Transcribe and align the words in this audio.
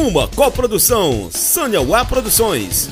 Uma 0.00 0.26
coprodução 0.26 1.28
Sanyauá 1.30 2.06
Produções 2.06 2.88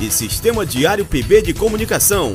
e 0.00 0.10
Sistema 0.10 0.66
Diário 0.66 1.06
PB 1.06 1.42
de 1.42 1.54
Comunicação. 1.54 2.34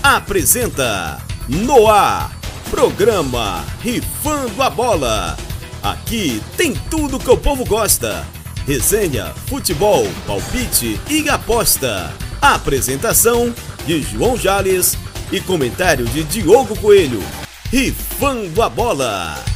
Apresenta 0.00 1.20
Noar, 1.48 2.30
programa 2.70 3.64
Rifando 3.80 4.62
a 4.62 4.70
Bola. 4.70 5.36
Aqui 5.82 6.40
tem 6.56 6.74
tudo 6.88 7.18
que 7.18 7.28
o 7.28 7.36
povo 7.36 7.64
gosta. 7.64 8.24
Resenha, 8.68 9.34
futebol, 9.48 10.06
palpite 10.24 11.00
e 11.10 11.28
aposta. 11.28 12.14
Apresentação 12.40 13.52
de 13.84 14.00
João 14.00 14.36
Jales 14.36 14.96
e 15.32 15.40
comentário 15.40 16.04
de 16.06 16.22
Diogo 16.22 16.78
Coelho. 16.78 17.20
Rifando 17.68 18.62
a 18.62 18.68
bola. 18.68 19.51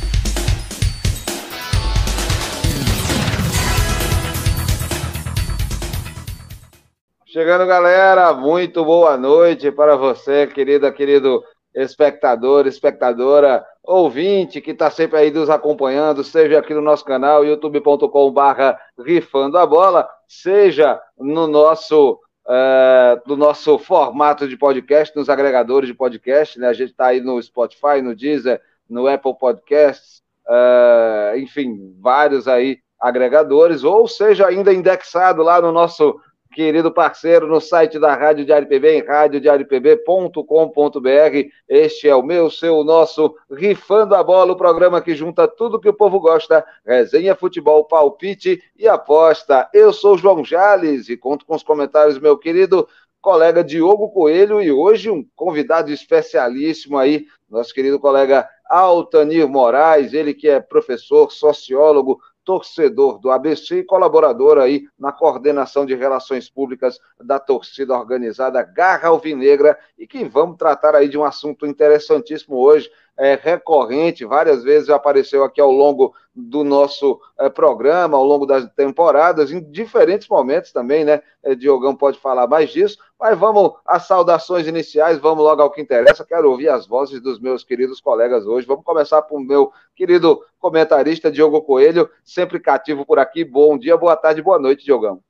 Chegando, 7.36 7.66
galera, 7.66 8.32
muito 8.32 8.82
boa 8.82 9.14
noite 9.18 9.70
para 9.70 9.94
você, 9.94 10.46
querida, 10.46 10.90
querido 10.90 11.44
espectador, 11.74 12.66
espectadora, 12.66 13.62
ouvinte 13.82 14.58
que 14.58 14.70
está 14.70 14.90
sempre 14.90 15.18
aí 15.18 15.30
nos 15.30 15.50
acompanhando, 15.50 16.24
seja 16.24 16.58
aqui 16.58 16.72
no 16.72 16.80
nosso 16.80 17.04
canal, 17.04 17.44
youtube.com/barra 17.44 18.80
rifando 19.04 19.58
a 19.58 19.66
bola, 19.66 20.08
seja 20.26 20.98
no 21.18 21.46
nosso 21.46 22.18
uh, 22.46 23.28
do 23.28 23.36
nosso 23.36 23.78
formato 23.78 24.48
de 24.48 24.56
podcast, 24.56 25.14
nos 25.14 25.28
agregadores 25.28 25.90
de 25.90 25.94
podcast, 25.94 26.58
né? 26.58 26.68
A 26.68 26.72
gente 26.72 26.92
está 26.92 27.08
aí 27.08 27.20
no 27.20 27.42
Spotify, 27.42 28.00
no 28.02 28.16
Deezer, 28.16 28.62
no 28.88 29.06
Apple 29.06 29.36
Podcasts, 29.38 30.22
uh, 30.48 31.36
enfim, 31.36 31.94
vários 32.00 32.48
aí 32.48 32.78
agregadores, 32.98 33.84
ou 33.84 34.08
seja 34.08 34.46
ainda 34.46 34.72
indexado 34.72 35.42
lá 35.42 35.60
no 35.60 35.70
nosso 35.70 36.18
querido 36.56 36.90
parceiro, 36.90 37.46
no 37.46 37.60
site 37.60 37.98
da 37.98 38.14
Rádio 38.14 38.46
Diário 38.46 38.66
PB, 38.66 38.96
em 38.96 39.04
radiodiariopb.com.br. 39.04 41.50
Este 41.68 42.08
é 42.08 42.16
o 42.16 42.22
meu, 42.22 42.50
seu, 42.50 42.82
nosso 42.82 43.36
Rifando 43.50 44.14
a 44.14 44.22
Bola, 44.22 44.52
o 44.52 44.56
programa 44.56 45.02
que 45.02 45.14
junta 45.14 45.46
tudo 45.46 45.78
que 45.78 45.90
o 45.90 45.92
povo 45.92 46.18
gosta, 46.18 46.64
resenha, 46.86 47.36
futebol, 47.36 47.84
palpite 47.84 48.62
e 48.74 48.88
aposta. 48.88 49.68
Eu 49.70 49.92
sou 49.92 50.16
João 50.16 50.42
Jales 50.42 51.10
e 51.10 51.16
conto 51.18 51.44
com 51.44 51.54
os 51.54 51.62
comentários, 51.62 52.18
meu 52.18 52.38
querido 52.38 52.88
colega 53.20 53.62
Diogo 53.62 54.08
Coelho 54.08 54.62
e 54.62 54.72
hoje 54.72 55.10
um 55.10 55.26
convidado 55.36 55.92
especialíssimo 55.92 56.96
aí, 56.96 57.26
nosso 57.50 57.74
querido 57.74 58.00
colega 58.00 58.48
Altanir 58.66 59.46
Moraes, 59.46 60.14
ele 60.14 60.32
que 60.32 60.48
é 60.48 60.58
professor, 60.58 61.30
sociólogo, 61.30 62.18
torcedor 62.46 63.18
do 63.18 63.28
ABC 63.30 63.80
e 63.80 63.84
colaborador 63.84 64.56
aí 64.56 64.86
na 64.96 65.10
coordenação 65.10 65.84
de 65.84 65.96
relações 65.96 66.48
públicas 66.48 67.00
da 67.20 67.40
torcida 67.40 67.92
organizada 67.92 68.62
Garra 68.62 69.08
Alvinegra 69.08 69.76
e 69.98 70.06
que 70.06 70.24
vamos 70.24 70.56
tratar 70.56 70.94
aí 70.94 71.08
de 71.08 71.18
um 71.18 71.24
assunto 71.24 71.66
interessantíssimo 71.66 72.56
hoje, 72.56 72.88
é, 73.18 73.34
recorrente, 73.34 74.24
várias 74.24 74.62
vezes 74.62 74.90
apareceu 74.90 75.42
aqui 75.42 75.60
ao 75.60 75.70
longo 75.70 76.14
do 76.34 76.62
nosso 76.62 77.18
é, 77.38 77.48
programa, 77.48 78.16
ao 78.16 78.24
longo 78.24 78.44
das 78.44 78.68
temporadas, 78.74 79.50
em 79.50 79.60
diferentes 79.70 80.28
momentos 80.28 80.70
também, 80.70 81.04
né? 81.04 81.22
É, 81.42 81.54
Diogão 81.54 81.96
pode 81.96 82.18
falar 82.18 82.46
mais 82.46 82.70
disso, 82.70 82.98
mas 83.18 83.38
vamos 83.38 83.72
às 83.86 84.06
saudações 84.06 84.66
iniciais, 84.66 85.18
vamos 85.18 85.42
logo 85.42 85.62
ao 85.62 85.70
que 85.70 85.80
interessa. 85.80 86.26
Quero 86.26 86.50
ouvir 86.50 86.68
as 86.68 86.86
vozes 86.86 87.20
dos 87.22 87.40
meus 87.40 87.64
queridos 87.64 88.00
colegas 88.00 88.44
hoje. 88.44 88.66
Vamos 88.66 88.84
começar 88.84 89.22
com 89.22 89.36
o 89.36 89.44
meu 89.44 89.72
querido 89.94 90.42
comentarista 90.58 91.32
Diogo 91.32 91.62
Coelho, 91.62 92.10
sempre 92.22 92.60
cativo 92.60 93.06
por 93.06 93.18
aqui. 93.18 93.44
Bom 93.44 93.78
dia, 93.78 93.96
boa 93.96 94.16
tarde, 94.16 94.42
boa 94.42 94.58
noite, 94.58 94.84
Diogão. 94.84 95.22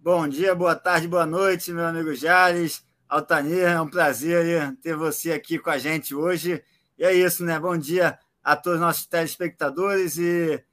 Bom 0.00 0.26
dia, 0.26 0.54
boa 0.54 0.74
tarde, 0.74 1.06
boa 1.06 1.26
noite, 1.26 1.70
meu 1.72 1.84
amigo 1.84 2.14
Jales. 2.14 2.89
Altanir, 3.10 3.64
é 3.66 3.80
um 3.80 3.90
prazer 3.90 4.76
ter 4.80 4.94
você 4.94 5.32
aqui 5.32 5.58
com 5.58 5.68
a 5.68 5.78
gente 5.78 6.14
hoje. 6.14 6.62
E 6.96 7.04
é 7.04 7.12
isso, 7.12 7.44
né? 7.44 7.58
Bom 7.58 7.76
dia 7.76 8.16
a 8.40 8.54
todos 8.54 8.78
os 8.78 8.86
nossos 8.86 9.04
telespectadores 9.04 10.16
e 10.16 10.64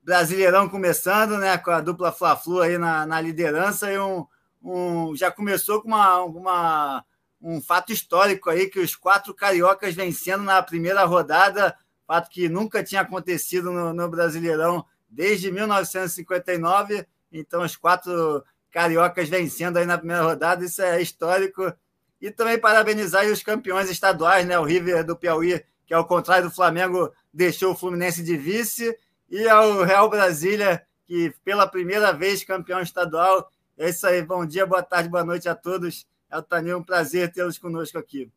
Brasileirão 0.00 0.68
começando, 0.68 1.36
né? 1.36 1.58
Com 1.58 1.72
a 1.72 1.80
dupla 1.80 2.12
Fla-Flu 2.12 2.60
aí 2.60 2.78
na, 2.78 3.04
na 3.04 3.20
liderança 3.20 3.92
e 3.92 3.98
um, 3.98 4.24
um, 4.62 5.16
já 5.16 5.28
começou 5.28 5.82
com 5.82 5.88
uma, 5.88 6.22
uma, 6.22 7.04
um 7.42 7.60
fato 7.60 7.92
histórico 7.92 8.48
aí 8.48 8.70
que 8.70 8.78
os 8.78 8.94
quatro 8.94 9.34
cariocas 9.34 9.92
vencendo 9.92 10.44
na 10.44 10.62
primeira 10.62 11.04
rodada, 11.04 11.76
fato 12.06 12.30
que 12.30 12.48
nunca 12.48 12.84
tinha 12.84 13.00
acontecido 13.00 13.72
no, 13.72 13.92
no 13.92 14.08
Brasileirão 14.08 14.86
desde 15.10 15.50
1959. 15.50 17.04
Então, 17.32 17.62
os 17.62 17.74
quatro 17.74 18.44
cariocas 18.74 19.28
vencendo 19.28 19.76
aí 19.76 19.86
na 19.86 19.96
primeira 19.96 20.24
rodada, 20.24 20.64
isso 20.64 20.82
é 20.82 21.00
histórico. 21.00 21.72
E 22.20 22.28
também 22.28 22.58
parabenizar 22.58 23.24
os 23.26 23.40
campeões 23.40 23.88
estaduais, 23.88 24.44
né? 24.44 24.58
O 24.58 24.64
River 24.64 25.04
do 25.04 25.16
Piauí, 25.16 25.64
que 25.86 25.94
ao 25.94 26.04
contrário 26.04 26.48
do 26.48 26.54
Flamengo, 26.54 27.12
deixou 27.32 27.72
o 27.72 27.76
Fluminense 27.76 28.20
de 28.24 28.36
vice, 28.36 28.98
e 29.30 29.48
ao 29.48 29.84
Real 29.84 30.10
Brasília, 30.10 30.82
que 31.06 31.32
pela 31.44 31.68
primeira 31.68 32.12
vez 32.12 32.42
campeão 32.42 32.80
estadual. 32.80 33.48
É 33.78 33.90
isso 33.90 34.04
aí, 34.08 34.20
bom 34.22 34.44
dia, 34.44 34.66
boa 34.66 34.82
tarde, 34.82 35.08
boa 35.08 35.24
noite 35.24 35.48
a 35.48 35.54
todos. 35.54 36.04
É 36.28 36.76
um 36.76 36.82
prazer 36.82 37.32
tê-los 37.32 37.58
conosco 37.58 37.96
aqui. 37.96 38.28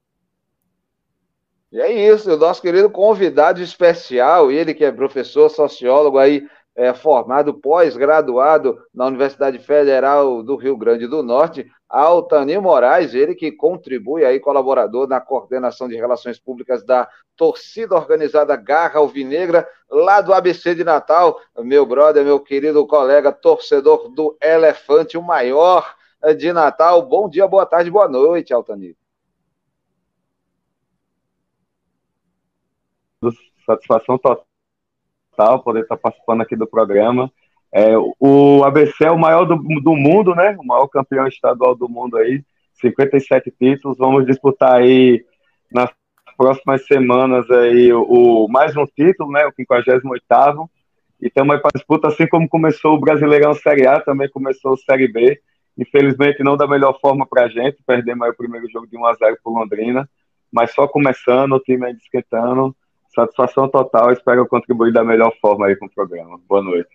E 1.72 1.82
é 1.82 2.14
isso, 2.14 2.32
o 2.32 2.38
nosso 2.38 2.62
querido 2.62 2.92
convidado 2.92 3.60
especial, 3.62 4.52
ele 4.52 4.76
que 4.76 4.86
é 4.86 4.92
professor, 4.92 5.50
sociólogo 5.50 6.20
aí 6.20 6.48
é, 6.78 6.94
formado 6.94 7.56
pós-graduado 7.56 8.80
na 8.94 9.08
Universidade 9.08 9.58
Federal 9.58 10.44
do 10.44 10.56
Rio 10.56 10.78
Grande 10.78 11.08
do 11.08 11.24
Norte, 11.24 11.70
Altanir 11.90 12.62
Moraes, 12.62 13.16
ele 13.16 13.34
que 13.34 13.52
contribui 13.52 14.24
aí, 14.24 14.40
colaborador 14.40 15.08
na 15.08 15.20
coordenação 15.20 15.88
de 15.88 15.96
relações 15.96 16.40
públicas 16.40 16.86
da 16.86 17.10
torcida 17.36 17.96
organizada 17.96 18.56
Garra 18.56 19.00
Alvinegra, 19.00 19.68
lá 19.90 20.22
do 20.22 20.32
ABC 20.32 20.76
de 20.76 20.84
Natal, 20.84 21.42
meu 21.58 21.84
brother, 21.84 22.24
meu 22.24 22.40
querido 22.40 22.86
colega, 22.86 23.32
torcedor 23.32 24.10
do 24.10 24.38
Elefante, 24.40 25.18
o 25.18 25.24
maior 25.24 25.96
de 26.38 26.54
Natal. 26.54 27.02
Bom 27.02 27.28
dia, 27.28 27.48
boa 27.48 27.66
tarde, 27.66 27.90
boa 27.90 28.08
noite, 28.08 28.54
Altanir. 28.54 28.96
Satisfação 33.66 34.18
total 34.20 34.47
tal, 35.38 35.64
poder 35.64 35.84
estar 35.84 35.96
participando 35.96 36.42
aqui 36.42 36.56
do 36.56 36.68
programa. 36.68 37.32
É, 37.72 37.94
o 38.20 38.64
ABC 38.64 39.06
é 39.06 39.12
o 39.12 39.20
maior 39.20 39.46
do, 39.46 39.56
do 39.56 39.96
mundo, 39.96 40.34
né? 40.34 40.58
O 40.60 40.66
maior 40.66 40.88
campeão 40.88 41.28
estadual 41.28 41.76
do 41.76 41.88
mundo 41.88 42.18
aí, 42.18 42.44
57 42.82 43.52
títulos. 43.52 43.98
Vamos 43.98 44.26
disputar 44.26 44.74
aí 44.74 45.24
nas 45.72 45.90
próximas 46.36 46.86
semanas 46.86 47.50
aí 47.52 47.94
o, 47.94 48.46
o 48.46 48.48
mais 48.50 48.76
um 48.76 48.86
título, 48.86 49.32
né? 49.32 49.46
O 49.46 49.54
58 49.54 50.02
e 51.20 51.28
estamos 51.28 51.56
aí 51.56 51.62
para 51.62 51.72
disputa, 51.74 52.08
assim 52.08 52.28
como 52.28 52.48
começou 52.48 52.94
o 52.94 53.00
Brasileirão 53.00 53.54
Série 53.54 53.88
A, 53.88 54.00
também 54.00 54.30
começou 54.30 54.74
o 54.74 54.78
Série 54.78 55.08
B. 55.08 55.40
Infelizmente, 55.78 56.44
não 56.44 56.58
da 56.58 56.68
melhor 56.68 57.00
forma 57.00 57.26
para 57.26 57.46
a 57.46 57.50
gente, 57.50 57.78
perdemos 57.86 58.24
aí 58.24 58.32
o 58.32 58.38
primeiro 58.38 58.68
jogo 58.70 58.88
de 58.88 58.98
1x0 58.98 59.36
por 59.44 59.52
Londrina, 59.52 60.10
mas 60.52 60.74
só 60.74 60.88
começando, 60.88 61.54
o 61.54 61.60
time 61.60 61.86
aí 61.86 61.94
esquentando. 61.94 62.76
Satisfação 63.18 63.68
total, 63.68 64.12
espero 64.12 64.48
contribuir 64.48 64.94
da 64.94 65.04
melhor 65.04 65.34
forma 65.42 65.66
aí 65.66 65.76
com 65.76 65.88
o 65.88 65.92
programa. 65.92 66.40
Boa 66.48 66.62
noite. 66.62 66.90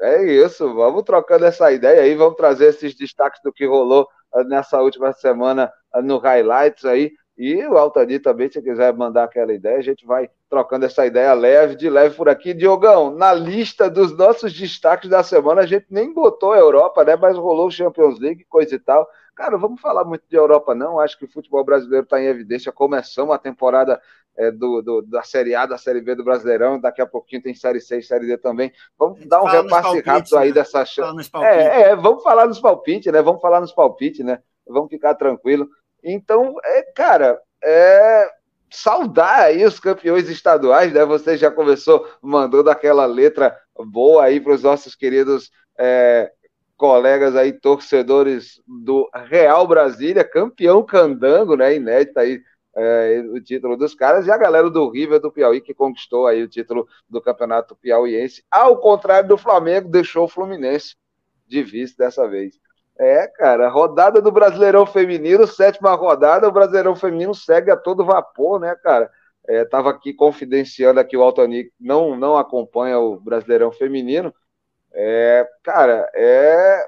É 0.00 0.22
isso, 0.22 0.72
vamos 0.72 1.02
trocando 1.02 1.44
essa 1.44 1.72
ideia 1.72 2.02
aí, 2.02 2.14
vamos 2.14 2.36
trazer 2.36 2.66
esses 2.66 2.94
destaques 2.94 3.42
do 3.42 3.52
que 3.52 3.66
rolou 3.66 4.06
ah, 4.32 4.44
nessa 4.44 4.80
última 4.80 5.12
semana 5.12 5.72
ah, 5.92 6.00
no 6.00 6.18
Highlights 6.18 6.84
aí. 6.84 7.10
E 7.36 7.66
o 7.66 7.76
Altani 7.76 8.20
também, 8.20 8.48
se 8.48 8.62
quiser 8.62 8.94
mandar 8.94 9.24
aquela 9.24 9.52
ideia, 9.52 9.78
a 9.78 9.82
gente 9.82 10.06
vai 10.06 10.30
trocando 10.48 10.86
essa 10.86 11.04
ideia 11.04 11.34
leve, 11.34 11.74
de 11.74 11.90
leve 11.90 12.14
por 12.14 12.28
aqui. 12.28 12.54
Diogão, 12.54 13.10
na 13.10 13.34
lista 13.34 13.90
dos 13.90 14.16
nossos 14.16 14.52
destaques 14.52 15.10
da 15.10 15.24
semana, 15.24 15.62
a 15.62 15.66
gente 15.66 15.86
nem 15.90 16.14
botou 16.14 16.52
a 16.52 16.58
Europa, 16.58 17.04
né? 17.04 17.16
Mas 17.16 17.36
rolou 17.36 17.66
o 17.66 17.72
Champions 17.72 18.20
League, 18.20 18.46
coisa 18.48 18.76
e 18.76 18.78
tal. 18.78 19.06
Cara, 19.34 19.58
vamos 19.58 19.80
falar 19.80 20.04
muito 20.04 20.22
de 20.30 20.36
Europa, 20.36 20.74
não. 20.76 21.00
Acho 21.00 21.18
que 21.18 21.24
o 21.24 21.30
futebol 21.30 21.64
brasileiro 21.64 22.04
está 22.04 22.20
em 22.20 22.26
evidência. 22.26 22.72
Começamos 22.72 23.34
a 23.34 23.38
temporada 23.38 24.00
é, 24.36 24.50
do, 24.50 24.82
do, 24.82 25.02
da 25.02 25.22
Série 25.22 25.54
A, 25.54 25.66
da 25.66 25.78
Série 25.78 26.00
B 26.00 26.14
do 26.14 26.24
Brasileirão. 26.24 26.80
Daqui 26.80 27.00
a 27.00 27.06
pouquinho 27.06 27.42
tem 27.42 27.54
Série 27.54 27.80
C 27.80 27.98
e 27.98 28.02
Série 28.02 28.26
D 28.26 28.36
também. 28.36 28.72
Vamos 28.98 29.24
dar 29.26 29.42
um 29.42 29.46
repasse 29.46 30.00
rápido 30.00 30.36
aí 30.36 30.48
né? 30.48 30.54
dessa 30.54 30.84
chance. 30.84 31.30
É, 31.36 31.82
é, 31.82 31.96
vamos 31.96 32.22
falar 32.22 32.46
nos 32.46 32.60
palpites, 32.60 33.12
né? 33.12 33.22
Vamos 33.22 33.40
falar 33.40 33.60
nos 33.60 33.72
palpites, 33.72 34.24
né? 34.24 34.40
Vamos 34.66 34.90
ficar 34.90 35.14
tranquilo. 35.14 35.68
Então, 36.02 36.54
é, 36.64 36.82
cara, 36.94 37.40
é, 37.64 38.30
saudar 38.70 39.40
aí 39.40 39.64
os 39.64 39.80
campeões 39.80 40.28
estaduais, 40.28 40.92
né? 40.92 41.04
Você 41.04 41.36
já 41.36 41.50
começou, 41.50 42.06
mandou 42.20 42.62
daquela 42.62 43.06
letra 43.06 43.56
boa 43.86 44.24
aí 44.24 44.40
para 44.40 44.54
os 44.54 44.62
nossos 44.62 44.94
queridos 44.94 45.50
é, 45.78 46.30
colegas 46.76 47.34
aí, 47.34 47.52
torcedores 47.52 48.60
do 48.66 49.08
Real 49.14 49.66
Brasília, 49.66 50.22
campeão 50.24 50.84
candango, 50.84 51.56
né? 51.56 51.74
Inédita 51.74 52.20
aí 52.20 52.40
é, 52.76 53.24
o 53.32 53.40
título 53.40 53.76
dos 53.76 53.94
caras, 53.94 54.26
e 54.26 54.30
a 54.30 54.36
galera 54.36 54.68
do 54.68 54.88
River 54.90 55.18
do 55.18 55.32
Piauí, 55.32 55.62
que 55.62 55.72
conquistou 55.72 56.26
aí 56.26 56.42
o 56.42 56.48
título 56.48 56.86
do 57.08 57.22
Campeonato 57.22 57.74
Piauiense, 57.74 58.44
ao 58.50 58.76
contrário 58.78 59.28
do 59.28 59.38
Flamengo, 59.38 59.88
deixou 59.88 60.24
o 60.24 60.28
Fluminense 60.28 60.94
de 61.46 61.62
vice 61.62 61.96
dessa 61.96 62.28
vez. 62.28 62.60
É, 62.98 63.26
cara, 63.26 63.68
rodada 63.68 64.20
do 64.20 64.30
Brasileirão 64.30 64.86
Feminino, 64.86 65.46
sétima 65.46 65.94
rodada, 65.94 66.48
o 66.48 66.52
Brasileirão 66.52 66.94
Feminino 66.94 67.34
segue 67.34 67.70
a 67.70 67.76
todo 67.76 68.04
vapor, 68.04 68.60
né, 68.60 68.74
cara? 68.76 69.10
Estava 69.48 69.90
é, 69.90 69.92
aqui 69.92 70.12
confidenciando 70.12 71.00
aqui 71.00 71.16
o 71.16 71.22
Altonic, 71.22 71.70
não, 71.80 72.16
não 72.16 72.36
acompanha 72.36 72.98
o 72.98 73.18
Brasileirão 73.18 73.72
Feminino. 73.72 74.34
É, 74.92 75.46
cara, 75.62 76.10
é 76.14 76.84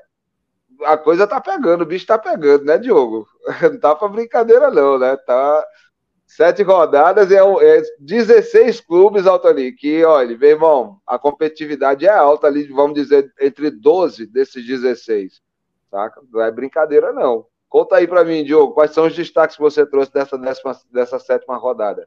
a 0.84 0.96
coisa 0.96 1.26
tá 1.26 1.40
pegando, 1.40 1.82
o 1.82 1.86
bicho 1.86 2.06
tá 2.06 2.18
pegando, 2.18 2.64
né, 2.64 2.78
Diogo? 2.78 3.26
Não 3.62 3.78
tá 3.78 3.94
pra 3.94 4.08
brincadeira, 4.08 4.70
não, 4.70 4.98
né? 4.98 5.16
Tá 5.16 5.64
sete 6.26 6.62
rodadas, 6.62 7.30
é, 7.32 7.38
é 7.38 7.82
16 7.98 8.80
clubes, 8.82 9.26
Altoni, 9.26 9.72
que, 9.72 10.04
olha, 10.04 10.36
meu 10.36 10.50
irmão, 10.50 11.00
a 11.06 11.18
competitividade 11.18 12.06
é 12.06 12.10
alta 12.10 12.46
ali, 12.46 12.64
vamos 12.68 12.94
dizer, 12.94 13.32
entre 13.40 13.70
12 13.70 14.26
desses 14.26 14.64
16, 14.64 15.40
saca? 15.90 16.20
Não 16.30 16.42
é 16.42 16.50
brincadeira, 16.50 17.12
não. 17.12 17.46
Conta 17.68 17.96
aí 17.96 18.06
para 18.06 18.24
mim, 18.24 18.44
Diogo, 18.44 18.74
quais 18.74 18.92
são 18.92 19.06
os 19.06 19.16
destaques 19.16 19.56
que 19.56 19.62
você 19.62 19.86
trouxe 19.86 20.12
dessa, 20.12 20.36
décima, 20.36 20.76
dessa 20.92 21.18
sétima 21.18 21.56
rodada? 21.56 22.06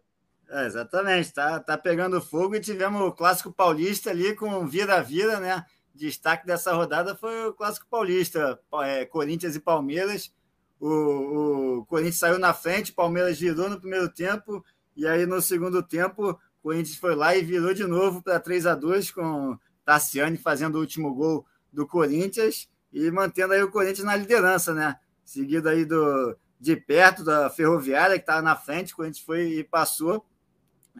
É, 0.49 0.65
exatamente, 0.65 1.33
tá, 1.33 1.59
tá 1.59 1.77
pegando 1.77 2.21
fogo 2.21 2.55
e 2.55 2.59
tivemos 2.59 3.01
o 3.01 3.11
Clássico 3.11 3.51
Paulista 3.51 4.09
ali 4.09 4.35
com 4.35 4.65
vira-vira, 4.67 5.39
né? 5.39 5.63
Destaque 5.93 6.45
dessa 6.45 6.73
rodada 6.73 7.15
foi 7.15 7.47
o 7.47 7.53
Clássico 7.53 7.87
Paulista, 7.89 8.59
é, 8.83 9.05
Corinthians 9.05 9.55
e 9.55 9.59
Palmeiras. 9.59 10.33
O, 10.79 11.79
o 11.79 11.85
Corinthians 11.85 12.17
saiu 12.17 12.39
na 12.39 12.53
frente, 12.53 12.93
Palmeiras 12.93 13.39
virou 13.39 13.69
no 13.69 13.79
primeiro 13.79 14.09
tempo, 14.09 14.65
e 14.95 15.07
aí 15.07 15.25
no 15.25 15.41
segundo 15.41 15.83
tempo, 15.83 16.39
Corinthians 16.61 16.97
foi 16.97 17.15
lá 17.15 17.35
e 17.35 17.43
virou 17.43 17.73
de 17.73 17.85
novo 17.85 18.21
para 18.21 18.39
3 18.39 18.65
a 18.65 18.75
2 18.75 19.11
com 19.11 19.57
Tassiane 19.85 20.37
fazendo 20.37 20.75
o 20.75 20.79
último 20.79 21.13
gol 21.13 21.45
do 21.71 21.87
Corinthians 21.87 22.69
e 22.91 23.09
mantendo 23.09 23.53
aí 23.53 23.63
o 23.63 23.71
Corinthians 23.71 24.05
na 24.05 24.15
liderança, 24.15 24.73
né? 24.73 24.97
Seguido 25.23 25.69
aí 25.69 25.85
do, 25.85 26.35
de 26.59 26.75
perto 26.75 27.23
da 27.23 27.49
Ferroviária, 27.49 28.17
que 28.17 28.23
estava 28.23 28.41
na 28.41 28.55
frente, 28.55 28.93
o 28.93 28.97
Corinthians 28.97 29.25
foi 29.25 29.59
e 29.59 29.63
passou. 29.63 30.25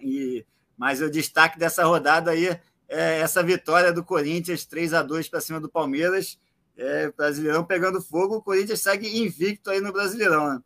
E, 0.02 0.46
mas 0.78 1.02
o 1.02 1.12
destaque 1.12 1.60
dessa 1.60 1.84
rodada 1.84 2.32
aí 2.32 2.60
é, 2.92 3.20
essa 3.20 3.42
vitória 3.42 3.94
do 3.94 4.04
Corinthians 4.04 4.66
3 4.66 4.94
a 4.94 5.02
2 5.02 5.30
para 5.30 5.40
cima 5.40 5.62
do 5.62 5.70
Palmeiras. 5.70 6.38
É, 6.78 7.10
Brasileirão 7.12 7.64
pegando 7.64 8.02
fogo, 8.02 8.36
o 8.36 8.42
Corinthians 8.42 8.82
segue 8.82 9.18
invicto 9.18 9.70
aí 9.70 9.80
no 9.80 9.94
Brasileirão. 9.94 10.56
Né? 10.56 10.62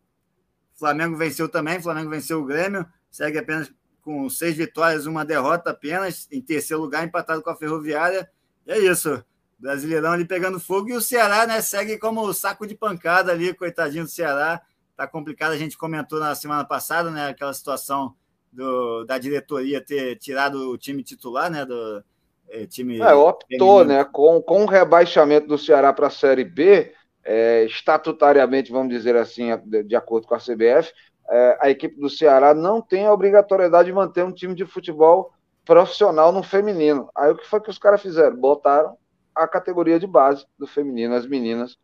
Flamengo 0.75 1.15
venceu 1.15 1.47
também, 1.47 1.79
Flamengo 1.79 2.09
venceu 2.09 2.41
o 2.41 2.45
Grêmio, 2.45 2.85
segue 3.11 3.37
apenas 3.37 3.71
com 4.01 4.27
seis 4.27 4.55
vitórias, 4.55 5.05
uma 5.05 5.23
derrota 5.23 5.69
apenas, 5.69 6.27
em 6.31 6.41
terceiro 6.41 6.81
lugar, 6.81 7.05
empatado 7.05 7.43
com 7.43 7.49
a 7.49 7.55
Ferroviária. 7.55 8.29
E 8.65 8.71
é 8.71 8.79
isso. 8.79 9.23
Brasileirão 9.59 10.11
ali 10.11 10.25
pegando 10.25 10.59
fogo 10.59 10.89
e 10.89 10.93
o 10.93 11.01
Ceará, 11.01 11.45
né, 11.45 11.61
segue 11.61 11.97
como 11.97 12.33
saco 12.33 12.65
de 12.65 12.75
pancada 12.75 13.31
ali, 13.31 13.53
coitadinho 13.53 14.03
do 14.03 14.09
Ceará. 14.09 14.61
Tá 14.97 15.07
complicado, 15.07 15.51
a 15.51 15.57
gente 15.57 15.77
comentou 15.77 16.19
na 16.19 16.33
semana 16.33 16.65
passada, 16.65 17.11
né, 17.11 17.27
aquela 17.27 17.53
situação 17.53 18.15
do, 18.51 19.03
da 19.05 19.17
diretoria 19.17 19.79
ter 19.79 20.17
tirado 20.17 20.71
o 20.71 20.77
time 20.77 21.03
titular, 21.03 21.51
né, 21.51 21.65
do, 21.65 22.03
é, 22.49 22.65
time. 22.65 22.99
É, 22.99 23.13
optou, 23.13 23.79
feminino. 23.79 23.99
né? 23.99 24.03
Com, 24.03 24.41
com 24.41 24.63
o 24.63 24.67
rebaixamento 24.67 25.47
do 25.47 25.57
Ceará 25.57 25.91
para 25.93 26.07
a 26.07 26.11
Série 26.11 26.43
B, 26.43 26.93
é, 27.23 27.63
estatutariamente, 27.65 28.71
vamos 28.71 28.89
dizer 28.89 29.15
assim, 29.15 29.49
de, 29.65 29.83
de 29.83 29.95
acordo 29.95 30.27
com 30.27 30.35
a 30.35 30.39
CBF, 30.39 30.93
é, 31.29 31.57
a 31.59 31.69
equipe 31.69 31.99
do 31.99 32.09
Ceará 32.09 32.53
não 32.53 32.81
tem 32.81 33.07
a 33.07 33.13
obrigatoriedade 33.13 33.87
de 33.87 33.93
manter 33.93 34.23
um 34.23 34.31
time 34.31 34.53
de 34.53 34.65
futebol 34.65 35.33
profissional 35.65 36.31
no 36.31 36.43
feminino. 36.43 37.09
Aí 37.15 37.31
o 37.31 37.35
que 37.35 37.47
foi 37.47 37.59
que 37.59 37.69
os 37.69 37.79
caras 37.79 38.01
fizeram? 38.01 38.35
Botaram 38.35 38.95
a 39.33 39.47
categoria 39.47 39.99
de 39.99 40.05
base 40.05 40.45
do 40.57 40.67
feminino, 40.67 41.15
as 41.15 41.25
meninas 41.25 41.77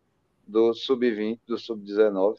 do 0.47 0.73
sub-20, 0.73 1.39
do 1.47 1.57
sub-19, 1.57 2.35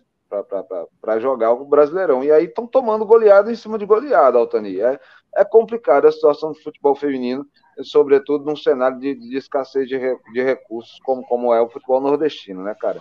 para 1.00 1.18
jogar 1.18 1.52
o 1.52 1.64
Brasileirão. 1.64 2.22
E 2.22 2.30
aí 2.30 2.44
estão 2.44 2.66
tomando 2.66 3.04
goleada 3.04 3.50
em 3.50 3.56
cima 3.56 3.76
de 3.76 3.84
goleada, 3.84 4.38
Altani. 4.38 4.80
É, 4.80 4.98
é 5.34 5.44
complicada 5.44 6.08
a 6.08 6.12
situação 6.12 6.52
do 6.52 6.62
futebol 6.62 6.94
feminino 6.94 7.46
sobretudo 7.80 8.44
num 8.44 8.56
cenário 8.56 8.98
de, 8.98 9.14
de 9.14 9.36
escassez 9.36 9.88
de, 9.88 9.98
de 10.32 10.42
recursos, 10.42 10.98
como, 11.02 11.22
como 11.22 11.54
é 11.54 11.60
o 11.60 11.68
futebol 11.68 12.00
nordestino, 12.00 12.62
né, 12.62 12.74
cara? 12.78 13.00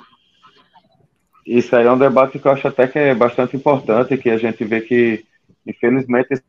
Isso 1.46 1.76
aí 1.76 1.86
é 1.86 1.92
um 1.92 1.98
debate 1.98 2.40
que 2.40 2.48
eu 2.48 2.52
acho 2.52 2.68
até 2.68 2.88
que 2.88 3.00
é 3.00 3.16
bastante 3.16 3.56
importante, 3.56 4.18
que 4.18 4.30
a 4.30 4.38
gente 4.38 4.64
vê 4.64 4.82
que, 4.82 5.26
infelizmente, 5.66 6.28
esse 6.32 6.44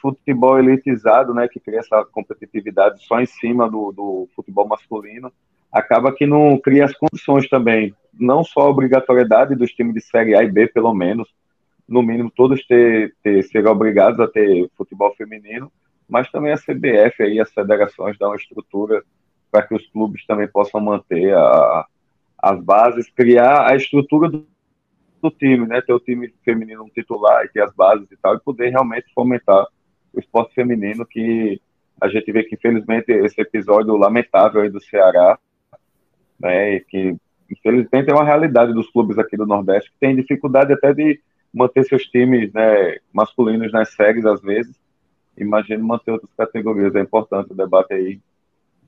futebol 0.00 0.58
elitizado, 0.58 1.34
né, 1.34 1.48
que 1.48 1.58
cria 1.58 1.80
essa 1.80 2.04
competitividade 2.04 3.04
só 3.04 3.20
em 3.20 3.26
cima 3.26 3.68
do, 3.68 3.92
do 3.92 4.28
futebol 4.34 4.66
masculino, 4.66 5.32
acaba 5.72 6.12
que 6.12 6.26
não 6.26 6.58
cria 6.58 6.84
as 6.84 6.94
condições 6.94 7.48
também, 7.48 7.94
não 8.14 8.44
só 8.44 8.60
a 8.60 8.70
obrigatoriedade 8.70 9.54
dos 9.54 9.72
times 9.72 9.94
de 9.94 10.00
Série 10.00 10.34
A 10.34 10.42
e 10.42 10.50
B, 10.50 10.68
pelo 10.68 10.94
menos, 10.94 11.28
no 11.88 12.02
mínimo 12.02 12.30
todos 12.34 12.64
ter, 12.66 13.14
ter 13.22 13.42
serem 13.44 13.70
obrigados 13.70 14.18
a 14.20 14.28
ter 14.28 14.68
futebol 14.76 15.14
feminino, 15.16 15.70
mas 16.08 16.30
também 16.30 16.52
a 16.52 16.56
CBF 16.56 17.22
aí, 17.22 17.40
as 17.40 17.52
federações 17.52 18.16
dão 18.18 18.30
uma 18.30 18.36
estrutura 18.36 19.02
para 19.50 19.66
que 19.66 19.74
os 19.74 19.86
clubes 19.88 20.24
também 20.26 20.48
possam 20.48 20.80
manter 20.80 21.34
a, 21.34 21.86
as 22.38 22.60
bases, 22.62 23.10
criar 23.10 23.70
a 23.70 23.76
estrutura 23.76 24.28
do, 24.28 24.46
do, 25.20 25.30
time, 25.30 25.66
né? 25.66 25.80
Ter 25.80 25.92
o 25.92 26.00
time 26.00 26.32
feminino 26.44 26.88
titular 26.94 27.44
e 27.44 27.48
ter 27.48 27.62
as 27.62 27.74
bases 27.74 28.10
e 28.10 28.16
tal, 28.16 28.36
e 28.36 28.40
poder 28.40 28.70
realmente 28.70 29.12
fomentar 29.14 29.66
o 30.12 30.20
esporte 30.20 30.54
feminino, 30.54 31.04
que 31.04 31.60
a 32.00 32.08
gente 32.08 32.30
vê 32.30 32.44
que, 32.44 32.54
infelizmente, 32.54 33.10
esse 33.10 33.40
episódio 33.40 33.96
lamentável 33.96 34.60
aí 34.60 34.70
do 34.70 34.80
Ceará, 34.80 35.38
né? 36.38 36.80
Que, 36.80 37.16
infelizmente, 37.50 38.10
é 38.10 38.14
uma 38.14 38.24
realidade 38.24 38.72
dos 38.72 38.90
clubes 38.90 39.18
aqui 39.18 39.36
do 39.36 39.46
Nordeste, 39.46 39.90
que 39.90 39.98
tem 39.98 40.14
dificuldade 40.14 40.72
até 40.72 40.92
de 40.92 41.20
manter 41.52 41.84
seus 41.84 42.02
times 42.04 42.52
né, 42.52 42.98
masculinos 43.12 43.72
nas 43.72 43.94
séries, 43.94 44.26
às 44.26 44.42
vezes, 44.42 44.78
imagino 45.36 45.84
manter 45.84 46.10
outras 46.10 46.32
categorias. 46.36 46.94
É 46.94 47.00
importante 47.00 47.52
o 47.52 47.56
debate 47.56 47.94
aí. 47.94 48.20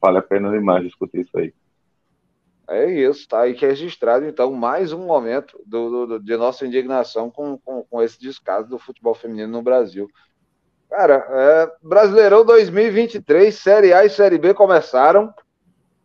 Vale 0.01 0.19
a 0.19 0.23
pena 0.23 0.51
demais 0.51 0.85
discutir 0.85 1.21
isso 1.21 1.37
aí. 1.37 1.53
É 2.71 2.85
isso, 2.85 3.27
tá 3.27 3.41
aí 3.41 3.55
registrado, 3.55 4.27
então, 4.27 4.53
mais 4.53 4.93
um 4.93 5.07
momento 5.07 5.59
do, 5.65 6.07
do, 6.07 6.19
de 6.21 6.37
nossa 6.37 6.67
indignação 6.67 7.31
com, 7.31 7.57
com, 7.57 7.83
com, 7.83 8.03
esse 8.03 8.21
descaso 8.21 8.69
do 8.69 8.79
futebol 8.79 9.15
feminino 9.15 9.51
no 9.51 9.63
Brasil. 9.63 10.07
Cara, 10.91 11.27
é, 11.31 11.73
Brasileirão 11.83 12.45
2023, 12.45 13.55
Série 13.55 13.95
A 13.95 14.05
e 14.05 14.11
Série 14.11 14.37
B 14.37 14.53
começaram. 14.53 15.33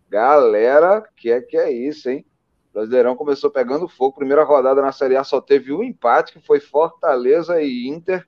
Galera, 0.10 1.03
que 1.18 1.29
é 1.29 1.41
que 1.41 1.58
é 1.58 1.70
isso, 1.70 2.10
hein? 2.10 2.25
Brasileirão 2.74 3.15
começou 3.15 3.51
pegando 3.51 3.88
fogo. 3.89 4.15
Primeira 4.15 4.46
rodada 4.46 4.82
na 4.82 4.94
Série 4.94 5.18
A 5.18 5.24
só 5.25 5.41
teve 5.41 5.74
um 5.74 5.84
empate, 5.84 6.32
que 6.32 6.39
foi 6.39 6.62
Fortaleza 6.62 7.62
e 7.62 7.89
Inter. 7.89 8.25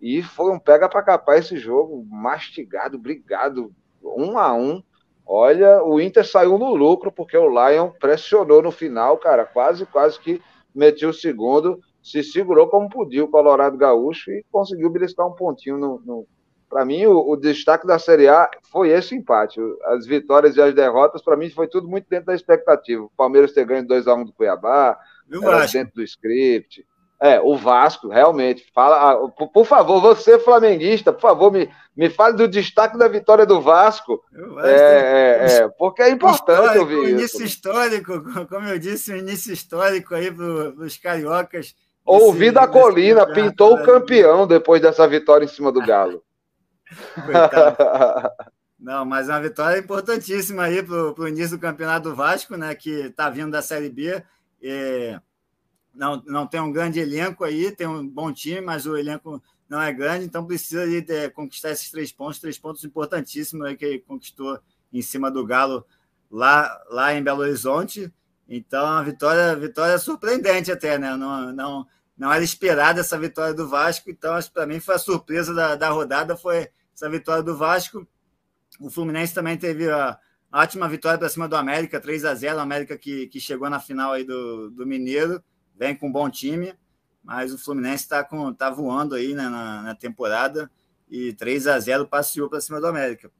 E 0.00 0.22
foi 0.22 0.52
um 0.52 0.58
pega 0.58 0.88
para 0.88 1.02
capar 1.02 1.38
esse 1.38 1.56
jogo, 1.56 2.06
mastigado, 2.08 2.98
brigado, 2.98 3.72
um 4.02 4.38
a 4.38 4.54
um. 4.54 4.82
Olha, 5.26 5.82
o 5.82 6.00
Inter 6.00 6.26
saiu 6.26 6.56
no 6.56 6.74
lucro 6.74 7.12
porque 7.12 7.36
o 7.36 7.48
Lion 7.48 7.90
pressionou 8.00 8.62
no 8.62 8.70
final, 8.70 9.18
cara, 9.18 9.44
quase, 9.44 9.84
quase 9.84 10.18
que 10.18 10.40
meteu 10.74 11.10
o 11.10 11.14
segundo, 11.14 11.80
se 12.02 12.22
segurou 12.22 12.68
como 12.68 12.88
podia 12.88 13.24
o 13.24 13.28
Colorado 13.28 13.76
Gaúcho 13.76 14.30
e 14.30 14.44
conseguiu 14.50 14.88
beliscar 14.90 15.26
um 15.26 15.34
pontinho 15.34 15.76
no. 15.76 16.02
no... 16.04 16.26
Para 16.70 16.84
mim, 16.84 17.06
o, 17.06 17.30
o, 17.30 17.34
destaque 17.34 17.86
da 17.86 17.98
Série 17.98 18.28
A 18.28 18.50
foi 18.70 18.90
esse 18.90 19.14
empate. 19.14 19.58
As 19.84 20.06
vitórias 20.06 20.54
e 20.54 20.60
as 20.60 20.74
derrotas, 20.74 21.22
para 21.22 21.34
mim, 21.34 21.48
foi 21.48 21.66
tudo 21.66 21.88
muito 21.88 22.06
dentro 22.10 22.26
da 22.26 22.34
expectativa. 22.34 23.04
O 23.04 23.10
Palmeiras 23.16 23.52
ter 23.52 23.64
ganho 23.64 23.86
2x1 23.86 24.26
do 24.26 24.32
Cuiabá, 24.34 24.98
dentro 25.72 25.94
do 25.94 26.02
script. 26.02 26.86
É, 27.20 27.40
o 27.40 27.56
Vasco, 27.56 28.08
realmente. 28.08 28.64
Fala, 28.72 29.12
ah, 29.12 29.28
por, 29.28 29.64
favor, 29.64 30.00
você 30.00 30.38
flamenguista, 30.38 31.12
por 31.12 31.20
favor, 31.20 31.52
me, 31.52 31.68
me 31.96 32.08
fale 32.08 32.36
do 32.36 32.46
destaque 32.46 32.96
da 32.96 33.08
vitória 33.08 33.44
do 33.44 33.60
Vasco. 33.60 34.22
É, 34.62 34.70
é, 34.70 35.56
é, 35.56 35.68
porque 35.68 36.02
é 36.02 36.10
importante 36.10 36.78
ouvir 36.78 37.02
isso. 37.02 37.10
Início 37.10 37.44
histórico, 37.44 38.22
como 38.48 38.68
eu 38.68 38.78
disse, 38.78 39.12
um 39.12 39.16
início 39.16 39.52
histórico 39.52 40.14
aí 40.14 40.30
para 40.30 40.44
os 40.84 40.96
cariocas. 40.96 41.74
Ouvi 42.04 42.50
da 42.50 42.66
colina, 42.66 43.26
pintou 43.26 43.74
o 43.74 43.82
campeão 43.82 44.46
depois 44.46 44.80
dessa 44.80 45.06
vitória 45.06 45.44
em 45.44 45.48
cima 45.48 45.72
do 45.72 45.84
Galo. 45.84 46.22
Não, 48.78 49.04
mas 49.04 49.28
é 49.28 49.32
uma 49.32 49.40
vitória 49.40 49.78
importantíssima 49.78 50.64
aí 50.64 50.82
para 50.82 51.20
o 51.20 51.28
início 51.28 51.56
do 51.56 51.60
campeonato 51.60 52.10
do 52.10 52.14
Vasco, 52.14 52.56
né? 52.56 52.74
Que 52.76 53.06
está 53.06 53.28
vindo 53.28 53.50
da 53.50 53.60
Série 53.60 53.90
B. 53.90 54.22
E 54.62 55.18
não, 55.94 56.22
não 56.26 56.46
tem 56.46 56.60
um 56.60 56.72
grande 56.72 57.00
elenco 57.00 57.44
aí, 57.44 57.70
tem 57.70 57.86
um 57.86 58.06
bom 58.06 58.32
time, 58.32 58.60
mas 58.60 58.86
o 58.86 58.96
elenco 58.96 59.42
não 59.68 59.80
é 59.80 59.92
grande, 59.92 60.24
então 60.24 60.46
precisa 60.46 60.86
de, 60.86 61.00
de 61.00 61.30
conquistar 61.30 61.70
esses 61.70 61.90
três 61.90 62.10
pontos, 62.10 62.38
três 62.38 62.58
pontos 62.58 62.84
importantíssimos 62.84 63.66
aí 63.66 63.76
que 63.76 63.84
ele 63.84 63.98
conquistou 64.00 64.58
em 64.92 65.02
cima 65.02 65.30
do 65.30 65.44
Galo 65.44 65.84
lá, 66.30 66.80
lá 66.88 67.14
em 67.14 67.22
Belo 67.22 67.40
Horizonte. 67.40 68.12
Então, 68.48 68.86
a 68.86 69.02
vitória, 69.02 69.54
vitória 69.56 69.98
surpreendente 69.98 70.72
até, 70.72 70.96
né? 70.98 71.14
Não, 71.16 71.52
não, 71.52 71.86
não 72.16 72.32
era 72.32 72.42
esperada 72.42 73.00
essa 73.00 73.18
vitória 73.18 73.52
do 73.52 73.68
Vasco, 73.68 74.10
então 74.10 74.38
para 74.52 74.66
mim 74.66 74.80
foi 74.80 74.94
a 74.94 74.98
surpresa 74.98 75.52
da, 75.52 75.76
da 75.76 75.90
rodada, 75.90 76.36
foi 76.36 76.70
essa 76.94 77.10
vitória 77.10 77.42
do 77.42 77.56
Vasco. 77.56 78.06
O 78.80 78.90
Fluminense 78.90 79.34
também 79.34 79.56
teve 79.56 79.90
a, 79.90 80.18
ótima 80.52 80.88
vitória 80.88 81.18
para 81.18 81.28
cima 81.28 81.48
do 81.48 81.56
América, 81.56 82.00
3 82.00 82.24
a 82.24 82.34
0 82.34 82.56
o 82.56 82.60
América 82.60 82.96
que, 82.96 83.26
que 83.26 83.40
chegou 83.40 83.68
na 83.68 83.80
final 83.80 84.12
aí 84.12 84.24
do, 84.24 84.70
do 84.70 84.86
Mineiro, 84.86 85.42
vem 85.78 85.94
com 85.94 86.08
um 86.08 86.12
bom 86.12 86.28
time, 86.28 86.74
mas 87.22 87.52
o 87.52 87.58
Fluminense 87.58 88.04
está 88.04 88.26
tá 88.56 88.70
voando 88.70 89.14
aí 89.14 89.34
né, 89.34 89.48
na, 89.48 89.82
na 89.82 89.94
temporada 89.94 90.70
e 91.08 91.32
3 91.34 91.66
a 91.68 91.78
0 91.78 92.06
passeou 92.06 92.48
para 92.48 92.60
cima 92.60 92.80
do 92.80 92.86
América. 92.86 93.30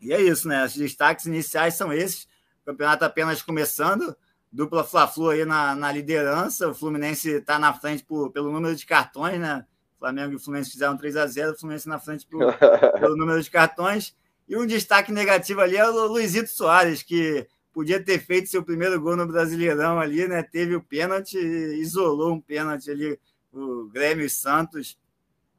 E 0.00 0.12
é 0.12 0.20
isso, 0.20 0.48
né? 0.48 0.64
Os 0.64 0.74
destaques 0.74 1.26
iniciais 1.26 1.74
são 1.74 1.92
esses. 1.92 2.24
O 2.62 2.66
campeonato 2.66 3.04
apenas 3.04 3.42
começando, 3.42 4.16
dupla 4.50 4.82
Fla-Flu 4.82 5.30
aí 5.30 5.44
na, 5.44 5.74
na 5.74 5.92
liderança. 5.92 6.68
O 6.68 6.74
Fluminense 6.74 7.30
está 7.30 7.58
na 7.58 7.72
frente 7.72 8.04
por, 8.04 8.30
pelo 8.30 8.50
número 8.50 8.74
de 8.74 8.86
cartões, 8.86 9.38
né? 9.38 9.64
O 9.96 9.98
Flamengo 10.00 10.32
e 10.32 10.36
o 10.36 10.40
Fluminense 10.40 10.70
fizeram 10.70 10.96
3 10.96 11.16
a 11.16 11.26
0 11.26 11.52
o 11.52 11.58
Fluminense 11.58 11.88
na 11.88 11.98
frente 11.98 12.26
por, 12.26 12.40
pelo 12.98 13.16
número 13.16 13.42
de 13.42 13.50
cartões. 13.50 14.16
E 14.48 14.56
um 14.56 14.66
destaque 14.66 15.12
negativo 15.12 15.60
ali 15.60 15.76
é 15.76 15.86
o 15.86 16.06
Luizito 16.06 16.48
Soares, 16.48 17.02
que 17.02 17.46
podia 17.80 17.98
ter 17.98 18.18
feito 18.18 18.50
seu 18.50 18.62
primeiro 18.62 19.00
gol 19.00 19.16
no 19.16 19.26
Brasileirão 19.26 19.98
ali, 19.98 20.28
né? 20.28 20.42
Teve 20.42 20.76
o 20.76 20.82
pênalti, 20.82 21.38
isolou 21.38 22.34
um 22.34 22.40
pênalti 22.40 22.90
ali, 22.90 23.18
o 23.50 23.88
Grêmio 23.90 24.28
Santos. 24.28 24.98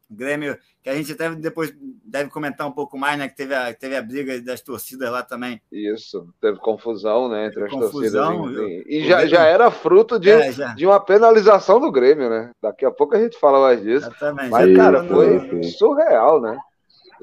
Grêmio, 0.07 0.55
que 0.83 0.89
a 0.89 0.93
gente 0.93 1.13
até 1.13 1.33
depois 1.33 1.73
deve 2.05 2.29
comentar 2.29 2.67
um 2.67 2.71
pouco 2.71 2.95
mais, 2.95 3.17
né? 3.17 3.27
Que 3.27 3.35
teve 3.35 3.55
a, 3.55 3.73
teve 3.73 3.95
a 3.95 4.01
briga 4.03 4.39
das 4.39 4.61
torcidas 4.61 5.09
lá 5.09 5.23
também. 5.23 5.59
Isso, 5.71 6.27
teve 6.39 6.59
confusão, 6.59 7.27
né? 7.27 7.47
Entre 7.47 7.63
teve 7.63 7.65
as 7.65 7.71
confusão, 7.71 8.43
torcidas. 8.43 8.67
E, 8.67 8.85
e 8.87 9.07
já, 9.07 9.25
já 9.25 9.43
era 9.43 9.71
fruto 9.71 10.19
de, 10.19 10.29
é, 10.29 10.51
de 10.75 10.85
uma 10.85 10.99
penalização 10.99 11.79
do 11.79 11.91
Grêmio, 11.91 12.29
né? 12.29 12.51
Daqui 12.61 12.85
a 12.85 12.91
pouco 12.91 13.15
a 13.15 13.19
gente 13.19 13.39
fala 13.39 13.59
mais 13.59 13.81
disso. 13.81 14.05
Exatamente. 14.05 14.49
Mas, 14.51 14.75
cara, 14.75 15.03
foi 15.05 15.63
surreal, 15.63 16.39
né? 16.39 16.55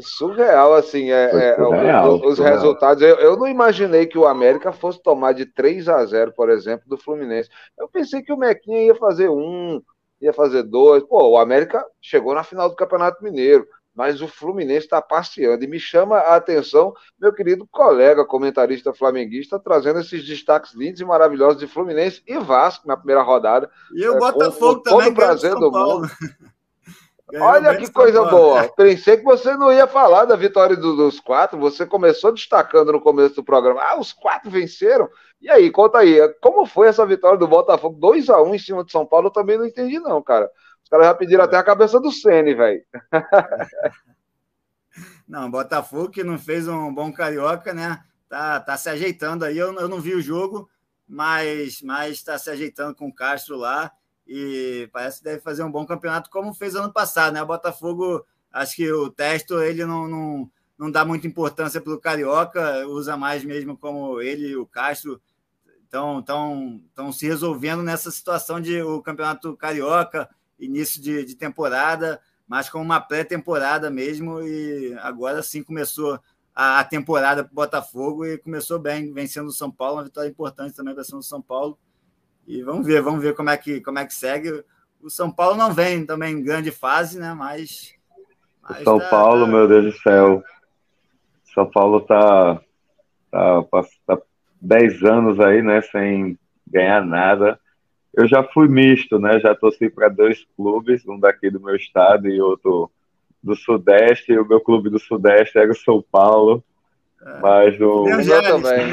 Surreal, 0.00 0.74
assim, 0.74 1.10
é, 1.10 1.24
é 1.24 1.56
surreal, 1.56 2.14
os 2.14 2.36
surreal. 2.36 2.54
resultados. 2.54 3.02
Eu, 3.02 3.16
eu, 3.16 3.36
não 3.36 3.46
imaginei 3.46 4.06
que 4.06 4.18
o 4.18 4.26
América 4.26 4.72
fosse 4.72 5.02
tomar 5.02 5.32
de 5.32 5.46
3 5.46 5.88
a 5.88 6.04
0 6.04 6.32
por 6.32 6.50
exemplo, 6.50 6.88
do 6.88 6.96
Fluminense. 6.96 7.48
Eu 7.78 7.88
pensei 7.88 8.22
que 8.22 8.32
o 8.32 8.36
Mequinha 8.36 8.84
ia 8.84 8.94
fazer 8.94 9.28
um, 9.28 9.80
ia 10.20 10.32
fazer 10.32 10.62
dois. 10.62 11.02
Pô, 11.02 11.30
o 11.30 11.38
América 11.38 11.84
chegou 12.00 12.34
na 12.34 12.44
final 12.44 12.68
do 12.68 12.76
Campeonato 12.76 13.22
Mineiro, 13.22 13.66
mas 13.94 14.22
o 14.22 14.28
Fluminense 14.28 14.86
está 14.86 15.02
passeando. 15.02 15.64
E 15.64 15.66
me 15.66 15.80
chama 15.80 16.18
a 16.18 16.36
atenção, 16.36 16.94
meu 17.18 17.32
querido 17.32 17.66
colega 17.70 18.24
comentarista 18.24 18.94
flamenguista, 18.94 19.58
trazendo 19.58 20.00
esses 20.00 20.24
destaques 20.24 20.74
lindos 20.74 21.00
e 21.00 21.04
maravilhosos 21.04 21.58
de 21.58 21.66
Fluminense 21.66 22.22
e 22.26 22.38
Vasco 22.38 22.86
na 22.86 22.96
primeira 22.96 23.22
rodada. 23.22 23.70
E 23.94 24.06
o 24.08 24.16
é, 24.16 24.18
Botafogo 24.18 24.76
com, 24.76 24.82
com 24.82 24.82
também. 24.82 25.04
Todo 25.06 25.12
o 25.12 25.14
prazer 25.14 25.54
do 25.54 25.70
mundo. 25.72 26.08
Olha 27.34 27.76
que 27.76 27.90
coisa 27.92 28.24
boa. 28.24 28.68
Pensei 28.74 29.18
que 29.18 29.24
você 29.24 29.54
não 29.54 29.72
ia 29.72 29.86
falar 29.86 30.24
da 30.24 30.34
vitória 30.34 30.76
do, 30.76 30.96
dos 30.96 31.20
quatro. 31.20 31.58
Você 31.58 31.84
começou 31.84 32.32
destacando 32.32 32.92
no 32.92 33.00
começo 33.00 33.36
do 33.36 33.44
programa. 33.44 33.82
Ah, 33.82 33.98
os 33.98 34.12
quatro 34.12 34.50
venceram. 34.50 35.08
E 35.40 35.50
aí, 35.50 35.70
conta 35.70 35.98
aí. 35.98 36.16
Como 36.40 36.64
foi 36.64 36.88
essa 36.88 37.04
vitória 37.04 37.38
do 37.38 37.46
Botafogo? 37.46 37.98
2 37.98 38.30
a 38.30 38.40
1 38.40 38.48
um 38.48 38.54
em 38.54 38.58
cima 38.58 38.84
de 38.84 38.90
São 38.90 39.04
Paulo, 39.04 39.26
eu 39.26 39.32
também 39.32 39.58
não 39.58 39.66
entendi, 39.66 39.98
não, 39.98 40.22
cara. 40.22 40.50
Os 40.82 40.88
caras 40.88 41.06
já 41.06 41.14
pediram 41.14 41.44
até 41.44 41.56
a 41.56 41.62
cabeça 41.62 42.00
do 42.00 42.10
Sene, 42.10 42.54
velho. 42.54 42.82
Não, 45.28 45.50
Botafogo 45.50 46.08
que 46.08 46.24
não 46.24 46.38
fez 46.38 46.66
um 46.66 46.92
bom 46.92 47.12
carioca, 47.12 47.74
né? 47.74 48.02
Tá, 48.28 48.58
tá 48.58 48.76
se 48.78 48.88
ajeitando 48.88 49.44
aí. 49.44 49.58
Eu, 49.58 49.74
eu 49.74 49.86
não 49.86 50.00
vi 50.00 50.14
o 50.14 50.22
jogo, 50.22 50.68
mas 51.06 51.82
mas 51.82 52.12
está 52.12 52.38
se 52.38 52.48
ajeitando 52.48 52.94
com 52.94 53.08
o 53.08 53.14
Castro 53.14 53.56
lá 53.56 53.92
e 54.28 54.88
parece 54.92 55.18
que 55.18 55.24
deve 55.24 55.40
fazer 55.40 55.62
um 55.62 55.72
bom 55.72 55.86
campeonato, 55.86 56.28
como 56.28 56.52
fez 56.52 56.74
ano 56.74 56.92
passado, 56.92 57.32
né? 57.32 57.42
O 57.42 57.46
Botafogo, 57.46 58.24
acho 58.52 58.76
que 58.76 58.92
o 58.92 59.08
Testo 59.10 59.62
ele 59.62 59.86
não, 59.86 60.06
não, 60.06 60.50
não 60.76 60.90
dá 60.90 61.04
muita 61.04 61.26
importância 61.26 61.80
para 61.80 61.94
o 61.94 62.00
Carioca, 62.00 62.86
usa 62.86 63.16
mais 63.16 63.42
mesmo 63.42 63.76
como 63.76 64.20
ele 64.20 64.48
e 64.48 64.56
o 64.56 64.66
Castro 64.66 65.20
estão 65.82 66.22
tão, 66.22 66.82
tão 66.94 67.10
se 67.10 67.26
resolvendo 67.26 67.82
nessa 67.82 68.10
situação 68.10 68.60
de 68.60 68.82
o 68.82 69.00
campeonato 69.00 69.56
Carioca, 69.56 70.28
início 70.58 71.00
de, 71.00 71.24
de 71.24 71.34
temporada, 71.34 72.20
mas 72.46 72.68
com 72.68 72.82
uma 72.82 73.00
pré-temporada 73.00 73.90
mesmo, 73.90 74.42
e 74.42 74.94
agora 75.00 75.42
sim 75.42 75.62
começou 75.62 76.20
a, 76.54 76.80
a 76.80 76.84
temporada 76.84 77.42
para 77.44 77.52
o 77.52 77.54
Botafogo 77.54 78.26
e 78.26 78.36
começou 78.36 78.78
bem, 78.78 79.12
vencendo 79.12 79.46
o 79.46 79.52
São 79.52 79.70
Paulo, 79.70 79.96
uma 79.96 80.04
vitória 80.04 80.28
importante 80.28 80.76
também 80.76 80.94
vencendo 80.94 81.20
o 81.20 81.22
São 81.22 81.40
Paulo. 81.40 81.78
E 82.48 82.62
vamos 82.62 82.86
ver, 82.86 83.02
vamos 83.02 83.22
ver 83.22 83.34
como 83.34 83.50
é 83.50 83.56
que, 83.58 83.78
como 83.82 83.98
é 83.98 84.06
que 84.06 84.14
segue. 84.14 84.64
O 85.02 85.10
São 85.10 85.30
Paulo 85.30 85.54
não 85.54 85.70
vem 85.70 86.06
também 86.06 86.32
em 86.32 86.42
grande 86.42 86.70
fase, 86.70 87.20
né? 87.20 87.34
Mas. 87.34 87.94
mas 88.62 88.82
São 88.84 88.98
tá, 88.98 89.10
Paulo, 89.10 89.44
tá... 89.44 89.52
meu 89.52 89.68
Deus 89.68 89.84
do 89.84 90.00
céu. 90.00 90.42
São 91.52 91.70
Paulo 91.70 92.00
tá, 92.00 92.58
tá, 93.30 93.64
tá 94.06 94.18
10 94.62 95.02
anos 95.02 95.38
aí, 95.40 95.60
né? 95.60 95.82
Sem 95.82 96.38
ganhar 96.66 97.04
nada. 97.04 97.60
Eu 98.14 98.26
já 98.26 98.42
fui 98.42 98.66
misto, 98.66 99.18
né? 99.18 99.38
Já 99.40 99.54
torci 99.54 99.90
para 99.90 100.08
dois 100.08 100.46
clubes, 100.56 101.06
um 101.06 101.20
daqui 101.20 101.50
do 101.50 101.60
meu 101.60 101.76
estado 101.76 102.28
e 102.28 102.40
outro 102.40 102.90
do 103.42 103.54
Sudeste. 103.54 104.32
E 104.32 104.38
o 104.38 104.48
meu 104.48 104.62
clube 104.62 104.88
do 104.88 104.98
Sudeste 104.98 105.58
era 105.58 105.70
o 105.70 105.76
São 105.76 106.02
Paulo. 106.10 106.64
Mas 107.40 107.80
o. 107.80 108.04
o 108.04 108.04
meu 108.04 108.42
também. 108.42 108.86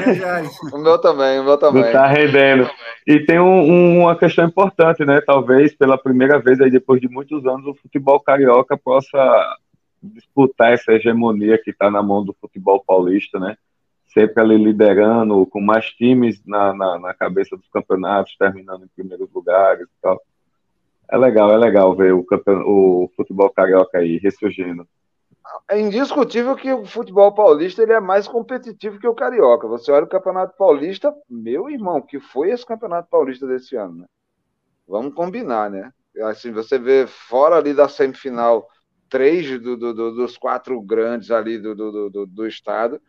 o 0.72 0.78
meu 0.78 0.98
também, 0.98 1.38
o 1.40 1.44
meu 1.44 1.56
também. 1.56 1.84
Não 1.84 1.92
tá 1.92 2.06
rendendo. 2.06 2.68
E 3.06 3.20
tem 3.20 3.38
um, 3.38 4.00
uma 4.00 4.16
questão 4.16 4.44
importante, 4.44 5.04
né? 5.04 5.20
Talvez 5.20 5.74
pela 5.74 5.96
primeira 5.96 6.38
vez 6.38 6.60
aí, 6.60 6.70
depois 6.70 7.00
de 7.00 7.08
muitos 7.08 7.46
anos, 7.46 7.66
o 7.66 7.74
futebol 7.74 8.18
carioca 8.20 8.76
possa 8.76 9.18
disputar 10.02 10.72
essa 10.72 10.92
hegemonia 10.92 11.58
que 11.58 11.70
está 11.70 11.90
na 11.90 12.02
mão 12.02 12.24
do 12.24 12.36
futebol 12.40 12.82
paulista, 12.84 13.38
né? 13.38 13.56
Sempre 14.12 14.42
ali 14.42 14.56
liderando, 14.56 15.46
com 15.46 15.60
mais 15.60 15.86
times 15.90 16.40
na, 16.44 16.74
na, 16.74 16.98
na 16.98 17.14
cabeça 17.14 17.56
dos 17.56 17.68
campeonatos, 17.68 18.36
terminando 18.36 18.84
em 18.84 18.90
primeiros 18.94 19.28
lugares 19.32 19.86
e 19.86 20.02
tal. 20.02 20.20
É 21.08 21.16
legal, 21.16 21.52
é 21.52 21.56
legal 21.56 21.94
ver 21.94 22.12
o, 22.12 22.26
o 22.64 23.10
futebol 23.14 23.50
carioca 23.50 23.98
aí 23.98 24.18
ressurgindo 24.18 24.86
é 25.68 25.78
indiscutível 25.78 26.54
que 26.56 26.72
o 26.72 26.84
futebol 26.84 27.34
paulista 27.34 27.82
ele 27.82 27.92
é 27.92 28.00
mais 28.00 28.28
competitivo 28.28 28.98
que 28.98 29.06
o 29.06 29.14
carioca. 29.14 29.66
Você 29.68 29.90
olha 29.90 30.04
o 30.04 30.08
Campeonato 30.08 30.56
Paulista, 30.56 31.14
meu 31.28 31.68
irmão, 31.68 32.00
que 32.00 32.20
foi 32.20 32.50
esse 32.50 32.64
Campeonato 32.64 33.08
Paulista 33.08 33.46
desse 33.46 33.76
ano, 33.76 34.00
né? 34.00 34.06
Vamos 34.86 35.14
combinar, 35.14 35.70
né? 35.70 35.92
Assim, 36.22 36.52
você 36.52 36.78
vê 36.78 37.06
fora 37.06 37.56
ali 37.56 37.74
da 37.74 37.88
semifinal 37.88 38.68
três 39.08 39.60
do, 39.60 39.76
do, 39.76 39.94
do, 39.94 40.14
dos 40.14 40.36
quatro 40.36 40.80
grandes 40.80 41.30
ali 41.30 41.58
do, 41.58 41.74
do, 41.74 42.26
do, 42.26 42.46
estado, 42.46 43.00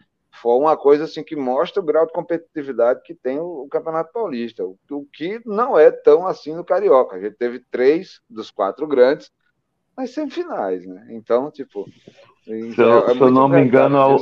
foi 0.42 0.56
uma 0.56 0.78
coisa 0.78 1.06
assim 1.06 1.24
que 1.24 1.36
mostra 1.36 1.82
o 1.82 1.86
grau 1.86 2.06
de 2.06 2.14
competitividade 2.14 3.02
que 3.04 3.16
tem 3.16 3.40
o, 3.40 3.64
o 3.64 3.68
Campeonato 3.68 4.12
Paulista, 4.12 4.64
o, 4.64 4.78
o, 4.92 5.06
que 5.06 5.42
não 5.46 5.78
é 5.78 5.90
tão 5.90 6.28
assim 6.28 6.54
no 6.54 6.66
Carioca. 6.66 7.16
A 7.16 7.20
gente 7.20 7.36
teve 7.36 7.60
três 7.72 8.22
dos 8.30 8.52
quatro 8.52 8.86
grandes 8.86 9.32
nas 9.98 10.12
semifinais, 10.12 10.86
né? 10.86 11.08
Então, 11.10 11.50
tipo, 11.50 11.90
se 12.44 12.80
eu, 12.80 13.08
é 13.08 13.14
se 13.14 13.20
eu 13.20 13.32
não 13.32 13.50
me 13.50 13.62
engano, 13.62 13.98
a, 13.98 14.16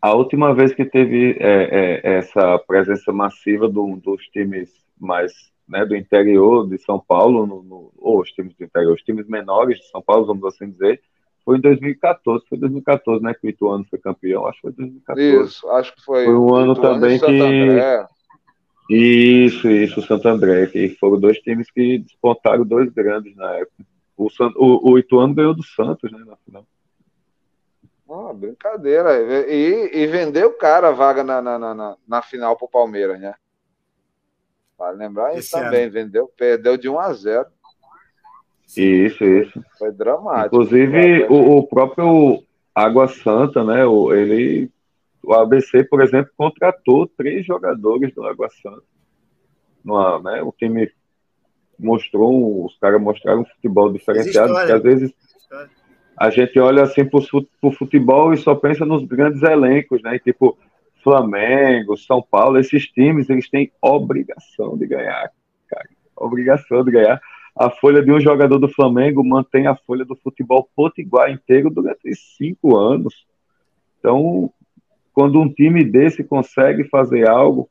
a, 0.00 0.14
última 0.14 0.54
vez 0.54 0.74
que 0.74 0.84
teve 0.84 1.36
é, 1.38 2.00
é, 2.02 2.16
essa 2.18 2.58
presença 2.58 3.12
massiva 3.12 3.68
do, 3.68 3.96
dos 3.96 4.22
times 4.28 4.70
mais 4.98 5.32
né, 5.68 5.84
do 5.84 5.94
interior 5.94 6.68
de 6.68 6.78
São 6.78 6.98
Paulo, 6.98 7.46
no, 7.46 7.62
no, 7.62 7.92
ou 7.98 8.20
os 8.20 8.30
times 8.30 8.54
do 8.56 8.64
interior, 8.64 8.94
os 8.94 9.02
times 9.02 9.28
menores 9.28 9.78
de 9.78 9.88
São 9.90 10.02
Paulo, 10.02 10.26
vamos 10.26 10.44
assim 10.44 10.70
dizer, 10.70 11.00
foi 11.44 11.58
em 11.58 11.60
2014. 11.60 12.44
Foi 12.48 12.58
2014, 12.58 13.22
né, 13.22 13.34
que 13.34 13.46
o 13.46 13.50
Ituano 13.50 13.84
foi 13.88 13.98
campeão. 13.98 14.46
Acho 14.46 14.56
que 14.56 14.62
foi 14.62 14.72
2014. 14.72 15.44
Isso, 15.44 15.68
acho 15.68 15.94
que 15.94 16.02
foi. 16.02 16.24
Foi 16.24 16.34
um 16.34 16.54
ano 16.54 16.74
também 16.74 17.18
que. 17.18 18.04
Isso, 18.90 19.70
isso, 19.70 20.02
Santo 20.02 20.28
André, 20.28 20.66
que 20.66 20.90
foram 21.00 21.18
dois 21.18 21.38
times 21.38 21.70
que 21.70 21.98
despontaram 21.98 22.66
dois 22.66 22.90
grandes 22.92 23.34
na 23.34 23.50
época. 23.52 23.84
O, 24.16 24.28
o, 24.56 24.92
o 24.92 24.98
Ituano 24.98 25.34
ganhou 25.34 25.54
do 25.54 25.62
Santos, 25.62 26.10
né, 26.10 26.18
na 26.24 26.36
final. 26.36 26.66
Oh, 28.06 28.32
brincadeira. 28.32 29.18
E, 29.50 29.90
e 29.92 30.06
vendeu 30.06 30.50
o 30.50 30.58
cara 30.58 30.88
a 30.88 30.92
vaga 30.92 31.24
na, 31.24 31.40
na, 31.40 31.58
na, 31.58 31.96
na 32.06 32.22
final 32.22 32.56
pro 32.56 32.68
Palmeiras, 32.68 33.18
né? 33.18 33.34
Vale 34.78 34.98
lembrar 34.98 35.36
isso 35.36 35.50
também. 35.50 35.84
Ano. 35.84 35.92
Vendeu, 35.92 36.30
perdeu 36.36 36.76
de 36.76 36.88
1 36.88 36.98
a 36.98 37.12
0. 37.12 37.46
Isso, 38.76 39.24
isso. 39.24 39.64
Foi 39.78 39.92
dramático. 39.92 40.46
Inclusive, 40.46 41.24
o, 41.24 41.58
o, 41.58 41.66
próprio 41.66 42.42
Água 42.74 43.08
Santa, 43.08 43.64
né? 43.64 43.84
O, 43.86 44.12
ele, 44.12 44.70
o 45.22 45.32
ABC, 45.32 45.84
por 45.84 46.02
exemplo, 46.02 46.32
contratou 46.36 47.06
três 47.06 47.46
jogadores 47.46 48.12
do 48.14 48.24
Água 48.24 48.48
Santa. 48.62 48.82
Numa, 49.84 50.18
né, 50.20 50.42
o 50.42 50.50
time 50.52 50.90
mostrou, 51.78 52.64
os 52.64 52.76
caras 52.78 53.00
mostraram 53.00 53.42
um 53.42 53.44
futebol 53.44 53.92
diferenciado, 53.92 54.54
que 54.54 54.72
às 54.72 54.82
vezes 54.82 55.14
a 56.16 56.30
gente 56.30 56.58
olha 56.58 56.82
assim 56.82 57.04
para 57.04 57.20
o 57.62 57.72
futebol 57.72 58.32
e 58.32 58.36
só 58.36 58.54
pensa 58.54 58.84
nos 58.84 59.04
grandes 59.04 59.42
elencos, 59.42 60.02
né? 60.02 60.18
Tipo 60.18 60.56
Flamengo, 61.02 61.96
São 61.96 62.22
Paulo, 62.22 62.58
esses 62.58 62.86
times 62.86 63.28
eles 63.28 63.50
têm 63.50 63.70
obrigação 63.82 64.76
de 64.76 64.86
ganhar, 64.86 65.30
cara, 65.68 65.88
obrigação 66.16 66.82
de 66.82 66.90
ganhar. 66.90 67.20
a 67.56 67.70
folha 67.70 68.02
de 68.02 68.10
um 68.10 68.18
jogador 68.18 68.58
do 68.58 68.68
Flamengo 68.68 69.22
mantém 69.22 69.66
a 69.66 69.76
folha 69.76 70.04
do 70.04 70.16
futebol 70.16 70.68
potiguar 70.74 71.30
inteiro 71.30 71.70
durante 71.70 72.14
cinco 72.14 72.76
anos. 72.76 73.26
Então, 73.98 74.50
quando 75.12 75.40
um 75.40 75.52
time 75.52 75.84
desse 75.84 76.24
consegue 76.24 76.84
fazer 76.84 77.28
algo, 77.28 77.68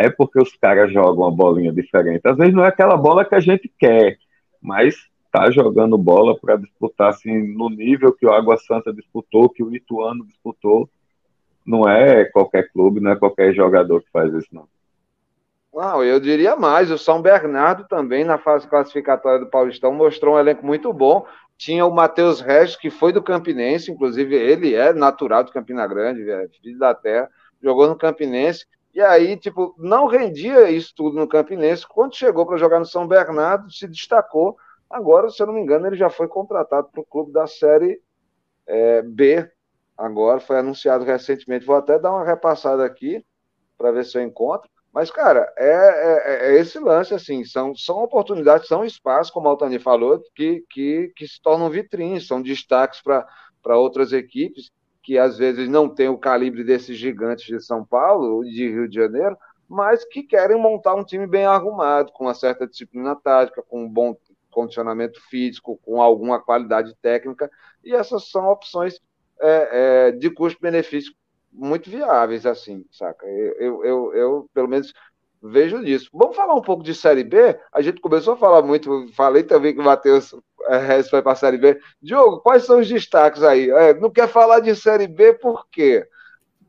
é 0.00 0.08
porque 0.08 0.40
os 0.40 0.56
caras 0.56 0.90
jogam 0.90 1.24
uma 1.24 1.30
bolinha 1.30 1.70
diferente. 1.70 2.22
Às 2.24 2.36
vezes 2.36 2.54
não 2.54 2.64
é 2.64 2.68
aquela 2.68 2.96
bola 2.96 3.24
que 3.24 3.34
a 3.34 3.40
gente 3.40 3.70
quer, 3.78 4.16
mas 4.60 4.94
tá 5.30 5.50
jogando 5.50 5.98
bola 5.98 6.34
para 6.38 6.56
disputar 6.56 7.10
assim 7.10 7.54
no 7.54 7.68
nível 7.68 8.12
que 8.12 8.24
o 8.24 8.32
Água 8.32 8.56
Santa 8.56 8.92
disputou, 8.92 9.50
que 9.50 9.62
o 9.62 9.74
Ituano 9.74 10.24
disputou. 10.26 10.88
Não 11.66 11.86
é 11.86 12.24
qualquer 12.24 12.70
clube, 12.72 12.98
não 12.98 13.10
é 13.10 13.16
qualquer 13.16 13.54
jogador 13.54 14.00
que 14.00 14.10
faz 14.10 14.32
isso, 14.32 14.48
não. 14.50 14.66
Não, 15.72 16.02
eu 16.02 16.18
diria 16.18 16.56
mais. 16.56 16.90
O 16.90 16.96
São 16.96 17.20
Bernardo 17.20 17.86
também, 17.86 18.24
na 18.24 18.38
fase 18.38 18.66
classificatória 18.66 19.40
do 19.40 19.50
Paulistão, 19.50 19.92
mostrou 19.92 20.34
um 20.34 20.38
elenco 20.38 20.64
muito 20.64 20.92
bom. 20.94 21.26
Tinha 21.58 21.84
o 21.84 21.94
Matheus 21.94 22.40
Regis, 22.40 22.74
que 22.74 22.88
foi 22.88 23.12
do 23.12 23.22
Campinense, 23.22 23.92
inclusive 23.92 24.34
ele 24.34 24.74
é 24.74 24.94
natural 24.94 25.44
de 25.44 25.52
Campina 25.52 25.86
Grande, 25.86 26.28
é 26.28 26.48
filho 26.60 26.78
da 26.78 26.94
terra, 26.94 27.28
jogou 27.62 27.86
no 27.86 27.96
Campinense. 27.96 28.64
E 28.92 29.00
aí, 29.00 29.36
tipo, 29.36 29.74
não 29.78 30.06
rendia 30.06 30.68
isso 30.70 30.92
tudo 30.96 31.16
no 31.16 31.28
Campinense. 31.28 31.86
Quando 31.86 32.16
chegou 32.16 32.44
para 32.44 32.56
jogar 32.56 32.78
no 32.80 32.86
São 32.86 33.06
Bernardo, 33.06 33.70
se 33.70 33.86
destacou. 33.86 34.56
Agora, 34.88 35.30
se 35.30 35.40
eu 35.40 35.46
não 35.46 35.54
me 35.54 35.60
engano, 35.60 35.86
ele 35.86 35.96
já 35.96 36.10
foi 36.10 36.26
contratado 36.26 36.88
para 36.90 37.00
o 37.00 37.06
clube 37.06 37.32
da 37.32 37.46
Série 37.46 38.02
é, 38.66 39.02
B. 39.02 39.48
Agora 39.96 40.40
foi 40.40 40.58
anunciado 40.58 41.04
recentemente. 41.04 41.64
Vou 41.64 41.76
até 41.76 41.98
dar 41.98 42.10
uma 42.10 42.24
repassada 42.24 42.84
aqui 42.84 43.24
para 43.78 43.92
ver 43.92 44.04
se 44.04 44.18
eu 44.18 44.22
encontro. 44.22 44.68
Mas, 44.92 45.08
cara, 45.08 45.52
é, 45.56 45.68
é, 45.68 46.56
é, 46.56 46.60
esse 46.60 46.80
lance, 46.80 47.14
assim, 47.14 47.44
são, 47.44 47.76
são 47.76 48.02
oportunidades, 48.02 48.66
são 48.66 48.84
espaços, 48.84 49.32
como 49.32 49.46
a 49.46 49.52
Altani 49.52 49.78
falou, 49.78 50.20
que, 50.34 50.64
que, 50.68 51.12
que 51.14 51.28
se 51.28 51.40
tornam 51.40 51.70
vitrines, 51.70 52.26
são 52.26 52.42
destaques 52.42 53.00
para 53.00 53.78
outras 53.78 54.12
equipes 54.12 54.72
que 55.10 55.18
às 55.18 55.36
vezes 55.36 55.68
não 55.68 55.88
têm 55.88 56.08
o 56.08 56.16
calibre 56.16 56.62
desses 56.62 56.96
gigantes 56.96 57.44
de 57.44 57.58
São 57.58 57.84
Paulo, 57.84 58.44
de 58.44 58.68
Rio 58.68 58.88
de 58.88 58.94
Janeiro, 58.94 59.36
mas 59.68 60.04
que 60.04 60.22
querem 60.22 60.56
montar 60.56 60.94
um 60.94 61.02
time 61.02 61.26
bem 61.26 61.44
arrumado, 61.44 62.12
com 62.12 62.26
uma 62.26 62.32
certa 62.32 62.64
disciplina 62.64 63.16
tática, 63.16 63.60
com 63.60 63.82
um 63.82 63.88
bom 63.88 64.16
condicionamento 64.52 65.20
físico, 65.28 65.80
com 65.84 66.00
alguma 66.00 66.38
qualidade 66.40 66.94
técnica, 67.02 67.50
e 67.82 67.92
essas 67.92 68.30
são 68.30 68.46
opções 68.50 69.00
é, 69.40 69.68
é, 69.72 70.12
de 70.12 70.30
custo-benefício 70.30 71.12
muito 71.52 71.90
viáveis, 71.90 72.46
assim, 72.46 72.86
saca? 72.92 73.26
Eu, 73.26 73.84
eu, 73.84 74.14
eu, 74.14 74.50
pelo 74.54 74.68
menos, 74.68 74.94
vejo 75.42 75.84
disso. 75.84 76.08
Vamos 76.12 76.36
falar 76.36 76.54
um 76.54 76.62
pouco 76.62 76.84
de 76.84 76.94
Série 76.94 77.24
B? 77.24 77.58
A 77.72 77.82
gente 77.82 78.00
começou 78.00 78.34
a 78.34 78.36
falar 78.36 78.62
muito, 78.62 79.08
falei 79.12 79.42
também 79.42 79.74
que 79.74 79.80
o 79.80 79.84
Matheus 79.84 80.36
é, 80.68 81.02
foi 81.02 81.22
para 81.22 81.32
a 81.32 81.36
Série 81.36 81.58
B. 81.58 81.78
Diogo, 82.02 82.40
quais 82.40 82.64
são 82.64 82.78
os 82.80 82.88
destaques 82.88 83.42
aí? 83.42 83.70
É, 83.70 83.94
não 83.94 84.10
quer 84.10 84.28
falar 84.28 84.60
de 84.60 84.74
Série 84.74 85.08
B 85.08 85.34
por 85.34 85.66
quê? 85.70 86.06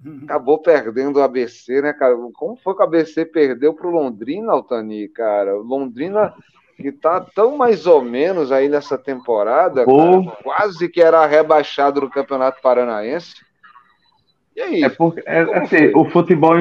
Acabou 0.23 0.59
perdendo 0.61 1.19
o 1.19 1.23
ABC, 1.23 1.81
né, 1.81 1.93
cara? 1.93 2.15
Como 2.33 2.55
foi 2.57 2.73
que 2.73 2.81
o 2.81 2.83
ABC 2.83 3.25
perdeu 3.25 3.73
para 3.73 3.87
o 3.87 3.91
Londrina, 3.91 4.53
Altani, 4.53 5.07
cara? 5.09 5.53
Londrina 5.55 6.33
que 6.81 6.91
tá 6.91 7.21
tão 7.21 7.55
mais 7.55 7.85
ou 7.85 8.01
menos 8.01 8.51
aí 8.51 8.67
nessa 8.67 8.97
temporada, 8.97 9.85
cara, 9.85 10.37
quase 10.43 10.89
que 10.89 10.99
era 10.99 11.23
rebaixado 11.27 12.01
no 12.01 12.09
Campeonato 12.09 12.59
Paranaense. 12.61 13.35
E 14.55 14.61
aí? 14.61 14.83
É 14.83 14.89
porque, 14.89 15.21
é, 15.25 15.41
assim, 15.59 15.91
o 15.95 16.09
futebol, 16.09 16.55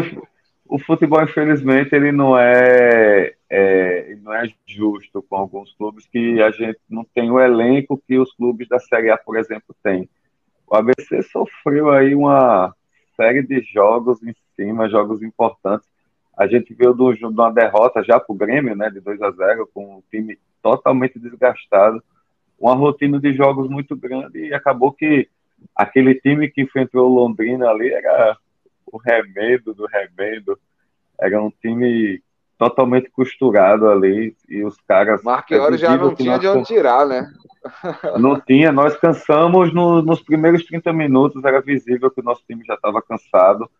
o 0.71 0.79
futebol, 0.79 1.21
infelizmente, 1.21 1.93
ele 1.97 2.13
não 2.13 2.39
é, 2.39 3.35
é, 3.51 4.17
não 4.23 4.33
é 4.33 4.49
justo 4.65 5.21
com 5.21 5.35
alguns 5.35 5.73
clubes 5.75 6.07
que 6.07 6.41
a 6.41 6.53
gente 6.53 6.79
não 6.89 7.05
tem 7.13 7.29
o 7.29 7.41
elenco 7.41 8.01
que 8.07 8.17
os 8.17 8.33
clubes 8.33 8.69
da 8.69 8.79
Série 8.79 9.11
A, 9.11 9.19
por 9.19 9.37
exemplo, 9.37 9.75
têm. 9.83 10.09
O 10.69 10.77
ABC 10.77 11.23
sofreu 11.25 11.91
aí 11.91 12.15
uma 12.15 12.73
série 13.17 13.43
de 13.43 13.61
jogos 13.63 14.23
em 14.23 14.33
cima, 14.55 14.89
jogos 14.89 15.21
importantes. 15.25 15.89
A 16.39 16.47
gente 16.47 16.73
veio 16.73 16.95
de 16.95 17.27
uma 17.27 17.51
derrota 17.51 18.05
já 18.05 18.21
para 18.21 18.33
o 18.33 18.39
Grêmio, 18.39 18.77
né, 18.77 18.89
de 18.91 19.01
2 19.01 19.21
a 19.23 19.31
0 19.33 19.69
com 19.75 19.97
um 19.97 20.03
time 20.09 20.39
totalmente 20.63 21.19
desgastado, 21.19 22.01
uma 22.57 22.77
rotina 22.77 23.19
de 23.19 23.35
jogos 23.35 23.69
muito 23.69 23.97
grande 23.97 24.39
e 24.39 24.55
acabou 24.55 24.93
que 24.93 25.29
aquele 25.75 26.15
time 26.15 26.49
que 26.49 26.63
enfrentou 26.63 27.11
o 27.11 27.15
Londrina 27.15 27.69
ali 27.69 27.93
era 27.93 28.39
o 28.93 28.99
remendo 28.99 29.75
do 29.75 29.87
remendo. 29.87 30.59
Era 31.21 31.43
um 31.43 31.51
time 31.51 32.23
totalmente 32.61 33.11
costurado 33.11 33.89
ali 33.89 34.37
e 34.47 34.63
os 34.63 34.77
caras. 34.87 35.23
Marquiori 35.23 35.79
já 35.79 35.97
não 35.97 36.15
tinha 36.15 36.39
de 36.39 36.47
onde 36.47 36.67
tirar, 36.67 37.07
né? 37.07 37.33
Não 38.19 38.41
tinha, 38.41 38.73
nós 38.73 38.97
cansamos 38.97 39.71
no, 39.75 40.01
nos 40.01 40.23
primeiros 40.23 40.65
30 40.65 40.95
minutos, 40.95 41.45
era 41.45 41.61
visível 41.61 42.11
que 42.11 42.23
o 42.23 42.25
nosso 42.25 42.43
time 42.47 42.65
já 42.65 42.73
estava 42.73 43.03
cansado 43.03 43.71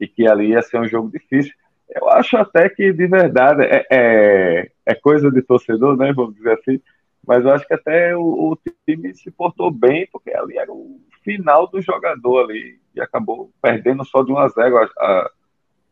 e 0.00 0.08
que 0.08 0.26
ali 0.26 0.52
ia 0.52 0.62
ser 0.62 0.80
um 0.80 0.88
jogo 0.88 1.10
difícil. 1.10 1.52
Eu 1.88 2.08
acho 2.08 2.34
até 2.38 2.66
que, 2.70 2.94
de 2.94 3.06
verdade, 3.06 3.62
é, 3.62 3.86
é, 3.92 4.70
é 4.86 4.94
coisa 4.94 5.30
de 5.30 5.42
torcedor, 5.42 5.98
né? 5.98 6.14
Vamos 6.14 6.34
dizer 6.34 6.58
assim, 6.58 6.80
mas 7.26 7.44
eu 7.44 7.52
acho 7.52 7.66
que 7.66 7.74
até 7.74 8.16
o, 8.16 8.22
o 8.22 8.58
time 8.86 9.14
se 9.14 9.30
portou 9.30 9.70
bem, 9.70 10.08
porque 10.10 10.30
ali 10.30 10.56
era 10.56 10.72
o 10.72 10.98
final 11.22 11.66
do 11.66 11.80
jogador 11.82 12.44
ali 12.44 12.78
e 12.96 13.00
acabou 13.00 13.50
perdendo 13.60 14.04
só 14.04 14.22
de 14.22 14.32
1 14.32 14.38
a 14.38 14.48
0. 14.48 14.78
A, 14.78 14.84
a, 14.98 15.30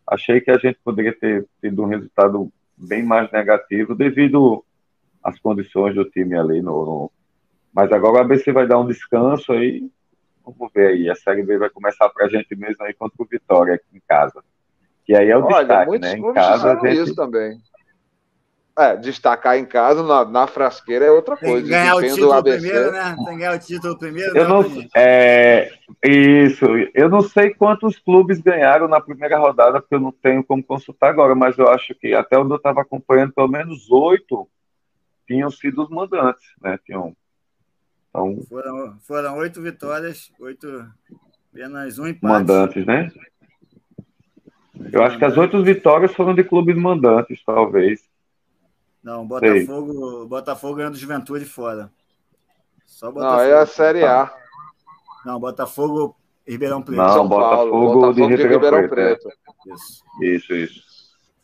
achei 0.09 0.41
que 0.41 0.51
a 0.51 0.59
gente 0.59 0.79
poderia 0.83 1.13
ter 1.13 1.47
tido 1.61 1.83
um 1.83 1.87
resultado 1.87 2.51
bem 2.77 3.03
mais 3.03 3.31
negativo 3.31 3.95
devido 3.95 4.65
às 5.23 5.39
condições 5.39 5.95
do 5.95 6.05
time 6.05 6.37
ali. 6.37 6.63
No, 6.63 6.85
no... 6.85 7.13
Mas 7.73 7.93
agora 7.93 8.15
o 8.15 8.21
ABC 8.21 8.53
vai 8.53 8.67
dar 8.67 8.79
um 8.79 8.87
descanso 8.87 9.53
aí. 9.53 9.89
Vamos 10.45 10.73
ver 10.73 10.89
aí. 10.89 11.11
A 11.11 11.15
Série 11.15 11.43
B 11.43 11.59
vai 11.59 11.71
começar 11.71 12.09
para 12.09 12.27
a 12.27 12.29
gente 12.29 12.55
mesmo 12.57 12.83
aí 12.85 12.95
contra 12.95 13.23
o 13.23 13.27
Vitória 13.27 13.75
aqui 13.75 13.87
em 13.93 14.03
casa. 14.09 14.43
Que 15.05 15.15
aí 15.15 15.29
é 15.29 15.37
o 15.37 15.45
Olha, 15.45 15.59
destaque, 15.59 15.99
né? 15.99 16.13
Em 16.15 16.33
casa 16.33 16.73
a 16.73 16.87
gente... 16.87 17.03
isso 17.03 17.15
também. 17.15 17.59
É, 18.77 18.97
destacar 18.97 19.57
em 19.57 19.65
casa 19.65 20.03
na, 20.03 20.25
na 20.25 20.47
frasqueira 20.49 21.05
é 21.05 21.11
outra 21.11 21.37
coisa. 21.37 21.55
Tem 21.55 21.63
que 21.63 21.71
ganhar 21.71 21.95
o 21.95 22.03
título 22.03 22.33
ABC... 22.33 22.59
primeiro, 22.59 22.91
né? 22.91 23.15
Tem 23.15 23.25
que 23.25 23.37
ganhar 23.37 23.55
o 23.55 23.59
título 23.59 23.99
primeiro. 23.99 24.37
Eu 24.37 24.49
não, 24.49 24.65
é, 24.97 25.71
isso. 26.03 26.65
Eu 26.93 27.09
não 27.09 27.21
sei 27.21 27.55
quantos 27.55 27.99
clubes 28.01 28.41
ganharam 28.41 28.89
na 28.89 29.01
primeira 29.01 29.39
rodada, 29.39 29.81
porque 29.81 29.95
eu 29.95 30.01
não 30.01 30.11
tenho 30.11 30.43
como 30.43 30.63
consultar 30.63 31.11
agora, 31.11 31.37
mas 31.37 31.57
eu 31.57 31.69
acho 31.69 31.95
que 31.95 32.15
até 32.15 32.37
onde 32.37 32.51
eu 32.51 32.57
estava 32.57 32.81
acompanhando, 32.81 33.33
pelo 33.33 33.47
menos 33.47 33.89
oito 33.93 34.49
tinham 35.25 35.51
sido 35.51 35.85
os 35.85 35.89
mandantes, 35.89 36.45
né? 36.61 36.77
Tinham, 36.85 37.15
então, 38.15 38.39
foram, 38.49 38.97
foram 39.01 39.37
oito 39.39 39.61
vitórias, 39.61 40.33
oito, 40.39 40.89
apenas 41.53 41.99
um 41.99 42.07
empate. 42.07 42.33
Mandantes, 42.33 42.87
né? 42.87 43.11
Eu 44.93 45.03
acho 45.03 45.19
que 45.19 45.25
as 45.25 45.37
oito 45.37 45.63
vitórias 45.65 46.15
foram 46.15 46.33
de 46.33 46.45
clubes 46.45 46.77
mandantes, 46.77 47.43
talvez. 47.45 48.01
Não, 49.05 49.27
Botafogo, 49.27 50.27
Botafogo 50.27 50.75
ganhando 50.77 50.97
Juventude 50.97 51.45
fora. 51.45 51.93
Só 52.87 53.13
Botafogo. 53.13 53.37
Não, 53.37 53.45
é 53.45 53.53
a 53.53 53.67
Série 53.67 54.03
A. 54.03 54.35
Não, 55.27 55.39
Botafogo 55.39 56.17
Ribeirão 56.49 56.81
Preto. 56.81 56.97
Não, 56.97 57.13
São 57.13 57.29
Botafogo, 57.29 57.71
Paulo, 57.71 57.87
Botafogo 57.87 58.15
de 58.15 58.21
Ribeirão, 58.23 58.53
Ribeirão 58.53 58.89
Preto. 58.89 59.29
Preto. 59.29 59.75
Isso. 59.75 60.05
Isso, 60.23 60.55
isso. 60.55 60.95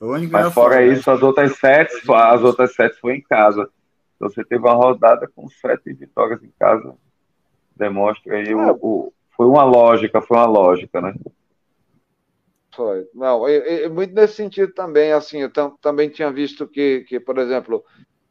Mas 0.01 0.31
fora 0.31 0.51
fora, 0.51 0.87
isso, 0.87 1.11
né? 1.11 1.16
as 1.16 1.23
outras 1.23 1.59
sete, 1.59 2.11
as 2.11 2.42
outras 2.42 2.75
sete 2.75 2.99
foi 2.99 3.16
em 3.16 3.20
casa. 3.20 3.68
Então 4.16 4.31
você 4.31 4.42
teve 4.42 4.62
uma 4.64 4.73
rodada 4.73 5.31
com 5.35 5.46
sete 5.49 5.92
vitórias 5.92 6.42
em 6.42 6.53
casa. 6.59 6.94
Demonstra 7.77 8.37
aí 8.37 8.49
é. 8.49 8.57
o, 8.57 8.79
o, 8.81 9.12
foi 9.37 9.46
uma 9.46 9.64
lógica, 9.64 10.23
foi 10.23 10.38
uma 10.38 10.46
lógica, 10.46 11.03
né? 11.03 11.14
Não, 13.14 13.49
e, 13.49 13.85
e, 13.85 13.88
muito 13.88 14.14
nesse 14.14 14.35
sentido 14.35 14.73
também, 14.73 15.12
assim, 15.12 15.43
eu 15.43 15.51
também 15.81 16.09
tinha 16.09 16.31
visto 16.31 16.66
que, 16.66 17.01
que 17.09 17.19
por 17.21 17.38
exemplo, 17.38 17.85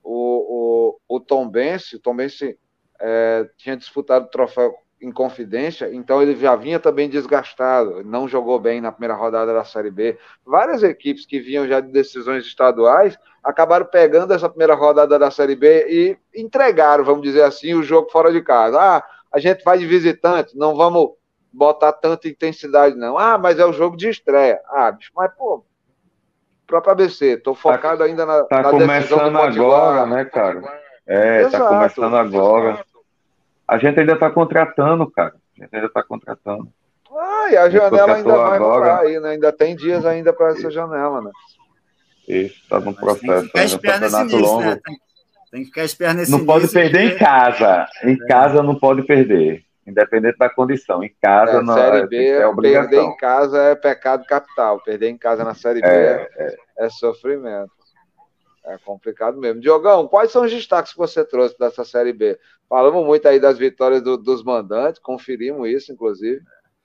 o, 0.04 0.96
o, 1.08 1.18
o 1.18 1.20
Tom 1.20 1.48
Bense, 1.50 1.96
o 1.96 2.00
Tom 2.00 2.16
Bense 2.16 2.58
é, 3.00 3.50
tinha 3.58 3.78
disputado 3.78 4.26
o 4.26 4.30
troféu 4.30 4.74
em 5.02 5.12
confidência, 5.12 5.90
então 5.94 6.22
ele 6.22 6.36
já 6.36 6.56
vinha 6.56 6.80
também 6.80 7.10
desgastado, 7.10 8.04
não 8.04 8.28
jogou 8.28 8.60
bem 8.60 8.82
na 8.82 8.92
primeira 8.92 9.16
rodada 9.16 9.54
da 9.54 9.64
Série 9.64 9.90
B. 9.90 10.18
Várias 10.46 10.84
equipes 10.84 11.26
que 11.26 11.40
vinham 11.40 11.66
já 11.68 11.80
de 11.80 11.90
decisões 11.90 12.46
estaduais 12.46 13.18
acabaram 13.42 13.86
pegando 13.86 14.34
essa 14.34 14.50
primeira 14.50 14.76
rodada 14.76 15.18
da 15.18 15.32
Série 15.32 15.56
B 15.56 15.86
e 15.90 16.18
entregaram, 16.42 17.06
vamos 17.06 17.22
dizer 17.22 17.44
assim, 17.44 17.74
o 17.74 17.84
jogo 17.84 18.10
fora 18.12 18.32
de 18.32 18.42
casa. 18.42 18.78
Ah, 18.78 19.04
a 19.32 19.40
gente 19.40 19.64
vai 19.64 19.78
de 19.78 19.86
visitante, 19.86 20.58
não 20.58 20.76
vamos 20.76 21.12
botar 21.52 21.94
tanta 21.94 22.28
intensidade, 22.28 22.96
não. 22.96 23.18
Ah, 23.18 23.38
mas 23.38 23.60
é 23.60 23.66
o 23.66 23.74
jogo 23.74 23.98
de 23.98 24.10
estreia. 24.10 24.62
Ah, 24.68 24.92
bicho, 24.92 25.12
mas, 25.16 25.32
pô, 25.36 25.64
próprio 26.70 26.92
ABC, 26.92 27.38
tô 27.38 27.56
focado 27.56 28.00
tá, 28.00 28.04
ainda 28.06 28.26
na, 28.26 28.44
tá 28.44 28.62
na 28.62 28.70
começando 28.70 29.38
agora, 29.38 30.06
né, 30.06 30.26
cara? 30.26 30.62
É, 31.08 31.42
tá 31.42 31.48
Exato. 31.48 31.64
tá 31.64 31.70
começando 31.70 32.16
agora. 32.16 32.86
A 33.68 33.78
gente 33.78 34.00
ainda 34.00 34.18
tá 34.18 34.30
contratando, 34.30 35.10
cara. 35.10 35.34
A 35.58 35.64
gente 35.64 35.76
ainda 35.76 35.90
tá 35.90 36.04
contratando. 36.04 36.68
Ah, 37.12 37.48
e 37.52 37.58
a 37.58 37.70
janela 37.70 38.16
ainda 38.16 38.38
vai 38.38 38.58
agora. 38.58 39.00
aí, 39.00 39.20
né? 39.20 39.30
Ainda 39.32 39.52
tem 39.52 39.76
dias 39.76 40.06
ainda 40.06 40.32
para 40.32 40.50
essa 40.50 40.70
janela, 40.70 41.22
né? 41.22 41.32
Isso, 42.28 42.62
tá 42.70 42.80
no 42.80 42.94
processo. 42.94 43.50
Tem 43.52 43.66
que 43.66 43.70
ficar 43.70 44.00
nesse 44.00 44.22
início, 44.22 44.60
né? 44.60 44.80
Tem, 45.52 45.62
que 45.62 45.66
ficar 45.66 45.84
esperto 45.84 46.18
nesse 46.18 46.32
Não 46.32 46.46
pode 46.46 46.68
perder 46.68 47.10
que... 47.10 47.16
em 47.16 47.18
casa. 47.18 47.88
Em 48.04 48.14
é. 48.14 48.28
casa 48.28 48.62
não 48.62 48.76
pode 48.76 49.02
perder. 49.04 49.66
Independente 49.90 50.38
da 50.38 50.50
condição. 50.50 51.04
Em 51.04 51.14
casa 51.22 51.60
é, 51.60 51.62
não 51.62 51.74
série 51.74 52.08
B, 52.08 52.28
é 52.28 52.48
obrigação. 52.48 52.90
Perder 52.90 53.06
em 53.06 53.18
casa 53.18 53.58
é 53.64 53.76
pecado 53.76 54.26
capital. 54.26 54.80
Perder 54.82 55.10
em 55.10 55.18
casa 55.18 55.44
na 55.44 55.54
Série 55.54 55.82
B 55.82 55.88
é, 55.88 56.30
é, 56.38 56.58
é 56.78 56.90
sofrimento. 56.90 57.72
É 58.66 58.78
complicado 58.78 59.38
mesmo. 59.38 59.62
Diogão, 59.62 60.08
quais 60.08 60.32
são 60.32 60.44
os 60.44 60.52
destaques 60.52 60.92
que 60.92 60.98
você 60.98 61.26
trouxe 61.26 61.58
dessa 61.58 61.84
Série 61.84 62.14
B? 62.14 62.40
Falamos 62.68 63.04
muito 63.04 63.28
aí 63.28 63.40
das 63.40 63.58
vitórias 63.58 64.02
do, 64.02 64.16
dos 64.16 64.44
mandantes, 64.44 65.02
conferimos 65.02 65.68
isso, 65.70 65.92
inclusive. 65.92 66.42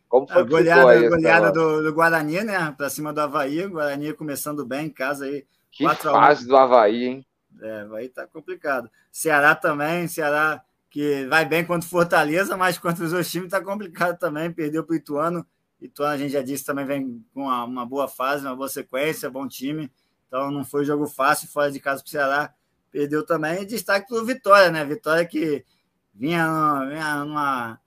Como 0.09 0.27
foi 0.27 0.43
a 0.43 0.45
goleada, 0.45 0.91
aí, 0.91 1.09
goleada 1.09 1.53
do, 1.53 1.83
do, 1.83 1.93
Guarani, 1.93 2.43
né? 2.43 2.75
Para 2.77 2.89
cima 2.89 3.13
do 3.13 3.21
Havaí. 3.21 3.67
O 3.67 3.71
Guarani 3.71 4.15
começando 4.15 4.65
bem 4.65 4.87
em 4.87 4.91
casa 4.91 5.27
aí. 5.27 5.45
Que 5.71 5.87
fase 5.97 6.47
do 6.47 6.57
Havaí, 6.57 7.05
hein? 7.05 7.27
É, 7.61 7.81
Havaí 7.81 8.09
tá 8.09 8.27
complicado. 8.27 8.89
Ceará 9.11 9.55
também, 9.55 10.09
Ceará 10.09 10.63
que 10.95 11.27
vai 11.27 11.45
bem 11.45 11.65
contra 11.65 11.85
o 11.85 11.91
Fortaleza, 11.91 12.57
mas 12.57 12.79
contra 12.79 13.05
os 13.05 13.13
outros 13.13 13.29
times 13.29 13.51
tá 13.51 13.61
complicado 13.61 14.17
também. 14.17 14.53
Perdeu 14.53 14.85
para 14.85 14.93
o 14.93 14.97
Ituano. 14.97 15.45
Ituano, 15.81 16.13
a 16.13 16.17
gente 16.17 16.31
já 16.31 16.41
disse, 16.41 16.65
também 16.65 16.87
vem 16.87 17.27
com 17.35 17.43
uma, 17.43 17.65
uma 17.65 17.85
boa 17.85 18.07
fase, 18.07 18.47
uma 18.47 18.55
boa 18.55 18.69
sequência, 18.69 19.29
bom 19.29 19.49
time. 19.49 19.91
Então 20.29 20.53
não 20.53 20.65
foi 20.65 20.85
jogo 20.85 21.09
fácil 21.09 21.49
fora 21.49 21.73
de 21.73 21.81
casa 21.81 22.01
para 22.01 22.07
o 22.07 22.11
Ceará. 22.11 22.55
Perdeu 22.93 23.27
também. 23.27 23.63
E 23.63 23.67
destaque 23.67 24.07
para 24.07 24.23
o 24.23 24.25
Vitória, 24.25 24.71
né? 24.71 24.85
Vitória 24.85 25.27
que 25.27 25.65
vinha, 26.15 26.87
vinha 26.89 27.25
numa 27.25 27.81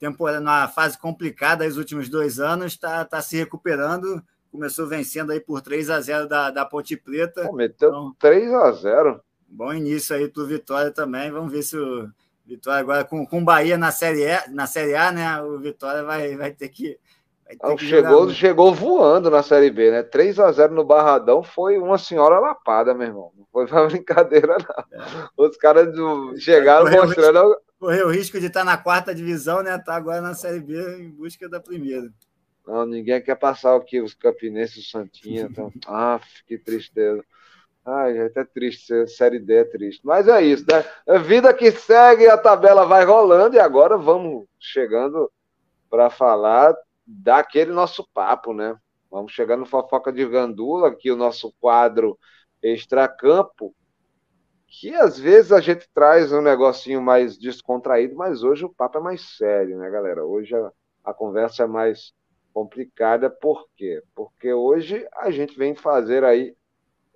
temporada, 0.00 0.40
numa 0.40 0.66
fase 0.66 0.98
complicada 0.98 1.64
nos 1.64 1.76
últimos 1.76 2.08
dois 2.08 2.40
anos, 2.40 2.72
está 2.72 3.04
tá 3.04 3.22
se 3.22 3.36
recuperando. 3.36 4.20
Começou 4.50 4.88
vencendo 4.88 5.30
aí 5.30 5.38
por 5.38 5.60
3 5.60 5.90
a 5.90 6.00
0 6.00 6.26
da, 6.26 6.50
da 6.50 6.64
Ponte 6.64 6.96
Preta. 6.96 7.44
Pô, 7.44 7.52
meteu 7.52 7.88
então, 7.90 8.16
3 8.18 8.52
a 8.52 8.72
0 8.72 9.20
Bom 9.46 9.72
início 9.72 10.16
aí 10.16 10.26
para 10.26 10.42
o 10.42 10.46
Vitória 10.46 10.90
também. 10.90 11.30
Vamos 11.30 11.52
ver 11.52 11.62
se 11.62 11.76
o 11.76 12.10
Vitória 12.48 12.80
agora 12.80 13.04
com 13.04 13.26
o 13.30 13.44
Bahia 13.44 13.76
na 13.76 13.90
Série, 13.92 14.24
e, 14.24 14.50
na 14.50 14.66
série 14.66 14.94
A, 14.94 15.12
né? 15.12 15.42
O 15.42 15.58
Vitória 15.58 16.02
vai, 16.02 16.36
vai 16.36 16.50
ter 16.52 16.68
que 16.68 16.98
então, 17.50 17.78
chegou, 17.78 18.30
chegou 18.30 18.74
voando 18.74 19.30
na 19.30 19.42
Série 19.42 19.70
B, 19.70 19.90
né? 19.90 20.02
3 20.02 20.38
a 20.38 20.52
0 20.52 20.74
no 20.74 20.84
Barradão 20.84 21.42
foi 21.42 21.78
uma 21.78 21.96
senhora 21.96 22.38
lapada, 22.38 22.92
meu 22.92 23.06
irmão. 23.06 23.32
Não 23.36 23.46
foi 23.50 23.66
pra 23.66 23.86
brincadeira, 23.88 24.58
não. 24.58 25.00
É. 25.00 25.28
Os 25.36 25.56
caras 25.56 25.88
chegaram 26.38 26.84
correu 26.84 27.06
mostrando. 27.06 27.48
Risco, 27.48 27.62
correu 27.80 28.06
o 28.06 28.10
risco 28.10 28.38
de 28.38 28.46
estar 28.46 28.64
na 28.64 28.76
quarta 28.76 29.14
divisão, 29.14 29.62
né? 29.62 29.78
Tá 29.78 29.94
agora 29.94 30.20
na 30.20 30.34
Série 30.34 30.60
B 30.60 30.74
em 30.98 31.08
busca 31.08 31.48
da 31.48 31.58
primeira. 31.58 32.10
Não, 32.66 32.84
ninguém 32.84 33.22
quer 33.22 33.36
passar 33.36 33.74
aqui, 33.74 33.98
os 33.98 34.12
campinenses, 34.12 34.86
o 34.86 34.90
Santinha. 34.90 35.48
Então... 35.50 35.72
ah, 35.88 36.20
que 36.46 36.58
tristeza. 36.58 37.24
Ai, 37.90 38.18
é 38.18 38.26
até 38.26 38.44
triste, 38.44 39.06
Série 39.06 39.38
D 39.38 39.54
é 39.54 39.64
triste. 39.64 40.02
Mas 40.04 40.28
é 40.28 40.42
isso, 40.42 40.64
né? 40.70 40.84
A 41.08 41.16
vida 41.18 41.54
que 41.54 41.70
segue, 41.72 42.26
a 42.28 42.36
tabela 42.36 42.84
vai 42.84 43.04
rolando 43.04 43.56
e 43.56 43.58
agora 43.60 43.96
vamos 43.96 44.46
chegando 44.60 45.30
para 45.88 46.10
falar 46.10 46.76
daquele 47.06 47.72
nosso 47.72 48.06
papo, 48.12 48.52
né? 48.52 48.76
Vamos 49.10 49.32
chegar 49.32 49.56
no 49.56 49.64
Fofoca 49.64 50.12
de 50.12 50.26
Gandula, 50.26 50.88
aqui 50.88 51.10
o 51.10 51.16
nosso 51.16 51.54
quadro 51.60 52.18
Extracampo, 52.62 53.74
que 54.66 54.94
às 54.94 55.18
vezes 55.18 55.50
a 55.50 55.60
gente 55.60 55.88
traz 55.94 56.30
um 56.30 56.42
negocinho 56.42 57.00
mais 57.00 57.38
descontraído, 57.38 58.14
mas 58.16 58.42
hoje 58.42 58.66
o 58.66 58.74
papo 58.74 58.98
é 58.98 59.00
mais 59.00 59.22
sério, 59.38 59.78
né, 59.78 59.88
galera? 59.90 60.26
Hoje 60.26 60.54
a, 60.54 60.70
a 61.04 61.14
conversa 61.14 61.64
é 61.64 61.66
mais 61.66 62.12
complicada, 62.52 63.30
por 63.30 63.66
quê? 63.76 64.02
Porque 64.14 64.52
hoje 64.52 65.06
a 65.14 65.30
gente 65.30 65.56
vem 65.56 65.74
fazer 65.74 66.22
aí 66.22 66.54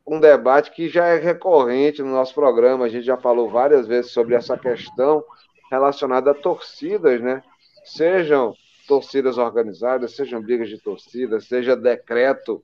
um 0.07 0.19
debate 0.19 0.71
que 0.71 0.89
já 0.89 1.07
é 1.07 1.19
recorrente 1.19 2.03
no 2.03 2.11
nosso 2.11 2.35
programa, 2.35 2.85
a 2.85 2.89
gente 2.89 3.05
já 3.05 3.17
falou 3.17 3.49
várias 3.49 3.87
vezes 3.87 4.11
sobre 4.11 4.35
essa 4.35 4.57
questão 4.59 5.25
relacionada 5.71 6.33
a 6.33 6.35
torcidas, 6.35 7.21
né? 7.21 7.43
Sejam 7.85 8.55
torcidas 8.87 9.39
organizadas, 9.39 10.15
sejam 10.15 10.43
brigas 10.43 10.69
de 10.69 10.79
torcida, 10.79 11.41
seja 11.41 11.77
decreto 11.77 12.63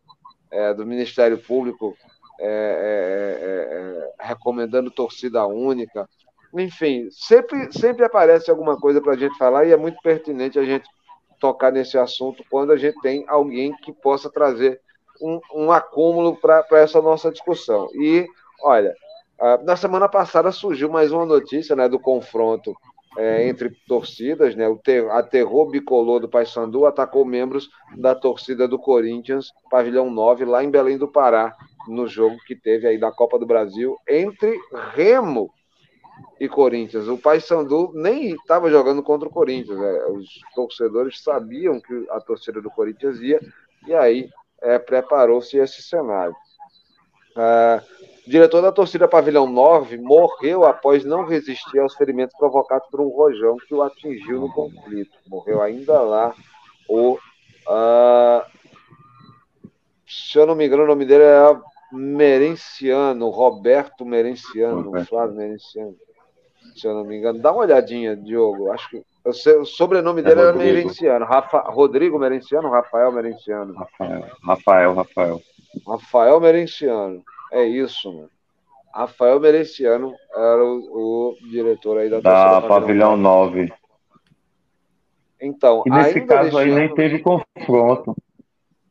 é, 0.50 0.74
do 0.74 0.84
Ministério 0.84 1.38
Público 1.38 1.96
é, 2.40 2.46
é, 2.46 3.44
é, 3.44 4.24
é 4.24 4.26
recomendando 4.26 4.90
torcida 4.90 5.46
única. 5.46 6.08
Enfim, 6.54 7.08
sempre, 7.10 7.72
sempre 7.72 8.04
aparece 8.04 8.50
alguma 8.50 8.76
coisa 8.78 9.00
para 9.00 9.12
a 9.12 9.16
gente 9.16 9.36
falar 9.36 9.64
e 9.64 9.72
é 9.72 9.76
muito 9.76 10.00
pertinente 10.02 10.58
a 10.58 10.64
gente 10.64 10.88
tocar 11.38 11.70
nesse 11.70 11.96
assunto 11.96 12.44
quando 12.50 12.72
a 12.72 12.76
gente 12.76 13.00
tem 13.00 13.24
alguém 13.28 13.72
que 13.76 13.92
possa 13.92 14.30
trazer 14.30 14.80
um, 15.20 15.40
um 15.54 15.72
acúmulo 15.72 16.36
para 16.36 16.64
essa 16.72 17.00
nossa 17.00 17.30
discussão. 17.30 17.88
E, 17.94 18.26
olha, 18.62 18.94
na 19.64 19.76
semana 19.76 20.08
passada 20.08 20.50
surgiu 20.50 20.90
mais 20.90 21.12
uma 21.12 21.24
notícia 21.24 21.76
né, 21.76 21.88
do 21.88 21.98
confronto 21.98 22.74
é, 23.16 23.48
entre 23.48 23.70
torcidas, 23.86 24.54
né? 24.54 24.68
O 24.68 24.76
ter, 24.76 25.08
a 25.10 25.22
Terror 25.22 25.68
Bicolor 25.70 26.20
do 26.20 26.28
Paysandu 26.28 26.86
atacou 26.86 27.24
membros 27.24 27.68
da 27.96 28.14
torcida 28.14 28.68
do 28.68 28.78
Corinthians, 28.78 29.52
pavilhão 29.70 30.10
9, 30.10 30.44
lá 30.44 30.62
em 30.62 30.70
Belém 30.70 30.98
do 30.98 31.08
Pará, 31.08 31.56
no 31.88 32.06
jogo 32.06 32.36
que 32.46 32.54
teve 32.54 32.86
aí 32.86 32.98
da 32.98 33.10
Copa 33.10 33.38
do 33.38 33.46
Brasil 33.46 33.96
entre 34.08 34.56
Remo 34.94 35.50
e 36.38 36.48
Corinthians. 36.48 37.08
O 37.08 37.18
Paysandu 37.18 37.90
nem 37.94 38.34
estava 38.34 38.70
jogando 38.70 39.02
contra 39.02 39.28
o 39.28 39.32
Corinthians, 39.32 39.78
né? 39.78 40.04
os 40.10 40.28
torcedores 40.54 41.22
sabiam 41.22 41.80
que 41.80 42.06
a 42.10 42.20
torcida 42.20 42.60
do 42.60 42.70
Corinthians 42.70 43.20
ia, 43.20 43.40
e 43.86 43.94
aí 43.94 44.28
é, 44.62 44.78
preparou-se 44.78 45.56
esse 45.56 45.82
cenário. 45.82 46.34
Ah, 47.36 47.82
o 48.26 48.30
diretor 48.30 48.60
da 48.60 48.72
torcida 48.72 49.06
Pavilhão 49.06 49.46
9 49.46 49.96
morreu 49.98 50.64
após 50.64 51.04
não 51.04 51.24
resistir 51.24 51.78
aos 51.78 51.94
ferimentos 51.94 52.36
provocados 52.36 52.88
por 52.90 53.00
um 53.00 53.08
rojão 53.08 53.56
que 53.56 53.74
o 53.74 53.82
atingiu 53.82 54.40
no 54.40 54.52
conflito. 54.52 55.16
Morreu 55.26 55.62
ainda 55.62 56.00
lá 56.00 56.34
o. 56.88 57.14
Uh, 57.66 58.42
se 60.06 60.38
eu 60.38 60.46
não 60.46 60.54
me 60.54 60.66
engano, 60.66 60.82
o 60.82 60.86
nome 60.86 61.04
dele 61.04 61.24
é 61.24 61.60
Merenciano, 61.92 63.28
Roberto 63.28 64.04
Merenciano. 64.04 65.04
Flávio 65.06 65.36
Merenciano. 65.36 65.96
Se 66.76 66.86
eu 66.86 66.94
não 66.94 67.04
me 67.04 67.16
engano. 67.16 67.38
Dá 67.38 67.52
uma 67.52 67.62
olhadinha, 67.62 68.16
Diogo. 68.16 68.72
Acho 68.72 68.90
que 68.90 69.02
o 69.24 69.64
sobrenome 69.64 70.22
dele 70.22 70.40
é 70.40 70.44
era 70.44 70.52
Merenciano. 70.52 71.24
Rafa, 71.24 71.60
Rodrigo 71.60 72.18
Merenciano, 72.18 72.70
Rafael 72.70 73.12
Merenciano. 73.12 73.74
Rafael, 73.74 74.24
Rafael, 74.42 74.94
Rafael. 74.94 75.42
Rafael 75.86 76.40
Merenciano. 76.40 77.22
É 77.52 77.64
isso, 77.64 78.12
mano. 78.12 78.30
Rafael 78.92 79.38
Mereciano 79.38 80.14
era 80.34 80.64
o, 80.64 81.32
o 81.32 81.36
diretor 81.50 81.98
aí 81.98 82.10
da 82.10 82.20
Da 82.20 82.60
Pavilhão 82.62 83.16
9. 83.16 83.72
Então, 85.40 85.84
e 85.86 85.90
nesse 85.90 86.20
caso 86.22 86.58
aí 86.58 86.74
nem 86.74 86.92
teve 86.94 87.20
confronto. 87.20 88.16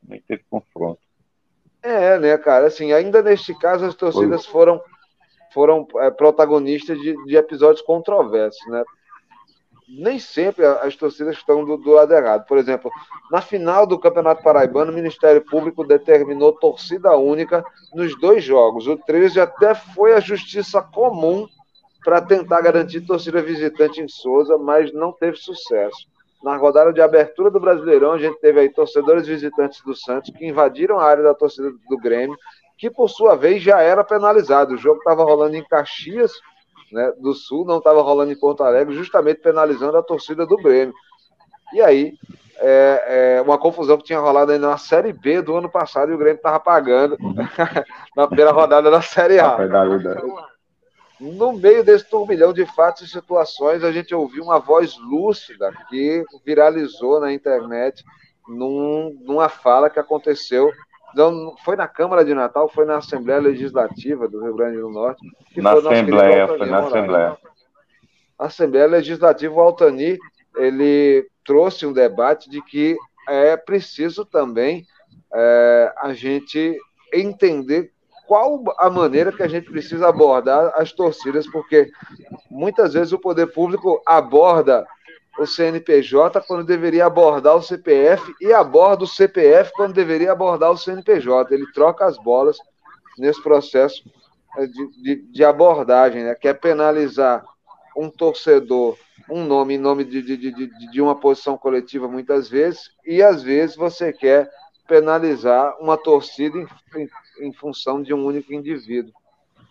Nem 0.02 0.20
teve 0.22 0.42
confronto. 0.48 1.00
É, 1.82 2.18
né, 2.18 2.38
cara? 2.38 2.68
Assim, 2.68 2.92
ainda 2.92 3.22
neste 3.22 3.54
caso 3.58 3.84
as 3.84 3.94
torcidas 3.94 4.46
Foi. 4.46 4.52
foram 4.52 4.80
foram 5.52 5.86
é, 5.96 6.10
protagonistas 6.10 6.98
de, 6.98 7.14
de 7.24 7.36
episódios 7.36 7.82
controversos, 7.82 8.66
né? 8.68 8.82
Nem 9.88 10.18
sempre 10.18 10.66
as 10.66 10.94
torcidas 10.96 11.36
estão 11.36 11.64
do, 11.64 11.76
do, 11.76 11.92
lado 11.92 12.12
errado. 12.12 12.46
Por 12.46 12.58
exemplo, 12.58 12.90
na 13.30 13.40
final 13.40 13.86
do 13.86 13.98
Campeonato 13.98 14.42
Paraibano, 14.42 14.92
o 14.92 14.94
Ministério 14.94 15.42
Público 15.44 15.84
determinou 15.84 16.52
torcida 16.52 17.16
única 17.16 17.64
nos 17.94 18.18
dois 18.20 18.44
jogos. 18.44 18.86
O 18.86 18.96
13 18.96 19.40
até 19.40 19.74
foi 19.74 20.12
a 20.12 20.20
justiça 20.20 20.82
comum 20.82 21.46
para 22.04 22.20
tentar 22.20 22.60
garantir 22.60 23.00
torcida 23.00 23.42
visitante 23.42 24.00
em 24.00 24.08
Souza, 24.08 24.58
mas 24.58 24.92
não 24.92 25.12
teve 25.12 25.36
sucesso. 25.36 26.06
Na 26.42 26.56
rodada 26.56 26.92
de 26.92 27.00
abertura 27.00 27.50
do 27.50 27.58
Brasileirão, 27.58 28.12
a 28.12 28.18
gente 28.18 28.38
teve 28.40 28.60
aí 28.60 28.68
torcedores 28.68 29.26
visitantes 29.26 29.82
do 29.84 29.94
Santos 29.94 30.30
que 30.30 30.46
invadiram 30.46 31.00
a 31.00 31.04
área 31.04 31.24
da 31.24 31.34
torcida 31.34 31.70
do 31.88 31.98
Grêmio, 31.98 32.36
que 32.76 32.88
por 32.88 33.08
sua 33.08 33.34
vez 33.34 33.60
já 33.60 33.80
era 33.80 34.04
penalizado. 34.04 34.74
O 34.74 34.78
jogo 34.78 34.98
estava 34.98 35.24
rolando 35.24 35.56
em 35.56 35.64
Caxias, 35.64 36.32
né, 36.92 37.12
do 37.18 37.34
Sul 37.34 37.64
não 37.64 37.78
estava 37.78 38.02
rolando 38.02 38.32
em 38.32 38.38
Porto 38.38 38.62
Alegre, 38.62 38.94
justamente 38.94 39.40
penalizando 39.40 39.96
a 39.96 40.02
torcida 40.02 40.46
do 40.46 40.56
Grêmio. 40.56 40.94
E 41.72 41.80
aí, 41.80 42.14
é, 42.56 43.36
é, 43.36 43.42
uma 43.42 43.58
confusão 43.58 43.96
que 43.96 44.04
tinha 44.04 44.18
rolado 44.18 44.52
ainda 44.52 44.68
na 44.68 44.78
Série 44.78 45.12
B 45.12 45.42
do 45.42 45.56
ano 45.56 45.70
passado 45.70 46.10
e 46.10 46.14
o 46.14 46.18
Grêmio 46.18 46.36
estava 46.36 46.58
pagando 46.58 47.16
na 48.16 48.26
primeira 48.26 48.50
rodada 48.50 48.90
da 48.90 49.02
Série 49.02 49.38
A. 49.38 49.56
No 51.20 51.52
meio 51.52 51.82
desse 51.82 52.08
turbilhão 52.08 52.52
de 52.52 52.64
fatos 52.64 53.02
e 53.02 53.10
situações, 53.10 53.82
a 53.82 53.90
gente 53.90 54.14
ouviu 54.14 54.44
uma 54.44 54.60
voz 54.60 54.96
lúcida 54.98 55.72
que 55.88 56.24
viralizou 56.44 57.20
na 57.20 57.32
internet 57.32 58.04
num, 58.46 59.18
numa 59.22 59.48
fala 59.48 59.90
que 59.90 59.98
aconteceu 59.98 60.72
então, 61.12 61.54
foi 61.64 61.76
na 61.76 61.88
Câmara 61.88 62.24
de 62.24 62.34
Natal, 62.34 62.68
foi 62.68 62.84
na 62.84 62.98
Assembleia 62.98 63.40
Legislativa 63.40 64.28
do 64.28 64.42
Rio 64.42 64.54
Grande 64.54 64.78
do 64.78 64.90
Norte. 64.90 65.26
na 65.56 65.72
Assembleia, 65.72 66.48
foi 66.48 66.66
na 66.66 66.78
Assembleia. 66.80 67.38
A 68.38 68.46
Assembleia 68.46 68.86
Legislativa, 68.86 69.54
o 69.54 69.60
Altani, 69.60 70.18
ele 70.56 71.28
trouxe 71.44 71.86
um 71.86 71.92
debate 71.92 72.48
de 72.50 72.62
que 72.62 72.96
é 73.28 73.56
preciso 73.56 74.24
também 74.24 74.86
é, 75.34 75.92
a 75.98 76.12
gente 76.12 76.78
entender 77.12 77.92
qual 78.26 78.62
a 78.78 78.90
maneira 78.90 79.32
que 79.32 79.42
a 79.42 79.48
gente 79.48 79.70
precisa 79.70 80.08
abordar 80.08 80.72
as 80.76 80.92
torcidas, 80.92 81.46
porque 81.46 81.90
muitas 82.50 82.92
vezes 82.92 83.12
o 83.12 83.18
poder 83.18 83.46
público 83.46 84.02
aborda 84.06 84.86
o 85.38 85.46
CNPJ 85.46 86.40
quando 86.42 86.64
deveria 86.64 87.06
abordar 87.06 87.56
o 87.56 87.62
CPF 87.62 88.34
e 88.40 88.52
aborda 88.52 89.04
o 89.04 89.06
CPF 89.06 89.70
quando 89.74 89.94
deveria 89.94 90.32
abordar 90.32 90.70
o 90.70 90.76
CNPJ. 90.76 91.54
Ele 91.54 91.70
troca 91.72 92.04
as 92.04 92.18
bolas 92.18 92.58
nesse 93.16 93.42
processo 93.42 94.02
eh, 94.56 94.66
de, 94.66 95.02
de, 95.02 95.16
de 95.30 95.44
abordagem, 95.44 96.24
né? 96.24 96.34
quer 96.34 96.54
penalizar 96.54 97.44
um 97.96 98.10
torcedor, 98.10 98.96
um 99.28 99.44
nome 99.44 99.74
em 99.74 99.78
nome 99.78 100.04
de, 100.04 100.22
de, 100.22 100.70
de, 100.90 101.00
uma 101.00 101.18
posição 101.18 101.58
coletiva 101.58 102.06
muitas 102.06 102.48
vezes, 102.48 102.90
e 103.04 103.22
às 103.22 103.42
vezes 103.42 103.76
você 103.76 104.12
quer 104.12 104.48
penalizar 104.86 105.76
uma 105.80 105.96
torcida 105.96 106.56
em, 106.56 106.66
em, 106.96 107.08
em 107.48 107.52
função 107.52 108.00
de 108.00 108.14
um 108.14 108.24
único 108.24 108.52
indivíduo. 108.52 109.12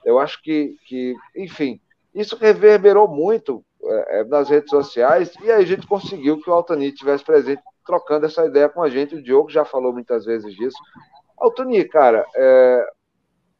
Eu 0.06 0.20
acho 0.20 0.42
que, 0.42 0.76
que 0.86 1.16
enfim, 1.36 1.80
isso 2.14 2.38
reverberou 2.38 3.08
muito 3.08 3.64
é, 3.90 4.24
nas 4.26 4.50
redes 4.50 4.70
sociais 4.70 5.34
e 5.42 5.52
aí 5.52 5.64
a 5.64 5.66
gente 5.66 5.88
conseguiu 5.88 6.42
que 6.42 6.50
o 6.50 6.54
Altani 6.54 6.92
tivesse 6.92 7.24
presente 7.24 7.62
trocando 7.86 8.26
essa 8.26 8.46
ideia 8.46 8.68
com 8.68 8.84
a 8.84 8.90
gente. 8.90 9.16
O 9.16 9.24
Diogo 9.24 9.50
já 9.50 9.64
falou 9.64 9.94
muitas 9.94 10.26
vezes 10.26 10.54
disso. 10.56 10.78
Altani, 11.38 11.84
cara, 11.86 12.26
é, 12.36 12.90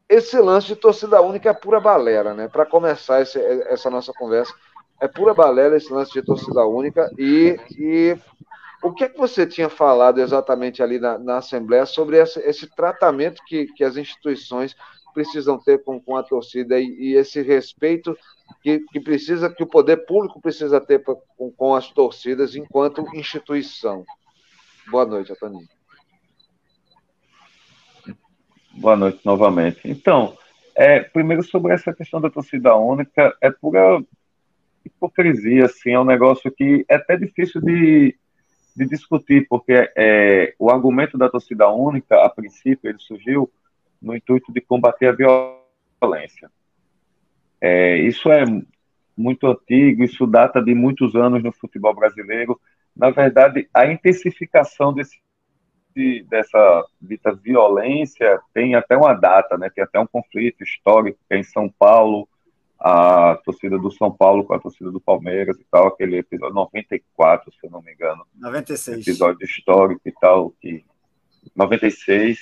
esse 0.08 0.38
lance 0.38 0.66
de 0.68 0.76
torcida 0.76 1.20
única 1.20 1.50
é 1.50 1.54
pura 1.54 1.80
balela, 1.80 2.34
né? 2.34 2.48
Para 2.48 2.66
começar 2.66 3.22
esse, 3.22 3.38
essa 3.38 3.90
nossa 3.90 4.12
conversa, 4.12 4.52
é 5.00 5.08
pura 5.08 5.32
balela 5.34 5.76
esse 5.76 5.92
lance 5.92 6.12
de 6.12 6.22
torcida 6.22 6.66
única 6.66 7.10
e, 7.18 7.58
e 7.78 8.18
o 8.82 8.92
que 8.92 9.04
é 9.04 9.08
que 9.08 9.18
você 9.18 9.46
tinha 9.46 9.68
falado 9.68 10.18
exatamente 10.20 10.82
ali 10.82 10.98
na, 10.98 11.18
na 11.18 11.38
Assembleia 11.38 11.86
sobre 11.86 12.18
esse, 12.18 12.40
esse 12.40 12.66
tratamento 12.74 13.42
que, 13.46 13.66
que 13.66 13.84
as 13.84 13.96
instituições 13.96 14.74
precisam 15.12 15.58
ter 15.58 15.82
com, 15.82 16.00
com 16.00 16.16
a 16.16 16.22
torcida 16.22 16.78
e, 16.78 16.86
e 16.86 17.14
esse 17.14 17.42
respeito 17.42 18.16
que, 18.62 18.80
que, 18.90 19.00
precisa, 19.00 19.50
que 19.50 19.62
o 19.62 19.66
poder 19.66 19.98
público 20.06 20.40
precisa 20.40 20.80
ter 20.80 21.02
pra, 21.02 21.14
com, 21.36 21.50
com 21.50 21.74
as 21.74 21.90
torcidas 21.90 22.54
enquanto 22.54 23.06
instituição? 23.14 24.04
Boa 24.90 25.04
noite, 25.04 25.32
Ataninho. 25.32 25.68
Boa 28.72 28.96
noite 28.96 29.20
novamente. 29.24 29.80
Então, 29.84 30.36
é, 30.74 31.00
primeiro 31.00 31.42
sobre 31.42 31.72
essa 31.72 31.92
questão 31.92 32.20
da 32.20 32.30
torcida 32.30 32.76
única, 32.76 33.36
é 33.40 33.50
pura 33.50 34.02
hipocrisia, 34.84 35.66
assim, 35.66 35.90
é 35.90 36.00
um 36.00 36.04
negócio 36.04 36.50
que 36.50 36.84
é 36.88 36.94
até 36.94 37.16
difícil 37.16 37.60
de, 37.60 38.16
de 38.76 38.86
discutir, 38.86 39.46
porque 39.48 39.90
é, 39.96 40.54
o 40.58 40.70
argumento 40.70 41.18
da 41.18 41.28
torcida 41.28 41.68
única, 41.68 42.24
a 42.24 42.28
princípio, 42.28 42.88
ele 42.88 42.98
surgiu 42.98 43.50
no 44.00 44.14
intuito 44.14 44.52
de 44.52 44.60
combater 44.60 45.08
a 45.08 45.48
violência. 46.00 46.50
É, 47.60 47.98
isso 47.98 48.30
é 48.30 48.44
muito 49.16 49.46
antigo, 49.46 50.04
isso 50.04 50.26
data 50.26 50.62
de 50.62 50.74
muitos 50.74 51.14
anos 51.14 51.42
no 51.42 51.52
futebol 51.52 51.94
brasileiro. 51.94 52.60
Na 52.96 53.10
verdade, 53.10 53.68
a 53.72 53.86
intensificação 53.86 54.92
desse 54.92 55.18
de, 55.98 56.24
dessa 56.30 56.84
dita 57.00 57.34
violência 57.34 58.40
tem 58.54 58.76
até 58.76 58.96
uma 58.96 59.14
data, 59.14 59.58
né? 59.58 59.68
Tem 59.68 59.82
até 59.82 59.98
um 59.98 60.06
conflito 60.06 60.62
histórico 60.62 61.18
que 61.28 61.34
é 61.34 61.38
em 61.38 61.42
São 61.42 61.68
Paulo, 61.68 62.28
a 62.78 63.36
torcida 63.44 63.76
do 63.76 63.90
São 63.90 64.10
Paulo 64.10 64.44
com 64.44 64.54
a 64.54 64.60
torcida 64.60 64.92
do 64.92 65.00
Palmeiras 65.00 65.58
e 65.58 65.64
tal, 65.68 65.88
aquele 65.88 66.18
episódio 66.18 66.54
94, 66.54 67.52
se 67.52 67.66
eu 67.66 67.70
não 67.70 67.82
me 67.82 67.92
engano. 67.92 68.24
96. 68.36 69.00
Episódio 69.00 69.44
histórico 69.44 70.00
e 70.06 70.12
tal, 70.12 70.52
que 70.60 70.84
96, 71.56 72.38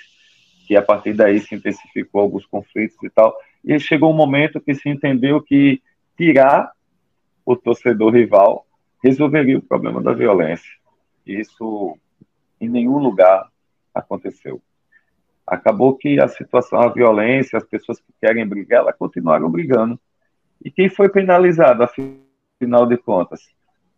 que 0.67 0.77
a 0.77 0.83
partir 0.83 1.15
daí 1.15 1.41
se 1.41 1.55
intensificou 1.55 2.21
alguns 2.21 2.45
conflitos 2.45 2.99
e 3.03 3.09
tal. 3.09 3.35
E 3.67 3.81
chegou 3.81 4.13
um 4.13 4.17
momento 4.17 4.61
que 4.61 4.75
se 4.75 4.89
entendeu 4.89 5.43
que 5.43 5.83
tirar 6.17 6.71
o 7.45 7.57
torcedor 7.57 8.15
rival 8.15 8.65
resolveria 9.03 9.59
o 9.59 9.63
problema 9.63 10.01
da 10.01 10.13
violência. 10.13 10.71
Isso 11.27 11.99
em 12.61 12.69
nenhum 12.69 12.99
lugar 12.99 13.49
aconteceu. 13.93 14.63
Acabou 15.45 15.95
que 15.97 16.21
a 16.21 16.29
situação, 16.29 16.81
a 16.81 16.89
violência, 16.89 17.57
as 17.57 17.65
pessoas 17.65 18.01
que 18.01 18.13
querem 18.21 18.47
brigar, 18.47 18.81
elas 18.81 18.97
continuaram 18.97 19.51
brigando. 19.51 19.99
E 20.65 20.71
quem 20.71 20.89
foi 20.89 21.09
penalizado, 21.09 21.83
afinal 21.83 22.87
de 22.87 22.97
contas? 22.97 23.41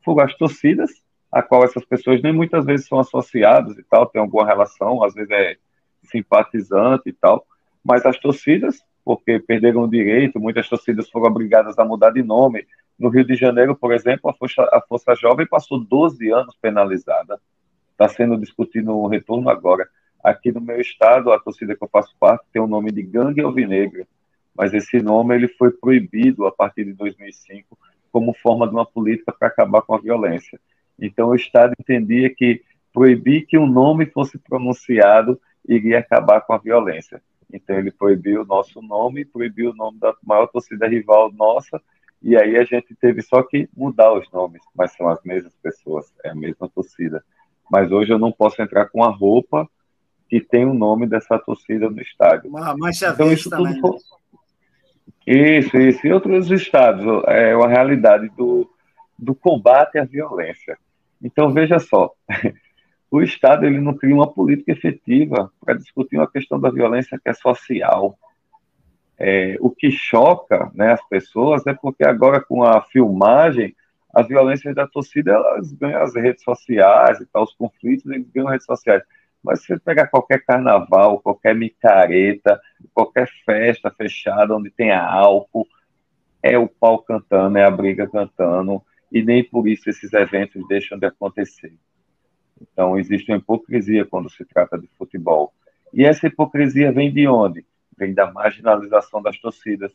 Foram 0.04 0.24
as 0.24 0.34
torcidas, 0.34 0.90
a 1.30 1.42
qual 1.42 1.64
essas 1.64 1.84
pessoas 1.84 2.22
nem 2.22 2.32
muitas 2.32 2.64
vezes 2.64 2.86
são 2.86 2.98
associadas 2.98 3.76
e 3.78 3.82
tal, 3.84 4.06
tem 4.06 4.20
alguma 4.20 4.46
relação, 4.46 5.02
às 5.02 5.14
vezes 5.14 5.30
é 5.30 5.56
simpatizante 6.04 7.08
e 7.08 7.12
tal, 7.12 7.46
mas 7.84 8.04
as 8.04 8.18
torcidas, 8.18 8.82
porque 9.08 9.38
perderam 9.38 9.84
o 9.84 9.88
direito, 9.88 10.38
muitas 10.38 10.68
torcidas 10.68 11.08
foram 11.08 11.28
obrigadas 11.28 11.78
a 11.78 11.84
mudar 11.84 12.10
de 12.10 12.22
nome. 12.22 12.66
No 12.98 13.08
Rio 13.08 13.24
de 13.24 13.34
Janeiro, 13.34 13.74
por 13.74 13.90
exemplo, 13.94 14.28
a 14.28 14.34
Força, 14.34 14.60
a 14.70 14.82
Força 14.86 15.14
Jovem 15.14 15.46
passou 15.46 15.82
12 15.82 16.30
anos 16.30 16.54
penalizada 16.60 17.40
está 17.92 18.06
sendo 18.06 18.36
discutido 18.36 18.94
o 18.94 19.08
retorno 19.08 19.48
agora. 19.48 19.88
Aqui 20.22 20.52
no 20.52 20.60
meu 20.60 20.78
estado, 20.78 21.32
a 21.32 21.40
torcida 21.40 21.74
que 21.74 21.82
eu 21.82 21.88
faço 21.88 22.14
parte 22.20 22.44
tem 22.52 22.60
o 22.60 22.66
nome 22.66 22.92
de 22.92 23.02
Gangue 23.02 23.40
Alvinegra, 23.40 24.06
mas 24.54 24.74
esse 24.74 25.00
nome 25.00 25.34
ele 25.34 25.48
foi 25.48 25.70
proibido 25.70 26.44
a 26.44 26.52
partir 26.52 26.84
de 26.84 26.92
2005 26.92 27.78
como 28.12 28.34
forma 28.34 28.68
de 28.68 28.74
uma 28.74 28.84
política 28.84 29.32
para 29.32 29.48
acabar 29.48 29.80
com 29.80 29.94
a 29.94 29.98
violência. 29.98 30.60
Então 31.00 31.30
o 31.30 31.34
Estado 31.34 31.74
entendia 31.80 32.28
que 32.28 32.62
proibir 32.92 33.46
que 33.46 33.56
um 33.56 33.66
nome 33.66 34.04
fosse 34.04 34.36
pronunciado 34.38 35.40
iria 35.66 35.98
acabar 35.98 36.42
com 36.42 36.52
a 36.52 36.58
violência. 36.58 37.22
Então 37.52 37.78
ele 37.78 37.90
proibiu 37.90 38.42
o 38.42 38.46
nosso 38.46 38.80
nome, 38.82 39.24
proibiu 39.24 39.70
o 39.70 39.74
nome 39.74 39.98
da 39.98 40.14
maior 40.22 40.46
torcida 40.46 40.86
rival 40.86 41.32
nossa, 41.32 41.80
e 42.22 42.36
aí 42.36 42.56
a 42.56 42.64
gente 42.64 42.94
teve 42.94 43.22
só 43.22 43.42
que 43.42 43.68
mudar 43.76 44.12
os 44.12 44.30
nomes, 44.30 44.62
mas 44.74 44.92
são 44.92 45.08
as 45.08 45.22
mesmas 45.22 45.54
pessoas, 45.62 46.12
é 46.24 46.30
a 46.30 46.34
mesma 46.34 46.68
torcida 46.68 47.22
mas 47.70 47.90
hoje 47.92 48.12
eu 48.12 48.18
não 48.18 48.32
posso 48.32 48.60
entrar 48.60 48.86
com 48.86 49.04
a 49.04 49.10
roupa 49.10 49.68
que 50.28 50.40
tem 50.40 50.64
o 50.64 50.74
nome 50.74 51.06
dessa 51.06 51.38
torcida 51.38 51.88
no 51.88 52.00
estádio. 52.00 52.50
Uma 52.50 52.76
mancha 52.76 53.08
então, 53.08 53.32
isso 53.32 53.48
também. 53.48 53.80
Tudo... 53.80 53.94
Né? 53.94 55.58
Isso, 55.58 55.76
isso. 55.76 56.06
Em 56.06 56.12
outros 56.12 56.50
estados, 56.50 57.04
é 57.26 57.56
uma 57.56 57.68
realidade 57.68 58.28
do, 58.30 58.70
do 59.18 59.34
combate 59.34 59.98
à 59.98 60.04
violência. 60.04 60.78
Então, 61.22 61.52
veja 61.52 61.78
só, 61.78 62.12
o 63.10 63.22
Estado 63.22 63.66
ele 63.66 63.80
não 63.80 63.94
cria 63.94 64.14
uma 64.14 64.30
política 64.30 64.72
efetiva 64.72 65.50
para 65.60 65.74
discutir 65.74 66.16
uma 66.16 66.30
questão 66.30 66.60
da 66.60 66.70
violência 66.70 67.18
que 67.18 67.28
é 67.28 67.34
social. 67.34 68.18
É, 69.18 69.56
o 69.60 69.70
que 69.70 69.90
choca 69.90 70.70
né, 70.74 70.92
as 70.92 71.08
pessoas 71.08 71.66
é 71.66 71.74
porque 71.74 72.04
agora, 72.04 72.40
com 72.40 72.62
a 72.62 72.82
filmagem, 72.82 73.74
as 74.14 74.28
violências 74.28 74.74
da 74.74 74.86
torcida 74.86 75.32
elas 75.32 75.72
ganham 75.72 76.02
as 76.02 76.14
redes 76.14 76.42
sociais 76.42 77.20
e 77.20 77.26
tal, 77.26 77.44
os 77.44 77.54
conflitos 77.54 78.06
eles 78.06 78.30
ganham 78.30 78.48
redes 78.48 78.66
sociais. 78.66 79.02
Mas 79.42 79.60
se 79.60 79.68
você 79.68 79.78
pegar 79.78 80.08
qualquer 80.08 80.44
carnaval, 80.44 81.20
qualquer 81.20 81.54
micareta, 81.54 82.60
qualquer 82.92 83.28
festa 83.44 83.90
fechada 83.90 84.56
onde 84.56 84.70
tenha 84.70 85.00
álcool, 85.00 85.66
é 86.42 86.58
o 86.58 86.68
pau 86.68 86.98
cantando, 86.98 87.58
é 87.58 87.64
a 87.64 87.70
briga 87.70 88.06
cantando, 88.06 88.82
e 89.10 89.22
nem 89.22 89.42
por 89.42 89.66
isso 89.66 89.88
esses 89.88 90.12
eventos 90.12 90.66
deixam 90.68 90.98
de 90.98 91.06
acontecer. 91.06 91.72
Então, 92.60 92.98
existe 92.98 93.30
uma 93.30 93.38
hipocrisia 93.38 94.04
quando 94.04 94.30
se 94.30 94.44
trata 94.44 94.78
de 94.78 94.88
futebol. 94.98 95.52
E 95.92 96.04
essa 96.04 96.26
hipocrisia 96.26 96.92
vem 96.92 97.12
de 97.12 97.26
onde? 97.26 97.64
Vem 97.96 98.12
da 98.14 98.30
marginalização 98.30 99.22
das 99.22 99.38
torcidas. 99.38 99.92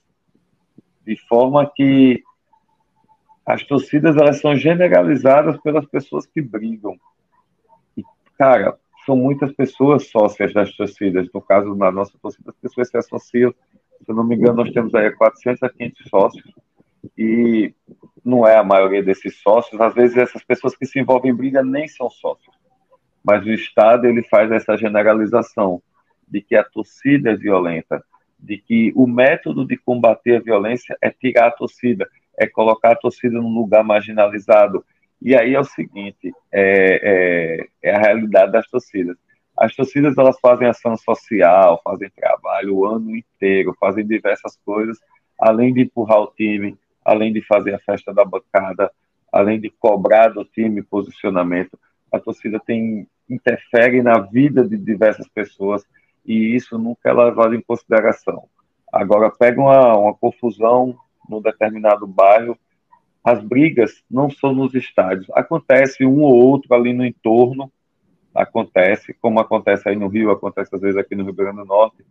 De 1.05 1.15
forma 1.27 1.69
que 1.75 2.23
as 3.45 3.63
torcidas 3.63 4.15
elas 4.15 4.39
são 4.39 4.55
generalizadas 4.55 5.57
pelas 5.61 5.85
pessoas 5.85 6.25
que 6.25 6.41
brigam. 6.41 6.97
E, 7.97 8.03
cara, 8.37 8.77
são 9.05 9.17
muitas 9.17 9.51
pessoas 9.51 10.09
sócias 10.09 10.53
das 10.53 10.73
torcidas. 10.75 11.27
No 11.33 11.41
caso 11.41 11.75
da 11.75 11.91
nossa 11.91 12.17
torcida, 12.21 12.51
as 12.51 12.57
pessoas 12.57 12.89
se 12.89 12.97
associam. 12.97 13.53
Se 14.01 14.11
eu 14.11 14.15
não 14.15 14.23
me 14.23 14.35
engano, 14.35 14.63
nós 14.63 14.71
temos 14.71 14.93
aí 14.95 15.11
400 15.11 15.63
a 15.63 15.69
500 15.69 16.09
sócios. 16.09 16.51
E 17.17 17.73
não 18.23 18.47
é 18.47 18.55
a 18.55 18.63
maioria 18.63 19.03
desses 19.03 19.37
sócios. 19.41 19.79
Às 19.79 19.93
vezes, 19.93 20.17
essas 20.17 20.43
pessoas 20.43 20.75
que 20.75 20.85
se 20.85 20.99
envolvem 20.99 21.31
em 21.31 21.35
briga 21.35 21.63
nem 21.63 21.87
são 21.87 22.09
sócios. 22.09 22.55
Mas 23.23 23.45
o 23.45 23.51
Estado 23.51 24.05
ele 24.05 24.23
faz 24.23 24.51
essa 24.51 24.77
generalização 24.77 25.81
de 26.27 26.41
que 26.41 26.55
a 26.55 26.63
torcida 26.63 27.31
é 27.31 27.35
violenta, 27.35 28.03
de 28.39 28.57
que 28.57 28.91
o 28.95 29.07
método 29.07 29.65
de 29.65 29.77
combater 29.77 30.37
a 30.37 30.41
violência 30.41 30.97
é 31.01 31.09
tirar 31.09 31.47
a 31.47 31.51
torcida 31.51 32.09
é 32.37 32.47
colocar 32.47 32.91
a 32.91 32.95
torcida 32.95 33.39
num 33.39 33.53
lugar 33.53 33.83
marginalizado. 33.83 34.83
E 35.21 35.35
aí 35.35 35.53
é 35.53 35.59
o 35.59 35.63
seguinte, 35.63 36.33
é, 36.51 37.67
é, 37.81 37.89
é 37.89 37.95
a 37.95 37.99
realidade 37.99 38.51
das 38.51 38.67
torcidas. 38.67 39.17
As 39.55 39.75
torcidas 39.75 40.17
elas 40.17 40.39
fazem 40.39 40.67
ação 40.67 40.97
social, 40.97 41.79
fazem 41.83 42.09
trabalho 42.09 42.75
o 42.75 42.85
ano 42.85 43.15
inteiro, 43.15 43.75
fazem 43.79 44.05
diversas 44.05 44.57
coisas, 44.65 44.99
além 45.39 45.73
de 45.73 45.81
empurrar 45.81 46.19
o 46.19 46.33
time, 46.35 46.77
além 47.03 47.33
de 47.33 47.41
fazer 47.41 47.73
a 47.73 47.79
festa 47.79 48.13
da 48.13 48.23
bancada, 48.23 48.91
além 49.31 49.59
de 49.59 49.69
cobrar 49.69 50.29
do 50.29 50.45
time 50.45 50.83
posicionamento. 50.83 51.77
A 52.11 52.19
torcida 52.19 52.59
tem 52.59 53.07
interfere 53.29 54.01
na 54.01 54.19
vida 54.19 54.63
de 54.67 54.77
diversas 54.77 55.27
pessoas 55.27 55.83
e 56.25 56.55
isso 56.55 56.77
nunca 56.77 57.09
é 57.09 57.13
levado 57.13 57.55
em 57.55 57.61
consideração. 57.61 58.47
Agora, 58.91 59.31
pega 59.31 59.59
uma, 59.59 59.97
uma 59.97 60.13
confusão 60.13 60.95
num 61.27 61.41
determinado 61.41 62.05
bairro, 62.05 62.57
as 63.23 63.41
brigas 63.41 64.03
não 64.11 64.29
são 64.29 64.53
nos 64.53 64.75
estádios. 64.75 65.27
Acontece 65.31 66.05
um 66.05 66.21
ou 66.21 66.33
outro 66.33 66.73
ali 66.73 66.93
no 66.93 67.05
entorno, 67.05 67.71
acontece, 68.35 69.13
como 69.13 69.39
acontece 69.39 69.87
aí 69.87 69.95
no 69.95 70.07
Rio, 70.07 70.31
acontece 70.31 70.75
às 70.75 70.81
vezes 70.81 70.97
aqui 70.97 71.15
no 71.15 71.23
Rio 71.23 71.33
Grande 71.33 71.57
do 71.57 71.65
Norte, 71.65 72.05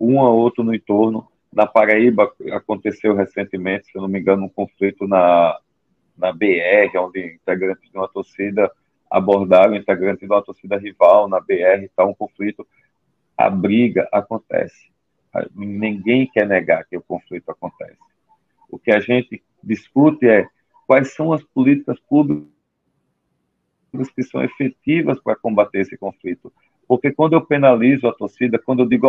um 0.00 0.18
ou 0.18 0.36
outro 0.36 0.62
no 0.62 0.74
entorno. 0.74 1.26
Na 1.52 1.66
Paraíba 1.66 2.32
aconteceu 2.52 3.14
recentemente, 3.14 3.86
se 3.86 3.96
não 3.96 4.08
me 4.08 4.20
engano, 4.20 4.44
um 4.44 4.48
conflito 4.48 5.06
na, 5.06 5.58
na 6.16 6.32
BR, 6.32 6.96
onde 6.98 7.34
integrantes 7.34 7.90
de 7.90 7.96
uma 7.96 8.08
torcida 8.08 8.70
abordaram 9.10 9.74
integrantes 9.74 10.26
de 10.26 10.32
uma 10.32 10.42
torcida 10.42 10.76
rival 10.76 11.28
na 11.28 11.40
BR, 11.40 11.84
está 11.84 12.04
um 12.04 12.14
conflito. 12.14 12.66
A 13.36 13.48
briga 13.48 14.08
acontece. 14.12 14.90
Ninguém 15.54 16.26
quer 16.26 16.46
negar 16.46 16.84
que 16.84 16.96
o 16.96 17.02
conflito 17.02 17.50
acontece. 17.50 17.98
O 18.68 18.78
que 18.78 18.90
a 18.90 19.00
gente 19.00 19.42
discute 19.62 20.26
é 20.26 20.48
quais 20.86 21.14
são 21.14 21.32
as 21.32 21.42
políticas 21.42 21.98
públicas 22.00 22.48
que 24.14 24.22
são 24.22 24.42
efetivas 24.42 25.20
para 25.20 25.36
combater 25.36 25.80
esse 25.80 25.96
conflito. 25.96 26.52
Porque 26.86 27.12
quando 27.12 27.32
eu 27.32 27.44
penalizo 27.44 28.06
a 28.06 28.12
torcida, 28.12 28.58
quando 28.58 28.80
eu 28.80 28.86
digo, 28.86 29.06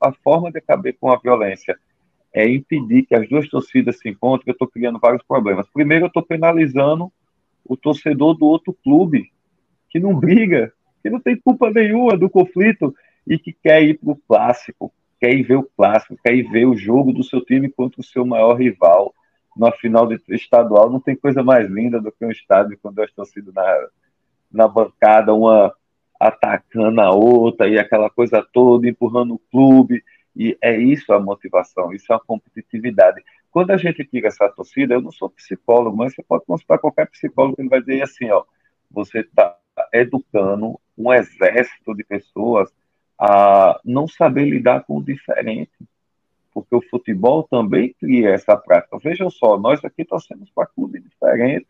a 0.00 0.12
forma 0.12 0.50
de 0.50 0.58
acabar 0.58 0.92
com 0.94 1.10
a 1.10 1.18
violência 1.18 1.76
é 2.32 2.48
impedir 2.48 3.04
que 3.06 3.14
as 3.14 3.28
duas 3.28 3.48
torcidas 3.48 3.98
se 3.98 4.08
encontrem, 4.08 4.50
eu 4.50 4.52
estou 4.52 4.68
criando 4.68 4.98
vários 4.98 5.22
problemas. 5.22 5.66
Primeiro, 5.72 6.04
eu 6.04 6.08
estou 6.08 6.22
penalizando 6.22 7.10
o 7.64 7.76
torcedor 7.76 8.34
do 8.34 8.46
outro 8.46 8.76
clube, 8.84 9.32
que 9.88 9.98
não 9.98 10.14
briga, 10.20 10.72
que 11.02 11.10
não 11.10 11.20
tem 11.20 11.36
culpa 11.36 11.70
nenhuma 11.70 12.16
do 12.16 12.30
conflito 12.30 12.94
e 13.26 13.38
que 13.38 13.52
quer 13.52 13.82
ir 13.82 13.98
para 13.98 14.12
o 14.12 14.16
clássico, 14.28 14.92
quer 15.18 15.34
ir 15.34 15.42
ver 15.42 15.56
o 15.56 15.68
clássico, 15.76 16.16
quer 16.22 16.34
ir 16.34 16.48
ver 16.48 16.66
o 16.66 16.76
jogo 16.76 17.12
do 17.12 17.24
seu 17.24 17.44
time 17.44 17.68
contra 17.68 18.00
o 18.00 18.04
seu 18.04 18.24
maior 18.24 18.54
rival. 18.54 19.12
Na 19.56 19.72
final 19.72 20.06
de 20.06 20.20
estadual, 20.28 20.90
não 20.90 21.00
tem 21.00 21.16
coisa 21.16 21.42
mais 21.42 21.68
linda 21.68 22.00
do 22.00 22.12
que 22.12 22.24
um 22.24 22.30
estádio 22.30 22.78
com 22.80 22.92
duas 22.92 23.10
torcidas 23.12 23.52
na, 23.54 23.88
na 24.52 24.68
bancada, 24.68 25.32
uma 25.32 25.74
atacando 26.20 27.00
a 27.00 27.10
outra 27.10 27.68
e 27.68 27.78
aquela 27.78 28.10
coisa 28.10 28.46
toda, 28.52 28.88
empurrando 28.88 29.34
o 29.34 29.38
clube. 29.50 30.02
E 30.34 30.56
é 30.60 30.76
isso 30.76 31.12
a 31.12 31.20
motivação, 31.20 31.92
isso 31.92 32.12
é 32.12 32.16
a 32.16 32.20
competitividade. 32.20 33.22
Quando 33.50 33.70
a 33.70 33.76
gente 33.78 34.04
tira 34.04 34.28
essa 34.28 34.48
torcida, 34.50 34.94
eu 34.94 35.00
não 35.00 35.10
sou 35.10 35.30
psicólogo, 35.30 35.96
mas 35.96 36.14
você 36.14 36.22
pode 36.22 36.44
consultar 36.44 36.78
qualquer 36.78 37.08
psicólogo 37.08 37.56
que 37.56 37.62
ele 37.62 37.70
vai 37.70 37.80
dizer 37.80 38.02
assim, 38.02 38.30
ó, 38.30 38.44
você 38.90 39.20
está 39.20 39.56
educando 39.92 40.78
um 40.96 41.12
exército 41.12 41.94
de 41.94 42.04
pessoas 42.04 42.70
a 43.18 43.80
não 43.84 44.06
saber 44.06 44.44
lidar 44.44 44.84
com 44.84 44.98
o 44.98 45.02
diferente, 45.02 45.72
porque 46.52 46.74
o 46.74 46.82
futebol 46.82 47.44
também 47.44 47.94
cria 47.98 48.30
essa 48.30 48.56
prática. 48.56 48.98
Vejam 48.98 49.30
só, 49.30 49.58
nós 49.58 49.82
aqui 49.84 50.04
torcemos 50.04 50.50
para 50.50 50.66
clube 50.66 51.00
diferente, 51.00 51.66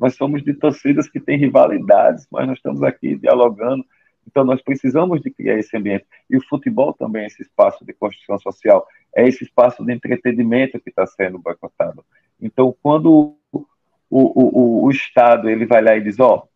nós 0.00 0.16
somos 0.16 0.42
de 0.42 0.54
torcidas 0.54 1.10
que 1.10 1.20
têm 1.20 1.36
rivalidades, 1.36 2.26
mas 2.32 2.46
nós 2.46 2.56
estamos 2.56 2.82
aqui 2.82 3.16
dialogando. 3.16 3.84
Então, 4.26 4.44
nós 4.44 4.62
precisamos 4.62 5.20
de 5.20 5.30
criar 5.30 5.58
esse 5.58 5.76
ambiente. 5.76 6.06
E 6.28 6.38
o 6.38 6.48
futebol 6.48 6.94
também 6.94 7.24
é 7.24 7.26
esse 7.26 7.42
espaço 7.42 7.84
de 7.84 7.92
construção 7.92 8.38
social, 8.38 8.86
é 9.14 9.28
esse 9.28 9.44
espaço 9.44 9.84
de 9.84 9.92
entretenimento 9.92 10.80
que 10.80 10.88
está 10.88 11.06
sendo 11.06 11.38
boicotado. 11.38 12.02
Então, 12.40 12.74
quando 12.82 13.36
o, 13.52 13.66
o, 14.08 14.80
o, 14.80 14.84
o, 14.84 14.90
Estado 14.90 15.50
ele 15.50 15.66
vai 15.66 15.82
lá 15.82 15.94
e 15.96 16.00
diz: 16.00 16.18
ó, 16.18 16.44
oh, 16.44 16.48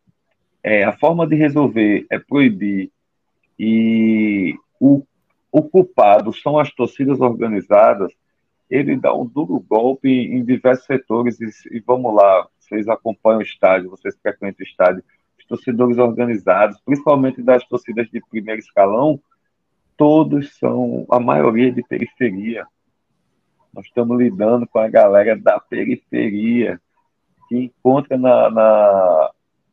é, 0.63 0.85
a 0.85 0.93
forma 0.93 1.27
de 1.27 1.35
resolver 1.35 2.07
é 2.11 2.19
proibir 2.19 2.91
e 3.59 4.55
o, 4.81 5.03
o 5.53 5.63
culpado 5.63 6.33
são 6.33 6.59
as 6.59 6.73
torcidas 6.73 7.21
organizadas, 7.21 8.11
ele 8.71 8.97
dá 8.97 9.15
um 9.15 9.27
duro 9.27 9.61
golpe 9.61 10.09
em, 10.09 10.45
diversos 10.45 10.87
setores. 10.87 11.39
E, 11.41 11.77
e 11.77 11.81
vamos 11.81 12.15
lá, 12.15 12.49
vocês 12.65 12.89
acompanham 12.89 13.41
o 13.41 13.43
estádio, 13.43 13.91
vocês 13.91 14.17
frequentam 14.21 14.57
o 14.61 14.69
estádio, 14.69 15.05
os 15.39 15.45
torcedores 15.47 15.99
organizados, 15.99 16.81
principalmente 16.85 17.43
das 17.43 17.65
torcidas 17.67 18.09
de 18.09 18.21
primeiro 18.31 18.61
escalão, 18.61 19.21
todos 19.97 20.57
são, 20.57 21.07
a 21.11 21.21
maioria 21.21 21.71
de 21.71 21.83
periferia. 21.83 22.67
Nós 23.73 23.87
estamos 23.87 24.19
lidando 24.19 24.67
com 24.67 24.79
a 24.79 24.89
galera 24.89 25.37
da 25.37 25.59
periferia, 25.61 26.81
que 27.49 27.57
encontra 27.57 28.17
na, 28.17 28.51
na, 28.51 29.31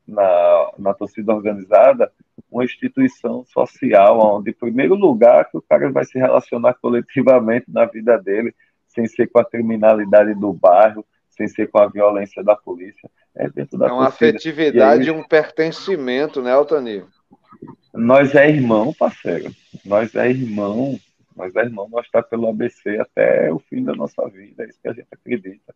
na, 0.07 0.71
na 0.77 0.93
torcida 0.93 1.33
organizada 1.33 2.11
uma 2.51 2.65
instituição 2.65 3.45
social, 3.45 4.19
onde, 4.19 4.51
em 4.51 4.53
primeiro 4.53 4.95
lugar, 4.95 5.49
que 5.49 5.57
o 5.57 5.61
cara 5.61 5.89
vai 5.89 6.03
se 6.03 6.17
relacionar 6.19 6.73
coletivamente 6.73 7.65
na 7.69 7.85
vida 7.85 8.17
dele, 8.17 8.53
sem 8.87 9.07
ser 9.07 9.27
com 9.27 9.39
a 9.39 9.45
criminalidade 9.45 10.33
do 10.33 10.51
bairro, 10.51 11.05
sem 11.41 11.47
ser 11.47 11.69
com 11.69 11.79
a 11.79 11.87
violência 11.87 12.43
da 12.43 12.55
polícia. 12.55 13.09
É 13.35 13.49
dentro 13.49 13.77
da 13.77 13.87
É 13.87 13.91
uma 13.91 14.05
torcida. 14.05 14.29
afetividade 14.29 15.03
e 15.05 15.09
aí, 15.09 15.15
um 15.15 15.23
pertencimento, 15.23 16.41
né, 16.41 16.51
Altanir? 16.51 17.05
Nós 17.93 18.35
é 18.35 18.49
irmão, 18.49 18.93
parceiro. 18.93 19.51
Nós 19.85 20.13
é 20.15 20.29
irmão. 20.29 20.99
Nós 21.35 21.55
é 21.55 21.61
irmão, 21.61 21.87
nós 21.89 22.05
está 22.05 22.21
pelo 22.21 22.49
ABC 22.49 22.99
até 22.99 23.51
o 23.51 23.57
fim 23.57 23.83
da 23.83 23.93
nossa 23.93 24.27
vida. 24.29 24.63
É 24.63 24.67
isso 24.67 24.79
que 24.81 24.89
a 24.89 24.93
gente 24.93 25.07
acredita. 25.11 25.73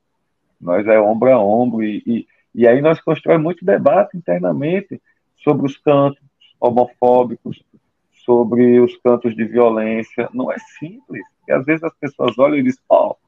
Nós 0.59 0.85
é 0.85 0.99
ombro 0.99 1.31
a 1.31 1.39
ombro. 1.43 1.83
E, 1.83 2.03
e, 2.05 2.27
e 2.53 2.67
aí 2.67 2.81
nós 2.81 3.01
constrói 3.01 3.37
muito 3.37 3.65
debate 3.65 4.17
internamente 4.17 5.01
sobre 5.43 5.65
os 5.65 5.77
cantos 5.77 6.21
homofóbicos, 6.59 7.63
sobre 8.25 8.79
os 8.79 8.95
cantos 8.97 9.35
de 9.35 9.45
violência. 9.45 10.29
Não 10.33 10.51
é 10.51 10.57
simples. 10.77 11.23
E 11.47 11.51
às 11.51 11.65
vezes 11.65 11.83
as 11.83 11.93
pessoas 11.95 12.37
olham 12.37 12.57
e 12.57 12.63
dizem, 12.63 12.81
ó, 12.89 13.11
oh, 13.11 13.24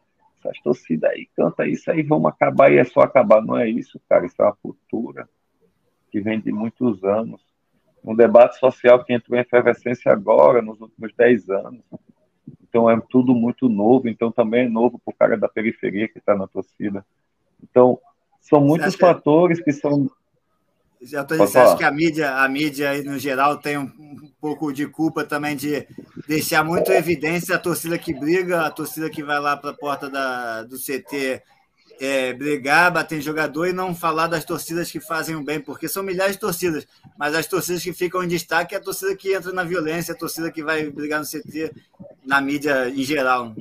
essas 0.48 0.62
torcidas 0.62 1.10
aí 1.12 1.28
canta 1.36 1.68
isso 1.68 1.90
aí, 1.92 2.02
vamos 2.02 2.30
acabar 2.30 2.72
e 2.72 2.78
é 2.78 2.84
só 2.84 3.02
acabar. 3.02 3.42
Não 3.42 3.58
é 3.58 3.70
isso, 3.70 4.00
cara, 4.08 4.26
isso 4.26 4.42
é 4.42 4.46
uma 4.46 4.56
cultura 4.56 5.28
que 6.12 6.22
vem 6.22 6.40
de 6.40 6.52
muitos 6.52 7.04
anos. 7.04 7.42
Um 8.04 8.16
debate 8.16 8.58
social 8.58 9.04
que 9.04 9.14
entrou 9.14 9.38
em 9.38 9.42
efervescência 9.42 10.12
agora, 10.12 10.62
nos 10.62 10.80
últimos 10.80 11.14
10 11.14 11.50
anos. 11.50 11.84
Então 12.62 12.90
é 12.90 13.00
tudo 13.10 13.34
muito 13.34 13.68
novo, 13.68 14.08
então 14.08 14.32
também 14.32 14.66
é 14.66 14.70
novo 14.70 15.00
para 15.00 15.12
o 15.12 15.16
cara 15.16 15.38
da 15.38 15.50
periferia 15.50 16.08
que 16.08 16.20
está 16.20 16.36
na 16.36 16.48
torcida. 16.48 17.06
Então, 17.62 18.00
são 18.40 18.62
muitos 18.62 18.96
fatores 18.96 19.62
que 19.62 19.72
são 19.72 20.10
já 21.02 21.24
tô, 21.24 21.38
você 21.38 21.58
acha 21.58 21.78
que 21.78 21.84
a 21.84 21.92
mídia, 21.92 22.36
a 22.36 22.48
mídia 22.48 23.02
no 23.04 23.18
geral 23.18 23.58
tem 23.58 23.78
um, 23.78 23.84
um, 23.84 24.32
pouco 24.40 24.72
de 24.72 24.88
culpa 24.88 25.24
também 25.24 25.56
de 25.56 25.88
deixar 26.28 26.64
muito 26.64 26.92
evidência 26.92 27.56
a 27.56 27.60
torcida 27.60 27.98
que 27.98 28.14
briga, 28.14 28.66
a 28.66 28.72
torcida 28.72 29.10
que 29.10 29.24
vai 29.24 29.40
lá 29.40 29.56
para 29.56 29.72
a 29.72 29.78
porta 29.78 30.10
da, 30.10 30.64
do 30.64 30.78
CT 30.78 31.42
é, 32.00 32.34
brigar, 32.34 32.92
bater 32.92 33.18
em 33.18 33.22
jogador 33.22 33.68
e 33.68 33.74
não 33.74 33.96
falar 33.96 34.28
das 34.28 34.46
torcidas 34.46 34.92
que 34.92 35.00
fazem 35.00 35.36
o 35.36 35.44
bem, 35.44 35.60
porque 35.60 35.88
são 35.88 36.04
milhares 36.04 36.34
de 36.34 36.42
torcidas, 36.42 36.88
mas 37.18 37.34
as 37.34 37.48
torcidas 37.48 37.84
que 37.84 37.94
ficam 37.94 38.24
em 38.24 38.28
destaque 38.28 38.76
é 38.76 38.78
a 38.78 38.82
torcida 38.82 39.16
que 39.16 39.34
entra 39.34 39.52
na 39.52 39.64
violência, 39.64 40.14
a 40.14 40.18
torcida 40.18 40.52
que 40.52 40.64
vai 40.64 40.90
brigar 40.90 41.20
no 41.20 41.26
CT, 41.26 41.72
na 42.26 42.42
mídia 42.42 42.90
em 42.90 43.04
geral 43.04 43.56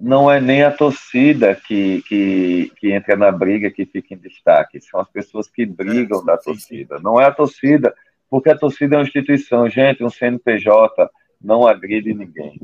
não 0.00 0.30
é 0.30 0.40
nem 0.40 0.62
a 0.62 0.72
torcida 0.72 1.54
que, 1.54 2.02
que, 2.02 2.72
que 2.78 2.90
entra 2.90 3.16
na 3.16 3.30
briga 3.30 3.70
que 3.70 3.84
fica 3.84 4.14
em 4.14 4.16
destaque, 4.16 4.80
são 4.80 4.98
as 4.98 5.08
pessoas 5.10 5.46
que 5.46 5.66
brigam 5.66 6.22
é, 6.22 6.24
da 6.24 6.38
torcida. 6.38 6.98
Não 7.00 7.20
é 7.20 7.26
a 7.26 7.30
torcida, 7.30 7.94
porque 8.30 8.48
a 8.48 8.56
torcida 8.56 8.96
é 8.96 8.98
uma 8.98 9.04
instituição. 9.04 9.68
Gente, 9.68 10.02
um 10.02 10.08
CNPJ 10.08 11.10
não 11.40 11.66
agride 11.66 12.14
ninguém. 12.14 12.58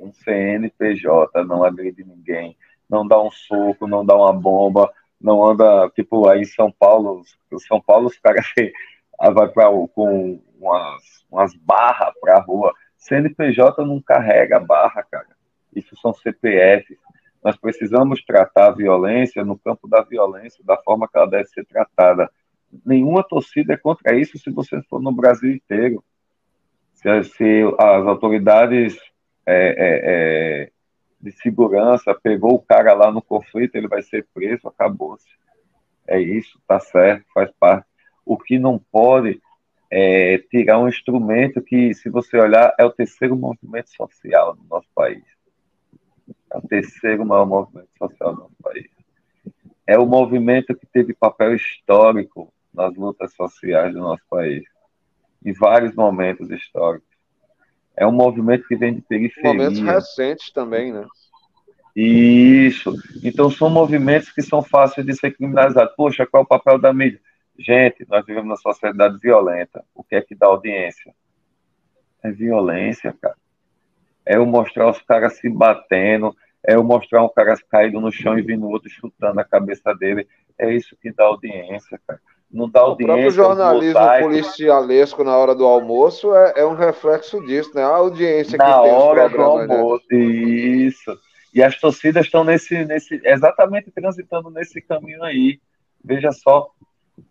Um 0.00 0.12
CNPJ 0.12 1.44
não 1.44 1.62
agride 1.62 2.04
ninguém. 2.04 2.56
Não 2.88 3.06
dá 3.06 3.22
um 3.22 3.30
soco, 3.30 3.86
não 3.86 4.04
dá 4.04 4.16
uma 4.16 4.32
bomba, 4.32 4.92
não 5.20 5.44
anda, 5.48 5.88
tipo, 5.90 6.28
aí 6.28 6.40
em 6.40 6.44
São 6.44 6.72
Paulo, 6.72 7.22
São 7.68 7.80
Paulo 7.80 8.08
os 8.08 8.18
caras 8.18 8.46
vai 9.32 9.48
pra, 9.48 9.66
com 9.94 10.42
umas, 10.58 11.02
umas 11.30 11.54
barras 11.54 12.12
para 12.20 12.38
a 12.38 12.40
rua. 12.40 12.74
CNPJ 12.96 13.86
não 13.86 14.02
carrega 14.02 14.58
barra, 14.58 15.04
cara 15.04 15.29
isso 15.74 15.96
são 15.96 16.12
CPFs. 16.12 16.98
Nós 17.42 17.56
precisamos 17.56 18.22
tratar 18.24 18.66
a 18.66 18.74
violência 18.74 19.44
no 19.44 19.58
campo 19.58 19.88
da 19.88 20.02
violência, 20.02 20.62
da 20.64 20.76
forma 20.76 21.08
que 21.08 21.16
ela 21.16 21.28
deve 21.28 21.46
ser 21.46 21.64
tratada. 21.64 22.30
Nenhuma 22.84 23.22
torcida 23.22 23.74
é 23.74 23.76
contra 23.76 24.14
isso 24.14 24.38
se 24.38 24.50
você 24.50 24.82
for 24.82 25.00
no 25.00 25.10
Brasil 25.10 25.50
inteiro. 25.50 26.04
Se, 26.94 27.24
se 27.24 27.62
as 27.78 28.06
autoridades 28.06 28.96
é, 29.46 29.54
é, 29.56 30.00
é, 30.68 30.70
de 31.20 31.32
segurança 31.32 32.14
pegou 32.14 32.54
o 32.54 32.62
cara 32.62 32.92
lá 32.92 33.10
no 33.10 33.22
conflito, 33.22 33.74
ele 33.74 33.88
vai 33.88 34.02
ser 34.02 34.26
preso, 34.34 34.68
acabou-se. 34.68 35.28
É 36.06 36.20
isso, 36.20 36.60
tá 36.66 36.78
certo, 36.78 37.24
faz 37.32 37.50
parte. 37.58 37.86
O 38.24 38.36
que 38.36 38.58
não 38.58 38.78
pode 38.78 39.40
é 39.90 40.38
tirar 40.50 40.78
um 40.78 40.88
instrumento 40.88 41.62
que, 41.62 41.94
se 41.94 42.10
você 42.10 42.36
olhar, 42.36 42.74
é 42.78 42.84
o 42.84 42.92
terceiro 42.92 43.34
movimento 43.34 43.90
social 43.90 44.54
do 44.54 44.62
nosso 44.68 44.88
país 44.94 45.24
é 46.52 46.58
o 46.58 46.62
terceiro 46.62 47.24
maior 47.24 47.46
movimento 47.46 47.88
social 47.98 48.34
do 48.34 48.40
nosso 48.42 48.56
país. 48.62 48.88
É 49.86 49.98
o 49.98 50.06
movimento 50.06 50.74
que 50.74 50.86
teve 50.86 51.14
papel 51.14 51.54
histórico 51.54 52.52
nas 52.72 52.94
lutas 52.94 53.34
sociais 53.34 53.92
do 53.92 54.00
nosso 54.00 54.22
país, 54.28 54.64
em 55.44 55.52
vários 55.52 55.94
momentos 55.94 56.50
históricos. 56.50 57.08
É 57.96 58.06
um 58.06 58.12
movimento 58.12 58.66
que 58.66 58.76
vem 58.76 58.94
de 58.94 59.02
periferia. 59.02 59.52
Momentos 59.52 59.80
recentes 59.80 60.50
também, 60.52 60.92
né? 60.92 61.06
Isso. 61.94 62.94
Então 63.22 63.50
são 63.50 63.68
movimentos 63.68 64.30
que 64.30 64.42
são 64.42 64.62
fáceis 64.62 65.06
de 65.06 65.14
ser 65.14 65.32
criminalizados. 65.32 65.94
Poxa, 65.96 66.26
qual 66.26 66.42
é 66.42 66.44
o 66.44 66.48
papel 66.48 66.78
da 66.78 66.92
mídia? 66.92 67.20
Gente, 67.58 68.06
nós 68.08 68.24
vivemos 68.24 68.48
numa 68.48 68.56
sociedade 68.56 69.18
violenta. 69.18 69.84
O 69.94 70.02
que 70.02 70.14
é 70.14 70.22
que 70.22 70.34
dá 70.34 70.46
audiência? 70.46 71.14
É 72.22 72.30
violência, 72.30 73.14
cara. 73.20 73.36
É 74.30 74.36
eu 74.36 74.46
mostrar 74.46 74.88
os 74.88 75.02
caras 75.02 75.38
se 75.38 75.48
batendo, 75.48 76.32
é 76.64 76.76
eu 76.76 76.84
mostrar 76.84 77.24
um 77.24 77.28
cara 77.28 77.56
caído 77.68 78.00
no 78.00 78.12
chão 78.12 78.38
e 78.38 78.42
vindo 78.42 78.68
outro 78.68 78.88
chutando 78.88 79.40
a 79.40 79.44
cabeça 79.44 79.92
dele. 79.92 80.24
É 80.56 80.72
isso 80.72 80.96
que 81.02 81.12
dá 81.12 81.24
audiência, 81.24 82.00
cara. 82.06 82.20
Não 82.48 82.70
dá 82.70 82.78
audiência. 82.78 83.12
O 83.12 83.16
próprio 83.16 83.30
jornalismo 83.32 84.00
policialesco 84.20 85.24
na 85.24 85.36
hora 85.36 85.52
do 85.52 85.66
almoço 85.66 86.32
é, 86.32 86.60
é, 86.60 86.64
um 86.64 86.76
reflexo 86.76 87.44
disso, 87.44 87.72
né? 87.74 87.82
A 87.82 87.88
audiência 87.88 88.56
na 88.56 88.66
que 88.66 88.82
tem 88.82 88.92
hora 88.92 89.28
do 89.28 89.36
né? 89.36 89.42
almoço, 89.42 90.06
né? 90.12 90.16
isso. 90.16 91.18
E 91.52 91.60
as 91.60 91.80
torcidas 91.80 92.24
estão 92.24 92.44
nesse, 92.44 92.84
nesse, 92.84 93.20
exatamente 93.24 93.90
transitando 93.90 94.48
nesse 94.48 94.80
caminho 94.80 95.24
aí. 95.24 95.58
Veja 96.04 96.30
só, 96.30 96.70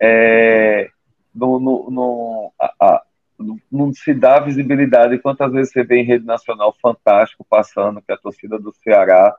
é, 0.01 0.89
no, 1.33 1.61
no, 1.61 1.89
no, 1.89 2.53
a, 2.59 2.73
a, 2.77 3.03
não 3.71 3.93
se 3.93 4.13
dá 4.13 4.39
visibilidade. 4.39 5.19
Quantas 5.19 5.51
vezes 5.51 5.71
você 5.71 5.83
vê 5.83 6.01
em 6.01 6.05
rede 6.05 6.25
nacional 6.25 6.75
fantástico 6.81 7.45
passando 7.49 8.01
que 8.01 8.11
a 8.11 8.17
torcida 8.17 8.59
do 8.59 8.73
Ceará, 8.73 9.35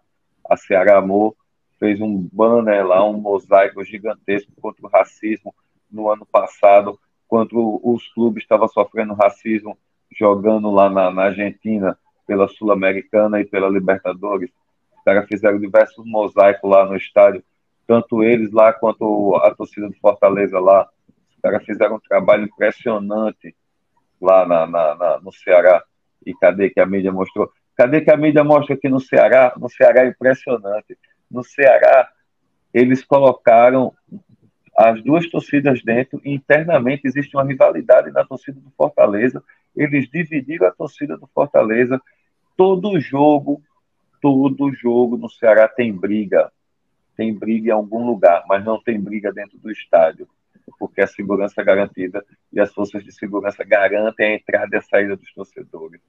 a 0.49 0.57
Ceará 0.57 0.99
Amor, 0.99 1.37
fez 1.79 2.01
um 2.01 2.29
banner 2.33 2.87
lá, 2.87 3.05
um 3.05 3.19
mosaico 3.19 3.85
gigantesco 3.85 4.53
contra 4.61 4.87
o 4.87 4.91
racismo 4.91 5.55
no 5.91 6.11
ano 6.11 6.27
passado, 6.27 6.99
quando 7.27 7.81
os 7.83 8.07
clubes 8.13 8.43
estavam 8.43 8.69
sofrendo 8.69 9.15
racismo 9.15 9.77
jogando 10.13 10.71
lá 10.71 10.91
na, 10.91 11.11
na 11.11 11.25
Argentina 11.25 11.97
pela 12.27 12.49
Sul-Americana 12.49 13.41
e 13.41 13.45
pela 13.45 13.69
Libertadores. 13.69 14.51
Os 14.97 15.03
caras 15.05 15.27
fizeram 15.27 15.59
diversos 15.59 16.05
mosaicos 16.05 16.69
lá 16.69 16.85
no 16.85 16.97
estádio, 16.97 17.43
tanto 17.87 18.23
eles 18.23 18.53
lá 18.53 18.73
quanto 18.73 19.37
a 19.37 19.55
torcida 19.55 19.89
do 19.89 19.95
Fortaleza 19.95 20.59
lá. 20.59 20.89
Os 21.31 21.41
caras 21.43 21.65
fizeram 21.65 21.97
um 21.97 22.01
trabalho 22.01 22.45
impressionante 22.45 23.55
lá 24.21 24.47
na, 24.47 24.67
na, 24.67 24.95
na, 24.95 25.21
no 25.21 25.33
Ceará. 25.33 25.83
E 26.25 26.35
cadê 26.35 26.71
que 26.71 26.81
a 26.81 26.87
mídia 26.87 27.13
mostrou? 27.13 27.51
Cadê 27.77 28.01
que 28.01 28.11
a 28.11 28.17
mídia 28.17 28.45
mostra 28.45 28.75
aqui 28.75 28.89
no 28.89 29.01
Ceará? 29.01 29.55
No 29.57 29.69
Ceará 29.69 30.05
é 30.05 30.09
impressionante. 30.09 30.99
No 31.31 31.43
Ceará, 31.43 32.09
eles 32.75 33.05
colocaram 33.05 33.93
as 34.77 35.03
duas 35.03 35.29
torcidas 35.29 35.83
dentro 35.83 36.21
e 36.25 36.35
internamente 36.35 37.07
existe 37.07 37.37
uma 37.37 37.45
rivalidade 37.45 38.11
na 38.11 38.25
torcida 38.25 38.61
do 38.61 38.71
Fortaleza. 38.77 39.43
Eles 39.77 40.09
dividiram 40.11 40.67
a 40.67 40.73
torcida 40.73 41.17
do 41.17 41.27
Fortaleza. 41.29 42.01
Todo 42.57 43.01
jogo 43.01 43.63
todo 44.21 44.73
jogo 44.75 45.17
no 45.17 45.29
Ceará 45.29 45.67
tem 45.67 45.93
briga. 45.93 46.53
Tem 47.17 47.35
briga 47.35 47.69
em 47.69 47.73
algum 47.73 48.07
lugar, 48.07 48.45
mas 48.49 48.65
não 48.65 48.81
tem 48.81 49.01
briga 49.01 49.33
dentro 49.33 49.59
do 49.59 49.71
estádio, 49.71 50.29
porque 50.79 51.01
a 51.01 51.07
segurança 51.07 51.61
é 51.61 51.65
garantida 51.65 52.25
e 52.53 52.61
as 52.61 52.73
forças 52.73 53.05
de 53.05 53.13
segurança 53.13 53.65
garantem 53.65 54.33
a 54.33 54.35
entrada 54.37 54.69
e 54.73 54.79
a 54.79 54.83
saída 54.83 55.17
dos 55.17 55.33
torcedores. 55.33 56.01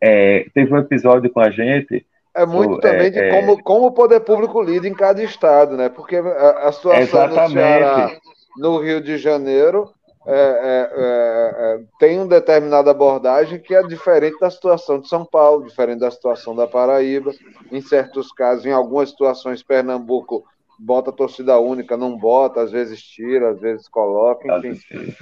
É, 0.00 0.46
teve 0.54 0.72
um 0.72 0.78
episódio 0.78 1.30
com 1.30 1.40
a 1.40 1.50
gente. 1.50 2.06
É 2.34 2.46
muito 2.46 2.78
também 2.78 3.08
é, 3.08 3.10
de 3.10 3.18
é, 3.18 3.30
como, 3.30 3.62
como 3.62 3.86
o 3.86 3.92
poder 3.92 4.20
público 4.20 4.62
lida 4.62 4.88
em 4.88 4.94
cada 4.94 5.22
estado, 5.22 5.76
né? 5.76 5.88
Porque 5.88 6.16
a, 6.16 6.68
a 6.68 6.72
situação 6.72 7.26
no 7.26 7.50
Ceará, 7.50 8.16
no 8.56 8.78
Rio 8.78 9.00
de 9.00 9.18
Janeiro, 9.18 9.92
é, 10.26 10.32
é, 10.32 10.90
é, 10.94 11.74
é, 11.74 11.80
tem 11.98 12.18
uma 12.18 12.26
determinada 12.26 12.90
abordagem 12.90 13.58
que 13.58 13.74
é 13.74 13.82
diferente 13.82 14.38
da 14.38 14.50
situação 14.50 15.00
de 15.00 15.08
São 15.08 15.24
Paulo, 15.24 15.64
diferente 15.64 16.00
da 16.00 16.10
situação 16.10 16.54
da 16.54 16.66
Paraíba. 16.66 17.32
Em 17.72 17.80
certos 17.80 18.30
casos, 18.32 18.66
em 18.66 18.72
algumas 18.72 19.10
situações, 19.10 19.62
Pernambuco 19.62 20.44
bota 20.80 21.12
torcida 21.12 21.58
única, 21.58 21.96
não 21.96 22.16
bota, 22.16 22.62
às 22.62 22.72
vezes 22.72 23.02
tira, 23.02 23.50
às 23.50 23.60
vezes 23.60 23.86
coloca, 23.86 24.66
enfim. 24.66 25.14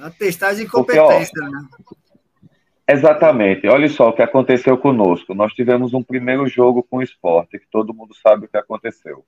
A 0.00 0.10
testagem 0.10 0.64
de 0.64 0.70
competência, 0.70 1.32
Porque, 1.34 1.44
ó, 1.44 1.50
né? 1.50 1.68
Exatamente. 2.88 3.66
Olha 3.66 3.88
só 3.88 4.08
o 4.08 4.12
que 4.12 4.22
aconteceu 4.22 4.76
conosco. 4.78 5.34
Nós 5.34 5.52
tivemos 5.52 5.94
um 5.94 6.02
primeiro 6.02 6.46
jogo 6.46 6.82
com 6.82 6.98
o 6.98 7.02
esporte, 7.02 7.58
que 7.58 7.66
todo 7.70 7.94
mundo 7.94 8.14
sabe 8.14 8.46
o 8.46 8.48
que 8.48 8.56
aconteceu. 8.56 9.24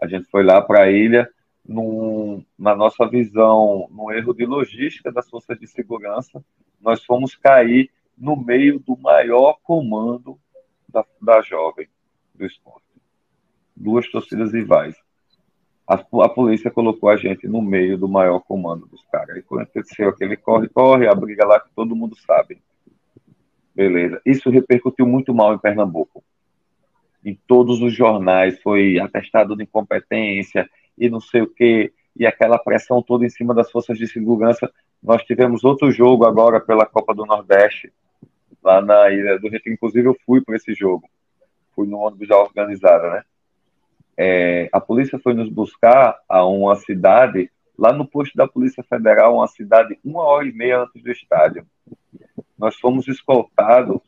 A 0.00 0.06
gente 0.06 0.28
foi 0.28 0.42
lá 0.42 0.60
para 0.60 0.82
a 0.82 0.90
ilha, 0.90 1.28
num, 1.66 2.44
na 2.58 2.74
nossa 2.74 3.06
visão, 3.08 3.88
no 3.90 4.12
erro 4.12 4.34
de 4.34 4.44
logística 4.44 5.12
das 5.12 5.28
forças 5.28 5.58
de 5.58 5.66
segurança, 5.66 6.44
nós 6.80 7.04
fomos 7.04 7.34
cair 7.34 7.90
no 8.16 8.36
meio 8.36 8.78
do 8.78 8.96
maior 8.96 9.58
comando 9.62 10.38
da, 10.88 11.04
da 11.20 11.40
jovem 11.42 11.88
do 12.34 12.44
esporte. 12.44 12.83
Duas 13.76 14.08
torcidas 14.10 14.52
rivais. 14.52 14.96
A, 15.86 15.94
a, 15.94 16.28
polícia 16.28 16.70
colocou 16.70 17.10
a 17.10 17.16
gente 17.16 17.46
no 17.46 17.60
meio 17.60 17.98
do 17.98 18.08
maior 18.08 18.40
comando 18.40 18.86
dos 18.86 19.04
caras. 19.12 19.36
E 19.36 19.40
aconteceu 19.40 20.08
aquele 20.08 20.36
corre-corre, 20.36 21.06
a 21.06 21.14
briga 21.14 21.46
lá 21.46 21.60
que 21.60 21.68
todo 21.74 21.96
mundo 21.96 22.16
sabe. 22.16 22.58
Beleza. 23.74 24.20
Isso 24.24 24.48
repercutiu 24.48 25.06
muito 25.06 25.34
mal 25.34 25.54
em 25.54 25.58
Pernambuco. 25.58 26.24
Em 27.24 27.38
todos 27.46 27.82
os 27.82 27.92
jornais 27.92 28.60
foi 28.62 28.98
atestado 28.98 29.56
de 29.56 29.64
incompetência, 29.64 30.68
e 30.96 31.08
não 31.08 31.20
sei 31.20 31.42
o 31.42 31.46
quê, 31.46 31.92
e 32.16 32.26
aquela 32.26 32.58
pressão 32.58 33.02
toda 33.02 33.26
em 33.26 33.30
cima 33.30 33.54
das 33.54 33.70
forças 33.70 33.98
de 33.98 34.06
segurança. 34.06 34.70
Nós 35.02 35.22
tivemos 35.24 35.64
outro 35.64 35.90
jogo 35.90 36.24
agora 36.24 36.60
pela 36.60 36.86
Copa 36.86 37.14
do 37.14 37.26
Nordeste, 37.26 37.92
lá 38.62 38.80
na 38.80 39.10
Ilha 39.10 39.38
do 39.38 39.48
Retiro. 39.48 39.74
Inclusive, 39.74 40.08
eu 40.08 40.16
fui 40.24 40.40
para 40.40 40.56
esse 40.56 40.72
jogo. 40.74 41.08
Fui 41.74 41.86
no 41.86 41.98
ônibus 41.98 42.28
já 42.28 42.36
organizado, 42.36 43.10
né? 43.10 43.22
É, 44.16 44.68
a 44.72 44.80
polícia 44.80 45.18
foi 45.18 45.34
nos 45.34 45.48
buscar 45.48 46.18
a 46.28 46.44
uma 46.44 46.76
cidade, 46.76 47.50
lá 47.76 47.92
no 47.92 48.06
posto 48.06 48.36
da 48.36 48.46
Polícia 48.46 48.84
Federal, 48.84 49.36
uma 49.36 49.48
cidade 49.48 49.98
uma 50.04 50.22
hora 50.22 50.46
e 50.46 50.52
meia 50.52 50.82
antes 50.82 51.02
do 51.02 51.10
estádio. 51.10 51.66
Nós 52.58 52.76
fomos 52.76 53.08
escoltados 53.08 54.00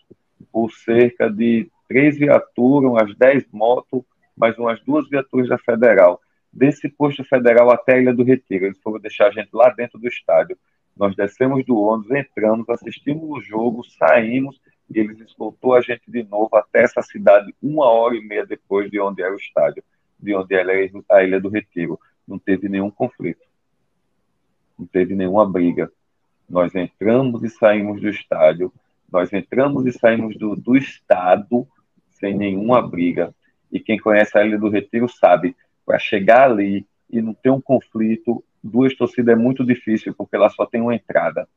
por 0.53 0.71
cerca 0.73 1.31
de 1.31 1.69
três 1.89 2.17
viaturas, 2.17 2.91
umas 2.91 3.17
dez 3.17 3.45
motos, 3.53 4.03
mais 4.37 4.57
umas 4.59 4.81
duas 4.85 5.09
viaturas 5.09 5.49
da 5.49 5.59
Federal 5.59 6.21
desse 6.57 6.89
posto 6.89 7.23
federal 7.25 7.71
até 7.71 7.95
a 7.95 7.99
Ilha 7.99 8.15
do 8.15 8.25
Retiro. 8.25 8.65
Eles 8.65 8.81
foram 8.81 8.99
deixar 8.99 9.27
a 9.27 9.31
gente 9.31 9.51
lá 9.53 9.69
dentro 9.71 9.99
do 9.99 10.09
estádio. 10.09 10.57
Nós 10.97 11.15
descemos 11.15 11.65
do 11.67 11.77
ônibus, 11.77 12.11
entramos, 12.11 12.69
assistimos 12.71 13.23
o 13.29 13.41
jogo, 13.43 13.85
saímos 13.85 14.59
e 14.89 14.99
eles 14.99 15.21
escoltou 15.21 15.75
a 15.75 15.83
gente 15.83 16.11
de 16.11 16.23
novo 16.23 16.57
até 16.57 16.83
essa 16.83 17.03
cidade 17.03 17.55
uma 17.63 17.87
hora 17.87 18.17
e 18.17 18.27
meia 18.27 18.47
depois 18.47 18.91
de 18.91 18.99
onde 18.99 19.21
era 19.21 19.35
o 19.35 19.39
estádio, 19.39 19.85
de 20.19 20.35
onde 20.35 20.55
era 20.55 20.73
a 21.11 21.23
Ilha 21.23 21.41
do 21.41 21.49
Retiro. 21.49 21.99
Não 22.27 22.39
teve 22.39 22.69
nenhum 22.69 22.91
conflito, 22.91 23.45
não 24.79 24.87
teve 24.87 25.15
nenhuma 25.15 25.49
briga. 25.49 25.91
Nós 26.49 26.75
entramos 26.75 27.43
e 27.43 27.51
saímos 27.51 28.01
do 28.01 28.09
estádio, 28.09 28.73
nós 29.11 29.33
entramos 29.33 29.87
e 29.87 29.93
saímos 29.93 30.37
do, 30.37 30.57
do 30.57 30.77
estado 30.77 31.67
sem 32.11 32.37
nenhuma 32.37 32.87
briga. 32.87 33.35
E 33.71 33.81
quem 33.81 33.99
conhece 33.99 34.37
a 34.37 34.45
Ilha 34.45 34.59
do 34.59 34.69
Retiro 34.69 35.09
sabe, 35.09 35.57
para 35.85 35.99
chegar 35.99 36.51
ali 36.51 36.87
e 37.09 37.21
não 37.23 37.35
ter 37.35 37.51
um 37.51 37.61
conflito, 37.61 38.45
duas 38.63 38.95
torcidas 38.97 39.35
é 39.35 39.39
muito 39.39 39.65
difícil, 39.65 40.15
porque 40.15 40.35
ela 40.35 40.51
só 40.51 40.67
tem 40.67 40.81
uma 40.81 40.95
entrada. 40.95 41.49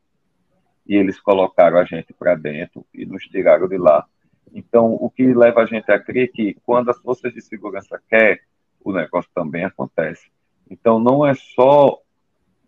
E 0.88 0.96
eles 0.96 1.20
colocaram 1.20 1.78
a 1.78 1.86
gente 1.86 2.14
para 2.14 2.36
dentro 2.36 2.86
e 2.94 3.06
nos 3.06 3.24
tiraram 3.24 3.68
de 3.68 3.78
lá. 3.78 4.06
Então, 4.54 4.94
o 4.94 5.10
que 5.10 5.34
leva 5.34 5.62
a 5.62 5.66
gente 5.66 5.92
a 5.92 6.00
crer 6.00 6.32
que 6.32 6.58
quando 6.66 6.90
as 6.90 6.98
forças 7.00 7.34
de 7.34 7.42
segurança 7.42 8.02
quer, 8.10 8.42
o 8.84 8.92
negócio 8.92 9.30
também 9.34 9.64
acontece. 9.64 10.30
Então, 10.70 11.00
não 11.00 11.26
é 11.26 11.34
só, 11.34 12.00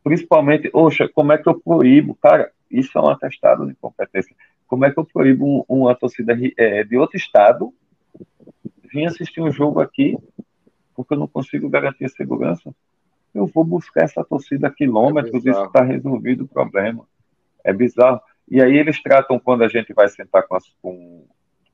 principalmente, 0.04 0.70
oxa, 0.74 1.10
como 1.10 1.32
é 1.32 1.38
que 1.38 1.48
eu 1.48 1.60
proíbo? 1.60 2.16
Cara, 2.16 2.52
isso 2.70 2.98
é 2.98 3.02
um 3.02 3.10
atestado 3.10 3.68
de 3.68 3.76
competência. 3.76 4.36
Como 4.68 4.86
é 4.86 4.92
que 4.92 5.00
eu 5.00 5.06
proíbo 5.06 5.66
uma 5.68 5.96
torcida 5.96 6.38
é, 6.58 6.84
de 6.84 6.98
outro 6.98 7.18
estado 7.18 7.74
vir 8.92 9.06
assistir 9.06 9.42
um 9.42 9.52
jogo 9.52 9.80
aqui 9.80 10.18
porque 11.02 11.14
eu 11.14 11.20
não 11.20 11.28
consigo 11.28 11.70
garantir 11.70 12.06
a 12.06 12.10
segurança, 12.10 12.74
eu 13.34 13.48
vou 13.48 13.64
buscar 13.64 14.04
essa 14.04 14.24
torcida 14.24 14.68
a 14.68 14.72
quilômetros, 14.72 15.46
é 15.46 15.50
isso 15.50 15.64
está 15.64 15.84
resolvido 15.84 16.44
o 16.44 16.48
problema. 16.48 17.06
É 17.64 17.72
bizarro. 17.72 18.20
E 18.50 18.62
aí 18.62 18.78
eles 18.78 19.02
tratam, 19.02 19.40
quando 19.40 19.64
a 19.64 19.68
gente 19.68 19.94
vai 19.94 20.08
sentar 20.10 20.46
com, 20.48 20.56
as, 20.56 20.66
com 20.82 21.26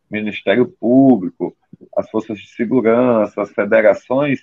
Ministério 0.09 0.67
Público, 0.67 1.55
as 1.95 2.09
forças 2.09 2.39
de 2.39 2.47
segurança, 2.47 3.41
as 3.41 3.51
federações, 3.51 4.41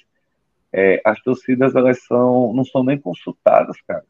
é, 0.72 1.00
as 1.04 1.20
torcidas 1.22 1.74
elas 1.74 2.04
são, 2.04 2.52
não 2.52 2.64
são 2.64 2.82
nem 2.82 2.98
consultadas, 2.98 3.80
cara. 3.82 4.04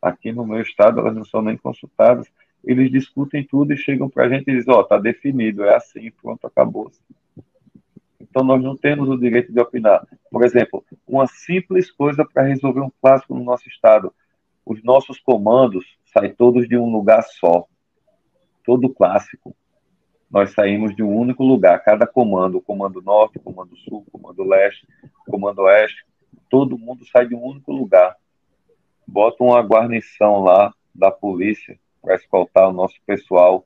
Aqui 0.00 0.30
no 0.30 0.46
meu 0.46 0.60
estado 0.60 1.00
elas 1.00 1.14
não 1.14 1.24
são 1.24 1.42
nem 1.42 1.56
consultadas. 1.56 2.30
Eles 2.62 2.90
discutem 2.90 3.44
tudo 3.44 3.72
e 3.72 3.76
chegam 3.76 4.08
para 4.08 4.26
a 4.26 4.28
gente 4.28 4.50
e 4.50 4.56
dizem, 4.56 4.72
ó, 4.72 4.80
oh, 4.80 4.84
tá 4.84 4.98
definido, 4.98 5.64
é 5.64 5.74
assim, 5.74 6.10
pronto, 6.10 6.46
acabou. 6.46 6.90
Então, 8.20 8.44
nós 8.44 8.62
não 8.62 8.76
temos 8.76 9.08
o 9.08 9.16
direito 9.16 9.50
de 9.50 9.58
opinar. 9.58 10.06
Por 10.30 10.44
exemplo, 10.44 10.84
uma 11.06 11.26
simples 11.26 11.90
coisa 11.90 12.22
para 12.22 12.42
resolver 12.42 12.80
um 12.80 12.90
clássico 13.00 13.34
no 13.34 13.42
nosso 13.42 13.66
estado: 13.66 14.12
os 14.64 14.82
nossos 14.82 15.18
comandos 15.18 15.96
saem 16.12 16.34
todos 16.34 16.68
de 16.68 16.76
um 16.76 16.90
lugar 16.90 17.22
só. 17.22 17.66
todo 18.62 18.92
clássico, 18.92 19.56
nós 20.30 20.52
saímos 20.52 20.94
de 20.94 21.02
um 21.02 21.14
único 21.14 21.44
lugar, 21.44 21.82
cada 21.82 22.06
comando, 22.06 22.58
o 22.58 22.62
comando 22.62 23.00
norte, 23.00 23.38
o 23.38 23.42
comando 23.42 23.76
sul, 23.76 24.04
o 24.06 24.10
comando 24.18 24.42
leste, 24.42 24.86
o 25.26 25.30
comando 25.30 25.62
oeste, 25.62 26.04
todo 26.50 26.78
mundo 26.78 27.06
sai 27.06 27.26
de 27.26 27.34
um 27.34 27.42
único 27.42 27.72
lugar. 27.72 28.16
Bota 29.06 29.42
uma 29.44 29.60
guarnição 29.60 30.42
lá 30.42 30.74
da 30.94 31.10
polícia 31.10 31.78
para 32.02 32.16
escoltar 32.16 32.68
o 32.68 32.72
nosso 32.72 32.96
pessoal 33.06 33.64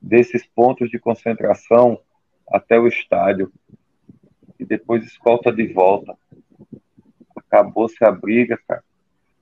desses 0.00 0.46
pontos 0.46 0.90
de 0.90 0.98
concentração 0.98 1.98
até 2.48 2.78
o 2.78 2.86
estádio 2.86 3.52
e 4.58 4.64
depois 4.64 5.04
escolta 5.04 5.52
de 5.52 5.66
volta. 5.72 6.16
Acabou-se 7.36 8.04
a 8.04 8.10
briga, 8.10 8.58
cara. 8.66 8.84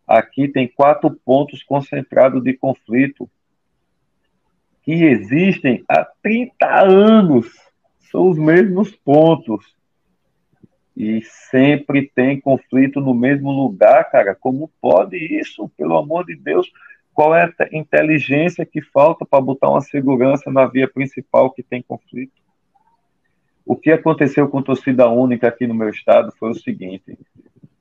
Aqui 0.07 0.49
tem 0.49 0.67
quatro 0.67 1.11
pontos 1.25 1.63
concentrados 1.63 2.43
de 2.43 2.55
conflito 2.55 3.31
que 4.91 5.05
existem 5.05 5.85
há 5.89 6.05
30 6.21 6.67
anos. 6.67 7.47
São 8.11 8.29
os 8.29 8.37
mesmos 8.37 8.91
pontos. 8.91 9.65
E 10.97 11.23
sempre 11.23 12.11
tem 12.13 12.41
conflito 12.41 13.01
no 13.01 13.15
mesmo 13.15 13.53
lugar, 13.53 14.11
cara. 14.11 14.35
Como 14.35 14.69
pode 14.81 15.17
isso? 15.17 15.71
Pelo 15.77 15.97
amor 15.97 16.27
de 16.27 16.35
Deus. 16.35 16.69
Qual 17.15 17.33
é 17.37 17.45
a 17.45 17.69
inteligência 17.71 18.67
que 18.67 18.83
falta 18.83 19.25
para 19.25 19.41
botar 19.41 19.71
uma 19.71 19.81
segurança 19.81 20.51
na 20.51 20.67
via 20.67 20.89
principal 20.89 21.53
que 21.53 21.63
tem 21.63 21.81
conflito? 21.81 22.41
O 23.65 23.77
que 23.77 23.93
aconteceu 23.93 24.49
com 24.49 24.61
torcida 24.61 25.09
única 25.09 25.47
aqui 25.47 25.69
no 25.69 25.75
meu 25.75 25.91
estado 25.91 26.33
foi 26.37 26.51
o 26.51 26.55
seguinte: 26.55 27.17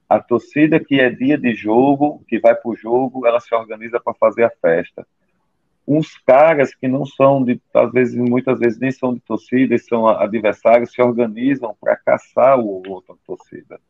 a 0.07 0.19
torcida 0.19 0.79
que 0.79 0.99
é 0.99 1.09
dia 1.09 1.39
de 1.39 1.55
jogo, 1.55 2.23
que 2.27 2.39
vai 2.39 2.53
para 2.53 2.69
o 2.69 2.75
jogo, 2.75 3.25
ela 3.25 3.39
se 3.39 3.53
organiza 3.55 3.99
para 3.99 4.13
fazer 4.13 4.43
a 4.43 4.51
festa 4.61 5.07
uns 5.91 6.19
caras 6.19 6.75
que 6.75 6.87
não 6.87 7.03
são 7.03 7.43
de, 7.43 7.59
às 7.73 7.91
vezes, 7.91 8.15
muitas 8.15 8.59
vezes 8.59 8.79
nem 8.79 8.91
são 8.91 9.11
de 9.11 9.19
torcida, 9.21 9.75
são 9.79 10.07
adversários, 10.07 10.91
se 10.91 11.01
organizam 11.01 11.75
para 11.81 11.95
caçar 11.95 12.59
o 12.59 12.87
outro 12.87 13.17
torcida. 13.25 13.81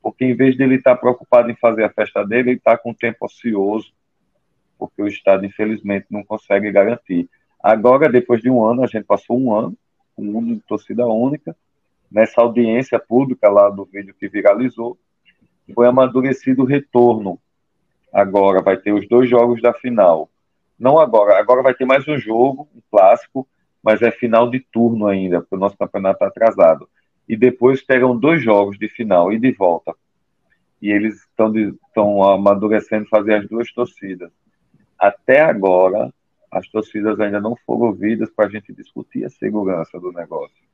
Porque 0.00 0.24
em 0.24 0.36
vez 0.36 0.56
de 0.56 0.62
ele 0.62 0.76
estar 0.76 0.94
tá 0.94 1.00
preocupado 1.00 1.50
em 1.50 1.56
fazer 1.56 1.82
a 1.82 1.90
festa 1.90 2.24
dele, 2.24 2.50
ele 2.50 2.58
está 2.58 2.78
com 2.78 2.94
tempo 2.94 3.26
ocioso, 3.26 3.92
porque 4.78 5.02
o 5.02 5.08
Estado, 5.08 5.44
infelizmente, 5.44 6.06
não 6.08 6.22
consegue 6.22 6.70
garantir. 6.70 7.28
Agora, 7.60 8.08
depois 8.08 8.40
de 8.40 8.48
um 8.48 8.64
ano, 8.64 8.84
a 8.84 8.86
gente 8.86 9.04
passou 9.04 9.36
um 9.36 9.52
ano, 9.52 9.76
um 10.16 10.24
mundo 10.26 10.54
de 10.54 10.60
torcida 10.60 11.04
única, 11.04 11.56
nessa 12.08 12.42
audiência 12.42 13.00
pública 13.00 13.48
lá 13.48 13.68
do 13.70 13.84
vídeo 13.84 14.14
que 14.14 14.28
viralizou, 14.28 14.96
foi 15.74 15.88
amadurecido 15.88 16.62
o 16.62 16.66
retorno. 16.66 17.40
Agora 18.12 18.62
vai 18.62 18.76
ter 18.76 18.92
os 18.92 19.08
dois 19.08 19.28
jogos 19.28 19.60
da 19.60 19.72
final 19.72 20.30
não 20.78 20.98
agora, 20.98 21.38
agora 21.38 21.62
vai 21.62 21.74
ter 21.74 21.84
mais 21.84 22.06
um 22.08 22.18
jogo, 22.18 22.68
um 22.74 22.80
clássico, 22.90 23.46
mas 23.82 24.02
é 24.02 24.10
final 24.10 24.50
de 24.50 24.60
turno 24.60 25.06
ainda, 25.06 25.40
porque 25.40 25.54
o 25.54 25.58
nosso 25.58 25.76
campeonato 25.76 26.16
está 26.16 26.26
atrasado. 26.26 26.88
E 27.28 27.36
depois 27.36 27.82
pegam 27.82 28.18
dois 28.18 28.42
jogos 28.42 28.78
de 28.78 28.88
final 28.88 29.32
e 29.32 29.38
de 29.38 29.52
volta. 29.52 29.94
E 30.80 30.90
eles 30.90 31.16
estão 31.16 32.22
amadurecendo 32.22 33.06
fazer 33.08 33.34
as 33.34 33.48
duas 33.48 33.72
torcidas. 33.72 34.30
Até 34.98 35.40
agora, 35.40 36.12
as 36.50 36.68
torcidas 36.68 37.18
ainda 37.20 37.40
não 37.40 37.56
foram 37.66 37.88
ouvidas 37.88 38.30
para 38.30 38.46
a 38.46 38.50
gente 38.50 38.72
discutir 38.72 39.24
a 39.24 39.30
segurança 39.30 39.98
do 39.98 40.12
negócio. 40.12 40.64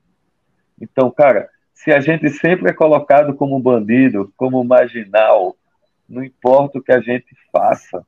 Então, 0.79 1.11
cara, 1.11 1.49
se 1.73 1.91
a 1.91 1.99
gente 1.99 2.29
sempre 2.29 2.69
é 2.69 2.73
colocado 2.73 3.35
como 3.35 3.59
bandido, 3.59 4.31
como 4.37 4.63
marginal, 4.63 5.55
não 6.07 6.23
importa 6.23 6.79
o 6.79 6.83
que 6.83 6.91
a 6.91 6.99
gente 6.99 7.35
faça, 7.51 8.05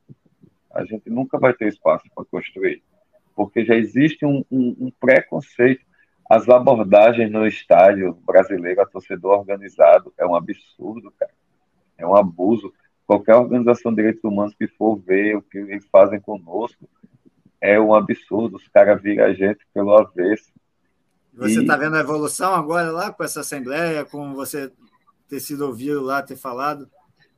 a 0.74 0.84
gente 0.84 1.08
nunca 1.08 1.38
vai 1.38 1.52
ter 1.54 1.68
espaço 1.68 2.04
para 2.14 2.24
construir, 2.24 2.82
porque 3.34 3.64
já 3.64 3.74
existe 3.74 4.24
um, 4.26 4.44
um, 4.50 4.76
um, 4.80 4.92
preconceito. 5.00 5.84
As 6.28 6.48
abordagens 6.48 7.30
no 7.30 7.46
estádio 7.46 8.14
brasileiro 8.26 8.80
a 8.80 8.86
torcedor 8.86 9.38
organizado 9.38 10.12
é 10.16 10.26
um 10.26 10.34
absurdo, 10.34 11.12
cara. 11.18 11.32
É 11.98 12.06
um 12.06 12.16
abuso. 12.16 12.72
Qualquer 13.06 13.36
organização 13.36 13.92
de 13.92 13.96
direitos 13.96 14.24
humanos 14.24 14.54
que 14.54 14.66
for 14.66 14.96
ver 14.96 15.36
o 15.36 15.42
que 15.42 15.58
eles 15.58 15.86
fazem 15.92 16.20
conosco 16.20 16.88
é 17.60 17.78
um 17.78 17.94
absurdo. 17.94 18.56
Os 18.56 18.66
caras 18.68 19.00
viram 19.02 19.24
a 19.24 19.32
gente 19.34 19.66
pelo 19.72 19.96
avesso. 19.96 20.50
Você 21.34 21.60
está 21.60 21.76
e... 21.76 21.78
vendo 21.78 21.96
a 21.96 22.00
evolução 22.00 22.54
agora 22.54 22.90
lá 22.90 23.12
com 23.12 23.22
essa 23.22 23.40
assembleia, 23.40 24.04
com 24.04 24.34
você 24.34 24.72
ter 25.28 25.40
sido 25.40 25.66
ouvido 25.66 26.00
lá, 26.00 26.22
ter 26.22 26.36
falado? 26.36 26.88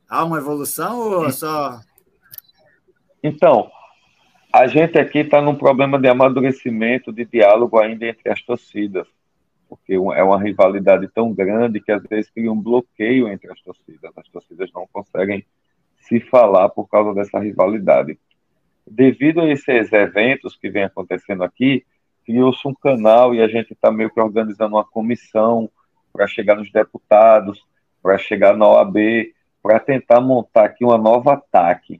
Há 0.07 0.23
uma 0.23 0.37
evolução 0.37 0.99
ou 0.99 1.31
só 1.31 1.79
então, 3.27 3.69
a 4.51 4.65
gente 4.67 4.97
aqui 4.97 5.19
está 5.19 5.41
num 5.41 5.55
problema 5.55 5.99
de 5.99 6.07
amadurecimento, 6.07 7.11
de 7.11 7.25
diálogo 7.25 7.77
ainda 7.77 8.07
entre 8.07 8.31
as 8.31 8.41
torcidas, 8.41 9.07
porque 9.67 9.93
é 9.93 10.23
uma 10.23 10.41
rivalidade 10.41 11.07
tão 11.13 11.33
grande 11.33 11.81
que 11.81 11.91
às 11.91 12.01
vezes 12.03 12.31
cria 12.31 12.51
um 12.51 12.59
bloqueio 12.59 13.27
entre 13.27 13.51
as 13.51 13.61
torcidas. 13.61 14.11
As 14.15 14.27
torcidas 14.29 14.71
não 14.73 14.87
conseguem 14.91 15.45
se 15.99 16.19
falar 16.21 16.69
por 16.69 16.87
causa 16.87 17.13
dessa 17.13 17.37
rivalidade. 17.37 18.17
Devido 18.89 19.41
a 19.41 19.47
esses 19.49 19.91
eventos 19.91 20.55
que 20.55 20.69
vem 20.69 20.85
acontecendo 20.85 21.43
aqui, 21.43 21.85
criou-se 22.25 22.65
um 22.65 22.73
canal 22.73 23.35
e 23.35 23.41
a 23.41 23.47
gente 23.47 23.73
está 23.73 23.91
meio 23.91 24.09
que 24.09 24.19
organizando 24.19 24.75
uma 24.75 24.85
comissão 24.85 25.69
para 26.13 26.25
chegar 26.25 26.55
nos 26.55 26.71
deputados, 26.71 27.65
para 28.01 28.17
chegar 28.17 28.55
na 28.55 28.67
OAB, 28.67 28.95
para 29.61 29.79
tentar 29.79 30.21
montar 30.21 30.63
aqui 30.63 30.85
uma 30.85 30.97
nova 30.97 31.33
ataque 31.33 31.99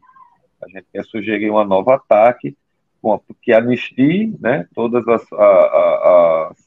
a 0.62 0.68
gente 0.68 0.88
quer 0.92 1.04
sugerir 1.06 1.52
um 1.52 1.64
novo 1.64 1.92
ataque 1.92 2.56
que 3.42 3.54
anistie 3.54 4.36
né, 4.40 4.68
todas 4.74 5.08
as, 5.08 5.32
a, 5.34 6.50
as, 6.50 6.58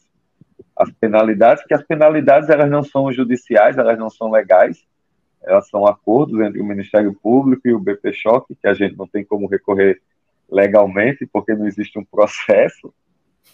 as 0.77 0.91
penalidades, 0.93 1.65
que 1.65 1.75
as 1.75 1.83
penalidades 1.83 2.49
elas 2.49 2.71
não 2.71 2.83
são 2.83 3.13
judiciais, 3.13 3.77
elas 3.77 3.99
não 3.99 4.09
são 4.09 4.31
legais, 4.31 4.83
elas 5.43 5.69
são 5.69 5.87
acordos 5.87 6.41
entre 6.41 6.61
o 6.61 6.65
Ministério 6.65 7.13
Público 7.15 7.67
e 7.67 7.75
o 7.75 7.81
BP 7.81 8.13
Choque, 8.13 8.55
que 8.55 8.69
a 8.69 8.75
gente 8.75 8.97
não 8.97 9.07
tem 9.07 9.25
como 9.25 9.47
recorrer 9.47 10.01
legalmente, 10.51 11.27
porque 11.27 11.55
não 11.55 11.67
existe 11.67 11.99
um 11.99 12.05
processo, 12.05 12.93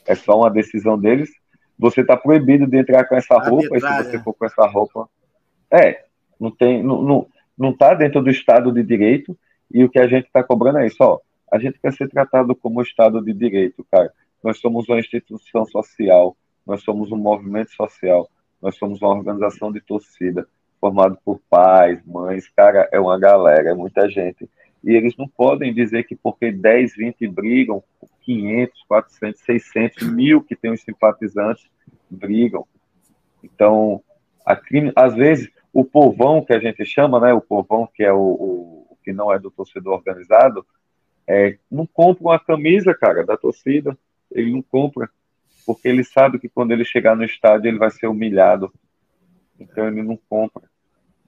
é 0.07 0.15
só 0.15 0.39
uma 0.39 0.51
decisão 0.51 0.99
deles. 0.99 1.31
Você 1.79 2.01
está 2.01 2.17
proibido 2.17 2.67
de 2.67 2.77
entrar 2.79 3.05
com 3.05 3.17
essa 3.17 3.39
roupa, 3.39 3.77
e 3.77 3.81
se 3.81 4.05
você 4.05 4.19
for 4.21 4.35
com 4.35 4.47
essa 4.47 4.67
roupa. 4.67 5.09
É, 5.71 6.05
não 6.41 6.51
tem, 6.51 6.83
não, 6.83 7.03
não, 7.03 7.27
não 7.57 7.71
está 7.71 7.93
dentro 7.95 8.23
do 8.23 8.31
Estado 8.31 8.73
de 8.73 8.83
Direito, 8.83 9.37
e 9.71 9.85
o 9.85 9.89
que 9.89 9.99
a 9.99 10.07
gente 10.07 10.27
está 10.27 10.43
cobrando 10.43 10.79
é 10.79 10.87
isso, 10.87 10.99
ó. 11.01 11.21
A 11.51 11.59
gente 11.59 11.79
quer 11.79 11.93
ser 11.93 12.09
tratado 12.09 12.55
como 12.55 12.83
Estado 12.83 13.23
de 13.23 13.33
Direito, 13.33 13.87
cara. 13.91 14.13
Nós 14.43 14.59
somos 14.59 14.89
uma 14.89 14.99
instituição 14.99 15.65
social, 15.67 16.37
nós 16.67 16.83
somos 16.83 17.11
um 17.13 17.17
movimento 17.17 17.73
social, 17.73 18.29
nós 18.61 18.77
somos 18.77 19.01
uma 19.01 19.11
organização 19.11 19.73
de 19.73 19.81
torcida, 19.81 20.47
formado 20.81 21.19
por 21.25 21.41
pais, 21.49 22.01
mães, 22.05 22.49
cara, 22.49 22.89
é 22.93 23.01
uma 23.01 23.19
galera, 23.19 23.71
é 23.71 23.75
muita 23.75 24.09
gente. 24.09 24.49
E 24.85 24.95
eles 24.95 25.17
não 25.17 25.27
podem 25.27 25.73
dizer 25.73 26.05
que 26.05 26.15
porque 26.15 26.53
10, 26.53 26.95
20 26.97 27.27
brigam, 27.29 27.83
500, 28.23 28.83
400, 28.89 29.41
600, 29.41 30.13
mil 30.13 30.43
que 30.43 30.57
tem 30.57 30.73
os 30.73 30.83
simpatizantes 30.83 31.69
brigam. 32.11 32.67
Então, 33.43 34.03
crime, 34.65 34.93
às 34.95 35.15
vezes, 35.15 35.51
o 35.73 35.85
povão 35.85 36.45
que 36.45 36.53
a 36.53 36.59
gente 36.59 36.85
chama, 36.85 37.21
né, 37.21 37.33
o 37.33 37.41
povão 37.41 37.89
que 37.93 38.03
é 38.03 38.13
o, 38.13 38.19
o 38.19 38.86
que 39.07 39.13
não 39.13 39.33
é 39.33 39.39
do 39.39 39.53
torcedor 39.53 39.95
organizado, 39.95 40.67
é, 41.29 41.57
não 41.71 41.87
compra 41.87 42.25
uma 42.25 42.39
camisa, 42.41 42.93
cara, 42.93 43.25
da 43.25 43.37
torcida. 43.37 43.97
Ele 44.33 44.51
não 44.51 44.61
compra, 44.61 45.09
porque 45.65 45.87
ele 45.87 46.03
sabe 46.03 46.41
que 46.41 46.49
quando 46.49 46.73
ele 46.73 46.85
chegar 46.85 47.15
no 47.15 47.25
estádio 47.25 47.69
ele 47.69 47.79
vai 47.79 47.91
ser 47.91 48.09
humilhado. 48.09 48.73
Então 49.59 49.87
ele 49.87 50.03
não 50.03 50.19
compra. 50.29 50.65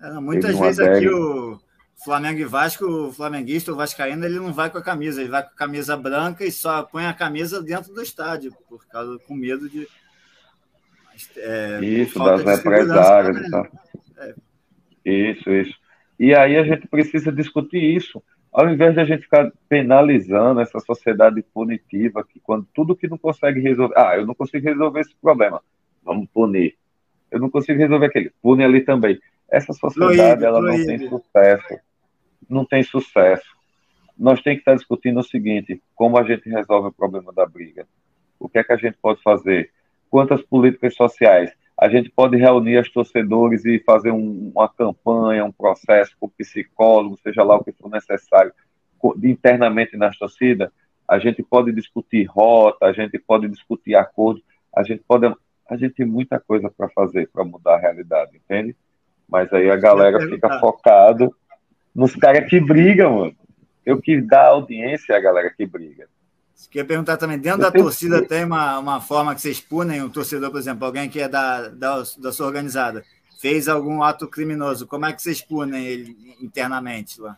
É, 0.00 0.10
muitas 0.14 0.54
não 0.54 0.60
vezes 0.60 0.80
adere. 0.80 1.06
aqui 1.06 1.08
o 1.08 1.60
Flamengo 2.04 2.40
e 2.40 2.44
Vasco, 2.44 2.84
o 2.84 3.12
flamenguista, 3.12 3.72
o 3.72 3.76
vascaíno, 3.76 4.24
ele 4.24 4.40
não 4.40 4.52
vai 4.52 4.70
com 4.70 4.78
a 4.78 4.82
camisa, 4.82 5.20
ele 5.20 5.30
vai 5.30 5.44
com 5.44 5.50
a 5.50 5.56
camisa 5.56 5.96
branca 5.96 6.44
e 6.44 6.50
só 6.50 6.82
põe 6.82 7.06
a 7.06 7.14
camisa 7.14 7.62
dentro 7.62 7.94
do 7.94 8.02
estádio, 8.02 8.52
por 8.68 8.84
causa 8.86 9.18
com 9.20 9.34
medo 9.34 9.68
de. 9.68 9.86
É, 11.36 11.80
isso, 11.82 12.18
das 12.18 12.44
represárias 12.44 13.36
e 13.36 13.50
tal. 13.50 13.66
É. 14.18 14.34
Isso, 15.04 15.50
isso. 15.50 15.77
E 16.18 16.34
aí 16.34 16.56
a 16.56 16.64
gente 16.64 16.86
precisa 16.88 17.30
discutir 17.30 17.82
isso, 17.82 18.22
ao 18.52 18.68
invés 18.68 18.94
de 18.94 19.00
a 19.00 19.04
gente 19.04 19.22
ficar 19.22 19.52
penalizando 19.68 20.60
essa 20.60 20.80
sociedade 20.80 21.42
punitiva, 21.54 22.24
que 22.24 22.40
quando 22.40 22.66
tudo 22.74 22.96
que 22.96 23.06
não 23.06 23.18
consegue 23.18 23.60
resolver, 23.60 23.94
ah, 23.96 24.16
eu 24.16 24.26
não 24.26 24.34
consigo 24.34 24.66
resolver 24.66 25.00
esse 25.00 25.14
problema, 25.20 25.62
vamos 26.02 26.28
punir. 26.30 26.76
Eu 27.30 27.38
não 27.38 27.50
consigo 27.50 27.78
resolver 27.78 28.06
aquele, 28.06 28.32
pune 28.42 28.64
ali 28.64 28.80
também. 28.80 29.20
Essa 29.50 29.72
sociedade, 29.72 30.44
ela 30.44 30.60
não 30.60 30.84
tem 30.84 31.08
sucesso. 31.08 31.78
Não 32.48 32.64
tem 32.64 32.82
sucesso. 32.82 33.56
Nós 34.18 34.42
temos 34.42 34.56
que 34.56 34.62
estar 34.62 34.74
discutindo 34.74 35.20
o 35.20 35.22
seguinte, 35.22 35.80
como 35.94 36.18
a 36.18 36.24
gente 36.24 36.48
resolve 36.48 36.88
o 36.88 36.92
problema 36.92 37.32
da 37.32 37.46
briga? 37.46 37.86
O 38.40 38.48
que 38.48 38.58
é 38.58 38.64
que 38.64 38.72
a 38.72 38.76
gente 38.76 38.96
pode 39.00 39.22
fazer? 39.22 39.70
Quantas 40.10 40.42
políticas 40.42 40.94
sociais? 40.94 41.52
A 41.78 41.88
gente 41.88 42.10
pode 42.10 42.36
reunir 42.36 42.78
os 42.78 42.90
torcedores 42.90 43.64
e 43.64 43.78
fazer 43.78 44.10
um, 44.10 44.50
uma 44.52 44.68
campanha, 44.68 45.44
um 45.44 45.52
processo 45.52 46.16
com 46.18 46.28
psicólogo, 46.28 47.18
seja 47.22 47.44
lá 47.44 47.56
o 47.56 47.62
que 47.62 47.70
for 47.72 47.88
necessário, 47.88 48.52
internamente 49.22 49.96
nas 49.96 50.18
torcidas, 50.18 50.70
a 51.06 51.20
gente 51.20 51.40
pode 51.40 51.70
discutir 51.72 52.24
rota, 52.24 52.86
a 52.86 52.92
gente 52.92 53.16
pode 53.18 53.48
discutir 53.48 53.94
acordo, 53.94 54.42
a 54.74 54.82
gente 54.82 55.02
pode. 55.06 55.32
A 55.70 55.76
gente 55.76 55.94
tem 55.94 56.06
muita 56.06 56.40
coisa 56.40 56.70
para 56.70 56.88
fazer 56.88 57.28
para 57.32 57.44
mudar 57.44 57.76
a 57.76 57.78
realidade, 57.78 58.36
entende? 58.36 58.74
Mas 59.28 59.52
aí 59.52 59.70
a 59.70 59.76
galera 59.76 60.18
fica 60.20 60.58
focado 60.58 61.34
nos 61.94 62.16
caras 62.16 62.48
que 62.48 62.60
brigam, 62.60 63.18
mano. 63.18 63.36
Eu 63.84 64.00
que 64.00 64.20
dá 64.20 64.48
audiência 64.48 65.16
a 65.16 65.20
galera 65.20 65.50
que 65.50 65.64
briga. 65.64 66.08
Você 66.58 66.68
quer 66.70 66.84
perguntar 66.84 67.16
também, 67.16 67.38
dentro 67.38 67.60
da 67.60 67.70
torcida 67.70 68.20
tem 68.20 68.44
uma, 68.44 68.80
uma 68.80 69.00
forma 69.00 69.32
que 69.32 69.40
vocês 69.40 69.60
punem 69.60 70.02
o 70.02 70.10
torcedor, 70.10 70.50
por 70.50 70.58
exemplo, 70.58 70.84
alguém 70.84 71.08
que 71.08 71.20
é 71.20 71.28
da, 71.28 71.68
da, 71.68 72.02
da 72.18 72.32
sua 72.32 72.46
organizada, 72.46 73.04
fez 73.40 73.68
algum 73.68 74.02
ato 74.02 74.26
criminoso, 74.26 74.84
como 74.84 75.06
é 75.06 75.12
que 75.12 75.22
vocês 75.22 75.40
punem 75.40 75.86
ele 75.86 76.16
internamente 76.42 77.20
lá? 77.20 77.36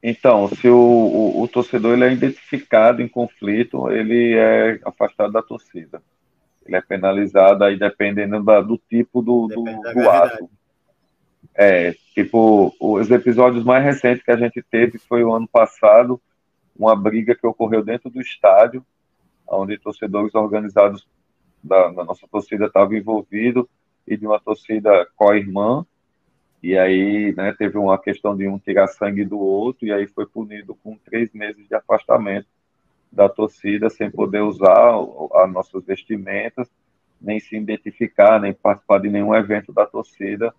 Então, 0.00 0.48
se 0.48 0.68
o, 0.68 0.76
o, 0.78 1.42
o, 1.42 1.48
torcedor 1.48 1.94
ele 1.94 2.04
é 2.04 2.12
identificado 2.12 3.02
em 3.02 3.08
conflito, 3.08 3.90
ele 3.90 4.36
é 4.36 4.78
afastado 4.84 5.32
da 5.32 5.42
torcida. 5.42 6.00
Ele 6.64 6.76
é 6.76 6.80
penalizado 6.80 7.64
aí 7.64 7.76
dependendo 7.76 8.44
da, 8.44 8.60
do 8.60 8.78
tipo 8.88 9.22
do, 9.22 9.48
do, 9.48 9.64
do 9.64 10.08
ato. 10.08 10.48
É, 11.52 11.96
tipo, 12.14 12.72
os 12.78 13.10
episódios 13.10 13.64
mais 13.64 13.84
recentes 13.84 14.22
que 14.22 14.30
a 14.30 14.36
gente 14.36 14.62
teve 14.62 14.98
foi 14.98 15.24
o 15.24 15.34
ano 15.34 15.48
passado, 15.48 16.20
uma 16.76 16.94
briga 16.96 17.34
que 17.34 17.46
ocorreu 17.46 17.82
dentro 17.82 18.10
do 18.10 18.20
estádio, 18.20 18.84
onde 19.48 19.78
torcedores 19.78 20.34
organizados 20.34 21.06
da, 21.62 21.88
da 21.88 22.04
nossa 22.04 22.26
torcida 22.28 22.66
estavam 22.66 22.96
envolvidos 22.96 23.66
e 24.06 24.16
de 24.16 24.26
uma 24.26 24.40
torcida 24.40 25.06
co-irmã, 25.16 25.84
e 26.62 26.76
aí 26.76 27.34
né, 27.34 27.52
teve 27.52 27.78
uma 27.78 27.98
questão 27.98 28.36
de 28.36 28.46
um 28.46 28.58
tirar 28.58 28.86
sangue 28.88 29.24
do 29.24 29.38
outro, 29.38 29.86
e 29.86 29.92
aí 29.92 30.06
foi 30.06 30.26
punido 30.26 30.74
com 30.74 30.96
três 30.96 31.32
meses 31.32 31.66
de 31.66 31.74
afastamento 31.74 32.46
da 33.10 33.28
torcida, 33.28 33.90
sem 33.90 34.10
poder 34.10 34.40
usar 34.40 34.94
as 35.34 35.52
nossas 35.52 35.84
vestimentas, 35.84 36.70
nem 37.20 37.40
se 37.40 37.56
identificar, 37.56 38.40
nem 38.40 38.52
participar 38.52 38.98
de 38.98 39.10
nenhum 39.10 39.34
evento 39.34 39.72
da 39.72 39.84
torcida, 39.84 40.54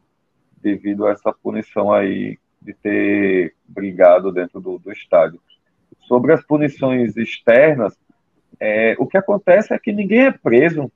devido 0.61 1.07
a 1.07 1.11
essa 1.11 1.31
punição 1.31 1.91
aí 1.91 2.37
de 2.61 2.73
ter 2.73 3.55
brigado 3.67 4.31
dentro 4.31 4.59
do, 4.59 4.77
do 4.77 4.91
estádio. 4.91 5.39
Sobre 6.11 6.33
as 6.33 6.43
punições 6.43 7.15
externas, 7.15 7.97
é, 8.59 8.95
o 8.99 9.07
que 9.07 9.17
acontece 9.17 9.73
é 9.73 9.79
que 9.79 9.93
ninguém 9.93 10.25
é 10.25 10.31
preso 10.31 10.91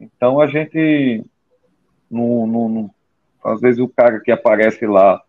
então 0.00 0.40
a 0.40 0.46
gente 0.46 1.24
não, 2.10 2.46
não, 2.46 2.68
não, 2.68 2.90
às 3.44 3.60
vezes 3.60 3.80
o 3.80 3.88
cara 3.88 4.20
que 4.20 4.30
aparece 4.30 4.86
lá 4.86 5.20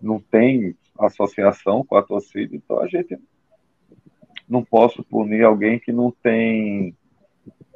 não 0.00 0.20
tem 0.20 0.74
associação 0.98 1.84
com 1.84 1.96
a 1.96 2.02
torcida, 2.02 2.56
então 2.56 2.80
a 2.80 2.88
gente 2.88 3.18
não 4.48 4.64
posso 4.64 5.02
punir 5.04 5.44
alguém 5.44 5.78
que 5.78 5.92
não 5.92 6.12
tem 6.22 6.94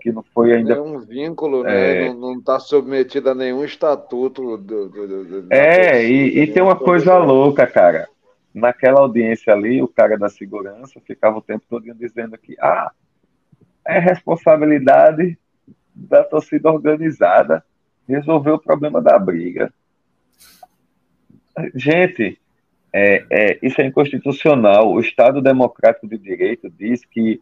que 0.01 0.11
não 0.11 0.23
foi 0.23 0.55
ainda 0.55 0.81
nenhum 0.81 0.99
vínculo, 1.01 1.63
né? 1.63 2.07
é... 2.07 2.15
não 2.15 2.39
está 2.39 2.59
submetido 2.59 3.31
a 3.31 3.35
nenhum 3.35 3.63
estatuto 3.63 4.57
do, 4.57 4.89
do, 4.89 4.89
do 4.89 5.47
é 5.51 5.75
torcida, 5.75 6.03
e, 6.03 6.39
e 6.39 6.47
tem 6.47 6.63
uma 6.63 6.77
coisa 6.77 7.19
louca, 7.19 7.67
cara. 7.67 8.09
Naquela 8.53 9.01
audiência 9.01 9.53
ali, 9.53 9.81
o 9.81 9.89
cara 9.89 10.19
da 10.19 10.29
segurança 10.29 11.01
ficava 11.07 11.39
o 11.39 11.43
tempo 11.43 11.65
todo 11.69 11.85
dizendo 11.95 12.37
que 12.37 12.57
ah, 12.61 12.91
é 13.87 13.99
responsabilidade 13.99 15.39
da 15.95 16.25
torcida 16.25 16.71
organizada 16.71 17.65
resolver 18.09 18.51
o 18.51 18.59
problema 18.59 19.01
da 19.01 19.19
briga. 19.19 19.73
Gente, 21.75 22.41
é, 22.93 23.25
é, 23.31 23.59
isso 23.63 23.81
é 23.81 23.87
inconstitucional. 23.87 24.91
O 24.91 25.01
Estado 25.01 25.41
Democrático 25.41 26.09
de 26.09 26.19
Direito 26.19 26.69
diz 26.71 27.05
que 27.05 27.41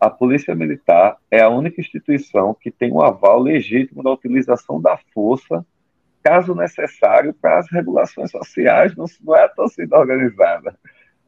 a 0.00 0.08
Polícia 0.10 0.54
Militar 0.54 1.16
é 1.30 1.40
a 1.40 1.48
única 1.48 1.80
instituição 1.80 2.54
que 2.54 2.70
tem 2.70 2.92
um 2.92 3.00
aval 3.00 3.40
legítimo 3.40 4.02
da 4.02 4.10
utilização 4.10 4.80
da 4.80 4.96
força, 5.12 5.64
caso 6.28 6.54
necessário, 6.54 7.34
para 7.34 7.58
as 7.58 7.70
regulações 7.70 8.30
sociais, 8.30 8.94
não, 8.96 9.06
não 9.24 9.34
é 9.34 9.44
a 9.44 9.48
torcida 9.48 9.98
organizada. 9.98 10.74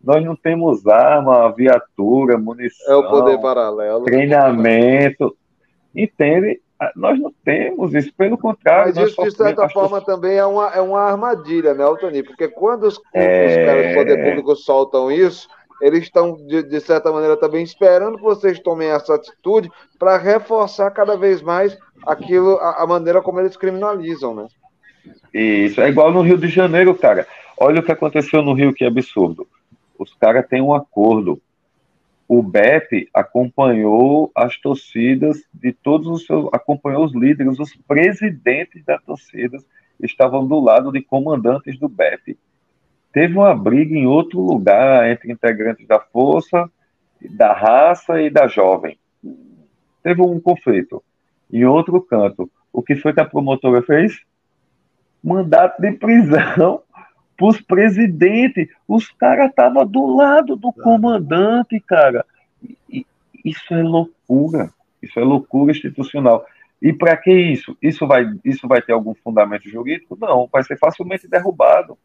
Nós 0.02 0.24
não 0.24 0.36
temos 0.36 0.86
arma, 0.86 1.52
viatura, 1.52 2.38
munição, 2.38 2.92
é 2.92 2.96
o 2.96 3.10
poder 3.10 3.38
paralelo. 3.40 4.04
treinamento. 4.04 5.36
Entende? 5.94 6.60
Ah, 6.78 6.92
nós 6.96 7.18
não 7.20 7.32
temos 7.44 7.94
isso, 7.94 8.12
pelo 8.14 8.38
contrário. 8.38 8.92
Mas 8.94 9.10
isso, 9.10 9.22
de 9.22 9.30
certa 9.32 9.68
forma, 9.68 10.00
também 10.00 10.36
é 10.36 10.46
uma, 10.46 10.70
é 10.70 10.80
uma 10.80 11.00
armadilha, 11.00 11.74
né, 11.74 11.84
Altani? 11.84 12.22
Porque 12.22 12.48
quando 12.48 12.84
os, 12.84 12.98
é... 13.14 13.46
os 13.46 13.66
caras 13.66 13.88
do 13.88 13.94
poder 13.94 14.24
público 14.24 14.56
soltam 14.56 15.10
isso, 15.10 15.46
eles 15.82 16.04
estão, 16.04 16.36
de, 16.46 16.62
de, 16.62 16.80
certa 16.80 17.10
maneira, 17.10 17.36
também 17.36 17.62
esperando 17.62 18.16
que 18.16 18.22
vocês 18.22 18.58
tomem 18.60 18.88
essa 18.88 19.14
atitude 19.14 19.70
para 19.98 20.16
reforçar 20.16 20.90
cada 20.90 21.16
vez 21.16 21.42
mais 21.42 21.76
aquilo, 22.06 22.56
a, 22.58 22.82
a, 22.82 22.86
maneira 22.86 23.20
como 23.20 23.40
eles 23.40 23.56
criminalizam, 23.56 24.34
né? 24.34 24.46
Isso, 25.32 25.80
é 25.80 25.88
igual 25.88 26.12
no 26.12 26.22
Rio 26.22 26.38
de 26.38 26.48
Janeiro, 26.48 26.94
cara. 26.94 27.26
Olha 27.56 27.80
o 27.80 27.82
que 27.82 27.92
aconteceu 27.92 28.42
no 28.42 28.52
Rio, 28.52 28.72
que 28.72 28.84
absurdo. 28.84 29.46
Os 29.98 30.14
caras 30.14 30.46
têm 30.46 30.62
um 30.62 30.74
acordo 30.74 31.40
o 32.32 32.44
BEP 32.44 33.08
acompanhou 33.12 34.30
as 34.36 34.56
torcidas 34.56 35.42
de 35.52 35.72
todos 35.72 36.06
os 36.06 36.24
seus, 36.24 36.48
acompanhou 36.52 37.04
os 37.04 37.12
líderes, 37.12 37.58
os 37.58 37.74
presidentes 37.88 38.84
das 38.84 39.02
torcidas 39.02 39.66
estavam 40.00 40.46
do 40.46 40.60
lado 40.60 40.92
de 40.92 41.02
comandantes 41.02 41.76
do 41.76 41.88
BEP. 41.88 42.38
Teve 43.12 43.34
uma 43.34 43.52
briga 43.52 43.96
em 43.96 44.06
outro 44.06 44.40
lugar 44.40 45.10
entre 45.10 45.32
integrantes 45.32 45.84
da 45.88 45.98
força, 45.98 46.70
da 47.20 47.52
raça 47.52 48.22
e 48.22 48.30
da 48.30 48.46
jovem. 48.46 48.96
Teve 50.00 50.22
um 50.22 50.38
conflito. 50.38 51.02
Em 51.52 51.64
outro 51.64 52.00
canto, 52.00 52.48
o 52.72 52.80
que 52.80 52.94
foi 52.94 53.12
que 53.12 53.18
a 53.18 53.24
promotora 53.24 53.82
fez? 53.82 54.20
Mandato 55.22 55.80
de 55.80 55.92
prisão 55.92 56.82
para 57.36 57.46
os 57.46 57.60
presidentes. 57.60 58.68
Os 58.86 59.10
caras 59.10 59.50
estavam 59.50 59.86
do 59.86 60.14
lado 60.16 60.56
do 60.56 60.72
comandante, 60.72 61.80
cara. 61.80 62.24
E, 62.88 63.06
isso 63.44 63.74
é 63.74 63.82
loucura. 63.82 64.70
Isso 65.02 65.18
é 65.18 65.24
loucura 65.24 65.72
institucional. 65.72 66.44
E 66.80 66.92
para 66.92 67.16
que 67.16 67.32
isso? 67.32 67.76
Isso 67.80 68.06
vai, 68.06 68.24
isso 68.44 68.66
vai 68.66 68.80
ter 68.80 68.92
algum 68.92 69.14
fundamento 69.14 69.68
jurídico? 69.68 70.16
Não, 70.20 70.48
vai 70.50 70.62
ser 70.62 70.78
facilmente 70.78 71.28
derrubado. 71.28 71.98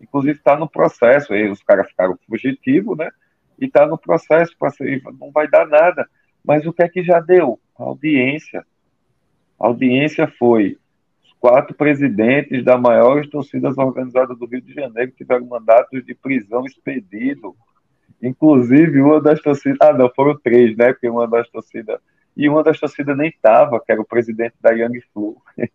Inclusive 0.00 0.38
está 0.38 0.56
no 0.56 0.68
processo. 0.68 1.32
Aí 1.32 1.48
os 1.48 1.62
caras 1.62 1.88
ficaram 1.88 2.18
fugitivos, 2.28 2.96
né? 2.96 3.10
E 3.58 3.66
está 3.66 3.86
no 3.86 3.96
processo 3.96 4.54
para 4.58 4.70
ser, 4.70 5.02
não 5.18 5.30
vai 5.30 5.48
dar 5.48 5.66
nada. 5.66 6.08
Mas 6.44 6.66
o 6.66 6.72
que 6.72 6.82
é 6.82 6.88
que 6.88 7.02
já 7.02 7.20
deu? 7.20 7.58
A 7.78 7.84
audiência. 7.84 8.64
A 9.58 9.66
audiência 9.66 10.26
foi 10.38 10.78
quatro 11.46 11.76
presidentes 11.76 12.64
das 12.64 12.80
maiores 12.80 13.30
torcidas 13.30 13.78
organizadas 13.78 14.36
do 14.36 14.46
Rio 14.46 14.60
de 14.60 14.74
Janeiro 14.74 15.12
tiveram 15.12 15.46
mandatos 15.46 16.04
de 16.04 16.12
prisão 16.12 16.66
expedido. 16.66 17.54
Inclusive, 18.20 19.00
uma 19.00 19.20
das 19.20 19.40
torcidas. 19.40 19.78
Ah, 19.80 19.92
não, 19.92 20.10
foram 20.12 20.36
três, 20.36 20.76
né? 20.76 20.92
Porque 20.92 21.08
uma 21.08 21.28
das 21.28 21.48
torcidas. 21.48 22.00
E 22.36 22.48
uma 22.48 22.64
das 22.64 22.80
torcidas 22.80 23.16
nem 23.16 23.28
estava, 23.28 23.78
que 23.78 23.92
era 23.92 24.00
o 24.00 24.04
presidente 24.04 24.56
da 24.60 24.72
Young 24.72 25.00
Flu. 25.12 25.36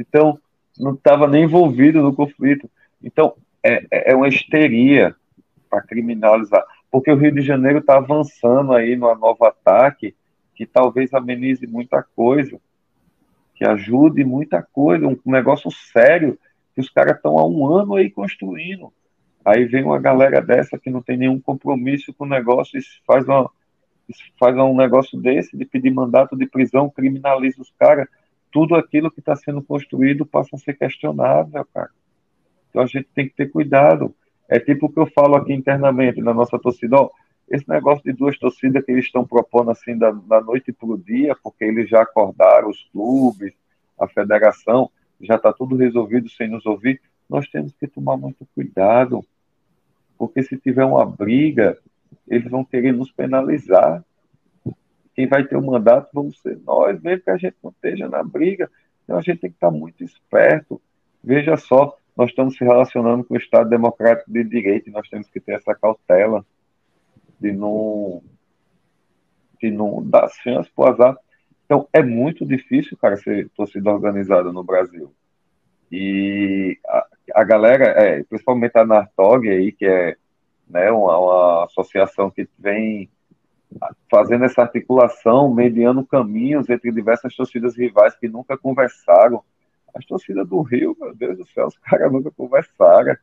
então, 0.00 0.38
não 0.78 0.94
estava 0.94 1.28
nem 1.28 1.44
envolvido 1.44 2.00
no 2.00 2.14
conflito. 2.14 2.70
Então, 3.02 3.34
é, 3.62 3.84
é, 3.90 4.12
é 4.12 4.16
uma 4.16 4.28
histeria 4.28 5.14
para 5.68 5.82
criminalizar. 5.82 6.64
Porque 6.90 7.12
o 7.12 7.16
Rio 7.16 7.32
de 7.32 7.42
Janeiro 7.42 7.80
está 7.80 7.98
avançando 7.98 8.72
aí 8.72 8.96
num 8.96 9.14
novo 9.16 9.44
ataque 9.44 10.14
que 10.54 10.64
talvez 10.64 11.12
amenize 11.12 11.66
muita 11.66 12.02
coisa 12.02 12.58
que 13.58 13.64
ajude 13.64 14.24
muita 14.24 14.62
coisa, 14.62 15.08
um 15.08 15.18
negócio 15.26 15.68
sério 15.92 16.38
que 16.74 16.80
os 16.80 16.88
caras 16.88 17.16
estão 17.16 17.36
há 17.36 17.44
um 17.44 17.66
ano 17.66 17.96
aí 17.96 18.08
construindo. 18.08 18.92
Aí 19.44 19.64
vem 19.64 19.82
uma 19.82 19.98
galera 19.98 20.40
dessa 20.40 20.78
que 20.78 20.88
não 20.88 21.02
tem 21.02 21.16
nenhum 21.16 21.40
compromisso 21.40 22.14
com 22.14 22.24
o 22.24 22.28
negócio 22.28 22.78
e 22.78 22.82
faz, 23.04 23.26
uma, 23.26 23.50
faz 24.38 24.56
um 24.56 24.76
negócio 24.76 25.20
desse 25.20 25.56
de 25.56 25.64
pedir 25.64 25.90
mandato 25.90 26.36
de 26.36 26.46
prisão, 26.46 26.88
criminaliza 26.88 27.60
os 27.60 27.72
caras. 27.76 28.06
Tudo 28.52 28.76
aquilo 28.76 29.10
que 29.10 29.18
está 29.18 29.34
sendo 29.34 29.60
construído 29.60 30.24
passa 30.24 30.54
a 30.54 30.58
ser 30.58 30.74
questionável, 30.74 31.66
cara. 31.74 31.90
Então 32.70 32.82
a 32.82 32.86
gente 32.86 33.08
tem 33.12 33.28
que 33.28 33.34
ter 33.34 33.50
cuidado. 33.50 34.14
É 34.48 34.60
tipo 34.60 34.86
o 34.86 34.88
que 34.88 35.00
eu 35.00 35.06
falo 35.06 35.34
aqui 35.34 35.52
internamente 35.52 36.20
na 36.20 36.32
nossa 36.32 36.58
torcida. 36.60 36.96
Ó, 36.96 37.10
esse 37.50 37.68
negócio 37.68 38.04
de 38.04 38.12
duas 38.12 38.38
torcidas 38.38 38.84
que 38.84 38.92
eles 38.92 39.06
estão 39.06 39.26
propondo 39.26 39.70
assim 39.70 39.96
da, 39.96 40.10
da 40.10 40.40
noite 40.40 40.72
para 40.72 40.88
o 40.88 40.98
dia, 40.98 41.36
porque 41.42 41.64
eles 41.64 41.88
já 41.88 42.02
acordaram 42.02 42.68
os 42.68 42.82
clubes, 42.92 43.52
a 43.98 44.06
federação, 44.06 44.90
já 45.20 45.36
está 45.36 45.52
tudo 45.52 45.76
resolvido 45.76 46.28
sem 46.28 46.48
nos 46.48 46.64
ouvir, 46.66 47.00
nós 47.28 47.48
temos 47.48 47.72
que 47.74 47.86
tomar 47.86 48.16
muito 48.16 48.46
cuidado, 48.54 49.24
porque 50.16 50.42
se 50.42 50.56
tiver 50.56 50.84
uma 50.84 51.04
briga, 51.04 51.76
eles 52.26 52.50
vão 52.50 52.64
querer 52.64 52.92
nos 52.92 53.10
penalizar. 53.10 54.04
Quem 55.14 55.26
vai 55.26 55.44
ter 55.44 55.56
o 55.56 55.64
mandato 55.64 56.10
vamos 56.12 56.40
ser 56.40 56.58
nós, 56.64 57.00
mesmo 57.00 57.24
que 57.24 57.30
a 57.30 57.36
gente 57.36 57.56
não 57.62 57.70
esteja 57.70 58.08
na 58.08 58.22
briga. 58.22 58.70
Então 59.04 59.16
a 59.16 59.20
gente 59.22 59.40
tem 59.40 59.50
que 59.50 59.56
estar 59.56 59.70
muito 59.70 60.04
esperto. 60.04 60.80
Veja 61.22 61.56
só, 61.56 61.96
nós 62.16 62.30
estamos 62.30 62.56
se 62.56 62.64
relacionando 62.64 63.24
com 63.24 63.34
o 63.34 63.38
Estado 63.38 63.68
Democrático 63.68 64.30
de 64.30 64.44
Direito 64.44 64.88
e 64.88 64.92
nós 64.92 65.08
temos 65.08 65.28
que 65.28 65.40
ter 65.40 65.52
essa 65.52 65.74
cautela. 65.74 66.44
De 67.40 67.52
não, 67.52 68.22
de 69.60 69.70
não 69.70 70.02
dar 70.02 70.28
chance 70.28 70.70
pro 70.74 70.86
azar. 70.86 71.16
Então, 71.64 71.88
é 71.92 72.02
muito 72.02 72.46
difícil, 72.46 72.96
cara, 72.96 73.16
ser 73.16 73.48
torcida 73.50 73.90
organizada 73.90 74.52
no 74.52 74.64
Brasil. 74.64 75.12
E 75.90 76.78
a, 76.86 77.06
a 77.34 77.44
galera, 77.44 77.84
é, 77.84 78.22
principalmente 78.24 78.76
a 78.76 78.84
Nartog 78.84 79.48
aí, 79.48 79.72
que 79.72 79.86
é 79.86 80.16
né, 80.68 80.90
uma, 80.90 81.18
uma 81.18 81.64
associação 81.64 82.30
que 82.30 82.48
vem 82.58 83.10
fazendo 84.10 84.44
essa 84.44 84.62
articulação, 84.62 85.52
mediando 85.52 86.06
caminhos 86.06 86.68
entre 86.70 86.90
diversas 86.90 87.34
torcidas 87.34 87.76
rivais 87.76 88.16
que 88.16 88.28
nunca 88.28 88.56
conversaram. 88.56 89.42
As 89.94 90.04
torcidas 90.04 90.46
do 90.46 90.60
Rio, 90.62 90.96
meu 90.98 91.14
Deus 91.14 91.38
do 91.38 91.46
céu, 91.48 91.66
os 91.66 91.78
caras 91.84 92.12
nunca 92.12 92.30
conversaram. 92.30 93.16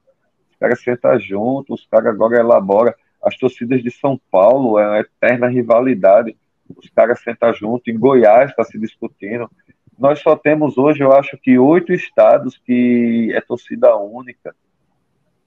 Os 0.52 0.58
caras 0.60 0.82
sentam 0.82 1.20
juntos, 1.20 1.82
os 1.82 1.88
caras 1.88 2.14
agora 2.14 2.40
elaboram. 2.40 2.94
As 3.26 3.36
torcidas 3.36 3.82
de 3.82 3.90
São 3.90 4.22
Paulo 4.30 4.78
é 4.78 4.88
uma 4.88 5.00
eterna 5.00 5.48
rivalidade. 5.48 6.38
Os 6.78 6.88
caras 6.90 7.20
sentam 7.24 7.52
junto. 7.56 7.90
Em 7.90 7.98
Goiás 7.98 8.52
está 8.52 8.64
se 8.64 8.78
discutindo. 8.78 9.50
Nós 9.98 10.20
só 10.20 10.36
temos 10.36 10.78
hoje, 10.78 11.02
eu 11.02 11.12
acho 11.12 11.36
que 11.38 11.58
oito 11.58 11.92
estados 11.92 12.58
que 12.58 13.32
é 13.34 13.42
torcida 13.42 13.96
única, 13.98 14.56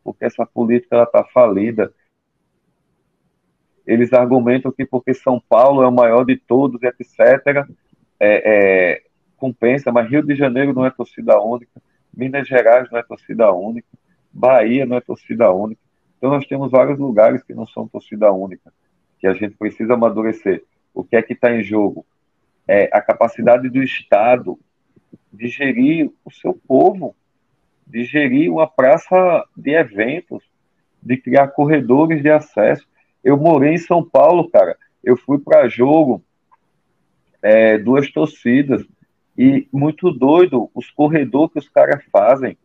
porque 0.02 0.24
essa 0.24 0.44
política 0.44 1.04
está 1.04 1.22
falida. 1.22 1.92
Eles 3.86 4.12
argumentam 4.12 4.72
que 4.72 4.84
porque 4.84 5.14
São 5.14 5.40
Paulo 5.48 5.82
é 5.82 5.86
o 5.86 5.92
maior 5.92 6.24
de 6.24 6.36
todos, 6.36 6.82
etc., 6.82 7.64
é, 8.20 8.42
é, 8.98 9.02
compensa, 9.36 9.92
mas 9.92 10.10
Rio 10.10 10.22
de 10.22 10.34
Janeiro 10.34 10.72
não 10.72 10.84
é 10.84 10.90
torcida 10.90 11.40
única, 11.40 11.80
Minas 12.12 12.48
Gerais 12.48 12.90
não 12.90 12.98
é 12.98 13.02
torcida 13.02 13.52
única, 13.52 13.86
Bahia 14.32 14.84
não 14.84 14.96
é 14.96 15.00
torcida 15.00 15.52
única. 15.52 15.87
Então 16.18 16.30
nós 16.30 16.46
temos 16.46 16.70
vários 16.70 16.98
lugares 16.98 17.42
que 17.42 17.54
não 17.54 17.66
são 17.66 17.88
torcida 17.88 18.30
única, 18.32 18.72
que 19.18 19.26
a 19.26 19.32
gente 19.32 19.56
precisa 19.56 19.94
amadurecer. 19.94 20.64
O 20.92 21.02
que 21.02 21.16
é 21.16 21.22
que 21.22 21.32
está 21.32 21.54
em 21.54 21.62
jogo? 21.62 22.04
É 22.66 22.90
a 22.92 23.00
capacidade 23.00 23.70
do 23.70 23.82
Estado 23.82 24.58
de 25.32 25.46
gerir 25.46 26.10
o 26.24 26.30
seu 26.30 26.52
povo, 26.66 27.14
de 27.86 28.04
gerir 28.04 28.52
uma 28.52 28.66
praça 28.66 29.44
de 29.56 29.70
eventos, 29.70 30.42
de 31.02 31.16
criar 31.16 31.48
corredores 31.48 32.20
de 32.20 32.30
acesso. 32.30 32.86
Eu 33.22 33.36
morei 33.36 33.74
em 33.74 33.78
São 33.78 34.04
Paulo, 34.04 34.50
cara. 34.50 34.76
Eu 35.02 35.16
fui 35.16 35.38
para 35.38 35.68
jogo, 35.68 36.22
é, 37.40 37.78
duas 37.78 38.10
torcidas. 38.10 38.84
E 39.36 39.68
muito 39.72 40.10
doido 40.10 40.68
os 40.74 40.90
corredores 40.90 41.52
que 41.52 41.58
os 41.60 41.68
caras 41.68 42.04
fazem. 42.10 42.58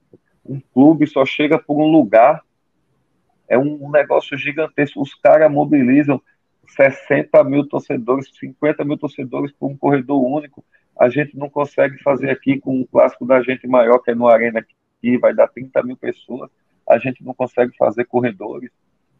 Um 0.43 0.59
clube 0.73 1.05
só 1.05 1.23
chega 1.23 1.59
por 1.59 1.79
um 1.79 1.91
lugar. 1.91 2.41
É 3.47 3.57
um 3.57 3.89
negócio 3.91 4.37
gigantesco. 4.37 5.01
Os 5.01 5.13
caras 5.15 5.51
mobilizam 5.51 6.21
60 6.67 7.43
mil 7.43 7.67
torcedores, 7.67 8.29
50 8.39 8.83
mil 8.83 8.97
torcedores 8.97 9.51
por 9.51 9.69
um 9.69 9.77
corredor 9.77 10.23
único. 10.23 10.63
A 10.99 11.09
gente 11.09 11.37
não 11.37 11.49
consegue 11.49 12.01
fazer 12.01 12.29
aqui 12.29 12.59
com 12.59 12.81
o 12.81 12.87
clássico 12.87 13.25
da 13.25 13.41
gente 13.41 13.67
maior, 13.67 13.99
que 13.99 14.11
é 14.11 14.15
no 14.15 14.27
Arena, 14.27 14.65
que 15.01 15.17
vai 15.17 15.33
dar 15.33 15.47
30 15.47 15.83
mil 15.83 15.97
pessoas. 15.97 16.49
A 16.87 16.97
gente 16.97 17.23
não 17.23 17.33
consegue 17.33 17.75
fazer 17.77 18.05
corredores 18.05 18.71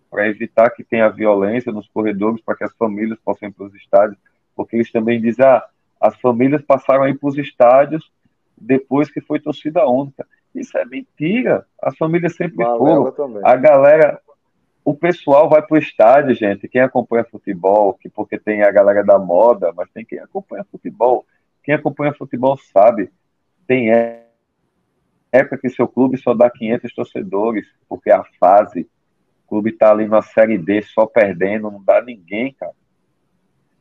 para 0.10 0.28
evitar 0.28 0.70
que 0.70 0.84
tenha 0.84 1.10
violência 1.10 1.72
nos 1.72 1.88
corredores, 1.88 2.42
para 2.42 2.56
que 2.56 2.64
as 2.64 2.74
famílias 2.76 3.18
possam 3.24 3.50
ir 3.50 3.52
para 3.52 3.66
os 3.66 3.74
estádios, 3.74 4.20
porque 4.56 4.76
eles 4.76 4.92
também 4.92 5.20
dizem, 5.20 5.44
ah, 5.44 5.66
as 6.00 6.16
famílias 6.20 6.62
passaram 6.62 7.04
a 7.04 7.10
ir 7.10 7.18
para 7.18 7.30
os 7.30 7.38
estádios 7.38 8.12
depois 8.56 9.10
que 9.10 9.22
foi 9.22 9.40
torcida 9.40 9.88
única. 9.88 10.28
Isso 10.54 10.78
é 10.78 10.86
mentira. 10.86 11.66
As 11.82 11.98
famílias 11.98 12.36
sempre 12.36 12.64
foram. 12.64 13.14
A 13.44 13.56
galera, 13.56 14.20
o 14.84 14.94
pessoal 14.94 15.50
vai 15.50 15.62
para 15.62 15.76
o 15.76 15.80
estádio, 15.80 16.36
gente. 16.36 16.68
Quem 16.68 16.82
acompanha 16.82 17.24
futebol, 17.24 17.94
que 17.94 18.10
porque 18.10 18.38
tem 18.38 18.64
a 18.64 18.72
galera 18.72 19.04
da 19.04 19.18
moda, 19.18 19.74
mas 19.76 19.90
tem 19.92 20.06
quem 20.06 20.20
acompanha 20.20 20.66
futebol. 20.70 21.26
Quem 21.64 21.74
acompanha 21.74 22.14
futebol 22.14 22.58
sabe. 22.58 23.12
Tem 23.66 23.90
época 25.32 25.58
que 25.58 25.70
seu 25.70 25.88
clube 25.88 26.18
só 26.18 26.34
dá 26.34 26.50
500 26.50 26.94
torcedores, 26.94 27.68
porque 27.88 28.12
a 28.12 28.24
fase 28.40 28.88
clube 29.54 29.72
tá 29.72 29.92
ali 29.92 30.08
na 30.08 30.24
Série 30.24 30.58
D 30.58 30.82
só 30.82 31.06
perdendo, 31.06 31.70
não 31.70 31.84
dá 31.84 32.02
ninguém, 32.02 32.54
cara. 32.54 32.74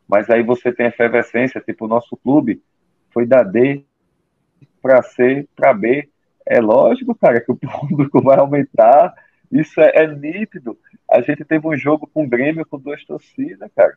Mas 0.06 0.28
aí 0.28 0.42
você 0.42 0.70
tem 0.70 0.86
efervescência, 0.86 1.62
tipo 1.62 1.86
o 1.86 1.88
nosso 1.88 2.14
clube 2.14 2.62
foi 3.10 3.24
da 3.24 3.42
D 3.42 3.82
para 4.82 5.02
C 5.02 5.48
para 5.56 5.72
B. 5.72 6.10
É 6.46 6.60
lógico, 6.60 7.14
cara, 7.14 7.40
que 7.40 7.52
o 7.52 7.56
público 7.56 8.22
vai 8.22 8.38
aumentar. 8.38 9.14
Isso 9.50 9.80
é, 9.80 9.92
é 9.94 10.06
nítido. 10.06 10.78
A 11.10 11.20
gente 11.20 11.44
teve 11.44 11.66
um 11.66 11.76
jogo 11.76 12.08
com 12.12 12.24
o 12.24 12.28
Grêmio 12.28 12.66
com 12.66 12.78
duas 12.78 13.04
torcidas, 13.04 13.70
cara. 13.74 13.96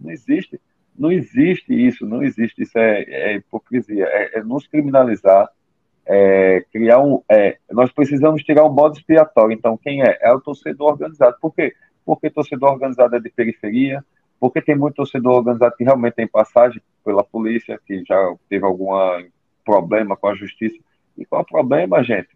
Não 0.00 0.10
existe. 0.10 0.60
Não 0.96 1.10
existe 1.10 1.74
isso, 1.74 2.06
não 2.06 2.22
existe. 2.22 2.62
Isso 2.62 2.78
é, 2.78 3.02
é 3.02 3.34
hipocrisia. 3.34 4.06
É, 4.06 4.38
é 4.38 4.42
nos 4.42 4.66
criminalizar 4.66 5.48
é, 6.06 6.64
criar 6.72 7.00
um. 7.00 7.22
É, 7.30 7.58
nós 7.70 7.90
precisamos 7.92 8.42
tirar 8.42 8.64
um 8.64 8.70
bode 8.70 8.98
expiatório. 8.98 9.54
Então, 9.54 9.76
quem 9.76 10.02
é? 10.02 10.18
É 10.20 10.32
o 10.32 10.40
torcedor 10.40 10.92
organizado. 10.92 11.36
Por 11.40 11.54
quê? 11.54 11.74
Porque 12.04 12.30
torcedor 12.30 12.72
organizado 12.72 13.16
é 13.16 13.20
de 13.20 13.30
periferia, 13.30 14.04
porque 14.38 14.60
tem 14.60 14.76
muito 14.76 14.96
torcedor 14.96 15.36
organizado 15.36 15.76
que 15.76 15.84
realmente 15.84 16.14
tem 16.14 16.26
passagem 16.26 16.82
pela 17.04 17.24
polícia, 17.24 17.80
que 17.86 18.04
já 18.04 18.34
teve 18.48 18.64
algum 18.64 18.92
problema 19.64 20.16
com 20.16 20.28
a 20.28 20.34
justiça. 20.34 20.76
E 21.16 21.24
qual 21.24 21.40
é 21.40 21.42
o 21.42 21.46
problema, 21.46 22.02
gente? 22.02 22.28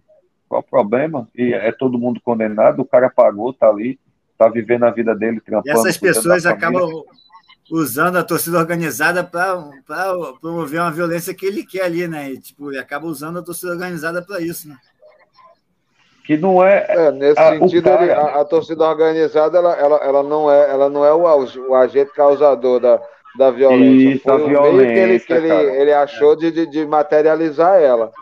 Qual 0.48 0.60
é 0.60 0.64
o 0.64 0.68
problema? 0.68 1.28
E 1.36 1.52
é 1.52 1.72
todo 1.72 1.98
mundo 1.98 2.20
condenado, 2.20 2.80
o 2.80 2.84
cara 2.84 3.10
pagou, 3.10 3.52
tá 3.52 3.68
ali, 3.68 3.98
tá 4.36 4.48
vivendo 4.48 4.84
a 4.84 4.90
vida 4.90 5.14
dele, 5.14 5.40
trampando. 5.40 5.68
E 5.68 5.70
essas 5.70 5.96
pessoas 5.98 6.46
acabam 6.46 7.04
usando 7.70 8.16
a 8.16 8.24
torcida 8.24 8.58
organizada 8.58 9.22
para 9.22 9.62
promover 10.40 10.80
uma 10.80 10.90
violência 10.90 11.34
que 11.34 11.44
ele 11.44 11.64
quer 11.64 11.82
ali, 11.82 12.08
né? 12.08 12.30
E, 12.30 12.40
tipo, 12.40 12.70
ele 12.70 12.78
acaba 12.78 13.06
usando 13.06 13.38
a 13.38 13.42
torcida 13.42 13.72
organizada 13.72 14.22
para 14.22 14.40
isso, 14.40 14.68
né? 14.68 14.76
Que 16.24 16.36
não 16.36 16.62
é. 16.62 16.86
é 16.88 17.12
nesse 17.12 17.40
a, 17.40 17.58
sentido, 17.58 17.84
cara... 17.84 18.02
ele, 18.02 18.12
a, 18.12 18.40
a, 18.40 18.44
torcida 18.44 18.84
organizada 18.84 19.58
ela, 19.58 19.74
ela, 19.74 19.96
ela, 19.96 20.22
não 20.22 20.50
é, 20.50 20.70
ela 20.70 20.88
não 20.88 21.04
é 21.04 21.12
o, 21.12 21.24
o 21.68 21.74
agente 21.74 22.12
causador 22.12 22.80
da, 22.80 23.00
da 23.38 23.50
violência. 23.50 24.14
Isso, 24.14 24.22
Foi 24.24 24.32
a 24.34 24.46
violência. 24.46 24.92
que 24.92 24.98
ele, 24.98 25.20
que 25.20 25.32
ele, 25.32 25.52
ele 25.52 25.92
achou 25.92 26.36
de, 26.36 26.50
de, 26.50 26.66
de 26.66 26.86
materializar 26.86 27.80
ela. 27.80 28.12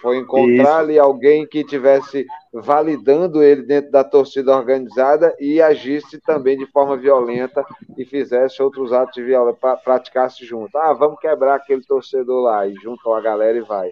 Foi 0.00 0.18
encontrar 0.18 0.78
ali 0.78 0.98
alguém 0.98 1.46
que 1.46 1.64
tivesse 1.64 2.26
validando 2.52 3.42
ele 3.42 3.62
dentro 3.62 3.90
da 3.90 4.04
torcida 4.04 4.56
organizada 4.56 5.34
e 5.40 5.60
agisse 5.60 6.20
também 6.20 6.56
de 6.56 6.66
forma 6.66 6.96
violenta 6.96 7.64
e 7.96 8.04
fizesse 8.04 8.62
outros 8.62 8.92
atos 8.92 9.14
de 9.14 9.24
violência, 9.24 9.76
praticasse 9.84 10.44
junto. 10.44 10.76
Ah, 10.78 10.92
vamos 10.92 11.18
quebrar 11.18 11.56
aquele 11.56 11.82
torcedor 11.82 12.42
lá 12.42 12.66
e 12.66 12.74
juntam 12.74 13.12
a 13.12 13.20
galera 13.20 13.58
e 13.58 13.62
vai. 13.62 13.90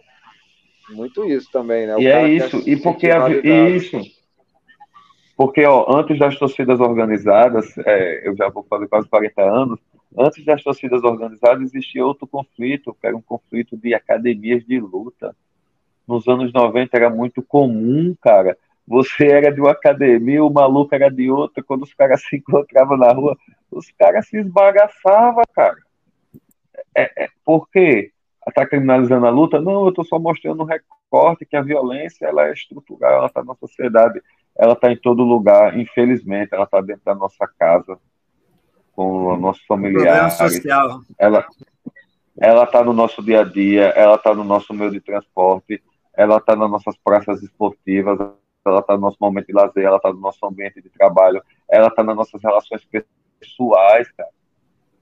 Muito 0.91 1.25
isso 1.25 1.51
também, 1.51 1.87
né? 1.87 1.97
O 1.97 2.01
e 2.01 2.07
é 2.07 2.29
isso. 2.29 2.63
E 2.69 2.77
porque 2.77 3.11
a, 3.11 3.29
isso. 3.29 3.99
Porque 5.37 5.65
ó, 5.67 5.85
antes 5.89 6.19
das 6.19 6.39
torcidas 6.39 6.79
organizadas, 6.81 7.77
é, 7.79 8.29
eu 8.29 8.37
já 8.37 8.49
vou 8.49 8.65
fazer 8.71 8.87
quase 8.87 9.09
40 9.09 9.43
anos, 9.43 9.81
antes 10.17 10.45
das 10.45 10.63
torcidas 10.63 11.03
organizadas 11.03 11.63
existia 11.65 12.07
outro 12.07 12.27
conflito, 12.27 12.97
que 12.99 13.07
era 13.07 13.17
um 13.17 13.21
conflito 13.21 13.77
de 13.77 13.93
academias 13.93 14.65
de 14.65 14.79
luta 14.79 15.35
nos 16.07 16.27
anos 16.29 16.53
90 16.53 16.97
era 16.97 17.11
muito 17.11 17.43
comum, 17.43 18.15
cara. 18.21 18.57
Você 18.87 19.27
era 19.27 19.53
de 19.53 19.61
uma 19.61 19.73
academia, 19.73 20.45
o 20.45 20.53
maluco 20.53 20.95
era 20.95 21.11
de 21.11 21.31
outra. 21.31 21.63
Quando 21.63 21.83
os 21.83 21.93
caras 21.93 22.23
se 22.29 22.37
encontravam 22.37 22.97
na 22.97 23.13
rua, 23.13 23.37
os 23.71 23.91
caras 23.99 24.29
se 24.29 24.39
esbagaçavam, 24.39 25.43
cara. 25.53 25.77
É, 26.95 27.25
é, 27.25 27.29
por 27.45 27.69
quê? 27.69 28.13
Está 28.47 28.65
criminalizando 28.65 29.27
a 29.27 29.31
luta? 29.31 29.61
Não, 29.61 29.83
eu 29.85 29.89
estou 29.89 30.05
só 30.05 30.19
mostrando 30.19 30.63
um 30.63 30.67
recorte 30.67 31.45
que 31.45 31.57
a 31.57 31.63
violência 31.63 32.27
ela 32.27 32.47
é 32.47 32.53
estrutural, 32.53 33.19
ela 33.19 33.27
está 33.27 33.43
na 33.43 33.55
sociedade, 33.57 34.23
ela 34.57 34.75
está 34.75 34.93
em 34.93 34.97
todo 34.97 35.25
lugar. 35.25 35.77
Infelizmente, 35.77 36.55
ela 36.55 36.65
está 36.65 36.81
dentro 36.81 37.03
da 37.05 37.15
nossa 37.15 37.49
casa, 37.59 37.99
com 38.93 39.27
o 39.27 39.37
nosso 39.37 39.61
familiar. 39.67 40.31
Ela, 41.19 41.45
ela 42.39 42.65
está 42.65 42.85
no 42.85 42.93
nosso 42.93 43.21
dia 43.23 43.41
a 43.41 43.45
dia, 43.45 43.87
ela 43.97 44.15
está 44.15 44.33
no 44.33 44.45
nosso 44.45 44.73
meio 44.73 44.93
de 44.93 45.01
transporte, 45.01 45.83
ela 46.17 46.39
está 46.39 46.57
nas 46.57 46.71
nossas 46.71 46.97
praças 46.97 47.43
esportivas, 47.43 48.19
ela 48.65 48.81
está 48.81 48.95
no 48.95 49.03
nosso 49.03 49.19
momento 49.21 49.47
de 49.47 49.53
lazer, 49.53 49.85
ela 49.85 49.97
está 49.97 50.13
no 50.13 50.19
nosso 50.19 50.45
ambiente 50.45 50.81
de 50.81 50.89
trabalho, 50.89 51.43
ela 51.71 51.89
está 51.89 52.03
nas 52.03 52.17
nossas 52.17 52.43
relações 52.43 52.87
pessoais, 53.39 54.11
cara. 54.13 54.31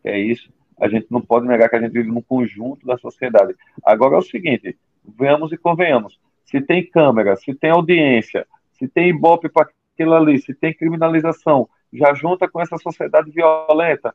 É 0.03 0.19
isso. 0.19 0.53
A 0.79 0.89
gente 0.89 1.07
não 1.09 1.21
pode 1.21 1.47
negar 1.47 1.69
que 1.69 1.77
a 1.77 1.81
gente 1.81 1.93
vive 1.93 2.11
num 2.11 2.21
conjunto 2.21 2.85
da 2.85 2.99
sociedade. 2.99 3.55
Agora 3.85 4.17
é 4.17 4.19
o 4.19 4.23
seguinte, 4.23 4.77
venhamos 5.05 5.53
e 5.53 5.57
convenhamos. 5.57 6.19
Se 6.45 6.61
tem 6.61 6.85
câmera, 6.85 7.37
se 7.37 7.55
tem 7.55 7.71
audiência, 7.71 8.47
se 8.73 8.89
tem 8.89 9.09
ibope 9.09 9.49
para 9.49 9.69
aquilo 9.95 10.15
ali, 10.15 10.39
se 10.41 10.53
tem 10.53 10.75
criminalização, 10.75 11.69
já 11.93 12.13
junta 12.13 12.49
com 12.49 12.61
essa 12.61 12.77
sociedade 12.77 13.31
violenta, 13.31 14.15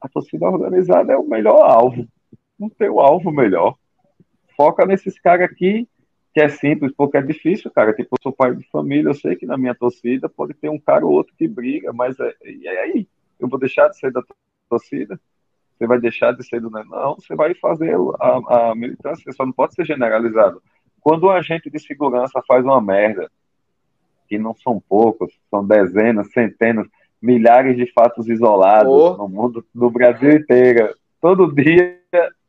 a 0.00 0.08
torcida 0.08 0.46
organizada 0.46 1.12
é 1.12 1.16
o 1.16 1.26
melhor 1.26 1.68
alvo. 1.68 2.06
Não 2.58 2.68
tem 2.70 2.88
o 2.88 3.00
alvo 3.00 3.30
melhor. 3.32 3.74
Foca 4.56 4.86
nesses 4.86 5.18
caras 5.18 5.50
aqui 5.50 5.86
que 6.36 6.40
é 6.42 6.50
simples, 6.50 6.92
porque 6.94 7.16
é 7.16 7.22
difícil, 7.22 7.70
cara. 7.70 7.94
Tipo, 7.94 8.10
eu 8.14 8.22
sou 8.22 8.30
pai 8.30 8.54
de 8.54 8.68
família, 8.68 9.08
eu 9.08 9.14
sei 9.14 9.34
que 9.36 9.46
na 9.46 9.56
minha 9.56 9.74
torcida 9.74 10.28
pode 10.28 10.52
ter 10.52 10.68
um 10.68 10.78
cara 10.78 11.06
ou 11.06 11.10
outro 11.10 11.32
que 11.34 11.48
briga, 11.48 11.94
mas 11.94 12.20
é, 12.20 12.30
e 12.44 12.68
aí? 12.68 13.08
eu 13.40 13.48
vou 13.48 13.58
deixar 13.58 13.88
de 13.88 13.98
ser 13.98 14.12
da 14.12 14.22
torcida? 14.68 15.18
Você 15.78 15.86
vai 15.86 15.98
deixar 15.98 16.32
de 16.32 16.46
ser 16.46 16.60
do. 16.60 16.68
Não, 16.68 17.14
você 17.14 17.34
vai 17.34 17.54
fazer 17.54 17.96
a, 18.20 18.70
a 18.70 18.74
militância, 18.74 19.32
só 19.32 19.46
não 19.46 19.52
pode 19.52 19.72
ser 19.76 19.86
generalizado. 19.86 20.62
Quando 21.00 21.24
o 21.24 21.30
agente 21.30 21.70
de 21.70 21.78
segurança 21.78 22.42
faz 22.46 22.62
uma 22.62 22.82
merda, 22.82 23.30
que 24.28 24.36
não 24.36 24.54
são 24.56 24.78
poucos, 24.78 25.32
são 25.50 25.66
dezenas, 25.66 26.30
centenas, 26.32 26.86
milhares 27.22 27.78
de 27.78 27.90
fatos 27.94 28.28
isolados 28.28 28.92
oh. 28.92 29.16
no 29.16 29.26
mundo, 29.26 29.64
no 29.74 29.90
Brasil 29.90 30.32
inteiro. 30.32 30.94
Todo 31.18 31.50
dia 31.54 31.98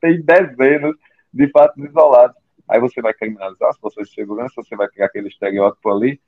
tem 0.01 0.21
dezenas 0.21 0.93
de 1.33 1.47
fatos 1.51 1.81
isolados. 1.85 2.35
Aí 2.68 2.80
você 2.80 3.01
vai 3.01 3.13
criminalizar 3.13 3.70
as 3.70 3.78
forças 3.78 4.09
de 4.09 4.13
segurança, 4.13 4.61
você 4.61 4.76
vai 4.76 4.88
criar 4.88 5.05
aquele 5.05 5.28
estereótipo 5.28 5.89
ali, 5.89 6.20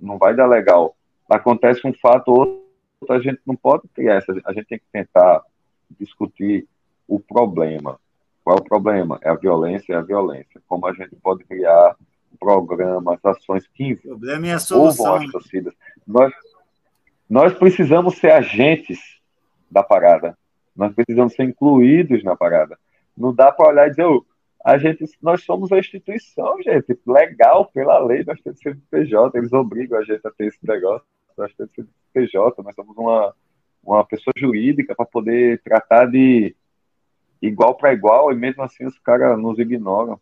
não 0.00 0.18
vai 0.18 0.34
dar 0.34 0.46
legal. 0.46 0.96
Acontece 1.28 1.86
um 1.86 1.94
fato 1.94 2.28
ou 2.28 2.38
outro, 3.00 3.14
a 3.14 3.20
gente 3.20 3.40
não 3.46 3.54
pode 3.54 3.86
criar 3.88 4.16
essa, 4.16 4.32
a 4.44 4.52
gente 4.52 4.66
tem 4.66 4.78
que 4.78 4.84
tentar 4.92 5.42
discutir 5.98 6.66
o 7.06 7.20
problema. 7.20 7.98
Qual 8.42 8.56
é 8.56 8.60
o 8.60 8.64
problema? 8.64 9.18
É 9.22 9.30
a 9.30 9.34
violência, 9.34 9.94
é 9.94 9.96
a 9.96 10.02
violência. 10.02 10.60
Como 10.68 10.86
a 10.86 10.92
gente 10.92 11.14
pode 11.16 11.44
criar 11.44 11.96
programas, 12.38 13.18
ações 13.24 13.66
que 13.68 13.84
envolvam 13.84 15.16
é 15.16 15.24
as 15.24 15.30
torcidas. 15.30 15.74
Nós, 16.06 16.32
nós 17.28 17.54
precisamos 17.54 18.16
ser 18.18 18.32
agentes 18.32 18.98
da 19.70 19.82
parada. 19.82 20.36
Nós 20.76 20.92
precisamos 20.94 21.34
ser 21.34 21.44
incluídos 21.44 22.22
na 22.22 22.36
parada. 22.36 22.78
Não 23.16 23.32
dá 23.32 23.50
para 23.50 23.68
olhar 23.68 23.86
e 23.86 23.90
dizer, 23.90 24.04
oh, 24.04 24.24
a 24.64 24.78
gente, 24.78 25.04
nós 25.20 25.44
somos 25.44 25.70
a 25.70 25.78
instituição, 25.78 26.56
gente, 26.62 26.98
legal, 27.06 27.66
pela 27.66 27.98
lei, 27.98 28.24
nós 28.24 28.40
temos 28.40 28.58
CNPJ, 28.60 29.36
eles 29.36 29.52
obrigam 29.52 29.98
a 29.98 30.02
gente 30.02 30.26
a 30.26 30.30
ter 30.30 30.46
esse 30.46 30.66
negócio, 30.66 31.06
nós 31.36 31.52
temos 31.54 31.70
CNPJ, 31.74 32.62
nós 32.62 32.74
somos 32.74 32.96
uma, 32.96 33.34
uma 33.84 34.04
pessoa 34.06 34.32
jurídica 34.34 34.94
para 34.94 35.04
poder 35.04 35.60
tratar 35.62 36.06
de 36.06 36.56
igual 37.42 37.74
para 37.74 37.92
igual, 37.92 38.32
e 38.32 38.34
mesmo 38.34 38.62
assim 38.62 38.86
os 38.86 38.98
caras 39.00 39.38
nos 39.38 39.58
ignoram. 39.58 40.18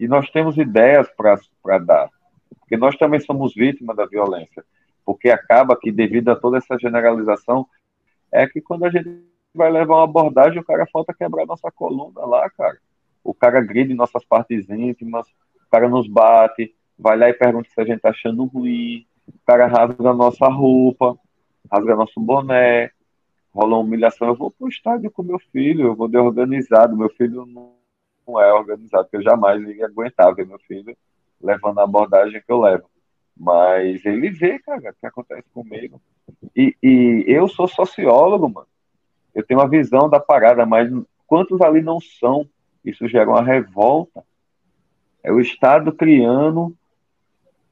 E 0.00 0.08
nós 0.08 0.28
temos 0.30 0.56
ideias 0.56 1.08
para 1.16 1.78
dar, 1.78 2.10
porque 2.58 2.76
nós 2.76 2.96
também 2.96 3.20
somos 3.20 3.54
vítimas 3.54 3.96
da 3.96 4.04
violência, 4.04 4.64
porque 5.06 5.30
acaba 5.30 5.78
que, 5.78 5.92
devido 5.92 6.30
a 6.30 6.36
toda 6.36 6.58
essa 6.58 6.76
generalização, 6.76 7.68
é 8.32 8.48
que 8.48 8.60
quando 8.60 8.84
a 8.84 8.90
gente 8.90 9.08
vai 9.54 9.70
levar 9.70 9.94
uma 9.94 10.04
abordagem, 10.04 10.58
o 10.58 10.64
cara 10.64 10.88
falta 10.92 11.14
quebrar 11.14 11.46
nossa 11.46 11.70
coluna 11.70 12.26
lá, 12.26 12.50
cara 12.50 12.76
o 13.22 13.34
cara 13.34 13.60
em 13.60 13.94
nossas 13.94 14.24
partes 14.24 14.68
íntimas, 14.68 15.26
o 15.28 15.70
cara 15.70 15.88
nos 15.88 16.08
bate, 16.08 16.74
vai 16.98 17.16
lá 17.16 17.28
e 17.28 17.34
pergunta 17.34 17.68
se 17.68 17.80
a 17.80 17.84
gente 17.84 18.00
tá 18.00 18.10
achando 18.10 18.44
ruim, 18.44 19.06
o 19.28 19.46
cara 19.46 19.66
rasga 19.66 20.10
a 20.10 20.14
nossa 20.14 20.46
roupa, 20.48 21.16
rasga 21.70 21.96
nosso 21.96 22.20
boné, 22.20 22.90
rola 23.52 23.76
uma 23.76 23.78
humilhação. 23.78 24.28
Eu 24.28 24.34
vou 24.34 24.50
pro 24.50 24.68
estádio 24.68 25.10
com 25.10 25.22
meu 25.22 25.38
filho, 25.52 25.86
eu 25.86 25.94
vou 25.94 26.08
de 26.08 26.18
organizado, 26.18 26.96
meu 26.96 27.10
filho 27.10 27.46
não, 27.46 27.74
não 28.26 28.40
é 28.40 28.52
organizado, 28.52 29.04
porque 29.04 29.18
eu 29.18 29.22
jamais 29.22 29.62
ia 29.68 29.86
aguentar 29.86 30.34
ver 30.34 30.46
meu 30.46 30.58
filho 30.60 30.96
levando 31.40 31.78
a 31.78 31.84
abordagem 31.84 32.42
que 32.44 32.52
eu 32.52 32.60
levo. 32.60 32.90
Mas 33.36 34.04
ele 34.04 34.30
vê, 34.30 34.58
cara, 34.58 34.90
o 34.90 34.94
que 34.94 35.06
acontece 35.06 35.48
comigo. 35.54 36.00
E, 36.54 36.76
e 36.82 37.24
eu 37.26 37.48
sou 37.48 37.66
sociólogo, 37.66 38.48
mano. 38.48 38.66
Eu 39.34 39.44
tenho 39.46 39.60
uma 39.60 39.68
visão 39.68 40.10
da 40.10 40.20
parada, 40.20 40.66
mas 40.66 40.90
quantos 41.26 41.60
ali 41.60 41.80
não 41.80 42.00
são? 42.00 42.46
Isso 42.84 43.06
gera 43.08 43.28
uma 43.28 43.42
revolta. 43.42 44.24
É 45.22 45.32
o 45.32 45.40
Estado 45.40 45.92
criando 45.92 46.74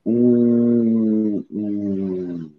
um, 0.04 1.44
um 1.50 2.50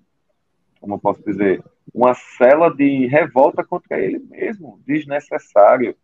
como 0.79 0.99
posso 0.99 1.23
dizer, 1.23 1.63
uma 1.93 2.13
cela 2.13 2.69
de 2.69 3.05
revolta 3.07 3.63
contra 3.63 3.99
ele 3.99 4.19
mesmo, 4.19 4.79
desnecessário. 4.85 5.95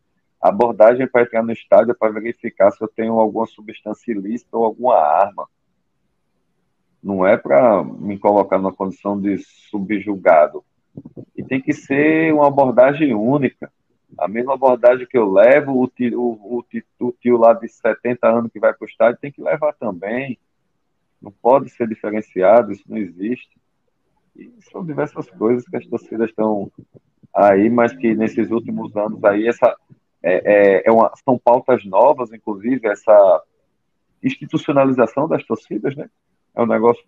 A 0.41 0.49
abordagem 0.49 1.07
para 1.07 1.23
entrar 1.23 1.41
no 1.41 1.51
estádio 1.51 1.91
é 1.91 1.95
para 1.95 2.11
verificar 2.11 2.71
se 2.71 2.83
eu 2.83 2.87
tenho 2.87 3.13
alguma 3.13 3.47
substância 3.47 4.11
ilícita 4.11 4.57
ou 4.57 4.65
alguma 4.65 4.95
arma. 4.95 5.47
Não 7.01 7.25
é 7.25 7.37
para 7.37 7.83
me 7.83 8.17
colocar 8.19 8.57
numa 8.57 8.73
condição 8.73 9.19
de 9.19 9.37
subjugado. 9.69 10.63
E 11.35 11.43
tem 11.43 11.61
que 11.61 11.73
ser 11.73 12.33
uma 12.33 12.47
abordagem 12.47 13.13
única. 13.13 13.71
A 14.17 14.27
mesma 14.27 14.53
abordagem 14.53 15.07
que 15.07 15.17
eu 15.17 15.29
levo, 15.31 15.81
o 15.81 15.87
tio, 15.87 16.19
o, 16.19 16.59
o, 16.59 16.65
o 16.99 17.11
tio 17.11 17.37
lá 17.37 17.53
de 17.53 17.67
70 17.67 18.27
anos 18.27 18.51
que 18.51 18.59
vai 18.59 18.73
para 18.73 18.85
o 18.85 18.89
estádio 18.89 19.19
tem 19.19 19.31
que 19.31 19.41
levar 19.41 19.73
também. 19.73 20.37
Não 21.21 21.31
pode 21.31 21.69
ser 21.69 21.87
diferenciado, 21.87 22.71
isso 22.71 22.83
não 22.87 22.97
existe. 22.97 23.49
E 24.35 24.51
são 24.71 24.85
diversas 24.85 25.29
coisas 25.31 25.65
que 25.65 25.77
as 25.77 25.85
torcidas 25.85 26.29
estão 26.29 26.71
aí, 27.33 27.69
mas 27.69 27.95
que 27.95 28.13
nesses 28.13 28.51
últimos 28.51 28.95
anos 28.95 29.23
aí, 29.23 29.47
essa, 29.47 29.75
é, 30.21 30.79
é, 30.79 30.83
é 30.85 30.91
uma, 30.91 31.11
são 31.23 31.37
pautas 31.37 31.83
novas, 31.85 32.31
inclusive, 32.31 32.87
essa 32.87 33.43
institucionalização 34.23 35.27
das 35.27 35.43
torcidas, 35.45 35.95
né? 35.95 36.09
É 36.55 36.61
um 36.61 36.65
negócio 36.65 37.03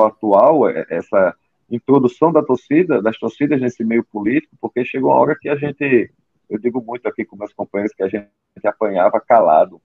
atual, 0.00 0.68
é, 0.68 0.86
essa 0.90 1.34
introdução 1.70 2.32
da 2.32 2.42
torcida, 2.42 3.02
das 3.02 3.18
torcidas 3.18 3.60
nesse 3.60 3.84
meio 3.84 4.04
político, 4.04 4.56
porque 4.60 4.84
chegou 4.84 5.10
uma 5.10 5.20
hora 5.20 5.38
que 5.38 5.48
a 5.48 5.56
gente 5.56 6.10
eu 6.48 6.58
digo 6.58 6.82
muito 6.82 7.06
aqui 7.06 7.24
com 7.24 7.36
meus 7.36 7.52
companheiros 7.52 7.94
que 7.94 8.02
a 8.02 8.08
gente 8.08 8.28
apanhava 8.64 9.20
calado. 9.20 9.80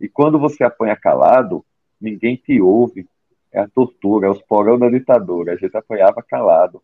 E 0.00 0.08
quando 0.08 0.38
você 0.38 0.64
apanha 0.64 0.96
calado, 0.96 1.64
ninguém 2.00 2.36
te 2.36 2.60
ouve. 2.60 3.08
É 3.52 3.60
a 3.60 3.68
tortura, 3.68 4.26
é 4.26 4.30
os 4.30 4.42
porão 4.42 4.78
da 4.78 4.88
ditadura. 4.88 5.52
A 5.52 5.56
gente 5.56 5.76
apanhava 5.76 6.22
calado. 6.22 6.82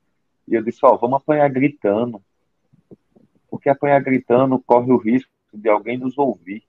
E 0.48 0.54
eu 0.54 0.62
disse, 0.62 0.80
ó, 0.84 0.94
oh, 0.94 0.98
vamos 0.98 1.16
apanhar 1.16 1.48
gritando. 1.50 2.22
Porque 3.50 3.68
apanhar 3.68 4.00
gritando 4.00 4.58
corre 4.58 4.90
o 4.90 4.96
risco 4.96 5.30
de 5.52 5.68
alguém 5.68 5.98
nos 5.98 6.16
ouvir. 6.16 6.62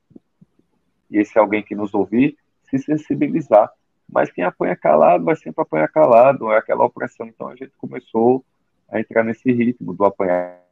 E 1.09 1.17
esse 1.17 1.37
alguém 1.37 1.63
que 1.63 1.75
nos 1.75 1.93
ouvir 1.93 2.37
se 2.69 2.79
sensibilizar. 2.79 3.71
Mas 4.09 4.31
quem 4.31 4.43
apanha 4.43 4.75
calado 4.75 5.23
vai 5.23 5.35
sempre 5.35 5.61
apanhar 5.61 5.87
calado, 5.87 6.51
é 6.51 6.57
aquela 6.57 6.85
opressão. 6.85 7.27
Então 7.27 7.47
a 7.47 7.55
gente 7.55 7.71
começou 7.77 8.43
a 8.89 8.99
entrar 8.99 9.23
nesse 9.23 9.51
ritmo 9.51 9.93
do 9.93 10.03
apanhar 10.03 10.62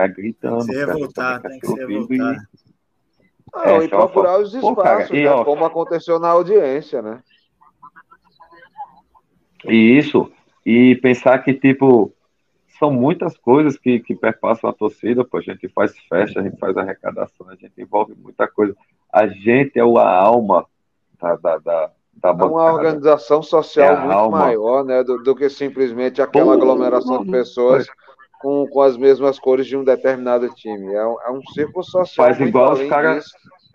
Tá 0.00 0.06
gritando. 0.06 0.64
Tem 0.64 0.66
que 0.66 0.72
se 0.72 0.86
revoltar, 0.86 1.42
tem 1.42 1.60
que 1.60 1.66
se 1.66 1.74
revoltar. 1.74 2.36
Não, 3.52 3.64
é, 3.64 3.84
e 3.84 3.88
procurar 3.88 4.38
os 4.38 4.54
espaços, 4.54 4.74
Pô, 4.74 4.82
cara, 4.82 5.08
né, 5.10 5.30
ó, 5.30 5.44
como 5.44 5.64
aconteceu 5.64 6.18
na 6.18 6.28
audiência, 6.28 7.02
né? 7.02 7.20
E 9.66 9.98
isso, 9.98 10.30
e 10.64 10.94
pensar 11.02 11.38
que, 11.40 11.52
tipo, 11.52 12.14
são 12.78 12.90
muitas 12.90 13.36
coisas 13.36 13.76
que, 13.76 14.00
que 14.00 14.14
perpassam 14.14 14.70
a 14.70 14.72
torcida, 14.72 15.22
pô, 15.22 15.36
a 15.36 15.42
gente 15.42 15.68
faz 15.68 15.92
festa, 16.08 16.40
a 16.40 16.42
gente 16.42 16.58
faz 16.58 16.74
arrecadação, 16.78 17.46
a 17.50 17.54
gente 17.56 17.72
envolve 17.76 18.14
muita 18.14 18.48
coisa. 18.48 18.74
A 19.12 19.26
gente 19.26 19.78
é 19.78 19.82
a 19.82 20.16
alma 20.16 20.64
da, 21.20 21.36
da, 21.36 21.58
da, 21.58 21.90
da 22.14 22.28
É 22.30 22.32
uma 22.32 22.72
organização 22.72 23.42
social 23.42 23.96
é 23.96 23.98
muito 23.98 24.12
alma. 24.12 24.38
maior, 24.38 24.82
né, 24.82 25.04
do, 25.04 25.22
do, 25.22 25.36
que 25.36 25.50
simplesmente 25.50 26.22
aquela 26.22 26.46
pô, 26.46 26.52
aglomeração 26.52 27.22
de 27.22 27.30
pessoas 27.30 27.86
com, 28.40 28.66
com 28.66 28.80
as 28.80 28.96
mesmas 28.96 29.38
cores 29.38 29.66
de 29.66 29.76
um 29.76 29.84
determinado 29.84 30.48
time. 30.54 30.92
É 30.94 31.06
um, 31.06 31.16
é 31.20 31.30
um 31.30 31.42
círculo 31.52 31.84
social. 31.84 32.26
Faz 32.26 32.40
igual 32.40 32.72
os 32.72 32.88
caras. 32.88 33.26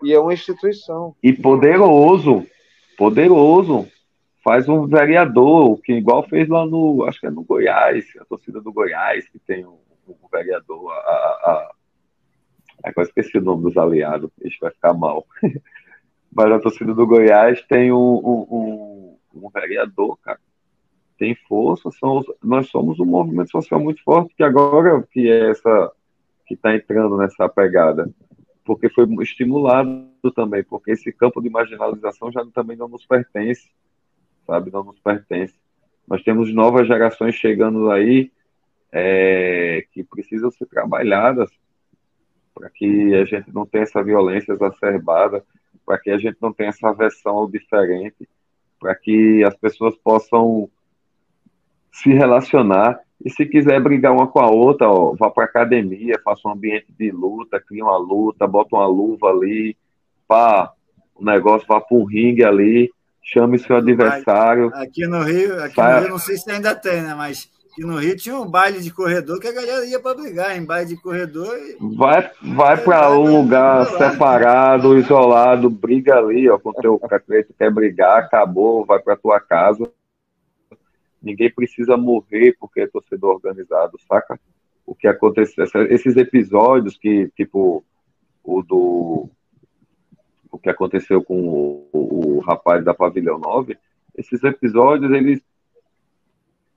E 0.02 0.12
é 0.12 0.18
uma 0.18 0.34
instituição. 0.34 1.14
E 1.22 1.32
poderoso, 1.32 2.44
poderoso. 2.98 3.88
Faz 4.44 4.68
um 4.68 4.86
vereador, 4.86 5.80
que 5.82 5.92
igual 5.92 6.22
fez 6.28 6.48
lá 6.48 6.66
no, 6.66 7.04
acho 7.04 7.18
que 7.18 7.26
é 7.26 7.30
no 7.30 7.42
Goiás, 7.42 8.04
a 8.20 8.24
torcida 8.24 8.60
do 8.60 8.72
Goiás, 8.72 9.26
que 9.28 9.40
tem 9.40 9.64
um, 9.64 9.78
um 10.06 10.14
vereador, 10.30 10.92
a, 10.92 10.94
a, 10.94 11.50
a, 11.50 11.70
agora 12.84 13.08
esqueci 13.08 13.38
o 13.38 13.40
nome 13.40 13.64
dos 13.64 13.76
aliados, 13.76 14.30
isso 14.44 14.58
vai 14.60 14.70
ficar 14.70 14.94
mal. 14.94 15.26
Mas 16.32 16.52
a 16.52 16.60
torcida 16.60 16.94
do 16.94 17.06
Goiás 17.06 17.60
tem 17.62 17.90
um, 17.90 17.96
um, 17.96 18.46
um, 18.50 19.18
um 19.34 19.50
vereador, 19.50 20.16
cara, 20.18 20.38
tem 21.18 21.34
força, 21.48 21.90
são, 21.92 22.22
nós 22.42 22.68
somos 22.68 23.00
um 23.00 23.04
movimento 23.04 23.50
social 23.50 23.80
muito 23.80 24.02
forte 24.02 24.34
que 24.34 24.42
agora 24.42 25.02
que 25.10 25.30
é 25.30 25.50
essa 25.50 25.92
que 26.46 26.54
está 26.54 26.74
entrando 26.74 27.16
nessa 27.16 27.48
pegada, 27.48 28.08
porque 28.64 28.88
foi 28.88 29.06
estimulado 29.22 30.06
também, 30.34 30.62
porque 30.62 30.92
esse 30.92 31.12
campo 31.12 31.40
de 31.40 31.50
marginalização 31.50 32.30
já 32.30 32.44
também 32.46 32.76
não 32.76 32.88
nos 32.88 33.04
pertence, 33.06 33.68
sabe, 34.46 34.70
não 34.70 34.84
nos 34.84 34.98
pertence. 35.00 35.54
Nós 36.06 36.22
temos 36.22 36.52
novas 36.54 36.86
gerações 36.86 37.34
chegando 37.34 37.90
aí 37.90 38.30
é, 38.92 39.84
que 39.92 40.04
precisam 40.04 40.50
ser 40.50 40.66
trabalhadas 40.66 41.50
para 42.54 42.70
que 42.70 43.14
a 43.14 43.24
gente 43.24 43.52
não 43.52 43.66
tenha 43.66 43.84
essa 43.84 44.02
violência 44.02 44.52
exacerbada, 44.52 45.44
para 45.84 45.98
que 45.98 46.10
a 46.10 46.18
gente 46.18 46.38
não 46.40 46.52
tenha 46.52 46.70
essa 46.70 46.88
aversão 46.88 47.36
ao 47.36 47.50
diferente, 47.50 48.28
para 48.80 48.94
que 48.94 49.44
as 49.44 49.56
pessoas 49.56 49.94
possam 49.96 50.70
se 52.02 52.12
relacionar. 52.12 52.98
E 53.24 53.30
se 53.30 53.46
quiser 53.46 53.80
brigar 53.80 54.12
uma 54.12 54.26
com 54.26 54.40
a 54.40 54.50
outra, 54.50 54.88
ó, 54.88 55.14
vá 55.18 55.30
para 55.30 55.44
academia, 55.44 56.20
faça 56.22 56.46
um 56.46 56.52
ambiente 56.52 56.86
de 56.98 57.10
luta, 57.10 57.58
cria 57.58 57.82
uma 57.82 57.96
luta, 57.96 58.46
bota 58.46 58.76
uma 58.76 58.86
luva 58.86 59.28
ali, 59.28 59.74
pá, 60.28 60.70
o 61.14 61.24
negócio 61.24 61.66
vá 61.66 61.80
para 61.80 61.96
um 61.96 62.04
ringue 62.04 62.44
ali, 62.44 62.90
chame 63.22 63.58
seu 63.58 63.76
adversário. 63.76 64.70
Aqui 64.74 65.06
no 65.06 65.22
Rio, 65.22 65.62
aqui 65.62 65.80
no 65.80 66.00
Rio, 66.00 66.08
não 66.10 66.18
sei 66.18 66.36
se 66.36 66.50
ainda 66.50 66.74
tem, 66.74 67.00
né? 67.02 67.14
Mas 67.14 67.48
E 67.78 67.84
no 67.84 67.96
Rio 67.96 68.16
tinha 68.16 68.36
um 68.36 68.48
baile 68.48 68.80
de 68.80 68.90
corredor 68.90 69.40
que 69.40 69.48
a 69.48 69.52
galera 69.52 69.84
ia 69.86 69.98
para 69.98 70.14
brigar, 70.14 70.56
em 70.56 70.64
baile 70.64 70.90
de 70.90 70.96
corredor. 71.00 71.56
Vai, 71.80 72.30
vai 72.42 72.76
para 72.76 73.18
um 73.18 73.38
lugar 73.38 73.86
separado, 73.86 74.98
isolado, 74.98 75.70
briga 75.70 76.16
ali, 76.16 76.48
ó, 76.48 76.58
com 76.58 76.70
o 76.70 76.74
teu 76.74 77.00
preto 77.26 77.54
quer 77.58 77.70
brigar, 77.70 78.18
acabou, 78.18 78.84
vai 78.84 78.98
para 78.98 79.16
tua 79.16 79.40
casa. 79.40 79.90
Ninguém 81.26 81.50
precisa 81.50 81.96
morrer 81.96 82.56
porque 82.60 82.82
é 82.82 82.86
torcedor 82.86 83.34
organizado, 83.34 83.98
saca? 84.08 84.38
O 84.86 84.94
que 84.94 85.08
aconteceu, 85.08 85.64
esses 85.90 86.16
episódios 86.16 86.96
que, 86.96 87.28
tipo, 87.34 87.84
o 88.44 88.62
do. 88.62 89.28
O 90.52 90.56
que 90.56 90.70
aconteceu 90.70 91.20
com 91.24 91.48
o, 91.48 91.88
o, 91.92 92.36
o 92.36 92.38
rapaz 92.38 92.84
da 92.84 92.94
Pavilhão 92.94 93.40
9, 93.40 93.76
esses 94.16 94.40
episódios, 94.44 95.10
eles 95.10 95.42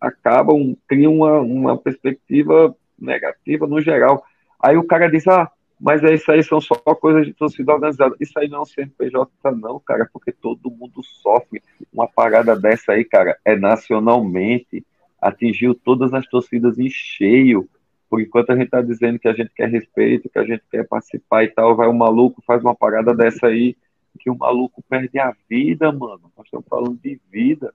acabam, 0.01 0.75
criam 0.87 1.17
uma, 1.17 1.39
uma 1.41 1.77
perspectiva 1.77 2.75
negativa 2.97 3.67
no 3.67 3.79
geral. 3.79 4.25
Aí 4.59 4.75
o 4.77 4.83
cara 4.83 5.11
diz, 5.11 5.27
ah, 5.27 5.49
mas 5.79 6.03
é 6.03 6.13
isso 6.13 6.31
aí 6.31 6.43
são 6.43 6.59
só 6.59 6.75
coisas 6.75 7.25
de 7.25 7.33
torcida 7.33 7.73
organizada. 7.73 8.15
Isso 8.19 8.37
aí 8.37 8.47
não 8.47 8.59
é 8.59 8.61
um 8.61 8.65
CNPJ, 8.65 9.31
não, 9.55 9.79
cara, 9.79 10.09
porque 10.11 10.31
todo 10.31 10.71
mundo 10.71 11.01
sofre. 11.03 11.61
Uma 11.91 12.07
parada 12.07 12.55
dessa 12.55 12.93
aí, 12.93 13.05
cara, 13.05 13.37
é 13.45 13.55
nacionalmente, 13.55 14.85
atingiu 15.21 15.73
todas 15.73 16.13
as 16.13 16.27
torcidas 16.27 16.77
em 16.77 16.89
cheio. 16.89 17.69
Por 18.09 18.21
enquanto 18.21 18.51
a 18.51 18.55
gente 18.55 18.69
tá 18.69 18.81
dizendo 18.81 19.19
que 19.19 19.27
a 19.27 19.33
gente 19.33 19.51
quer 19.55 19.69
respeito, 19.69 20.29
que 20.29 20.39
a 20.39 20.45
gente 20.45 20.63
quer 20.69 20.87
participar 20.87 21.43
e 21.43 21.49
tal, 21.49 21.75
vai 21.75 21.87
um 21.87 21.93
maluco, 21.93 22.43
faz 22.45 22.61
uma 22.61 22.75
parada 22.75 23.13
dessa 23.13 23.47
aí, 23.47 23.77
que 24.19 24.29
o 24.29 24.37
maluco 24.37 24.83
perde 24.89 25.17
a 25.19 25.33
vida, 25.49 25.91
mano. 25.91 26.31
Nós 26.35 26.45
estamos 26.45 26.65
falando 26.67 26.99
de 27.01 27.19
vida 27.31 27.73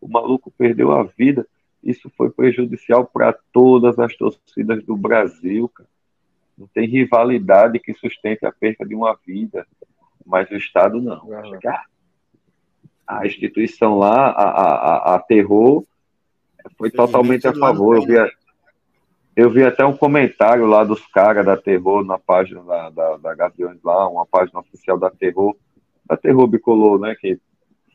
o 0.00 0.08
maluco 0.08 0.50
perdeu 0.50 0.92
a 0.92 1.04
vida. 1.04 1.46
Isso 1.82 2.10
foi 2.16 2.30
prejudicial 2.30 3.06
para 3.06 3.32
todas 3.52 3.98
as 3.98 4.16
torcidas 4.16 4.84
do 4.84 4.96
Brasil, 4.96 5.68
cara. 5.68 5.88
Não 6.60 6.68
tem 6.74 6.86
rivalidade 6.86 7.78
que 7.78 7.94
sustente 7.94 8.44
a 8.44 8.52
perda 8.52 8.84
de 8.84 8.94
uma 8.94 9.18
vida, 9.26 9.66
mas 10.26 10.50
o 10.50 10.56
Estado 10.56 11.00
não. 11.00 11.26
A 13.06 13.26
instituição 13.26 13.98
lá, 13.98 14.28
a, 14.28 14.44
a, 14.44 15.14
a 15.14 15.18
Terror, 15.20 15.82
foi 16.76 16.90
totalmente 16.90 17.48
a 17.48 17.54
favor. 17.54 17.96
Eu 17.96 18.02
vi, 18.02 18.32
eu 19.34 19.50
vi 19.50 19.64
até 19.64 19.86
um 19.86 19.96
comentário 19.96 20.66
lá 20.66 20.84
dos 20.84 21.04
caras 21.06 21.46
da 21.46 21.56
Terror 21.56 22.04
na 22.04 22.18
página 22.18 22.62
da, 22.62 22.90
da, 22.90 23.16
da 23.16 23.34
Gaviões 23.34 23.82
lá, 23.82 24.06
uma 24.06 24.26
página 24.26 24.60
oficial 24.60 24.98
da 24.98 25.08
Terror, 25.08 25.56
da 26.04 26.14
Terror 26.14 26.46
Bicolor, 26.46 27.00
né, 27.00 27.16
que 27.18 27.40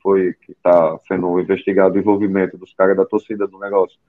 foi 0.01 0.33
que 0.43 0.53
está 0.53 0.97
sendo 1.07 1.39
investigado 1.39 1.95
o 1.95 1.99
envolvimento 1.99 2.57
dos 2.57 2.73
caras 2.73 2.97
da 2.97 3.05
torcida 3.05 3.45
do 3.45 3.59
negócio. 3.59 3.99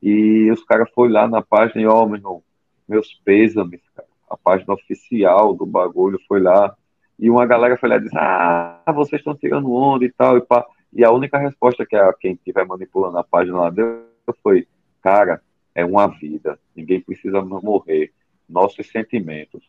E 0.00 0.48
os 0.52 0.62
caras 0.62 0.88
foram 0.94 1.12
lá 1.12 1.26
na 1.26 1.42
página 1.42 1.82
e, 1.82 1.86
ó, 1.86 2.04
oh, 2.04 2.06
meu 2.06 2.16
irmão, 2.16 2.42
meus 2.88 3.12
pêsames, 3.24 3.80
cara. 3.94 4.08
A 4.28 4.36
página 4.36 4.74
oficial 4.74 5.54
do 5.54 5.66
bagulho 5.66 6.18
foi 6.26 6.40
lá. 6.40 6.74
E 7.18 7.30
uma 7.30 7.46
galera 7.46 7.76
foi 7.76 7.88
lá 7.88 7.96
e 7.96 8.00
disse: 8.00 8.16
Ah, 8.18 8.82
vocês 8.94 9.20
estão 9.20 9.34
tirando 9.34 9.72
onda 9.72 10.04
e 10.04 10.10
tal. 10.10 10.36
E, 10.36 10.40
pá. 10.40 10.66
e 10.92 11.04
a 11.04 11.10
única 11.10 11.38
resposta 11.38 11.86
que 11.86 11.94
a, 11.94 12.12
quem 12.14 12.32
estiver 12.32 12.66
manipulando 12.66 13.18
a 13.18 13.24
página 13.24 13.58
lá 13.58 13.70
deu 13.70 14.06
foi: 14.42 14.66
Cara, 15.02 15.40
é 15.74 15.84
uma 15.84 16.06
vida. 16.06 16.58
Ninguém 16.74 17.00
precisa 17.00 17.40
morrer. 17.42 18.12
Nossos 18.48 18.90
sentimentos. 18.90 19.62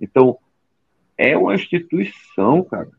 Então, 0.00 0.38
é 1.16 1.36
uma 1.36 1.54
instituição, 1.54 2.62
cara. 2.64 2.90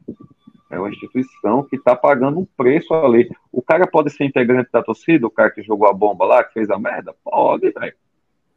É 0.69 0.79
uma 0.79 0.89
instituição 0.89 1.63
que 1.63 1.77
está 1.77 1.95
pagando 1.95 2.39
um 2.39 2.45
preço 2.45 2.93
ali. 2.93 3.29
O 3.51 3.61
cara 3.61 3.87
pode 3.87 4.09
ser 4.09 4.25
integrante 4.25 4.69
da 4.71 4.83
torcida, 4.83 5.25
o 5.25 5.31
cara 5.31 5.49
que 5.49 5.61
jogou 5.61 5.87
a 5.87 5.93
bomba 5.93 6.25
lá, 6.25 6.43
que 6.43 6.53
fez 6.53 6.69
a 6.69 6.77
merda? 6.77 7.15
Pode, 7.23 7.71
velho. 7.71 7.93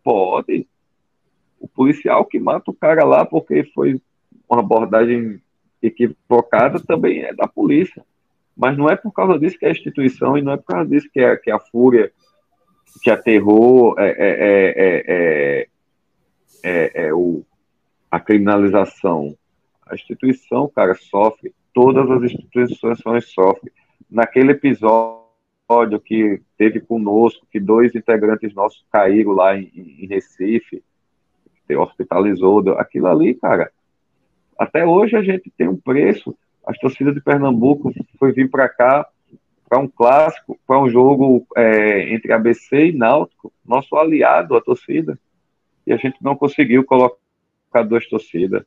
Pode. 0.03 0.67
O 1.61 1.69
policial 1.69 2.25
que 2.25 2.41
mata 2.41 2.71
o 2.71 2.75
cara 2.75 3.05
lá 3.05 3.25
porque 3.25 3.63
foi 3.75 4.01
uma 4.49 4.61
abordagem 4.61 5.41
equivocada 5.83 6.81
também 6.81 7.23
é 7.23 7.33
da 7.33 7.47
polícia. 7.47 8.05
Mas 8.57 8.77
não 8.77 8.91
é 8.91 8.97
por 8.97 9.13
causa 9.13 9.39
disso 9.39 9.59
que 9.59 9.65
é 9.65 9.69
a 9.69 9.73
instituição 9.73 10.37
e 10.37 10.43
não 10.43 10.53
é 10.53 10.57
por 10.57 10.65
causa 10.65 10.89
disso 10.89 11.09
que 11.13 11.21
é, 11.21 11.37
que 11.37 11.51
é 11.51 11.55
a 11.55 11.61
fúria, 11.61 12.11
que 13.03 13.11
a 13.11 13.17
terror 13.17 13.95
é, 13.99 14.11
é, 14.11 15.07
é, 15.07 15.67
é, 16.63 17.07
é 17.07 17.15
o, 17.15 17.45
a 18.11 18.19
criminalização. 18.19 19.37
A 19.87 19.95
instituição, 19.95 20.69
cara, 20.75 20.95
sofre 20.95 21.55
todas 21.73 22.11
as 22.11 22.23
instituições 22.23 23.27
sofrem. 23.33 23.73
Naquele 24.11 24.53
episódio 24.53 26.01
que 26.05 26.43
teve 26.59 26.81
conosco, 26.81 27.47
que 27.51 27.61
dois 27.61 27.95
integrantes 27.95 28.55
nossos 28.55 28.85
caíram 28.91 29.33
lá 29.33 29.57
em, 29.57 29.71
em 29.75 30.07
Recife, 30.07 30.83
que 31.71 31.77
hospitalizou, 31.77 32.77
aquilo 32.79 33.07
ali, 33.07 33.35
cara, 33.35 33.71
até 34.59 34.85
hoje 34.85 35.17
a 35.17 35.23
gente 35.23 35.51
tem 35.57 35.69
um 35.69 35.77
preço. 35.77 36.37
As 36.67 36.77
torcidas 36.79 37.15
de 37.15 37.21
Pernambuco 37.21 37.93
foi 38.19 38.33
vir 38.33 38.51
para 38.51 38.69
cá 38.69 39.07
para 39.69 39.79
um 39.79 39.87
clássico, 39.87 40.59
para 40.67 40.81
um 40.81 40.89
jogo 40.91 41.47
é, 41.57 42.13
entre 42.13 42.33
ABC 42.33 42.89
e 42.89 42.93
Náutico, 42.93 43.53
nosso 43.65 43.95
aliado, 43.95 44.57
a 44.57 44.61
torcida, 44.61 45.17
e 45.87 45.93
a 45.93 45.97
gente 45.97 46.17
não 46.21 46.35
conseguiu 46.35 46.85
colocar 46.85 47.85
duas 47.89 48.05
torcidas, 48.09 48.65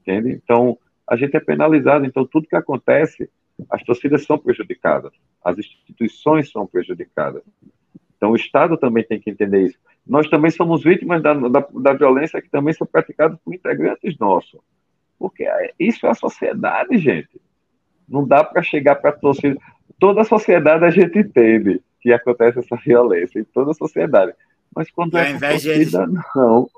entende? 0.00 0.32
Então, 0.32 0.76
a 1.06 1.14
gente 1.14 1.36
é 1.36 1.40
penalizado. 1.40 2.04
Então, 2.04 2.26
tudo 2.26 2.48
que 2.48 2.56
acontece, 2.56 3.30
as 3.70 3.84
torcidas 3.84 4.24
são 4.24 4.36
prejudicadas, 4.36 5.12
as 5.44 5.58
instituições 5.58 6.50
são 6.50 6.66
prejudicadas. 6.66 7.42
Então, 8.16 8.32
o 8.32 8.36
Estado 8.36 8.76
também 8.76 9.04
tem 9.04 9.20
que 9.20 9.30
entender 9.30 9.62
isso. 9.62 9.78
Nós 10.06 10.28
também 10.28 10.50
somos 10.50 10.82
vítimas 10.82 11.22
da, 11.22 11.34
da, 11.34 11.66
da 11.72 11.92
violência 11.92 12.40
que 12.40 12.50
também 12.50 12.74
são 12.74 12.86
praticadas 12.86 13.38
por 13.44 13.54
integrantes 13.54 14.18
nossos. 14.18 14.60
Porque 15.18 15.46
isso 15.78 16.06
é 16.06 16.10
a 16.10 16.14
sociedade, 16.14 16.98
gente. 16.98 17.40
Não 18.08 18.26
dá 18.26 18.42
para 18.42 18.62
chegar 18.62 18.96
para 18.96 19.12
torcida. 19.12 19.56
Toda 19.98 20.22
a 20.22 20.24
sociedade 20.24 20.84
a 20.84 20.90
gente 20.90 21.18
entende 21.18 21.80
que 22.00 22.12
acontece 22.12 22.58
essa 22.58 22.76
violência, 22.76 23.38
em 23.38 23.44
toda 23.44 23.70
a 23.70 23.74
sociedade. 23.74 24.32
Mas 24.74 24.90
quando 24.90 25.16
e 25.16 25.20
é 25.20 25.32
a 25.32 25.38
torcida, 25.38 26.06
de... 26.06 26.12
não. 26.34 26.68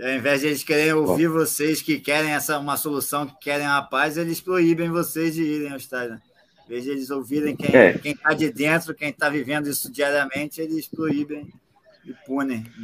Ao 0.00 0.10
invés 0.10 0.42
de 0.42 0.48
eles 0.48 0.62
querem 0.62 0.92
ouvir 0.92 1.28
vocês 1.28 1.80
que 1.80 1.98
querem 1.98 2.30
essa 2.30 2.58
uma 2.58 2.76
solução, 2.76 3.26
que 3.26 3.38
querem 3.40 3.66
a 3.66 3.80
paz, 3.82 4.16
eles 4.16 4.40
proíbem 4.40 4.90
vocês 4.90 5.34
de 5.34 5.42
irem 5.42 5.70
ao 5.70 5.76
estádio. 5.78 6.20
Em 6.66 6.68
vez 6.68 6.84
de 6.84 6.90
eles 6.90 7.10
ouvirem 7.10 7.56
quem 7.56 7.74
é. 7.74 7.98
está 8.04 8.34
de 8.34 8.52
dentro, 8.52 8.94
quem 8.94 9.08
está 9.08 9.30
vivendo 9.30 9.68
isso 9.68 9.90
diariamente, 9.90 10.60
eles 10.60 10.86
proíbem 10.86 11.48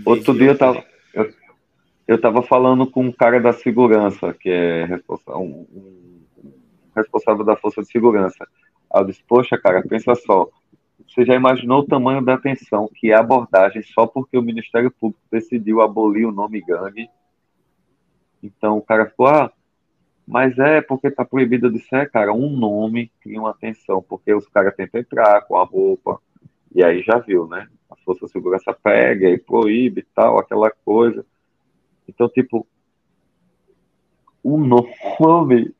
Outro 0.05 0.35
dia 0.35 0.49
eu 0.49 0.53
estava 0.53 0.85
eu, 1.15 1.33
eu 2.07 2.21
tava 2.21 2.43
falando 2.43 2.87
com 2.87 3.05
um 3.05 3.13
cara 3.13 3.41
da 3.41 3.53
segurança, 3.53 4.35
que 4.35 4.51
é 4.51 4.85
responsável, 4.85 5.41
um, 5.41 5.67
um 5.73 6.53
responsável 6.95 7.45
da 7.45 7.57
Força 7.57 7.83
de 7.83 7.89
Segurança. 7.89 8.47
Aí 8.93 9.01
eu 9.01 9.07
disse, 9.07 9.23
poxa, 9.27 9.57
cara, 9.59 9.83
pensa 9.83 10.15
só, 10.15 10.49
você 11.07 11.25
já 11.25 11.35
imaginou 11.35 11.81
o 11.81 11.87
tamanho 11.87 12.23
da 12.23 12.35
atenção 12.35 12.91
que 12.95 13.11
é 13.11 13.15
a 13.15 13.21
abordagem 13.21 13.83
só 13.83 14.07
porque 14.07 14.37
o 14.37 14.43
Ministério 14.43 14.91
Público 14.91 15.23
decidiu 15.31 15.81
abolir 15.81 16.27
o 16.27 16.33
nome 16.33 16.61
gangue? 16.61 17.09
Então 18.43 18.77
o 18.77 18.83
cara 18.83 19.07
ficou, 19.07 19.27
ah, 19.27 19.51
mas 20.27 20.59
é 20.59 20.81
porque 20.81 21.09
está 21.09 21.25
proibido 21.25 21.71
de 21.71 21.79
ser, 21.81 22.11
cara, 22.11 22.33
um 22.33 22.51
nome 22.51 23.11
cria 23.21 23.41
uma 23.41 23.51
atenção, 23.51 24.03
porque 24.03 24.33
os 24.35 24.47
caras 24.49 24.75
tentam 24.75 25.01
entrar 25.01 25.43
com 25.43 25.57
a 25.57 25.65
roupa, 25.65 26.21
e 26.75 26.83
aí 26.83 27.03
já 27.03 27.19
viu, 27.19 27.47
né? 27.47 27.69
A 27.95 28.05
Força 28.05 28.27
de 28.27 28.33
Segurança 28.33 28.73
pega 28.73 29.29
e 29.31 29.39
proíbe 29.39 30.05
tal, 30.15 30.39
aquela 30.39 30.71
coisa. 30.71 31.25
Então, 32.09 32.29
tipo, 32.29 32.67
o 34.43 34.59
nome 34.59 35.75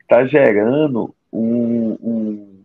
está 0.00 0.24
gerando 0.24 1.14
um, 1.32 1.92
um 2.00 2.64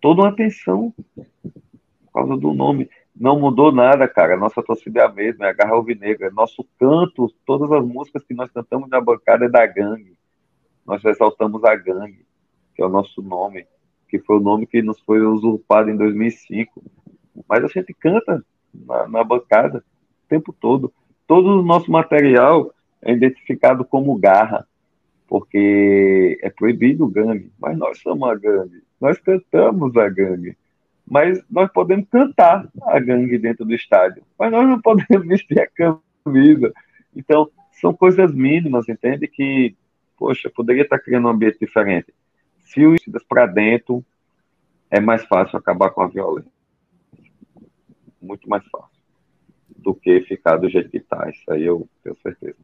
toda 0.00 0.22
uma 0.22 0.28
atenção 0.28 0.94
por 1.14 2.12
causa 2.12 2.36
do 2.36 2.54
nome. 2.54 2.88
Não 3.14 3.38
mudou 3.38 3.70
nada, 3.70 4.08
cara. 4.08 4.36
Nossa 4.36 4.62
torcida 4.62 5.02
é 5.02 5.04
a 5.04 5.12
mesma, 5.12 5.46
é 5.46 5.50
a 5.50 5.52
Garra 5.52 5.74
Alvinegra. 5.74 6.30
Nosso 6.30 6.66
canto, 6.78 7.32
todas 7.44 7.70
as 7.70 7.84
músicas 7.84 8.24
que 8.24 8.34
nós 8.34 8.50
cantamos 8.50 8.88
na 8.88 9.00
bancada 9.00 9.44
é 9.44 9.48
da 9.48 9.66
gangue. 9.66 10.16
Nós 10.86 11.04
exaltamos 11.04 11.62
a 11.64 11.74
gangue, 11.74 12.24
que 12.74 12.82
é 12.82 12.86
o 12.86 12.88
nosso 12.88 13.22
nome, 13.22 13.66
que 14.08 14.18
foi 14.18 14.36
o 14.36 14.40
nome 14.40 14.66
que 14.66 14.82
nos 14.82 15.00
foi 15.00 15.20
usurpado 15.20 15.90
em 15.90 15.96
2005. 15.96 16.82
Mas 17.48 17.64
a 17.64 17.68
gente 17.68 17.92
canta 17.94 18.44
na, 18.72 19.08
na 19.08 19.24
bancada 19.24 19.78
o 19.78 20.28
tempo 20.28 20.52
todo. 20.52 20.92
Todo 21.26 21.60
o 21.60 21.62
nosso 21.62 21.90
material 21.90 22.72
é 23.02 23.12
identificado 23.12 23.84
como 23.84 24.16
garra, 24.16 24.66
porque 25.26 26.38
é 26.42 26.50
proibido 26.50 27.04
o 27.04 27.08
gangue, 27.08 27.50
mas 27.58 27.76
nós 27.76 27.98
somos 28.00 28.28
a 28.28 28.34
gangue. 28.34 28.82
Nós 29.00 29.18
cantamos 29.18 29.96
a 29.96 30.08
gangue, 30.08 30.56
mas 31.06 31.42
nós 31.50 31.70
podemos 31.72 32.08
cantar 32.08 32.68
a 32.82 32.98
gangue 32.98 33.38
dentro 33.38 33.64
do 33.64 33.74
estádio, 33.74 34.22
mas 34.38 34.50
nós 34.50 34.68
não 34.68 34.80
podemos 34.80 35.26
vestir 35.28 35.60
a 35.60 35.66
camisa. 35.66 36.72
Então, 37.14 37.50
são 37.72 37.92
coisas 37.92 38.32
mínimas, 38.32 38.88
entende? 38.88 39.28
Que, 39.28 39.74
poxa, 40.16 40.50
poderia 40.50 40.82
estar 40.82 40.98
criando 40.98 41.26
um 41.26 41.30
ambiente 41.30 41.58
diferente. 41.58 42.12
Se 42.60 42.84
os 42.86 43.00
para 43.28 43.46
dentro, 43.46 44.04
é 44.90 45.00
mais 45.00 45.24
fácil 45.24 45.58
acabar 45.58 45.90
com 45.90 46.02
a 46.02 46.06
violência. 46.06 46.53
Muito 48.24 48.48
mais 48.48 48.64
fácil 48.66 48.94
do 49.76 49.94
que 49.94 50.20
ficar 50.22 50.56
do 50.56 50.68
jeito 50.68 50.90
que 50.90 50.98
está. 50.98 51.28
Isso 51.28 51.44
aí 51.48 51.64
eu 51.64 51.86
tenho 52.02 52.16
certeza. 52.22 52.56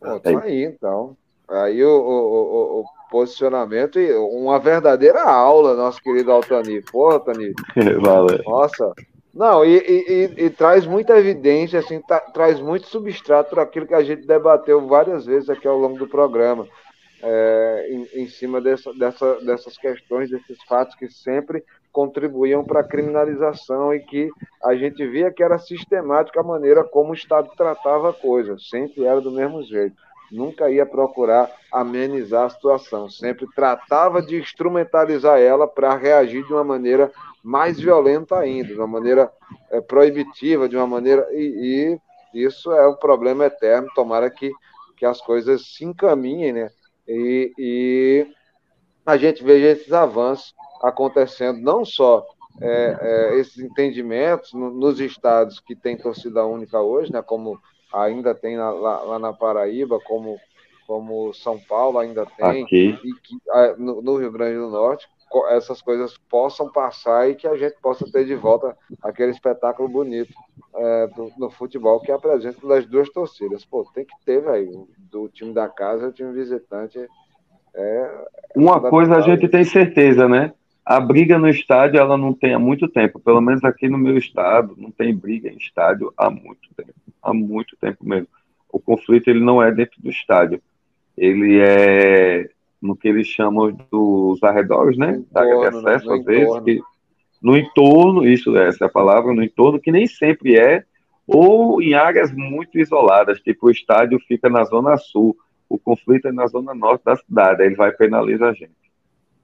Pô, 0.00 0.20
tá 0.20 0.42
aí 0.42 0.64
então. 0.64 1.16
Aí 1.48 1.82
o, 1.82 1.88
o, 1.88 2.80
o, 2.80 2.80
o, 2.80 2.84
posicionamento 3.10 3.98
e 3.98 4.12
uma 4.14 4.58
verdadeira 4.58 5.22
aula, 5.22 5.74
nosso 5.74 6.02
querido 6.02 6.30
Altani. 6.30 6.82
Pô, 6.82 7.10
Altani. 7.10 7.54
Valeu. 8.02 8.42
Nossa. 8.44 8.92
Não, 9.32 9.64
e, 9.64 9.76
e, 9.78 10.44
e, 10.44 10.50
traz 10.50 10.84
muita 10.84 11.16
evidência, 11.16 11.78
assim, 11.78 12.00
tá, 12.00 12.18
traz 12.18 12.60
muito 12.60 12.88
substrato 12.88 13.50
para 13.50 13.62
aquilo 13.62 13.86
que 13.86 13.94
a 13.94 14.02
gente 14.02 14.26
debateu 14.26 14.86
várias 14.86 15.26
vezes 15.26 15.48
aqui 15.48 15.66
ao 15.66 15.78
longo 15.78 15.98
do 15.98 16.08
programa 16.08 16.66
é, 17.22 17.88
em, 17.90 18.22
em, 18.22 18.28
cima 18.28 18.60
dessa, 18.60 18.92
dessa, 18.94 19.40
dessas 19.40 19.76
questões, 19.76 20.30
desses 20.30 20.62
fatos 20.64 20.94
que 20.94 21.08
sempre 21.08 21.64
contribuíam 21.92 22.64
para 22.64 22.80
a 22.80 22.88
criminalização 22.88 23.92
e 23.92 24.00
que 24.00 24.30
a 24.62 24.74
gente 24.76 25.04
via 25.06 25.32
que 25.32 25.42
era 25.42 25.58
sistemática 25.58 26.40
a 26.40 26.44
maneira 26.44 26.84
como 26.84 27.10
o 27.10 27.14
Estado 27.14 27.50
tratava 27.56 28.10
a 28.10 28.12
coisa, 28.12 28.56
sempre 28.58 29.04
era 29.04 29.20
do 29.20 29.30
mesmo 29.30 29.62
jeito. 29.62 29.96
Nunca 30.30 30.70
ia 30.70 30.84
procurar 30.84 31.50
amenizar 31.72 32.44
a 32.44 32.50
situação, 32.50 33.08
sempre 33.08 33.46
tratava 33.54 34.20
de 34.20 34.36
instrumentalizar 34.36 35.40
ela 35.40 35.66
para 35.66 35.96
reagir 35.96 36.46
de 36.46 36.52
uma 36.52 36.64
maneira 36.64 37.10
mais 37.42 37.80
violenta 37.80 38.36
ainda, 38.38 38.68
de 38.68 38.74
uma 38.78 38.86
maneira 38.86 39.32
é, 39.70 39.80
proibitiva, 39.80 40.68
de 40.68 40.76
uma 40.76 40.86
maneira. 40.86 41.26
E, 41.32 41.98
e, 42.34 42.44
isso 42.46 42.70
é 42.72 42.86
um 42.86 42.94
problema 42.94 43.46
eterno. 43.46 43.88
Tomara 43.94 44.28
que, 44.30 44.52
que 44.96 45.06
as 45.06 45.20
coisas 45.20 45.62
se 45.74 45.84
encaminhem, 45.84 46.52
né? 46.52 46.70
E, 47.08 47.52
e 47.58 48.26
a 49.06 49.16
gente 49.16 49.42
veja 49.42 49.68
esses 49.68 49.92
avanços 49.92 50.54
acontecendo, 50.82 51.60
não 51.60 51.84
só 51.84 52.26
é, 52.60 52.98
é, 53.00 53.38
esses 53.38 53.58
entendimentos 53.58 54.52
no, 54.52 54.70
nos 54.70 55.00
estados 55.00 55.60
que 55.60 55.74
tem 55.74 55.96
torcida 55.96 56.44
única 56.44 56.80
hoje, 56.80 57.12
né, 57.12 57.22
como 57.22 57.58
ainda 57.92 58.34
tem 58.34 58.56
na, 58.56 58.70
lá, 58.70 59.00
lá, 59.02 59.18
na 59.18 59.32
Paraíba, 59.32 59.98
como, 60.00 60.38
como 60.86 61.32
São 61.32 61.58
Paulo 61.58 61.98
ainda 61.98 62.26
tem, 62.26 62.66
e 62.70 63.12
que, 63.22 63.38
no, 63.78 64.02
no 64.02 64.16
Rio 64.16 64.30
Grande 64.30 64.58
do 64.58 64.68
Norte, 64.68 65.08
essas 65.50 65.82
coisas 65.82 66.16
possam 66.30 66.70
passar 66.70 67.28
e 67.28 67.34
que 67.34 67.46
a 67.46 67.56
gente 67.56 67.76
possa 67.80 68.10
ter 68.10 68.24
de 68.24 68.34
volta 68.34 68.76
aquele 69.02 69.30
espetáculo 69.30 69.88
bonito 69.88 70.32
é, 70.74 71.06
do, 71.08 71.30
no 71.38 71.50
futebol 71.50 72.00
que 72.00 72.10
é 72.10 72.14
a 72.14 72.18
presença 72.18 72.66
das 72.66 72.86
duas 72.86 73.08
torcidas. 73.10 73.64
Pô, 73.64 73.84
tem 73.94 74.04
que 74.04 74.14
ter, 74.24 74.40
velho, 74.40 74.88
do 75.10 75.28
time 75.28 75.52
da 75.52 75.68
casa 75.68 76.08
o 76.08 76.12
time 76.12 76.32
visitante. 76.32 76.98
É, 77.74 78.24
Uma 78.54 78.80
coisa 78.80 79.16
a 79.16 79.20
gente 79.20 79.48
tem 79.48 79.64
certeza, 79.64 80.28
né? 80.28 80.52
A 80.84 80.98
briga 81.00 81.38
no 81.38 81.48
estádio 81.48 82.00
ela 82.00 82.16
não 82.16 82.32
tem 82.32 82.54
há 82.54 82.58
muito 82.58 82.88
tempo, 82.88 83.20
pelo 83.20 83.42
menos 83.42 83.62
aqui 83.62 83.88
no 83.88 83.98
meu 83.98 84.16
estado, 84.16 84.74
não 84.78 84.90
tem 84.90 85.14
briga 85.14 85.50
em 85.50 85.56
estádio 85.56 86.12
há 86.16 86.30
muito 86.30 86.74
tempo, 86.74 86.94
há 87.22 87.34
muito 87.34 87.76
tempo 87.76 88.06
mesmo. 88.06 88.28
O 88.72 88.80
conflito 88.80 89.28
ele 89.28 89.44
não 89.44 89.62
é 89.62 89.70
dentro 89.70 90.00
do 90.00 90.08
estádio, 90.08 90.62
ele 91.16 91.60
é 91.60 92.48
no 92.80 92.96
que 92.96 93.08
eles 93.08 93.26
chamam 93.26 93.72
dos 93.90 94.42
arredores, 94.42 94.96
né? 94.96 95.22
Da 95.30 95.40
área 95.40 95.70
de 95.70 95.82
né? 95.82 95.94
acesso, 95.94 96.12
às 96.12 96.24
vezes, 96.24 96.60
que, 96.60 96.80
no 97.42 97.56
entorno, 97.56 98.26
isso, 98.26 98.56
essa 98.56 98.84
é 98.84 98.86
a 98.86 98.90
palavra, 98.90 99.34
no 99.34 99.42
entorno, 99.42 99.80
que 99.80 99.92
nem 99.92 100.06
sempre 100.06 100.56
é, 100.56 100.84
ou 101.26 101.82
em 101.82 101.94
áreas 101.94 102.32
muito 102.32 102.78
isoladas, 102.78 103.40
tipo 103.40 103.66
o 103.66 103.70
estádio 103.70 104.18
fica 104.26 104.48
na 104.48 104.64
zona 104.64 104.96
sul, 104.96 105.36
o 105.68 105.78
conflito 105.78 106.28
é 106.28 106.32
na 106.32 106.46
zona 106.46 106.74
norte 106.74 107.04
da 107.04 107.16
cidade, 107.16 107.62
aí 107.62 107.68
ele 107.68 107.76
vai 107.76 107.92
penalizar 107.92 108.48
a 108.48 108.54
gente. 108.54 108.72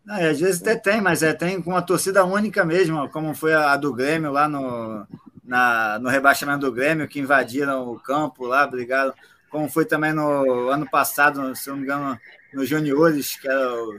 Não, 0.04 0.16
às 0.16 0.40
vezes 0.40 0.60
até 0.60 0.76
tem, 0.76 1.00
mas 1.00 1.22
é, 1.22 1.32
tem 1.32 1.60
com 1.60 1.70
uma 1.70 1.82
torcida 1.82 2.24
única 2.24 2.64
mesmo, 2.64 3.08
como 3.10 3.34
foi 3.34 3.54
a 3.54 3.76
do 3.76 3.92
Grêmio 3.92 4.30
lá 4.30 4.48
no, 4.48 5.06
na, 5.44 5.98
no 5.98 6.08
rebaixamento 6.08 6.60
do 6.60 6.72
Grêmio, 6.72 7.08
que 7.08 7.20
invadiram 7.20 7.88
o 7.88 7.98
campo 7.98 8.46
lá, 8.46 8.66
brigaram, 8.66 9.12
como 9.54 9.70
foi 9.70 9.84
também 9.84 10.12
no 10.12 10.68
ano 10.68 10.84
passado, 10.90 11.54
se 11.54 11.70
não 11.70 11.76
me 11.76 11.84
engano, 11.84 12.18
nos 12.52 12.68
juniores, 12.68 13.36
que 13.36 13.46
era 13.46 13.72
o 13.72 13.96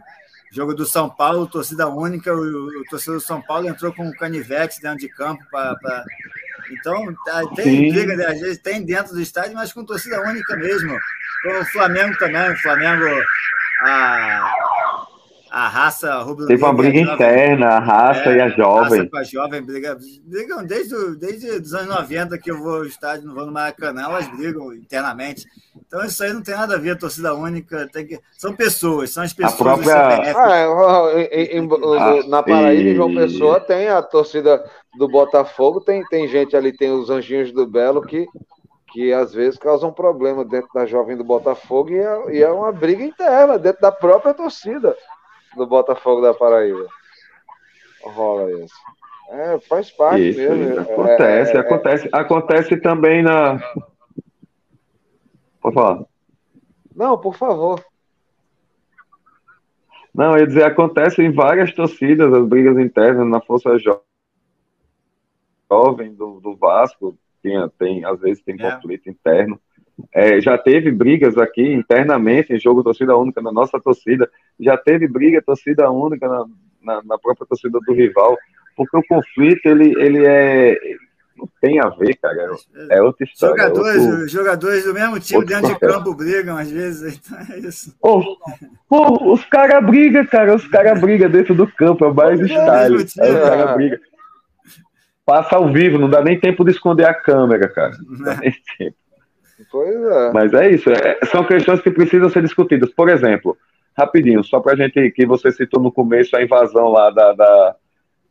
jogo 0.51 0.73
do 0.73 0.85
São 0.85 1.09
Paulo, 1.09 1.47
torcida 1.47 1.87
única, 1.87 2.35
o, 2.35 2.81
o 2.81 2.83
torcedor 2.89 3.21
do 3.21 3.25
São 3.25 3.41
Paulo 3.41 3.65
entrou 3.65 3.93
com 3.93 4.05
o 4.05 4.17
canivete 4.17 4.81
dentro 4.81 4.99
de 4.99 5.07
campo 5.07 5.41
para. 5.49 5.73
Pra... 5.77 6.03
Então, 6.71 7.15
tá, 7.23 7.41
tem 7.55 7.63
Sim. 7.63 7.89
briga, 7.89 8.17
né? 8.17 8.25
às 8.25 8.41
vezes 8.41 8.57
tem 8.57 8.83
dentro 8.83 9.13
do 9.13 9.21
estádio, 9.21 9.53
mas 9.53 9.71
com 9.71 9.85
torcida 9.85 10.19
única 10.27 10.57
mesmo. 10.57 10.93
O 10.93 11.65
Flamengo 11.71 12.17
também, 12.17 12.51
o 12.51 12.57
Flamengo. 12.57 13.05
A, 13.85 14.53
a 15.55 15.69
raça 15.69 16.13
rubro 16.21 16.47
Teve 16.47 16.61
uma 16.61 16.73
briga 16.73 16.99
interna, 16.99 17.67
a 17.67 17.79
raça 17.79 18.29
é, 18.29 18.35
e 18.35 18.41
a 18.41 18.49
jovem. 18.49 18.99
A 18.99 19.03
raça 19.03 19.09
com 19.09 19.17
a 19.17 19.23
jovem 19.23 19.61
briga, 19.61 19.97
brigam 20.25 20.65
desde, 20.65 21.15
desde 21.15 21.49
os 21.49 21.73
anos 21.73 21.95
90 21.95 22.37
que 22.39 22.51
eu 22.51 22.61
vou 22.61 22.75
ao 22.75 22.83
estádio, 22.83 23.25
não 23.25 23.33
vou 23.33 23.45
no 23.45 23.53
Maracanã, 23.53 24.03
elas 24.03 24.27
brigam 24.35 24.73
internamente. 24.73 25.45
Então 25.87 26.03
isso 26.03 26.21
aí 26.25 26.33
não 26.33 26.41
tem 26.41 26.55
nada 26.55 26.75
a 26.75 26.77
ver, 26.77 26.97
torcida 26.97 27.33
única, 27.33 27.87
tem 27.87 28.05
que... 28.05 28.19
são 28.33 28.53
pessoas, 28.53 29.11
são 29.11 29.23
as 29.23 29.31
pessoas. 29.31 29.53
A 29.53 29.63
própria... 29.63 29.95
Ah, 30.35 31.11
é, 31.13 31.55
em, 31.55 31.63
em, 31.63 31.69
ah, 31.97 32.27
na 32.27 32.43
Paraíba, 32.43 32.89
em 32.89 32.95
João 32.95 33.15
Pessoa, 33.15 33.57
tem 33.61 33.87
a 33.87 34.01
torcida 34.01 34.61
do 34.97 35.07
Botafogo, 35.07 35.79
tem, 35.79 36.03
tem 36.07 36.27
gente 36.27 36.53
ali, 36.53 36.75
tem 36.75 36.91
os 36.91 37.09
anjinhos 37.09 37.53
do 37.53 37.65
Belo 37.65 38.01
que 38.01 38.27
que 38.91 39.11
às 39.11 39.33
vezes 39.33 39.59
causam 39.59 39.91
problema 39.91 40.45
dentro 40.45 40.69
da 40.73 40.85
jovem 40.85 41.17
do 41.17 41.23
Botafogo 41.23 41.89
e 41.89 41.97
é, 41.97 42.35
e 42.35 42.41
é 42.41 42.49
uma 42.49 42.71
briga 42.71 43.03
interna 43.03 43.59
dentro 43.59 43.81
da 43.81 43.91
própria 43.91 44.33
torcida 44.33 44.95
do 45.55 45.65
Botafogo 45.65 46.21
da 46.21 46.33
Paraíba. 46.33 46.87
Rola 48.03 48.51
isso. 48.63 48.75
É, 49.29 49.59
faz 49.61 49.89
parte 49.91 50.29
isso, 50.29 50.39
mesmo. 50.39 50.79
Acontece, 50.79 51.51
é, 51.51 51.55
é, 51.55 51.59
acontece, 51.59 52.09
acontece 52.11 52.77
também 52.77 53.23
na. 53.23 53.59
Pode 55.59 55.73
falar. 55.73 56.05
Não, 56.95 57.17
por 57.17 57.35
favor. 57.35 57.83
Não, 60.13 60.33
eu 60.33 60.39
ia 60.39 60.47
dizer, 60.47 60.63
acontece 60.63 61.21
em 61.21 61.31
várias 61.31 61.73
torcidas, 61.73 62.31
as 62.31 62.47
brigas 62.47 62.77
internas 62.77 63.27
na 63.27 63.41
Força 63.41 63.77
Jovem 65.69 66.13
do, 66.13 66.39
do 66.39 66.55
Vasco, 66.55 67.17
tem, 67.41 67.69
tem, 67.77 68.05
às 68.05 68.19
vezes 68.21 68.41
tem 68.41 68.55
é. 68.59 68.71
conflito 68.71 69.09
interno. 69.09 69.59
É, 70.13 70.41
já 70.41 70.57
teve 70.57 70.91
brigas 70.91 71.37
aqui 71.37 71.73
internamente 71.73 72.53
em 72.53 72.59
jogo 72.59 72.83
torcida 72.83 73.15
única 73.15 73.41
na 73.41 73.51
nossa 73.51 73.79
torcida, 73.79 74.29
já 74.59 74.77
teve 74.77 75.07
briga 75.07 75.41
torcida 75.41 75.89
única 75.89 76.27
na, 76.27 76.45
na, 76.81 77.03
na 77.03 77.17
própria 77.17 77.47
torcida 77.47 77.79
do 77.85 77.93
rival, 77.93 78.37
porque 78.75 78.97
o 78.97 79.03
conflito 79.07 79.65
ele, 79.67 79.93
ele 79.97 80.25
é 80.25 80.77
não 81.37 81.49
tem 81.61 81.79
a 81.79 81.89
ver, 81.89 82.15
cara. 82.15 82.55
É 82.89 83.01
outra 83.01 83.25
história. 83.25 83.61
É 83.61 83.67
jogadores, 83.67 84.03
é 84.03 84.09
outro, 84.09 84.27
jogadores 84.27 84.83
do 84.85 84.93
mesmo 84.93 85.19
time 85.19 85.45
dentro 85.45 85.67
de 85.67 85.79
campo 85.79 86.15
brigam 86.15 86.57
às 86.57 86.71
vezes, 86.71 87.19
então 87.25 87.37
é 87.53 87.59
isso. 87.59 87.95
Pô, 87.99 88.37
pô 88.87 89.33
os 89.33 89.43
caras 89.45 89.85
brigam, 89.85 90.25
cara. 90.25 90.55
Os 90.55 90.65
caras 90.67 90.99
brigam 90.99 91.29
dentro 91.29 91.53
do 91.53 91.67
campo, 91.67 92.05
é 92.05 92.13
mais 92.13 92.39
é. 92.39 92.69
Aí 92.69 92.93
os 92.93 93.13
caras 93.13 93.75
brigam. 93.75 93.99
Passa 95.25 95.55
ao 95.55 95.73
vivo, 95.73 95.97
não 95.97 96.09
dá 96.09 96.21
nem 96.21 96.39
tempo 96.39 96.63
de 96.63 96.71
esconder 96.71 97.05
a 97.05 97.13
câmera, 97.13 97.67
cara. 97.67 97.97
Não 98.07 98.23
dá 98.23 98.35
nem 98.35 98.53
tempo. 98.77 98.95
Pois 99.71 99.95
é. 99.95 100.31
Mas 100.33 100.53
é 100.53 100.71
isso, 100.71 100.89
é, 100.89 101.19
são 101.25 101.43
questões 101.43 101.81
que 101.81 101.91
precisam 101.91 102.29
ser 102.29 102.41
discutidas. 102.41 102.91
Por 102.91 103.09
exemplo, 103.09 103.57
rapidinho, 103.97 104.43
só 104.43 104.59
para 104.59 104.73
a 104.73 104.75
gente, 104.75 105.11
que 105.11 105.25
você 105.25 105.51
citou 105.51 105.81
no 105.81 105.91
começo 105.91 106.35
a 106.35 106.43
invasão 106.43 106.89
lá 106.89 107.09
da, 107.09 107.33
da, 107.33 107.75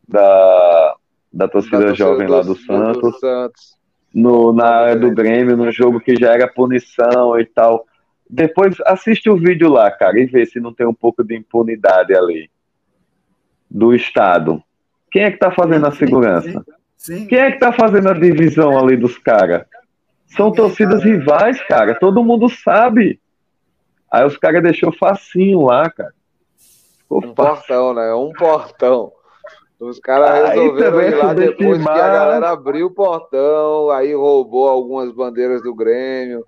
da, 0.07 0.95
da 1.33 1.47
torcida 1.47 1.79
da 1.79 1.93
jovem 1.93 2.27
do, 2.27 2.33
lá 2.33 2.41
do 2.41 2.55
Santos, 2.55 3.01
do 3.01 3.19
Santos. 3.19 3.75
No, 4.13 4.53
na 4.53 4.67
área 4.67 4.95
do 4.95 5.11
Grêmio, 5.11 5.57
no 5.57 5.71
jogo 5.71 5.99
que 5.99 6.15
já 6.15 6.33
era 6.33 6.47
punição 6.47 7.39
e 7.39 7.45
tal. 7.45 7.85
Depois 8.29 8.77
assiste 8.85 9.29
o 9.29 9.35
vídeo 9.35 9.69
lá, 9.69 9.91
cara, 9.91 10.19
e 10.19 10.25
vê 10.25 10.45
se 10.45 10.59
não 10.59 10.73
tem 10.73 10.87
um 10.87 10.93
pouco 10.93 11.23
de 11.23 11.35
impunidade 11.35 12.15
ali 12.15 12.49
do 13.69 13.93
Estado. 13.93 14.63
Quem 15.11 15.23
é 15.23 15.31
que 15.31 15.37
tá 15.37 15.51
fazendo 15.51 15.85
a 15.85 15.91
segurança? 15.91 16.63
Sim, 16.97 17.19
sim. 17.19 17.27
Quem 17.27 17.39
é 17.39 17.51
que 17.51 17.59
tá 17.59 17.71
fazendo 17.71 18.09
a 18.09 18.13
divisão 18.13 18.77
ali 18.77 18.95
dos 18.95 19.17
caras? 19.17 19.65
São 20.27 20.51
torcidas 20.51 21.03
rivais, 21.03 21.61
cara. 21.67 21.95
Todo 21.95 22.23
mundo 22.23 22.49
sabe. 22.49 23.19
Aí 24.11 24.25
os 24.25 24.37
caras 24.37 24.63
deixou 24.63 24.91
facinho 24.91 25.61
lá, 25.61 25.89
cara. 25.89 26.13
Ficou 26.99 27.23
um 27.23 27.33
portão, 27.33 27.93
né? 27.93 28.13
Um 28.13 28.31
portão. 28.31 29.11
Os 29.79 29.99
caras 29.99 30.49
resolveram 30.49 31.01
ir 31.01 31.15
lá 31.15 31.33
depois 31.33 31.83
que 31.83 31.89
a 31.89 32.07
galera 32.07 32.49
abriu 32.51 32.87
o 32.87 32.91
portão, 32.91 33.89
aí 33.89 34.13
roubou 34.15 34.69
algumas 34.69 35.11
bandeiras 35.11 35.61
do 35.61 35.75
Grêmio. 35.75 36.43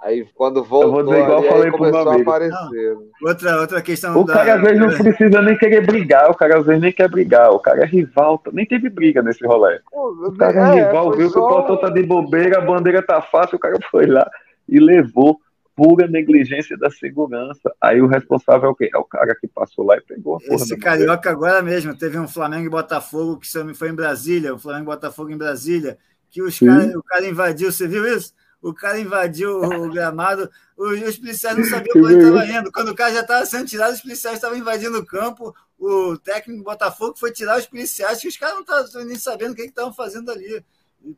Aí 0.00 0.26
quando 0.34 0.62
voltou, 0.62 0.88
eu 0.88 0.92
vou 0.92 1.02
dizer 1.02 1.22
igual 1.22 1.38
ali, 1.38 1.48
falei 1.48 1.70
começou 1.70 2.08
a 2.08 2.16
aparecer. 2.16 2.94
Não. 2.94 3.02
Outra, 3.22 3.60
outra 3.60 3.82
questão. 3.82 4.20
O 4.20 4.24
da... 4.24 4.34
cara 4.34 4.54
às 4.54 4.60
vezes 4.60 4.78
não 4.78 4.88
precisa 4.88 5.42
nem 5.42 5.58
querer 5.58 5.84
brigar, 5.84 6.30
o 6.30 6.34
cara 6.34 6.58
às 6.58 6.66
vezes 6.66 6.82
nem 6.82 6.92
quer 6.92 7.08
brigar, 7.08 7.50
o 7.50 7.58
cara 7.58 7.82
é 7.82 7.86
rival, 7.86 8.40
nem 8.52 8.64
teve 8.64 8.88
briga 8.88 9.22
nesse 9.22 9.44
rolê. 9.46 9.80
O 9.92 10.32
cara 10.38 10.74
é, 10.74 10.78
é 10.78 10.86
rival, 10.86 11.12
viu 11.12 11.28
só... 11.28 11.34
que 11.34 11.38
o 11.40 11.48
portão 11.48 11.76
tá 11.80 11.90
de 11.90 12.02
bobeira, 12.02 12.58
a 12.58 12.60
bandeira 12.60 13.02
tá 13.02 13.20
fácil, 13.20 13.56
o 13.56 13.58
cara 13.60 13.76
foi 13.90 14.06
lá 14.06 14.28
e 14.68 14.78
levou. 14.78 15.40
pura 15.78 16.08
negligência 16.08 16.76
da 16.76 16.90
segurança. 16.90 17.72
Aí 17.80 18.02
o 18.02 18.08
responsável 18.08 18.68
é 18.68 18.72
o 18.72 18.74
quê? 18.74 18.90
É 18.92 18.98
o 18.98 19.04
cara 19.04 19.32
que 19.40 19.46
passou 19.46 19.86
lá 19.86 19.96
e 19.96 20.00
pegou 20.00 20.34
a 20.34 20.40
porra 20.40 20.54
Esse 20.56 20.76
carioca 20.76 21.30
agora 21.30 21.62
mesmo, 21.62 21.96
teve 21.96 22.18
um 22.18 22.26
Flamengo 22.26 22.66
e 22.66 22.68
Botafogo 22.68 23.38
que 23.38 23.74
foi 23.74 23.90
em 23.90 23.94
Brasília, 23.94 24.52
o 24.52 24.58
Flamengo 24.58 24.90
e 24.90 24.94
Botafogo 24.94 25.30
em 25.30 25.38
Brasília, 25.38 25.96
que 26.30 26.42
os 26.42 26.58
cara, 26.58 26.98
o 26.98 27.02
cara 27.04 27.28
invadiu, 27.28 27.70
você 27.70 27.86
viu 27.86 28.04
isso? 28.04 28.34
O 28.60 28.74
cara 28.74 28.98
invadiu 28.98 29.60
o 29.60 29.88
gramado, 29.92 30.50
os, 30.76 31.00
os 31.02 31.16
policiais 31.16 31.56
não 31.56 31.64
sabiam 31.64 31.92
para 31.92 32.02
onde 32.02 32.18
estava 32.18 32.46
indo. 32.46 32.72
Quando 32.72 32.88
o 32.88 32.94
cara 32.94 33.14
já 33.14 33.20
estava 33.20 33.46
sendo 33.46 33.66
tirado, 33.66 33.94
os 33.94 34.00
policiais 34.00 34.36
estavam 34.36 34.58
invadindo 34.58 34.98
o 34.98 35.06
campo. 35.06 35.54
O 35.78 36.18
técnico 36.18 36.58
do 36.58 36.64
Botafogo 36.64 37.16
foi 37.16 37.30
tirar 37.32 37.58
os 37.58 37.66
policiais, 37.66 38.20
que 38.20 38.28
os 38.28 38.36
caras 38.36 38.56
não 38.56 38.62
estavam 38.62 39.06
nem 39.06 39.16
sabendo 39.16 39.52
o 39.52 39.54
que 39.54 39.62
estavam 39.62 39.92
fazendo 39.92 40.30
ali 40.30 40.64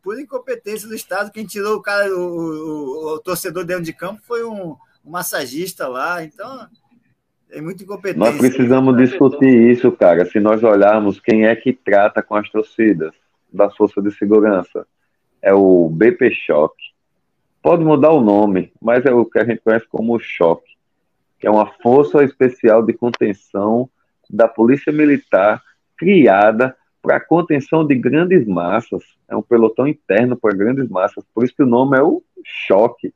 por 0.03 0.19
incompetência 0.19 0.89
do 0.89 0.95
Estado, 0.95 1.33
quem 1.33 1.47
tirou 1.47 1.77
o 1.77 1.83
cara, 1.83 2.15
o, 2.15 2.21
o, 2.21 3.15
o 3.15 3.19
torcedor 3.21 3.65
dentro 3.65 3.85
de 3.85 3.93
campo 3.93 4.21
foi 4.23 4.45
um, 4.45 4.73
um, 5.05 5.11
massagista 5.11 5.89
lá, 5.89 6.23
então 6.23 6.69
é 7.51 7.61
muito 7.61 7.83
incompetente. 7.83 8.19
Nós 8.19 8.37
precisamos 8.37 8.97
discutir 8.97 9.71
isso, 9.71 9.91
cara. 9.93 10.25
Se 10.27 10.39
nós 10.39 10.63
olharmos 10.63 11.21
quem 11.21 11.47
é 11.47 11.57
que 11.57 11.73
trata 11.73 12.23
com 12.23 12.37
as 12.37 12.49
torcidas 12.51 13.13
da 13.53 13.71
força 13.71 14.01
de 14.01 14.13
segurança, 14.13 14.87
é 15.43 15.53
o 15.53 15.89
BP 15.89 16.33
Choque. 16.47 16.91
Pode 17.63 17.85
mudar 17.85 18.11
o 18.11 18.23
nome, 18.23 18.73
mas 18.81 19.05
é 19.05 19.13
o 19.13 19.25
que 19.25 19.39
a 19.39 19.45
gente 19.45 19.61
conhece 19.61 19.87
como 19.89 20.19
Choque, 20.19 20.77
que 21.39 21.47
é 21.47 21.51
uma 21.51 21.67
força 21.83 22.25
especial 22.25 22.83
de 22.83 22.93
contenção 22.95 23.89
da 24.29 24.49
Polícia 24.49 24.93
Militar 24.93 25.63
criada 25.97 26.75
para 27.03 27.17
a 27.17 27.21
contenção 27.21 27.87
de 27.87 27.95
grandes 27.95 28.47
massas, 28.47 29.03
é 29.29 29.37
um 29.37 29.43
pelotão 29.43 29.87
interno 29.87 30.37
para 30.37 30.57
grandes 30.57 30.89
massas, 30.89 31.25
por 31.35 31.45
isso 31.45 31.55
que 31.55 31.63
o 31.63 31.67
nome 31.67 31.99
é 31.99 32.03
o 32.03 32.23
choque. 32.45 33.13